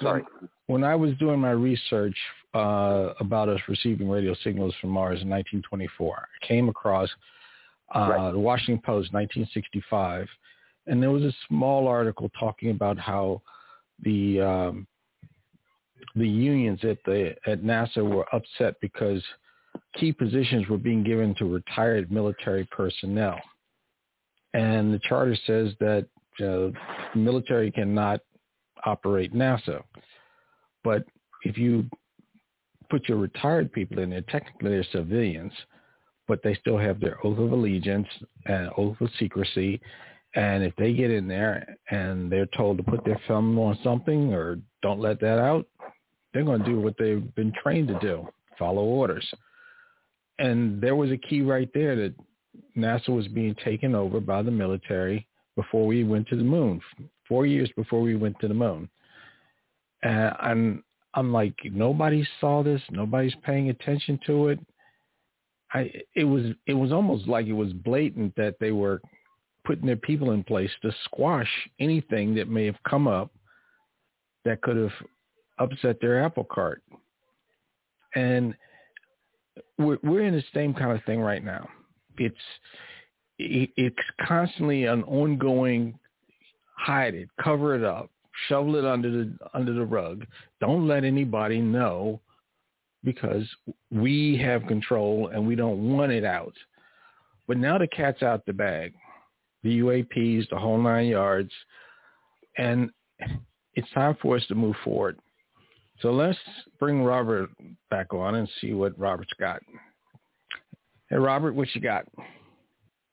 [0.01, 0.23] Sorry.
[0.67, 2.17] When I was doing my research
[2.55, 7.09] uh, about us receiving radio signals from Mars in 1924, I came across
[7.95, 8.33] uh, right.
[8.33, 10.29] the Washington Post, 1965,
[10.87, 13.43] and there was a small article talking about how
[14.03, 14.87] the um,
[16.15, 19.23] the unions at the at NASA were upset because
[19.97, 23.39] key positions were being given to retired military personnel.
[24.55, 26.07] And the charter says that
[26.41, 26.71] uh,
[27.17, 28.21] military cannot
[28.85, 29.83] operate NASA.
[30.85, 31.05] But
[31.43, 31.87] if you
[32.91, 35.53] put your retired people in there, technically they're civilians,
[36.27, 38.09] but they still have their oath of allegiance
[38.47, 39.81] and oath of secrecy.
[40.35, 44.33] And if they get in there and they're told to put their thumb on something
[44.33, 45.67] or don't let that out,
[46.33, 48.29] they're going to do what they've been trained to do,
[48.59, 49.27] follow orders.
[50.39, 52.15] And there was a key right there that
[52.77, 56.81] NASA was being taken over by the military before we went to the moon,
[57.27, 58.89] four years before we went to the moon.
[60.03, 62.81] And I'm, I'm like, nobody saw this.
[62.91, 64.61] Nobody's paying attention to it.
[65.73, 69.03] I, it was, it was almost like it was blatant that they were
[69.65, 73.33] putting their people in place to squash anything that may have come up
[74.45, 74.93] that could have
[75.59, 76.83] upset their apple cart.
[78.15, 78.55] And
[79.77, 81.69] we're, we're in the same kind of thing right now
[82.19, 82.37] it's
[83.39, 85.99] it's constantly an ongoing
[86.77, 88.11] hide it, cover it up,
[88.49, 90.25] shovel it under the under the rug.
[90.61, 92.21] Don't let anybody know
[93.05, 93.45] because
[93.91, 96.55] we have control and we don't want it out.
[97.47, 98.93] But now the cat's out the bag.
[99.63, 101.51] The UAPs, the whole nine yards.
[102.59, 102.91] And
[103.75, 105.19] it's time for us to move forward.
[106.01, 106.39] So let's
[106.79, 107.51] bring Robert
[107.91, 109.61] back on and see what Robert's got.
[111.11, 112.07] Hey, Robert, what you got?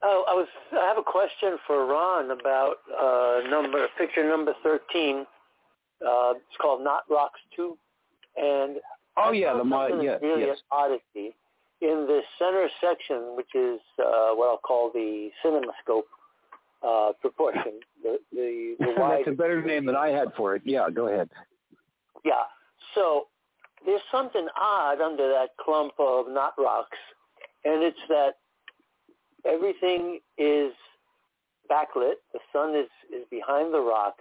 [0.04, 0.48] Oh, I was.
[0.74, 5.26] I have a question for Ron about uh, number picture number thirteen.
[6.06, 7.78] Uh, it's called Not Rocks Two,
[8.36, 8.78] and
[9.18, 10.58] oh yeah, the mo- yeah, really yes.
[10.72, 11.36] an oddity
[11.82, 16.04] in the center section, which is uh, what I'll call the cinemascope
[16.84, 17.80] uh, proportion.
[18.04, 20.64] The the, the wide, That's a better name than I had for it.
[20.66, 21.30] Yeah, go ahead.
[22.26, 22.44] Yeah.
[22.94, 23.28] So
[23.86, 26.98] there's something odd under that clump of not rocks,
[27.66, 28.36] and it's that
[29.46, 30.72] everything is
[31.70, 32.16] backlit.
[32.34, 34.16] The sun is, is behind the rock.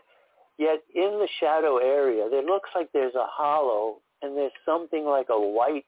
[0.59, 5.27] Yet in the shadow area, there looks like there's a hollow and there's something like
[5.31, 5.85] a white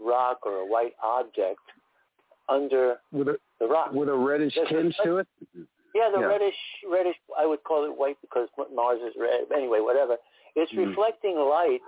[0.00, 1.60] rock or a white object
[2.48, 3.92] under with a, the rock.
[3.92, 5.28] With a reddish There's tinge a, to it?
[5.94, 6.26] Yeah, the Yeah.
[6.26, 6.54] reddish,
[6.90, 9.50] reddish, I would call it white because Mars is red.
[9.54, 10.18] Anyway, whatever.
[10.54, 10.88] It's Mhm.
[10.88, 11.80] reflecting light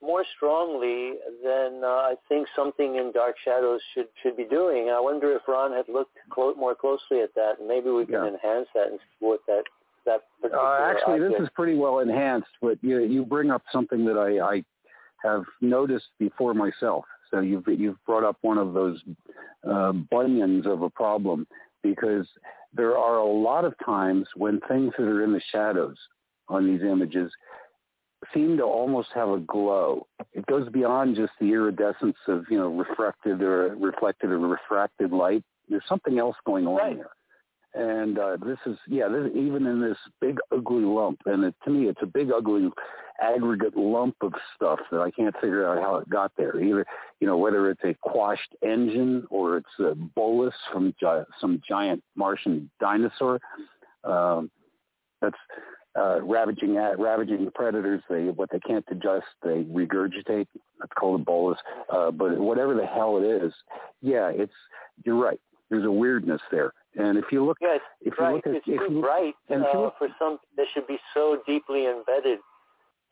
[0.00, 4.90] more strongly than uh, I think something in Dark Shadows should should be doing.
[4.90, 8.14] I wonder if Ron had looked clo- more closely at that, and maybe we can
[8.14, 8.26] Yeah.
[8.28, 9.64] enhance that and what that
[10.04, 14.04] that particular Uh, actually, this is pretty well enhanced, but you you bring up something
[14.04, 14.64] that I, I
[15.22, 17.04] have noticed before myself.
[17.30, 19.02] So you've you've brought up one of those
[19.68, 21.46] uh, bunions of a problem
[21.82, 22.26] because
[22.72, 25.96] there are a lot of times when things that are in the shadows
[26.48, 27.32] on these images
[28.34, 30.06] seem to almost have a glow.
[30.32, 35.42] It goes beyond just the iridescence of you know reflected or reflected or refracted light.
[35.68, 36.96] There's something else going on Right.
[36.96, 37.10] there.
[37.74, 41.70] And uh, this is, yeah, this, even in this big ugly lump, and it, to
[41.70, 42.70] me, it's a big ugly
[43.20, 46.58] aggregate lump of stuff that I can't figure out how it got there.
[46.60, 46.86] Either,
[47.20, 52.02] you know, whether it's a quashed engine or it's a bolus from gi- some giant
[52.16, 53.38] Martian dinosaur
[54.04, 54.50] um,
[55.20, 55.36] that's
[55.98, 58.02] uh, ravaging at, ravaging predators.
[58.08, 60.46] They what they can't digest, they regurgitate.
[60.78, 61.58] That's called a bolus.
[61.92, 63.52] Uh, but whatever the hell it is,
[64.00, 64.52] yeah, it's
[65.04, 65.40] you're right.
[65.70, 66.72] There's a weirdness there.
[66.96, 68.34] And if you look, Yes, if you right.
[68.36, 70.98] look at, it's if you, bright and if you uh, for some that should be
[71.14, 72.38] so deeply embedded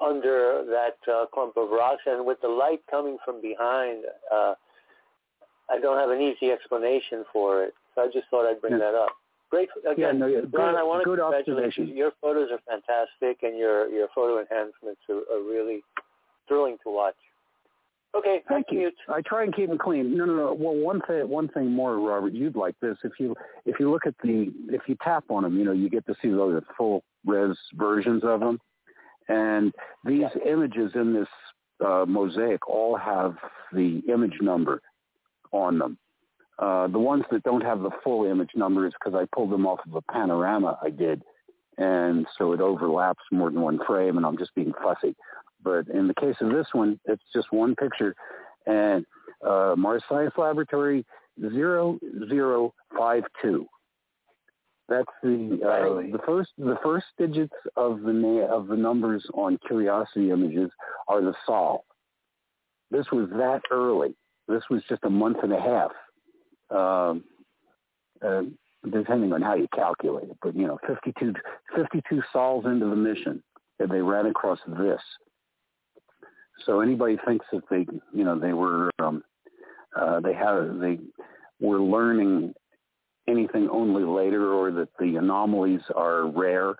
[0.00, 4.54] under that uh, clump of rocks, and with the light coming from behind, uh,
[5.70, 7.74] I don't have an easy explanation for it.
[7.94, 8.90] So I just thought I'd bring Yeah.
[8.90, 9.10] that up.
[9.50, 11.84] Great again, no, yeah, good- I want to congratulate you.
[11.84, 15.82] Your photos are fantastic, and your your photo enhancements are, are really
[16.48, 17.14] thrilling to watch.
[18.14, 18.78] Okay, Thank you.
[18.78, 18.94] mute.
[19.08, 20.16] I try and keep them clean.
[20.16, 20.54] No, no, no.
[20.54, 22.32] Well, one thing, one thing more, Robert.
[22.32, 25.58] You'd like this if you if you look at the if you tap on them,
[25.58, 28.58] you know, you get to see those full res versions of them.
[29.28, 31.28] And these images in this
[31.84, 33.36] uh, mosaic all have
[33.72, 34.80] the image number
[35.52, 35.98] on them.
[36.58, 39.66] Uh, the ones that don't have the full image number is because I pulled them
[39.66, 41.22] off of a panorama I did,
[41.76, 45.14] and so it overlaps more than one frame, and I'm just being fussy.
[45.62, 48.14] But in the case of this one, it's just one picture,
[48.66, 49.04] and
[49.46, 51.04] uh, Mars Science Laboratory
[51.40, 53.66] 0052.
[54.88, 56.12] That's the uh, Really?
[56.12, 60.70] the first the first digits of the na- of the numbers on Curiosity images
[61.08, 61.84] are the Sol.
[62.90, 64.14] This was that early.
[64.46, 65.90] This was just a month and a half,
[66.70, 67.24] um,
[68.24, 68.42] uh,
[68.90, 70.36] depending on how you calculate it.
[70.42, 71.34] But you know, 52,
[71.74, 73.42] 52 sols into the mission,
[73.78, 75.00] and they ran across this.
[76.64, 79.22] So anybody thinks that they, you know, they were, um,
[79.98, 80.98] uh, they had, they
[81.60, 82.54] were learning
[83.28, 86.74] anything only later, or that the anomalies are rare.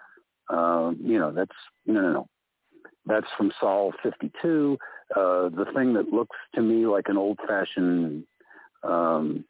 [0.49, 1.51] Uh, you know, that's
[1.87, 2.29] no, no, no.
[3.07, 4.79] That's from Sol 52.
[5.15, 8.25] Uh, the thing that looks to me like an old-fashioned
[8.83, 9.45] um,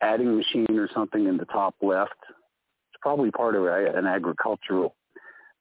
[0.00, 2.12] adding machine or something in the top left.
[2.28, 4.94] It's probably part of an agricultural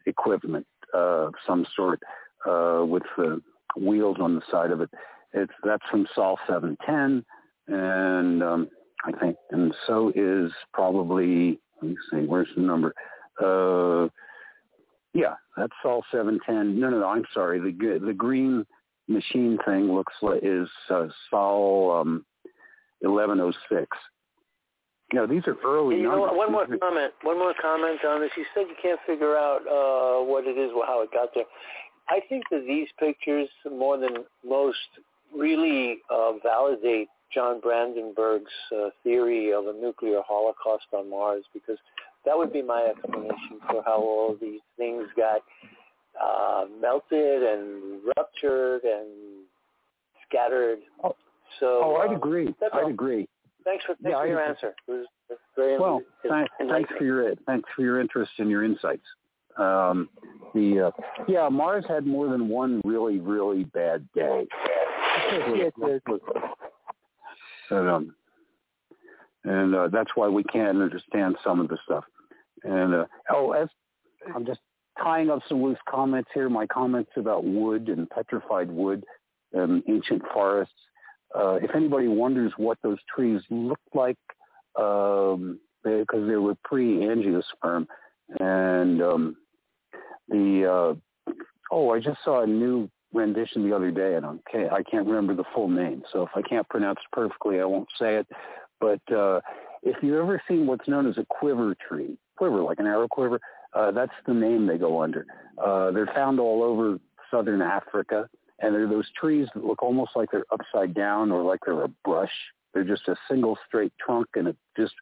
[0.05, 2.01] equipment of some sort
[2.47, 3.41] uh, with the
[3.75, 4.89] wheels on the side of it.
[5.33, 7.25] It's that's from Sol 710,
[7.67, 8.69] and um,
[9.03, 11.59] I think, and so is probably.
[11.81, 12.95] Let me see, where's the number?
[13.39, 14.07] Uh,
[15.13, 16.79] yeah, that's Sol 710.
[16.79, 17.07] No, no, no.
[17.07, 17.59] I'm sorry.
[17.59, 18.65] The the green
[19.07, 22.25] machine thing looks like is uh, Sol um,
[23.01, 23.85] 1106.
[25.13, 26.37] Know, these are early You know, numbers.
[26.37, 27.13] one more comment.
[27.23, 28.31] One more comment on this.
[28.35, 31.45] You said you can't figure out uh, what it is or how it got there.
[32.09, 34.77] I think that these pictures, more than most,
[35.35, 41.77] really uh, validate John Brandenburg's uh, theory of a nuclear holocaust on Mars, because
[42.25, 45.41] that would be my explanation for how all of these things got
[46.21, 49.07] uh, melted and ruptured and
[50.27, 50.79] scattered.
[51.03, 51.15] Oh.
[51.61, 52.53] So Oh, I'd uh, agree.
[52.59, 52.89] that's I'd all.
[52.89, 53.27] agree.
[53.67, 54.73] Thanks for, thanks Yeah, for your answer.
[55.57, 59.03] Well, thanks, thanks for your thanks for your interest and your insights.
[59.57, 60.07] Um,
[60.53, 60.91] the uh,
[61.27, 64.47] yeah, Mars had more than one really really bad day.
[67.69, 68.15] and, um,
[69.43, 72.05] and uh, that's why we can't understand some of the stuff.
[72.63, 73.67] And uh, oh, as
[74.33, 74.61] I'm just
[75.01, 76.49] tying up some loose comments here.
[76.49, 79.03] My comments about wood and petrified wood,
[79.51, 80.73] and ancient forests.
[81.37, 84.17] Uh, if anybody wonders what those trees looked like,
[84.79, 87.87] um, because they, they were pre-angiosperm,
[88.39, 89.35] and um,
[90.29, 90.97] the
[91.29, 91.31] uh,
[91.71, 95.35] oh, I just saw a new rendition the other day, and okay, I can't remember
[95.35, 96.03] the full name.
[96.11, 98.27] So if I can't pronounce it perfectly, I won't say it.
[98.79, 99.41] But uh,
[99.83, 103.39] if you've ever seen what's known as a quiver tree, quiver like an arrow quiver,
[103.73, 105.25] uh, that's the name they go under.
[105.63, 106.99] Uh, they're found all over
[107.31, 111.59] southern Africa, and they're those trees that look almost like they're upside down or like
[111.65, 112.31] they're a brush.
[112.73, 114.93] They're just a single straight trunk, and it just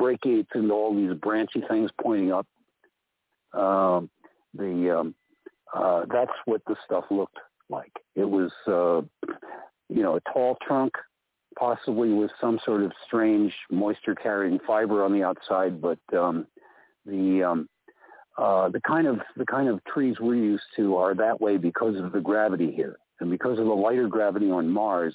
[0.00, 2.46] brachiates into all these branchy things pointing up.
[3.52, 4.10] Um,
[4.54, 5.14] the um,
[5.74, 7.92] uh, that's what the stuff looked like.
[8.14, 9.02] It was, uh,
[9.88, 10.92] you know, a tall trunk,
[11.58, 16.46] possibly with some sort of strange moisture-carrying fiber on the outside, but um,
[17.06, 17.68] the um,
[18.38, 21.96] uh, the kind of the kind of trees we're used to are that way because
[21.96, 25.14] of the gravity here, and because of the lighter gravity on Mars,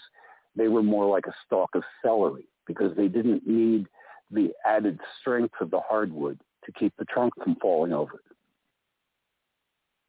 [0.55, 3.87] they were more like a stalk of celery because they didn't need
[4.31, 8.21] the added strength of the hardwood to keep the trunk from falling over.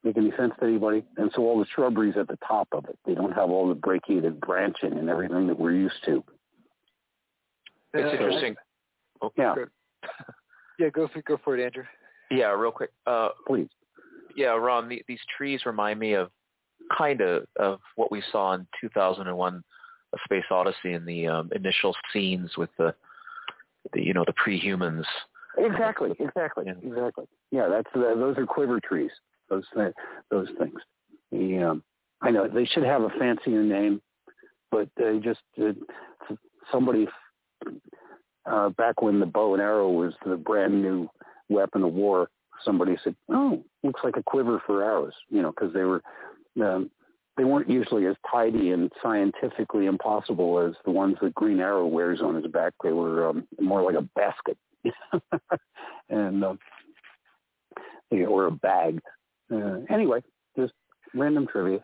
[0.02, 1.04] Make any sense to anybody?
[1.16, 3.74] And so all the shrubberies at the top of it, they don't have all the
[3.74, 6.24] brachiated branching and everything that we're used to.
[7.92, 8.56] It's interesting.
[9.20, 9.54] Oh, yeah.
[10.78, 11.84] yeah, go for go for it, Andrew.
[12.30, 12.90] Yeah, real quick.
[13.06, 13.68] Uh, Please.
[14.36, 16.30] Yeah, Ron, the, these trees remind me of
[16.96, 19.64] kind of of what we saw in 2001,
[20.12, 22.94] A Space Odyssey, in the um, initial scenes with the,
[23.92, 25.04] the you know the prehumans.
[25.58, 26.74] Exactly, exactly, yeah.
[26.82, 27.24] exactly.
[27.50, 29.10] Yeah, that's uh, those are quiver trees.
[29.48, 29.94] Those th-
[30.30, 30.80] those things.
[31.32, 31.82] The, um,
[32.22, 34.00] I know they should have a fancier name,
[34.70, 35.72] but they just uh,
[36.70, 37.08] somebody
[38.46, 41.08] uh, back when the bow and arrow was the brand new
[41.48, 42.30] weapon of war,
[42.64, 46.02] somebody said, "Oh, looks like a quiver for arrows," you know, because they were
[46.60, 46.90] um,
[47.36, 52.20] they weren't usually as tidy and scientifically impossible as the ones that Green Arrow wears
[52.20, 52.74] on his back.
[52.82, 54.58] They were um, more like a basket,
[56.10, 56.54] and uh,
[58.10, 59.00] or a bag.
[59.52, 60.20] Uh, anyway,
[60.56, 60.72] just
[61.14, 61.82] random trivia.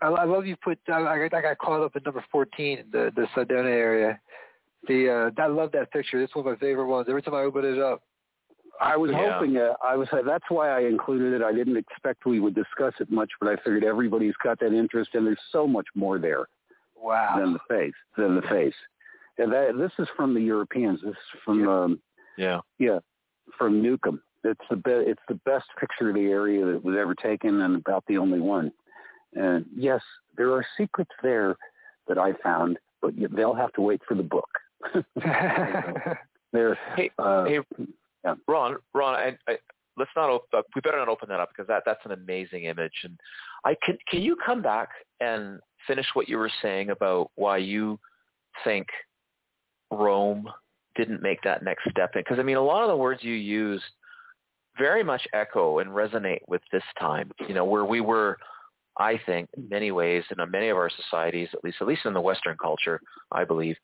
[0.00, 0.78] I, I love you put.
[0.88, 4.18] I, I got caught up in number fourteen, the the Sedona area.
[4.86, 6.22] The uh, I love that picture.
[6.22, 7.06] It's one of my favorite ones.
[7.08, 8.02] Every time I open it up,
[8.80, 9.32] I was yeah.
[9.32, 9.56] hoping.
[9.56, 10.08] Uh, I was.
[10.12, 11.42] Uh, that's why I included it.
[11.42, 15.10] I didn't expect we would discuss it much, but I figured everybody's got that interest,
[15.14, 16.46] and there's so much more there.
[16.96, 17.36] Wow.
[17.38, 17.94] Than the face.
[18.16, 18.74] Than the face.
[19.38, 21.00] And that this is from the Europeans.
[21.02, 21.60] This is from.
[21.60, 21.82] Yeah.
[21.82, 22.00] Um,
[22.36, 22.60] yeah.
[22.78, 22.98] Yeah.
[23.58, 24.20] From Newcomb.
[24.42, 27.76] It's the be- It's the best picture of the area that was ever taken, and
[27.76, 28.72] about the only one.
[29.34, 30.00] And yes,
[30.36, 31.56] there are secrets there
[32.08, 34.48] that I found, but they'll have to wait for the book.
[36.52, 36.78] there.
[36.96, 37.60] Hey, uh, hey,
[38.24, 38.34] yeah.
[38.48, 39.58] Ron, Ron, I, I,
[39.96, 40.30] let's not.
[40.30, 42.92] Op- uh, we better not open that up because that that's an amazing image.
[43.04, 43.18] And
[43.64, 44.88] I can can you come back
[45.20, 47.98] and finish what you were saying about why you
[48.62, 48.86] think
[49.90, 50.48] Rome
[50.96, 52.12] didn't make that next step?
[52.14, 53.84] Because I mean, a lot of the words you used
[54.78, 57.30] very much echo and resonate with this time.
[57.48, 58.36] You know, where we were.
[58.96, 62.14] I think in many ways, in many of our societies, at least at least in
[62.14, 63.00] the Western culture,
[63.32, 63.74] I believe,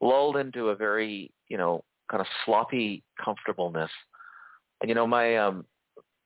[0.00, 3.90] lulled into a very, you know, kind of sloppy comfortableness.
[4.80, 5.64] And you know, my um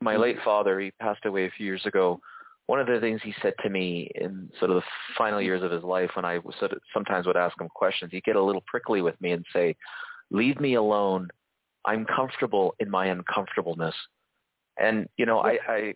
[0.00, 2.20] my late father, he passed away a few years ago.
[2.67, 4.83] One of the things he said to me in sort of the
[5.18, 8.12] final years of his life, when I was sort of, sometimes would ask him questions,
[8.12, 9.76] he'd get a little prickly with me and say,
[10.31, 11.28] "Leave me alone.
[11.84, 13.94] I'm comfortable in my uncomfortableness."
[14.78, 15.94] And you know, I, I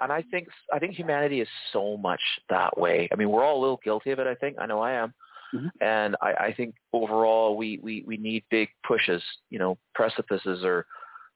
[0.00, 3.08] and I think I think humanity is so much that way.
[3.12, 4.26] I mean, we're all a little guilty of it.
[4.26, 5.14] I think I know I am.
[5.54, 5.68] Mm-hmm.
[5.80, 10.86] And I, I think overall we, we, we need big pushes, you know, precipices or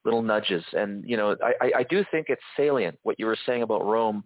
[0.05, 0.64] little nudges.
[0.72, 4.24] And, you know, I, I do think it's salient what you were saying about Rome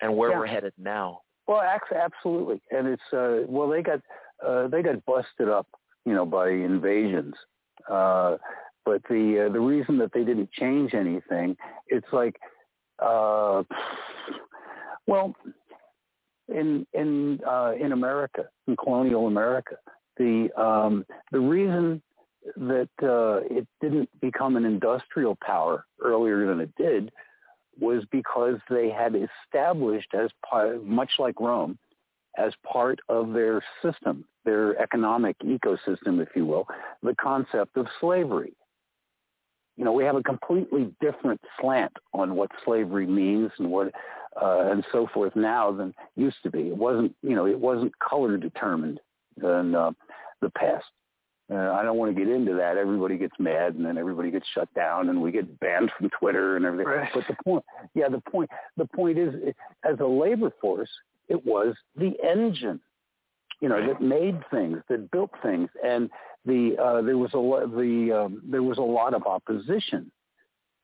[0.00, 0.38] and where Yeah.
[0.38, 1.20] we're headed now.
[1.48, 4.02] Well, absolutely, and it's uh, well they got
[4.46, 5.66] uh, they got busted up,
[6.04, 7.34] you know, by invasions.
[7.90, 8.36] Uh,
[8.84, 12.36] but the uh, the reason that they didn't change anything, it's like,
[12.98, 13.62] uh,
[15.06, 15.34] well,
[16.48, 19.76] in in uh, in America, in colonial America,
[20.16, 22.02] the um, the reason
[22.56, 27.10] that uh, it didn't become an industrial power earlier than it did
[27.78, 31.78] was because they had established as part, much like Rome,
[32.36, 36.66] as part of their system, their economic ecosystem, if you will,
[37.02, 38.52] the concept of slavery.
[39.76, 43.92] You know, we have a completely different slant on what slavery means and what
[44.40, 46.68] uh, and so forth now than used to be.
[46.68, 49.00] It wasn't, you know, it wasn't color determined
[49.42, 49.92] in uh,
[50.40, 50.86] the past.
[51.50, 52.76] Uh, I don't want to get into that.
[52.76, 56.56] Everybody gets mad, and then everybody gets shut down, and we get banned from Twitter
[56.56, 56.86] and everything.
[56.86, 57.08] Right.
[57.14, 59.34] But the point, yeah, the point, the point is,
[59.82, 60.90] as a labor force,
[61.28, 62.80] it was the engine,
[63.60, 66.10] you know, that made things, that built things, and
[66.44, 70.10] the uh, there was a the um, there was a lot of opposition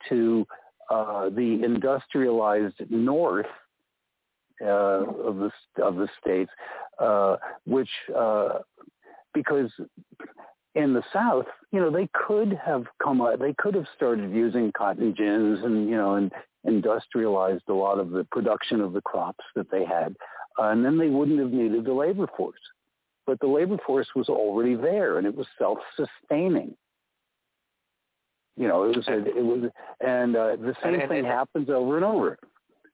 [0.09, 0.47] to
[0.91, 3.47] uh, the industrialized North
[4.63, 5.51] uh, of the
[5.83, 6.51] of the states,
[6.99, 8.59] uh, which uh,
[9.33, 9.71] because
[10.75, 15.15] in the South, you know, they could have come they could have started using cotton
[15.17, 16.33] gins and, you know, and
[16.65, 20.17] industrialized a lot of the production of the crops that they had.
[20.59, 22.59] Uh, and then they wouldn't have needed the labor force.
[23.27, 26.77] But the labor force was already there and it was self-sustaining.
[28.57, 31.27] You know, it was, a, it was, and uh, the same and, and, thing and,
[31.27, 32.39] happens over and over.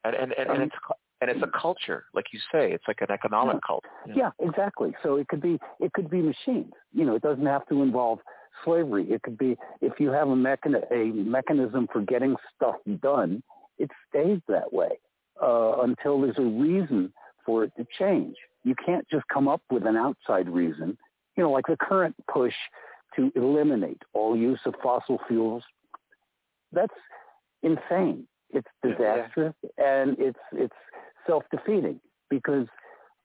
[0.04, 0.74] And and, and, and it's
[1.20, 2.72] and it's a culture, like you say.
[2.72, 3.60] It's like an economic yeah.
[3.66, 3.88] culture.
[4.14, 4.94] Yeah, exactly.
[5.02, 6.72] So it could be it could be machines.
[6.92, 8.20] You know, it doesn't have to involve
[8.64, 9.06] slavery.
[9.10, 13.42] It could be if you have a mechan- a mechanism for getting stuff done,
[13.78, 14.98] it stays that way
[15.42, 17.12] uh, until there's a reason
[17.44, 18.36] for it to change.
[18.64, 20.96] You can't just come up with an outside reason.
[21.36, 22.54] You know, like the current push
[23.16, 25.62] to eliminate all use of fossil fuels.
[26.72, 26.94] That's
[27.62, 28.26] insane.
[28.50, 30.02] It's disastrous, yeah.
[30.02, 30.74] and it's it's
[31.26, 32.66] self-defeating because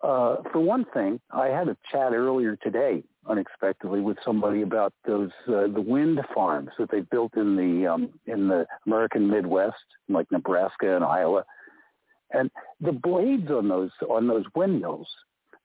[0.04, 5.32] uh, for one thing, I had a chat earlier today unexpectedly with somebody about those
[5.48, 10.32] uh, the wind farms that they built in the um, in the American Midwest, like
[10.32, 11.44] Nebraska and Iowa,
[12.32, 15.08] and the blades on those on those windmills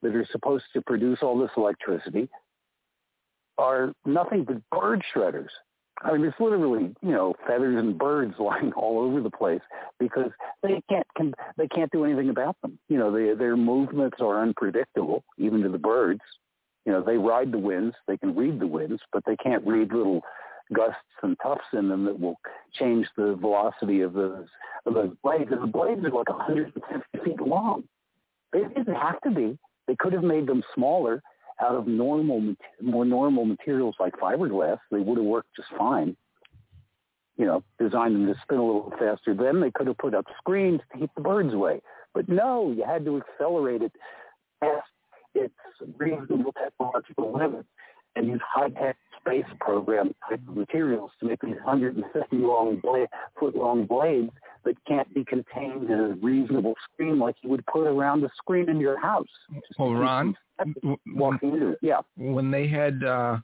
[0.03, 2.29] that are supposed to produce all this electricity
[3.61, 5.49] are nothing but bird shredders.
[6.03, 9.61] I mean, it's literally, you know, feathers and birds lying all over the place
[9.99, 10.31] because
[10.63, 12.79] they can't can, they can't do anything about them.
[12.89, 16.23] You know, they, their movements are unpredictable, even to the birds.
[16.87, 19.93] You know, they ride the winds, they can read the winds, but they can't read
[19.93, 20.23] little
[20.73, 22.37] gusts and tufts in them that will
[22.73, 24.47] change the velocity of those
[24.87, 25.51] of those blades.
[25.51, 27.85] And the blades are like 150 feet long.
[28.53, 29.59] They didn't have to be.
[29.87, 31.23] They could have made them smaller
[31.61, 36.17] out of normal, more normal materials like fiberglass, they would have worked just fine.
[37.37, 39.35] You know, designed them to spin a little faster.
[39.35, 41.81] Then they could have put up screens to keep the birds away.
[42.13, 43.93] But no, you had to accelerate it
[44.63, 44.89] past
[45.35, 45.55] its
[45.97, 47.69] reasonable technological limits
[48.17, 53.09] and use high-tech space program type of materials to make these 150 long blade,
[53.39, 54.31] foot long blades
[54.65, 58.69] that can't be contained in a reasonable screen like you would put around a screen
[58.69, 59.27] in your house.
[59.79, 60.37] Well, Ron,
[61.15, 62.01] walking into it, yeah.
[62.17, 63.39] When they had uh,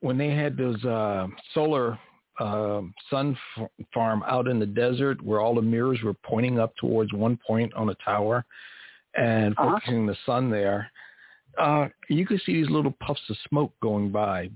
[0.00, 1.98] when they had those uh, solar
[2.38, 6.74] uh, sun f- farm out in the desert where all the mirrors were pointing up
[6.76, 8.44] towards one point on a tower
[9.16, 9.72] and uh-huh.
[9.72, 10.90] focusing the sun there,
[11.58, 14.50] uh, you could see these little puffs of smoke going by.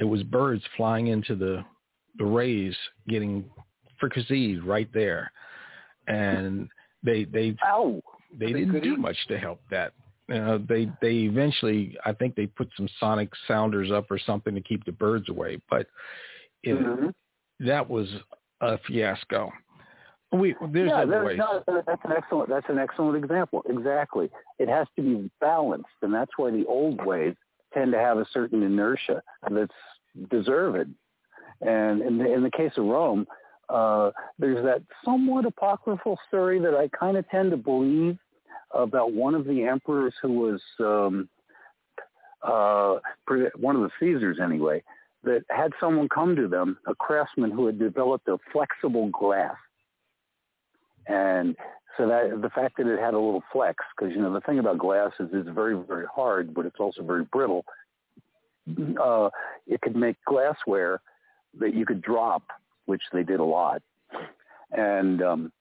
[0.00, 1.64] It was birds flying into the
[2.18, 2.76] the rays,
[3.08, 3.44] getting
[4.02, 5.30] fricasseed right there,
[6.06, 6.68] and
[7.02, 8.00] they they Ow.
[8.38, 9.92] they didn't do much to help that.
[10.32, 14.60] Uh, they they eventually I think they put some sonic sounders up or something to
[14.60, 15.86] keep the birds away, but
[16.62, 17.08] it, mm-hmm.
[17.66, 18.08] that was
[18.60, 19.50] a fiasco.
[20.30, 21.38] We there's yeah, other ways.
[21.38, 23.62] No, that's an excellent that's an excellent example.
[23.68, 27.34] Exactly, it has to be balanced, and that's why the old ways
[27.72, 29.72] tend to have a certain inertia that's
[30.30, 30.90] deserved.
[31.60, 33.26] And in the, in the case of Rome,
[33.68, 38.18] uh, there's that somewhat apocryphal story that I kind of tend to believe
[38.72, 41.28] about one of the emperors who was um,
[42.42, 42.96] uh,
[43.56, 44.82] one of the Caesars anyway,
[45.24, 49.56] that had someone come to them, a craftsman who had developed a flexible glass.
[51.08, 51.56] And
[51.96, 54.58] so that the fact that it had a little flex, because you know the thing
[54.58, 57.64] about glass is it's very very hard, but it's also very brittle.
[59.02, 59.30] Uh,
[59.66, 61.00] it could make glassware
[61.58, 62.42] that you could drop,
[62.84, 63.82] which they did a lot,
[64.72, 65.52] and um,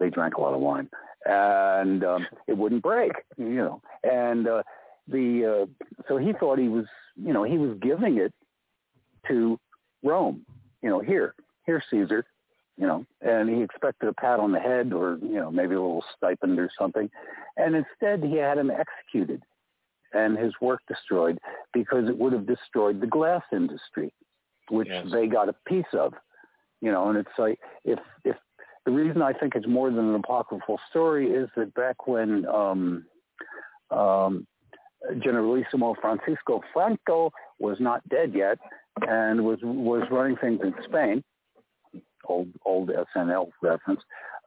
[0.00, 0.88] they drank a lot of wine
[1.26, 3.82] and um, it wouldn't break, you know.
[4.04, 4.62] And uh,
[5.08, 8.32] the uh, so he thought he was, you know, he was giving it
[9.28, 9.58] to
[10.02, 10.46] Rome,
[10.82, 11.34] you know, here,
[11.64, 12.24] here, Caesar,
[12.78, 15.80] you know, and he expected a pat on the head or you know maybe a
[15.80, 17.10] little stipend or something,
[17.56, 19.42] and instead he had him executed
[20.12, 21.38] and his work destroyed
[21.72, 24.12] because it would have destroyed the glass industry,
[24.70, 25.06] which yes.
[25.12, 26.14] they got a piece of,
[26.80, 27.08] you know.
[27.08, 28.36] And it's like if if
[28.84, 33.04] the reason I think it's more than an apocryphal story is that back when um,
[33.90, 34.46] um,
[35.18, 38.58] Generalissimo Francisco Franco was not dead yet,
[39.02, 41.22] and was was running things in Spain.
[42.28, 44.00] Old old SNL reference.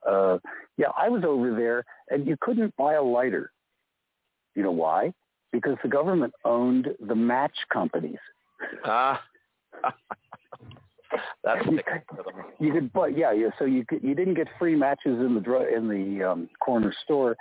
[0.08, 0.38] Uh,
[0.78, 3.52] yeah, I was over there, and you couldn't buy a lighter.
[4.56, 5.14] You know why?
[5.52, 8.20] Because the government owned the match companies.
[8.86, 9.22] Ah.
[11.44, 12.04] That's you could,
[12.60, 13.50] you could, but yeah, yeah.
[13.58, 17.36] So you could, you didn't get free matches in the in the um, corner store,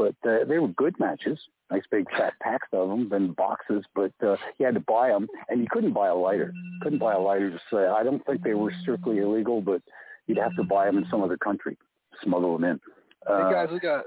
[0.00, 1.38] but uh, they were good matches.
[1.70, 3.84] Nice big fat packs of them, then boxes.
[3.94, 6.54] But uh, you had to buy them, and you couldn't buy a lighter.
[6.80, 7.50] Couldn't buy a lighter.
[7.50, 9.82] Just uh, I don't think they were strictly illegal, but
[10.26, 11.76] you'd have to buy them in some other country,
[12.24, 12.80] smuggle them in.
[13.28, 14.04] Uh, hey guys, we got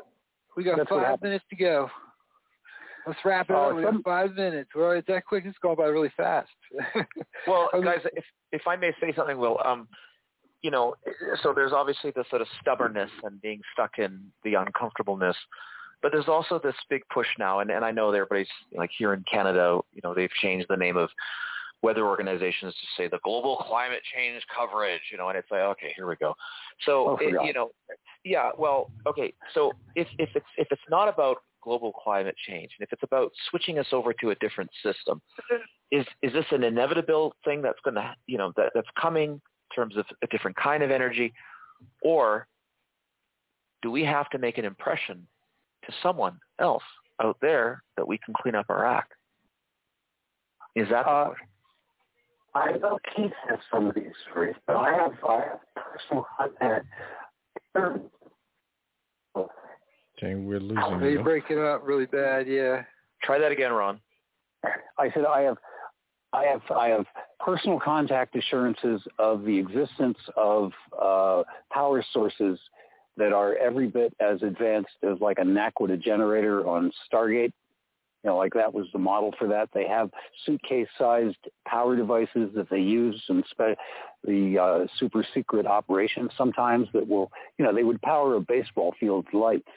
[0.58, 1.90] we got five minutes to go.
[3.06, 3.76] Let's wrap it uh, up.
[3.76, 4.72] We some, five minutes.
[4.76, 5.44] Well, it's that quick.
[5.46, 6.50] It's going by really fast.
[7.48, 9.88] well, guys, if if I may say something, Will, um,
[10.64, 10.96] you know,
[11.44, 15.36] so there's obviously the sort of stubbornness and being stuck in the uncomfortableness,
[16.04, 19.24] but there's also this big push now, and and I know everybody's like here in
[19.24, 21.10] Canada, you know, they've changed the name of
[21.82, 25.94] weather organizations to say the global climate change coverage, you know, and it's like, okay,
[25.96, 26.34] here we go.
[26.86, 27.72] So, oh, it, you know,
[28.24, 32.86] yeah, well, okay, so if if it's if it's not about global climate change, and
[32.86, 35.22] if it's about switching us over to a different system,
[35.92, 39.42] is is this an inevitable thing that's going to you know that that's coming in
[39.74, 41.34] terms of a different kind of energy,
[42.02, 42.46] or
[43.82, 45.28] do we have to make an impression
[45.86, 46.84] to someone else
[47.22, 49.14] out there that we can clean up our act?
[50.76, 51.48] Is that the uh, question?
[52.56, 56.86] I know Keith has some of these stories, but I have I have personal contact.
[59.36, 61.10] Okay, we're losing oh, you.
[61.10, 62.48] You're breaking up really bad.
[62.48, 62.84] Yeah.
[63.24, 64.00] Try that again, Ron.
[64.98, 65.58] I said I have,
[66.32, 67.06] I have, I have
[67.40, 72.60] personal contact assurances of the existence of uh, power sources
[73.18, 77.54] that are every bit as advanced as like a Naquadah generator on Stargate.
[78.24, 79.70] You know, like that was the model for that.
[79.74, 80.10] They have
[80.46, 81.36] suitcase-sized
[81.68, 83.78] power devices that they use in spe-
[84.24, 88.96] the uh, super secret operations sometimes that will, you know, they would power a baseball
[88.98, 89.68] field's lights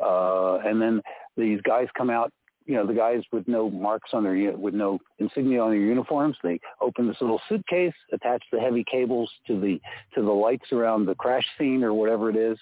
[0.00, 1.02] uh, and then
[1.36, 2.32] these guys come out,
[2.66, 6.36] you know, the guys with no marks on their, with no insignia on their uniforms.
[6.42, 9.80] They open this little suitcase, attach the heavy cables to the,
[10.14, 12.58] to the lights around the crash scene or whatever it is.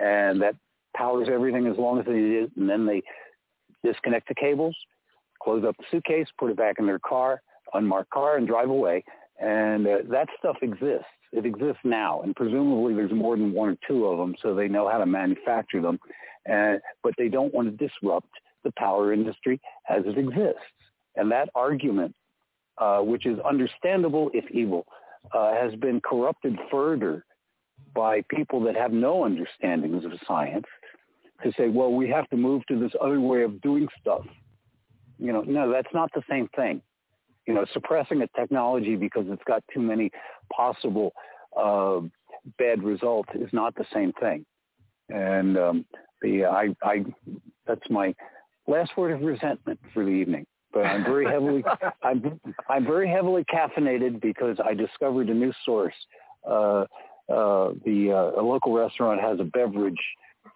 [0.00, 0.56] And that
[0.96, 2.50] powers everything as long as it is.
[2.56, 3.02] And then they
[3.84, 4.76] disconnect the cables,
[5.42, 7.42] close up the suitcase, put it back in their car,
[7.74, 9.04] unmarked car and drive away.
[9.40, 11.06] And uh, that stuff exists.
[11.32, 14.68] It exists now, and presumably there's more than one or two of them, so they
[14.68, 15.98] know how to manufacture them
[16.50, 18.30] uh, but they don't want to disrupt
[18.64, 20.60] the power industry as it exists.
[21.16, 22.14] And that argument,
[22.78, 24.86] uh, which is understandable if evil,
[25.32, 27.24] uh, has been corrupted further
[27.94, 30.66] by people that have no understandings of science
[31.42, 34.24] to say, well, we have to move to this other way of doing stuff.
[35.18, 36.80] You know, no, that's not the same thing.
[37.46, 40.10] You know, suppressing a technology because it's got too many
[40.52, 41.12] possible
[41.60, 42.00] uh,
[42.58, 44.44] bad results is not the same thing.
[45.08, 45.84] And um,
[46.22, 47.04] the I, I
[47.66, 48.14] that's my
[48.66, 50.46] last word of resentment for the evening.
[50.72, 51.64] But I'm very heavily
[52.02, 55.94] I'm I'm very heavily caffeinated because I discovered a new source.
[56.48, 56.84] Uh,
[57.28, 60.00] uh, the uh, a local restaurant has a beverage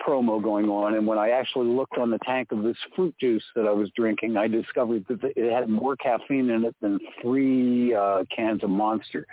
[0.07, 3.45] promo going on, and when I actually looked on the tank of this fruit juice
[3.55, 7.95] that I was drinking, I discovered that it had more caffeine in it than three
[7.95, 9.27] uh, cans of Monster.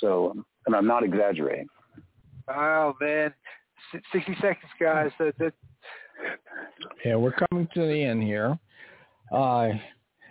[0.00, 0.34] So,
[0.66, 1.68] and I'm not exaggerating.
[2.48, 3.34] Oh man,
[4.12, 5.10] 60 seconds, guys.
[5.18, 5.52] That, that,
[7.04, 8.58] yeah, we're coming to the end here.
[9.32, 9.68] Uh,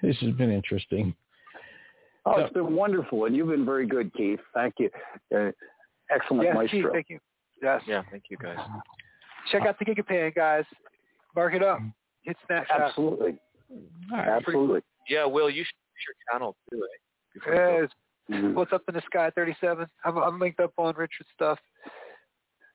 [0.02, 1.14] this has been interesting.
[2.26, 4.40] Oh, so, it's been wonderful, and you've been very good, Keith.
[4.54, 4.90] Thank you.
[5.34, 5.52] Uh,
[6.12, 6.82] excellent yes, maestro.
[6.82, 7.20] Keith, thank you.
[7.62, 7.82] Yes.
[7.88, 8.58] Yeah, thank you, guys.
[9.52, 10.66] Check out the Gigapan, guys.
[11.36, 11.80] Mark it up.
[12.24, 12.66] Hit Snapchat.
[12.70, 13.38] Absolutely.
[14.12, 14.82] Right, Absolutely.
[15.10, 15.74] Yeah, Will, you should
[16.06, 16.84] your channel too.
[17.48, 17.52] Eh?
[17.54, 17.86] Yeah,
[18.36, 18.54] mm-hmm.
[18.54, 19.88] What's up in the sky 37?
[20.04, 21.60] I'm, I'm linked up on Richard's stuff.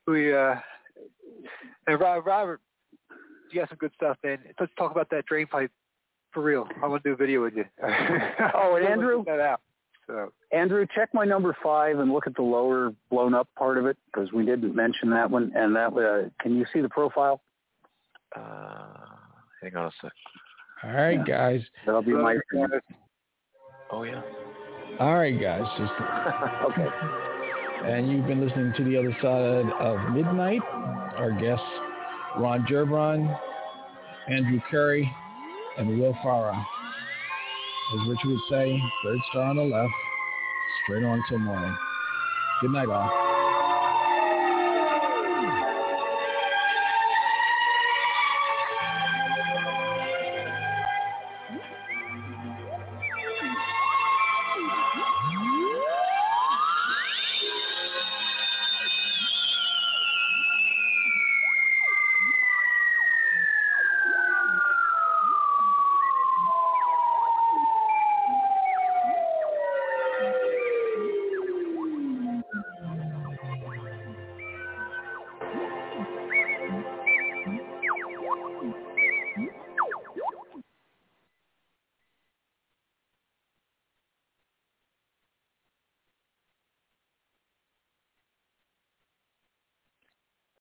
[0.06, 0.54] We uh,
[1.86, 2.60] and Robert,
[3.52, 4.38] you got some good stuff, man.
[4.58, 5.70] Let's talk about that drain pipe
[6.32, 6.66] for real.
[6.82, 7.64] I want to do a video with you.
[8.54, 9.60] oh, and Andrew, that out.
[10.06, 10.32] So.
[10.50, 13.96] Andrew, check my number five and look at the lower blown up part of it
[14.06, 15.52] because we didn't mention that one.
[15.54, 17.40] And that, uh, can you see the profile?
[18.34, 18.88] Uh,
[19.62, 20.12] hang on a sec.
[20.82, 21.24] All right, yeah.
[21.24, 21.62] guys.
[21.86, 22.36] That'll be my.
[23.90, 24.22] Oh yeah.
[24.98, 25.62] All right, guys.
[25.78, 25.92] Just
[26.70, 26.88] okay.
[27.84, 30.62] And you've been listening to the other side of midnight.
[31.16, 31.64] Our guests
[32.38, 33.38] Ron Gerbron,
[34.28, 35.10] Andrew Curry,
[35.78, 36.64] and Will Farah.
[37.94, 39.92] As Richard would say, third star on the left,
[40.84, 41.76] straight on till morning.
[42.62, 43.31] Good night, all.